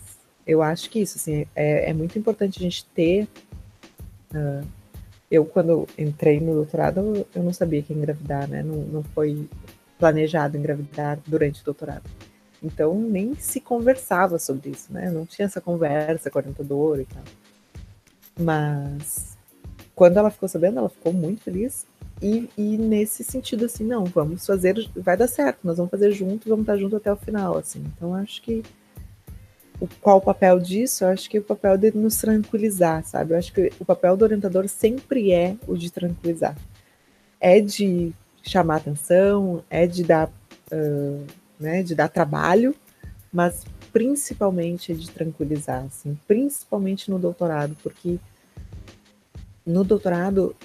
eu 0.47 0.63
acho 0.63 0.89
que 0.89 0.99
isso 0.99 1.19
assim 1.19 1.45
é, 1.55 1.91
é 1.91 1.93
muito 1.93 2.17
importante 2.17 2.57
a 2.57 2.63
gente 2.63 2.87
ter 2.87 3.27
uh, 4.33 4.65
eu, 5.29 5.45
quando 5.45 5.87
entrei 5.97 6.39
no 6.39 6.53
doutorado, 6.55 7.25
eu 7.35 7.43
não 7.43 7.53
sabia 7.53 7.81
que 7.81 7.93
ia 7.93 7.97
engravidar, 7.97 8.47
né? 8.47 8.63
Não, 8.63 8.77
não 8.77 9.03
foi 9.03 9.47
planejado 9.97 10.57
engravidar 10.57 11.19
durante 11.27 11.61
o 11.61 11.65
doutorado. 11.65 12.09
Então, 12.63 12.99
nem 12.99 13.35
se 13.35 13.59
conversava 13.61 14.39
sobre 14.39 14.71
isso, 14.71 14.91
né? 14.91 15.09
Não 15.11 15.25
tinha 15.25 15.45
essa 15.45 15.61
conversa 15.61 16.31
com 16.31 16.39
a 16.39 16.41
orientadora 16.41 17.01
e 17.01 17.05
tal. 17.05 17.23
Mas, 18.39 19.37
quando 19.95 20.17
ela 20.17 20.31
ficou 20.31 20.49
sabendo, 20.49 20.79
ela 20.79 20.89
ficou 20.89 21.13
muito 21.13 21.43
feliz. 21.43 21.85
E, 22.21 22.49
e 22.57 22.77
nesse 22.77 23.23
sentido, 23.23 23.65
assim, 23.65 23.85
não, 23.85 24.03
vamos 24.03 24.45
fazer, 24.45 24.75
vai 24.95 25.15
dar 25.15 25.27
certo, 25.27 25.59
nós 25.63 25.77
vamos 25.77 25.91
fazer 25.91 26.11
junto, 26.11 26.49
vamos 26.49 26.63
estar 26.63 26.75
junto 26.77 26.97
até 26.97 27.11
o 27.11 27.15
final, 27.15 27.57
assim. 27.57 27.83
Então, 27.95 28.13
acho 28.13 28.41
que 28.41 28.63
o, 29.79 29.87
qual 30.01 30.17
o 30.17 30.21
papel 30.21 30.59
disso? 30.59 31.03
Eu 31.03 31.09
acho 31.09 31.29
que 31.29 31.39
o 31.39 31.43
papel 31.43 31.77
de 31.77 31.91
nos 31.95 32.17
tranquilizar, 32.17 33.03
sabe? 33.05 33.33
Eu 33.33 33.37
acho 33.37 33.53
que 33.53 33.71
o 33.79 33.85
papel 33.85 34.17
do 34.17 34.23
orientador 34.23 34.67
sempre 34.67 35.31
é 35.31 35.55
o 35.67 35.77
de 35.77 35.91
tranquilizar. 35.91 36.57
É 37.39 37.59
de 37.59 38.13
chamar 38.43 38.77
atenção, 38.77 39.63
é 39.69 39.87
de 39.87 40.03
dar, 40.03 40.27
uh, 40.71 41.25
né, 41.59 41.83
de 41.83 41.95
dar 41.95 42.09
trabalho, 42.09 42.75
mas 43.31 43.63
principalmente 43.91 44.91
é 44.91 44.95
de 44.95 45.09
tranquilizar, 45.09 45.85
assim, 45.85 46.17
principalmente 46.27 47.09
no 47.09 47.17
doutorado, 47.17 47.75
porque 47.81 48.19
no 49.65 49.83
doutorado 49.83 50.55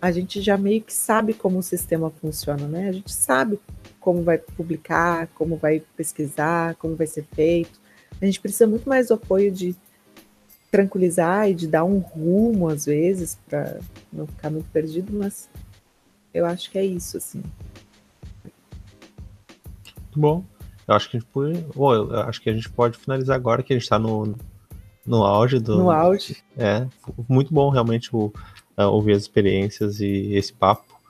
a 0.00 0.12
gente 0.12 0.42
já 0.42 0.58
meio 0.58 0.82
que 0.82 0.92
sabe 0.92 1.32
como 1.32 1.58
o 1.58 1.62
sistema 1.62 2.10
funciona, 2.10 2.66
né? 2.66 2.88
A 2.88 2.92
gente 2.92 3.12
sabe 3.12 3.58
como 3.98 4.22
vai 4.22 4.36
publicar, 4.36 5.28
como 5.28 5.56
vai 5.56 5.82
pesquisar, 5.96 6.74
como 6.74 6.94
vai 6.94 7.06
ser 7.06 7.24
feito. 7.34 7.80
A 8.20 8.26
gente 8.26 8.40
precisa 8.40 8.66
muito 8.66 8.88
mais 8.88 9.08
do 9.08 9.14
apoio 9.14 9.50
de 9.50 9.76
tranquilizar 10.70 11.48
e 11.48 11.54
de 11.54 11.68
dar 11.68 11.84
um 11.84 11.98
rumo, 11.98 12.68
às 12.68 12.86
vezes, 12.86 13.38
para 13.48 13.78
não 14.12 14.26
ficar 14.26 14.50
muito 14.50 14.68
perdido, 14.70 15.12
mas 15.12 15.48
eu 16.32 16.44
acho 16.44 16.70
que 16.70 16.78
é 16.78 16.84
isso, 16.84 17.16
assim. 17.16 17.42
Muito 20.14 20.20
bom. 20.20 20.44
Eu 20.86 20.94
acho 20.94 21.08
que 21.10 21.16
a 21.16 21.20
gente 21.20 21.30
pode, 21.30 21.58
bom, 21.74 22.12
acho 22.12 22.40
que 22.40 22.50
a 22.50 22.52
gente 22.52 22.68
pode 22.68 22.98
finalizar 22.98 23.36
agora, 23.36 23.62
que 23.62 23.72
a 23.72 23.76
gente 23.76 23.84
está 23.84 23.98
no, 23.98 24.34
no 25.06 25.22
auge 25.22 25.58
do. 25.58 25.78
No 25.78 25.90
auge. 25.90 26.42
É, 26.56 26.86
muito 27.28 27.54
bom 27.54 27.70
realmente 27.70 28.14
o, 28.14 28.32
uh, 28.76 28.82
ouvir 28.84 29.12
as 29.12 29.22
experiências 29.22 30.00
e 30.00 30.34
esse 30.34 30.52
papo. 30.52 31.00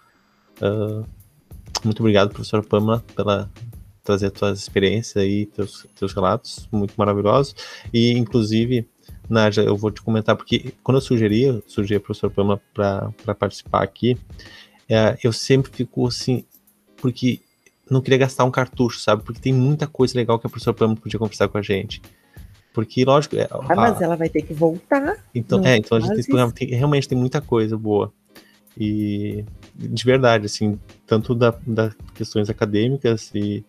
Uh, 0.60 1.04
muito 1.84 2.00
obrigado, 2.00 2.30
professora 2.30 2.62
Pamela, 2.62 3.04
pela 3.14 3.50
trazer 4.04 4.30
tuas 4.30 4.60
experiências 4.60 5.16
aí, 5.16 5.46
teus, 5.46 5.86
teus 5.98 6.12
relatos, 6.12 6.68
muito 6.70 6.94
maravilhosos. 6.96 7.56
E, 7.92 8.12
inclusive, 8.12 8.86
Nádia, 9.28 9.62
eu 9.62 9.76
vou 9.76 9.90
te 9.90 10.02
comentar, 10.02 10.36
porque 10.36 10.74
quando 10.82 10.98
eu 10.98 11.00
sugeri, 11.00 11.42
eu 11.42 11.62
sugeri 11.66 11.96
a 11.96 12.00
professora 12.00 12.32
Pamela 12.32 12.60
para 12.72 13.34
participar 13.34 13.82
aqui, 13.82 14.16
é, 14.88 15.16
eu 15.24 15.32
sempre 15.32 15.72
fico 15.72 16.06
assim, 16.06 16.44
porque 16.96 17.40
não 17.90 18.00
queria 18.00 18.18
gastar 18.18 18.44
um 18.44 18.50
cartucho, 18.50 19.00
sabe? 19.00 19.22
Porque 19.22 19.40
tem 19.40 19.52
muita 19.52 19.86
coisa 19.86 20.16
legal 20.16 20.38
que 20.38 20.46
a 20.46 20.50
professora 20.50 20.76
Pamela 20.76 21.00
podia 21.00 21.18
conversar 21.18 21.48
com 21.48 21.58
a 21.58 21.62
gente. 21.62 22.02
Porque, 22.74 23.04
lógico. 23.04 23.36
É, 23.36 23.48
ah, 23.50 23.74
mas 23.74 24.02
ela 24.02 24.16
vai 24.16 24.28
ter 24.28 24.42
que 24.42 24.52
voltar. 24.52 25.24
Então, 25.34 25.64
é, 25.64 25.76
então 25.76 25.96
a 25.96 26.00
gente 26.00 26.16
tem 26.16 26.24
programa, 26.24 26.52
tem, 26.52 26.68
realmente 26.68 27.08
tem 27.08 27.16
muita 27.16 27.40
coisa 27.40 27.78
boa. 27.78 28.12
E 28.76 29.44
de 29.76 30.04
verdade, 30.04 30.46
assim, 30.46 30.78
tanto 31.06 31.34
da, 31.34 31.54
da 31.66 31.90
questões 32.14 32.50
acadêmicas 32.50 33.30
e. 33.34 33.64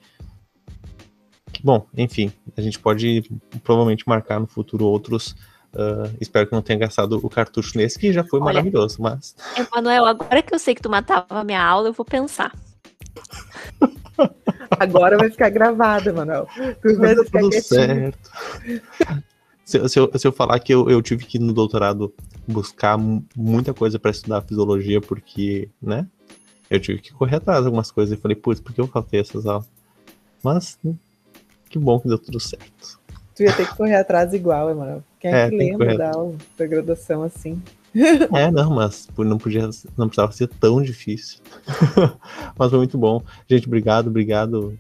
Bom, 1.66 1.88
enfim, 1.98 2.32
a 2.56 2.62
gente 2.62 2.78
pode 2.78 3.24
provavelmente 3.64 4.08
marcar 4.08 4.40
no 4.40 4.46
futuro 4.46 4.86
outros. 4.86 5.36
Uh, 5.74 6.16
espero 6.22 6.46
que 6.46 6.54
não 6.54 6.62
tenha 6.62 6.78
gastado 6.78 7.20
o 7.24 7.28
cartucho 7.28 7.76
nesse, 7.76 7.98
que 7.98 8.14
já 8.14 8.24
foi 8.24 8.40
Olha, 8.40 8.54
maravilhoso, 8.54 9.02
mas. 9.02 9.36
Emanuel, 9.58 10.06
agora 10.06 10.44
que 10.44 10.54
eu 10.54 10.60
sei 10.60 10.76
que 10.76 10.82
tu 10.84 10.92
matava 10.92 11.26
a 11.30 11.44
minha 11.44 11.60
aula, 11.60 11.90
eu 11.90 11.94
vou 11.94 12.06
pensar. 12.06 12.54
Agora 14.80 15.18
vai 15.18 15.30
ficar 15.32 15.50
gravado, 15.50 16.10
Emanuel. 16.10 16.48
Tu 16.82 16.98
vai 16.98 17.16
ficar 17.16 17.40
tudo 17.40 17.62
certo. 17.62 18.32
Se, 19.64 19.90
se, 19.90 20.00
eu, 20.00 20.12
se 20.16 20.28
eu 20.28 20.32
falar 20.32 20.60
que 20.60 20.74
eu, 20.74 20.88
eu 20.90 21.02
tive 21.02 21.26
que 21.26 21.38
ir 21.38 21.42
no 21.42 21.52
doutorado 21.52 22.14
buscar 22.48 22.98
muita 23.36 23.74
coisa 23.74 23.98
para 23.98 24.12
estudar 24.12 24.42
fisiologia, 24.44 25.02
porque, 25.02 25.68
né? 25.82 26.08
Eu 26.70 26.80
tive 26.80 27.00
que 27.00 27.12
correr 27.12 27.38
atrás 27.38 27.62
de 27.62 27.66
algumas 27.66 27.92
coisas 27.92 28.18
e 28.18 28.22
falei, 28.22 28.36
putz, 28.36 28.62
por 28.62 28.72
que 28.74 28.80
eu 28.80 28.88
faltei 28.88 29.20
essas 29.20 29.46
aulas? 29.46 29.70
Mas, 30.44 30.80
que 31.76 31.80
bom 31.80 32.00
que 32.00 32.08
deu 32.08 32.18
tudo 32.18 32.40
certo. 32.40 33.00
Tu 33.36 33.44
ia 33.44 33.54
ter 33.54 33.68
que 33.68 33.76
correr 33.76 33.98
atrás 33.98 34.34
igual, 34.34 34.70
Emanuel. 34.70 35.04
Quem 35.20 35.34
é, 35.34 35.42
é 35.42 35.50
que 35.50 35.58
lembra 35.58 35.98
da 35.98 36.12
aula 36.12 36.36
da 36.58 36.66
graduação 36.66 37.22
assim? 37.22 37.62
É, 38.34 38.50
não, 38.50 38.70
mas 38.72 39.10
não 39.18 39.38
podia, 39.38 39.70
não 39.98 40.08
precisava 40.08 40.32
ser 40.32 40.48
tão 40.48 40.82
difícil. 40.82 41.40
mas 42.58 42.70
foi 42.70 42.80
muito 42.80 42.98
bom. 42.98 43.22
Gente, 43.48 43.68
obrigado, 43.68 44.08
obrigado 44.08 44.80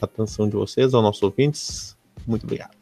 a 0.00 0.04
atenção 0.04 0.48
de 0.48 0.54
vocês, 0.54 0.94
aos 0.94 1.02
nossos 1.02 1.22
ouvintes. 1.22 1.96
Muito 2.24 2.44
obrigado. 2.44 2.76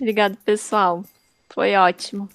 Obrigado, 0.00 0.36
pessoal. 0.38 1.02
Foi 1.50 1.74
ótimo. 1.76 2.28